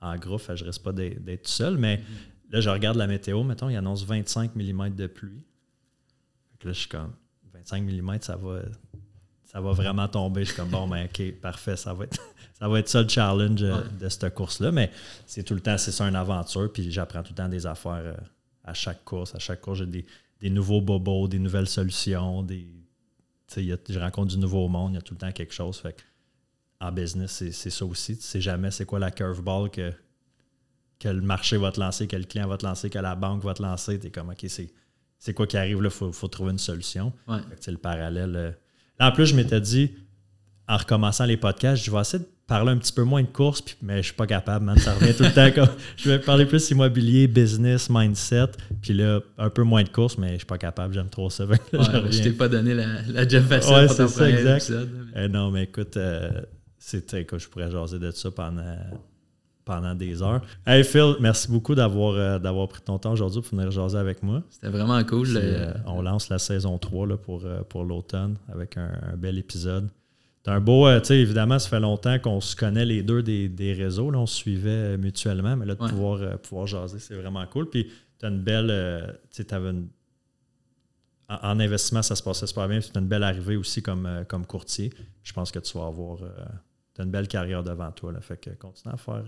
en 0.00 0.16
groupe. 0.16 0.40
Fait, 0.40 0.56
je 0.56 0.64
reste 0.64 0.82
pas 0.82 0.92
d'être 0.92 1.42
tout 1.42 1.50
seul. 1.50 1.78
Mais 1.78 1.96
mm-hmm. 1.96 2.52
là, 2.52 2.60
je 2.60 2.70
regarde 2.70 2.96
la 2.96 3.06
météo. 3.06 3.42
Mettons, 3.42 3.68
il 3.68 3.76
annonce 3.76 4.04
25 4.04 4.54
mm 4.56 4.90
de 4.90 5.06
pluie. 5.06 5.42
Fait 6.50 6.58
que 6.58 6.68
là, 6.68 6.72
je 6.72 6.80
suis 6.80 6.88
comme 6.88 7.12
25 7.54 7.82
mm, 7.82 8.18
ça 8.20 8.36
va 8.36 8.60
ça 9.50 9.62
va 9.62 9.72
vraiment 9.72 10.06
tomber. 10.08 10.44
Je 10.44 10.50
suis 10.52 10.56
comme, 10.56 10.68
bon, 10.68 10.86
mais 10.86 11.08
ben, 11.18 11.28
OK, 11.30 11.40
parfait, 11.40 11.76
ça 11.76 11.94
va 11.94 12.04
être 12.04 12.20
ça, 12.58 12.68
va 12.68 12.78
être 12.78 12.88
ça 12.88 13.02
le 13.02 13.08
challenge 13.08 13.62
euh, 13.62 13.80
de 13.98 14.08
cette 14.10 14.34
course-là. 14.34 14.70
Mais 14.70 14.90
c'est 15.26 15.42
tout 15.42 15.54
le 15.54 15.60
temps, 15.60 15.78
c'est 15.78 15.90
ça 15.90 16.06
une 16.06 16.16
aventure. 16.16 16.70
Puis 16.70 16.92
j'apprends 16.92 17.22
tout 17.22 17.32
le 17.32 17.36
temps 17.36 17.48
des 17.48 17.66
affaires 17.66 17.92
euh, 17.94 18.14
à 18.64 18.74
chaque 18.74 19.04
course. 19.04 19.34
À 19.34 19.38
chaque 19.38 19.62
course, 19.62 19.78
j'ai 19.78 19.86
des, 20.40 20.50
nouveaux 20.50 20.82
bobos, 20.82 21.28
des 21.28 21.38
nouvelles 21.38 21.66
solutions. 21.66 22.42
Des, 22.42 22.68
je 23.56 23.98
rencontre 23.98 24.28
du 24.28 24.38
nouveau 24.38 24.68
monde. 24.68 24.92
Il 24.92 24.94
y 24.96 24.98
a 24.98 25.02
tout 25.02 25.14
le 25.14 25.18
temps 25.18 25.32
quelque 25.32 25.54
chose. 25.54 25.78
Fait 25.78 25.96
en 26.80 26.92
business, 26.92 27.42
c'est 27.50 27.70
ça 27.70 27.86
aussi. 27.86 28.18
Tu 28.18 28.22
sais 28.22 28.40
jamais 28.42 28.70
c'est 28.70 28.84
quoi 28.84 28.98
la 28.98 29.10
curveball 29.10 29.70
que, 29.70 29.92
que 31.00 31.08
le 31.08 31.22
marché 31.22 31.56
va 31.56 31.72
te 31.72 31.80
lancer, 31.80 32.06
que 32.06 32.16
le 32.16 32.24
client 32.24 32.46
va 32.46 32.58
te 32.58 32.66
lancer, 32.66 32.90
que 32.90 32.98
la 32.98 33.14
banque 33.14 33.42
va 33.42 33.54
te 33.54 33.62
lancer. 33.62 33.98
Tu 33.98 34.08
es 34.08 34.10
comme, 34.10 34.28
OK, 34.28 34.46
c'est 35.18 35.34
quoi 35.34 35.46
qui 35.46 35.56
arrive 35.56 35.80
là? 35.80 35.88
Il 35.88 35.96
faut, 35.96 36.12
faut, 36.12 36.28
trouver 36.28 36.52
une 36.52 36.58
solution. 36.58 37.14
Ouais. 37.26 37.40
le 37.66 37.78
parallèle. 37.78 38.58
En 39.00 39.12
plus, 39.12 39.26
je 39.26 39.36
m'étais 39.36 39.60
dit, 39.60 39.92
en 40.66 40.76
recommençant 40.76 41.24
les 41.24 41.36
podcasts, 41.36 41.82
je 41.82 41.90
vais 41.90 42.00
essayer 42.00 42.22
de 42.22 42.28
parler 42.46 42.72
un 42.72 42.78
petit 42.78 42.92
peu 42.92 43.04
moins 43.04 43.22
de 43.22 43.28
course, 43.28 43.62
mais 43.82 43.98
je 43.98 44.06
suis 44.06 44.14
pas 44.14 44.26
capable, 44.26 44.64
man. 44.64 44.78
Ça 44.78 44.94
revient 44.94 45.14
tout 45.14 45.22
le 45.22 45.32
temps 45.32 45.50
comme. 45.54 45.74
Je 45.96 46.10
vais 46.10 46.18
parler 46.18 46.46
plus 46.46 46.70
immobilier, 46.70 47.26
business, 47.26 47.90
mindset, 47.90 48.48
puis 48.80 48.94
là, 48.94 49.20
un 49.36 49.50
peu 49.50 49.62
moins 49.62 49.82
de 49.82 49.88
course, 49.88 50.16
mais 50.18 50.32
je 50.32 50.36
suis 50.38 50.46
pas 50.46 50.58
capable, 50.58 50.94
j'aime 50.94 51.10
trop 51.10 51.28
ça. 51.28 51.44
je, 51.72 52.22
t'ai 52.22 52.30
pas 52.32 52.48
donné 52.48 52.74
la, 52.74 53.02
la 53.02 53.28
Jeff 53.28 53.46
facile 53.46 53.74
ouais, 53.74 53.88
c'est 53.88 54.08
ça, 54.08 54.30
exact. 54.30 54.72
Eh 55.14 55.28
non, 55.28 55.50
mais 55.50 55.64
écoute, 55.64 55.96
euh, 55.96 56.30
c'était 56.78 57.26
je 57.36 57.48
pourrais 57.48 57.70
jaser 57.70 57.98
de 57.98 58.10
ça 58.10 58.30
pendant 58.30 58.76
pendant 59.68 59.94
des 59.94 60.22
heures. 60.22 60.40
Hey 60.66 60.82
Phil, 60.82 61.16
merci 61.20 61.48
beaucoup 61.50 61.74
d'avoir 61.74 62.14
euh, 62.14 62.38
d'avoir 62.38 62.66
pris 62.68 62.80
ton 62.80 62.98
temps 62.98 63.12
aujourd'hui 63.12 63.42
pour 63.42 63.50
venir 63.50 63.70
jaser 63.70 63.98
avec 63.98 64.22
moi. 64.22 64.42
C'était 64.48 64.70
vraiment 64.70 65.04
cool. 65.04 65.28
Euh, 65.36 65.74
on 65.84 66.00
lance 66.00 66.30
la 66.30 66.38
saison 66.38 66.78
3 66.78 67.06
là, 67.06 67.16
pour, 67.18 67.44
euh, 67.44 67.60
pour 67.68 67.84
l'automne 67.84 68.38
avec 68.50 68.78
un, 68.78 68.90
bel 69.18 69.36
épisode. 69.36 69.90
C'est 70.42 70.50
un 70.50 70.60
beau, 70.60 70.88
tu 71.00 71.04
sais, 71.04 71.18
évidemment, 71.18 71.58
ça 71.58 71.68
fait 71.68 71.80
longtemps 71.80 72.18
qu'on 72.18 72.40
se 72.40 72.56
connaît 72.56 72.86
les 72.86 73.02
deux 73.02 73.22
des, 73.22 73.74
réseaux. 73.74 74.10
Là, 74.10 74.18
on 74.18 74.26
se 74.26 74.36
suivait 74.36 74.96
mutuellement, 74.96 75.54
mais 75.56 75.66
là, 75.66 75.74
de 75.74 75.86
pouvoir, 75.86 76.38
pouvoir 76.38 76.66
jaser, 76.66 76.98
c'est 77.00 77.16
vraiment 77.16 77.44
cool. 77.46 77.68
Puis, 77.68 77.88
tu 78.18 78.24
as 78.24 78.30
une 78.30 78.40
belle, 78.40 79.18
tu 79.30 79.42
sais, 79.42 79.54
une, 79.54 79.88
en, 81.28 81.60
investissement, 81.60 82.00
ça 82.00 82.16
se 82.16 82.22
passait 82.22 82.46
super 82.46 82.66
bien. 82.68 82.80
Tu 82.80 82.90
as 82.94 83.00
une 83.00 83.08
belle 83.08 83.24
arrivée 83.24 83.56
aussi 83.56 83.82
comme, 83.82 84.08
comme 84.28 84.46
courtier. 84.46 84.90
Je 85.22 85.34
pense 85.34 85.50
que 85.50 85.58
tu 85.58 85.76
vas 85.76 85.86
avoir, 85.86 86.20
as 86.22 87.02
une 87.02 87.10
belle 87.10 87.28
carrière 87.28 87.62
devant 87.62 87.90
toi. 87.90 88.12
Là, 88.12 88.20
fait 88.22 88.40
que 88.40 88.50
continue 88.50 88.94
à 88.94 88.96
faire 88.96 89.24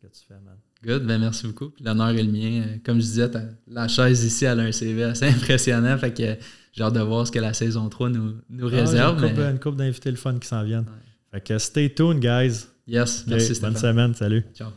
que 0.00 0.06
tu 0.06 0.20
fais, 0.26 0.34
man. 0.34 0.56
Good, 0.84 1.06
ben 1.06 1.18
merci 1.18 1.46
beaucoup. 1.46 1.72
L'honneur 1.80 2.10
est 2.10 2.22
le 2.22 2.30
mien. 2.30 2.62
Euh, 2.62 2.76
comme 2.84 2.96
je 2.96 3.06
disais, 3.06 3.30
la 3.66 3.88
chaise 3.88 4.24
ici, 4.24 4.44
elle 4.44 4.60
a 4.60 4.62
un 4.64 4.72
CV 4.72 5.04
assez 5.04 5.26
impressionnant. 5.28 5.96
Fait 5.98 6.12
que 6.12 6.36
j'ai 6.72 6.82
hâte 6.82 6.94
de 6.94 7.00
voir 7.00 7.26
ce 7.26 7.32
que 7.32 7.38
la 7.38 7.52
saison 7.52 7.88
3 7.88 8.10
nous, 8.10 8.34
nous 8.48 8.66
ah, 8.68 8.80
réserve. 8.80 9.22
une, 9.24 9.30
couple, 9.30 9.58
couple 9.58 9.76
d'invités 9.76 10.10
le 10.10 10.16
fun 10.16 10.38
qui 10.38 10.46
s'en 10.46 10.62
viennent. 10.62 10.86
Fait 11.32 11.40
que 11.40 11.58
stay 11.58 11.92
tuned, 11.92 12.20
guys. 12.20 12.66
Yes, 12.86 13.26
merci 13.26 13.60
Bonne 13.60 13.76
semaine, 13.76 14.14
salut. 14.14 14.44
Ciao. 14.54 14.70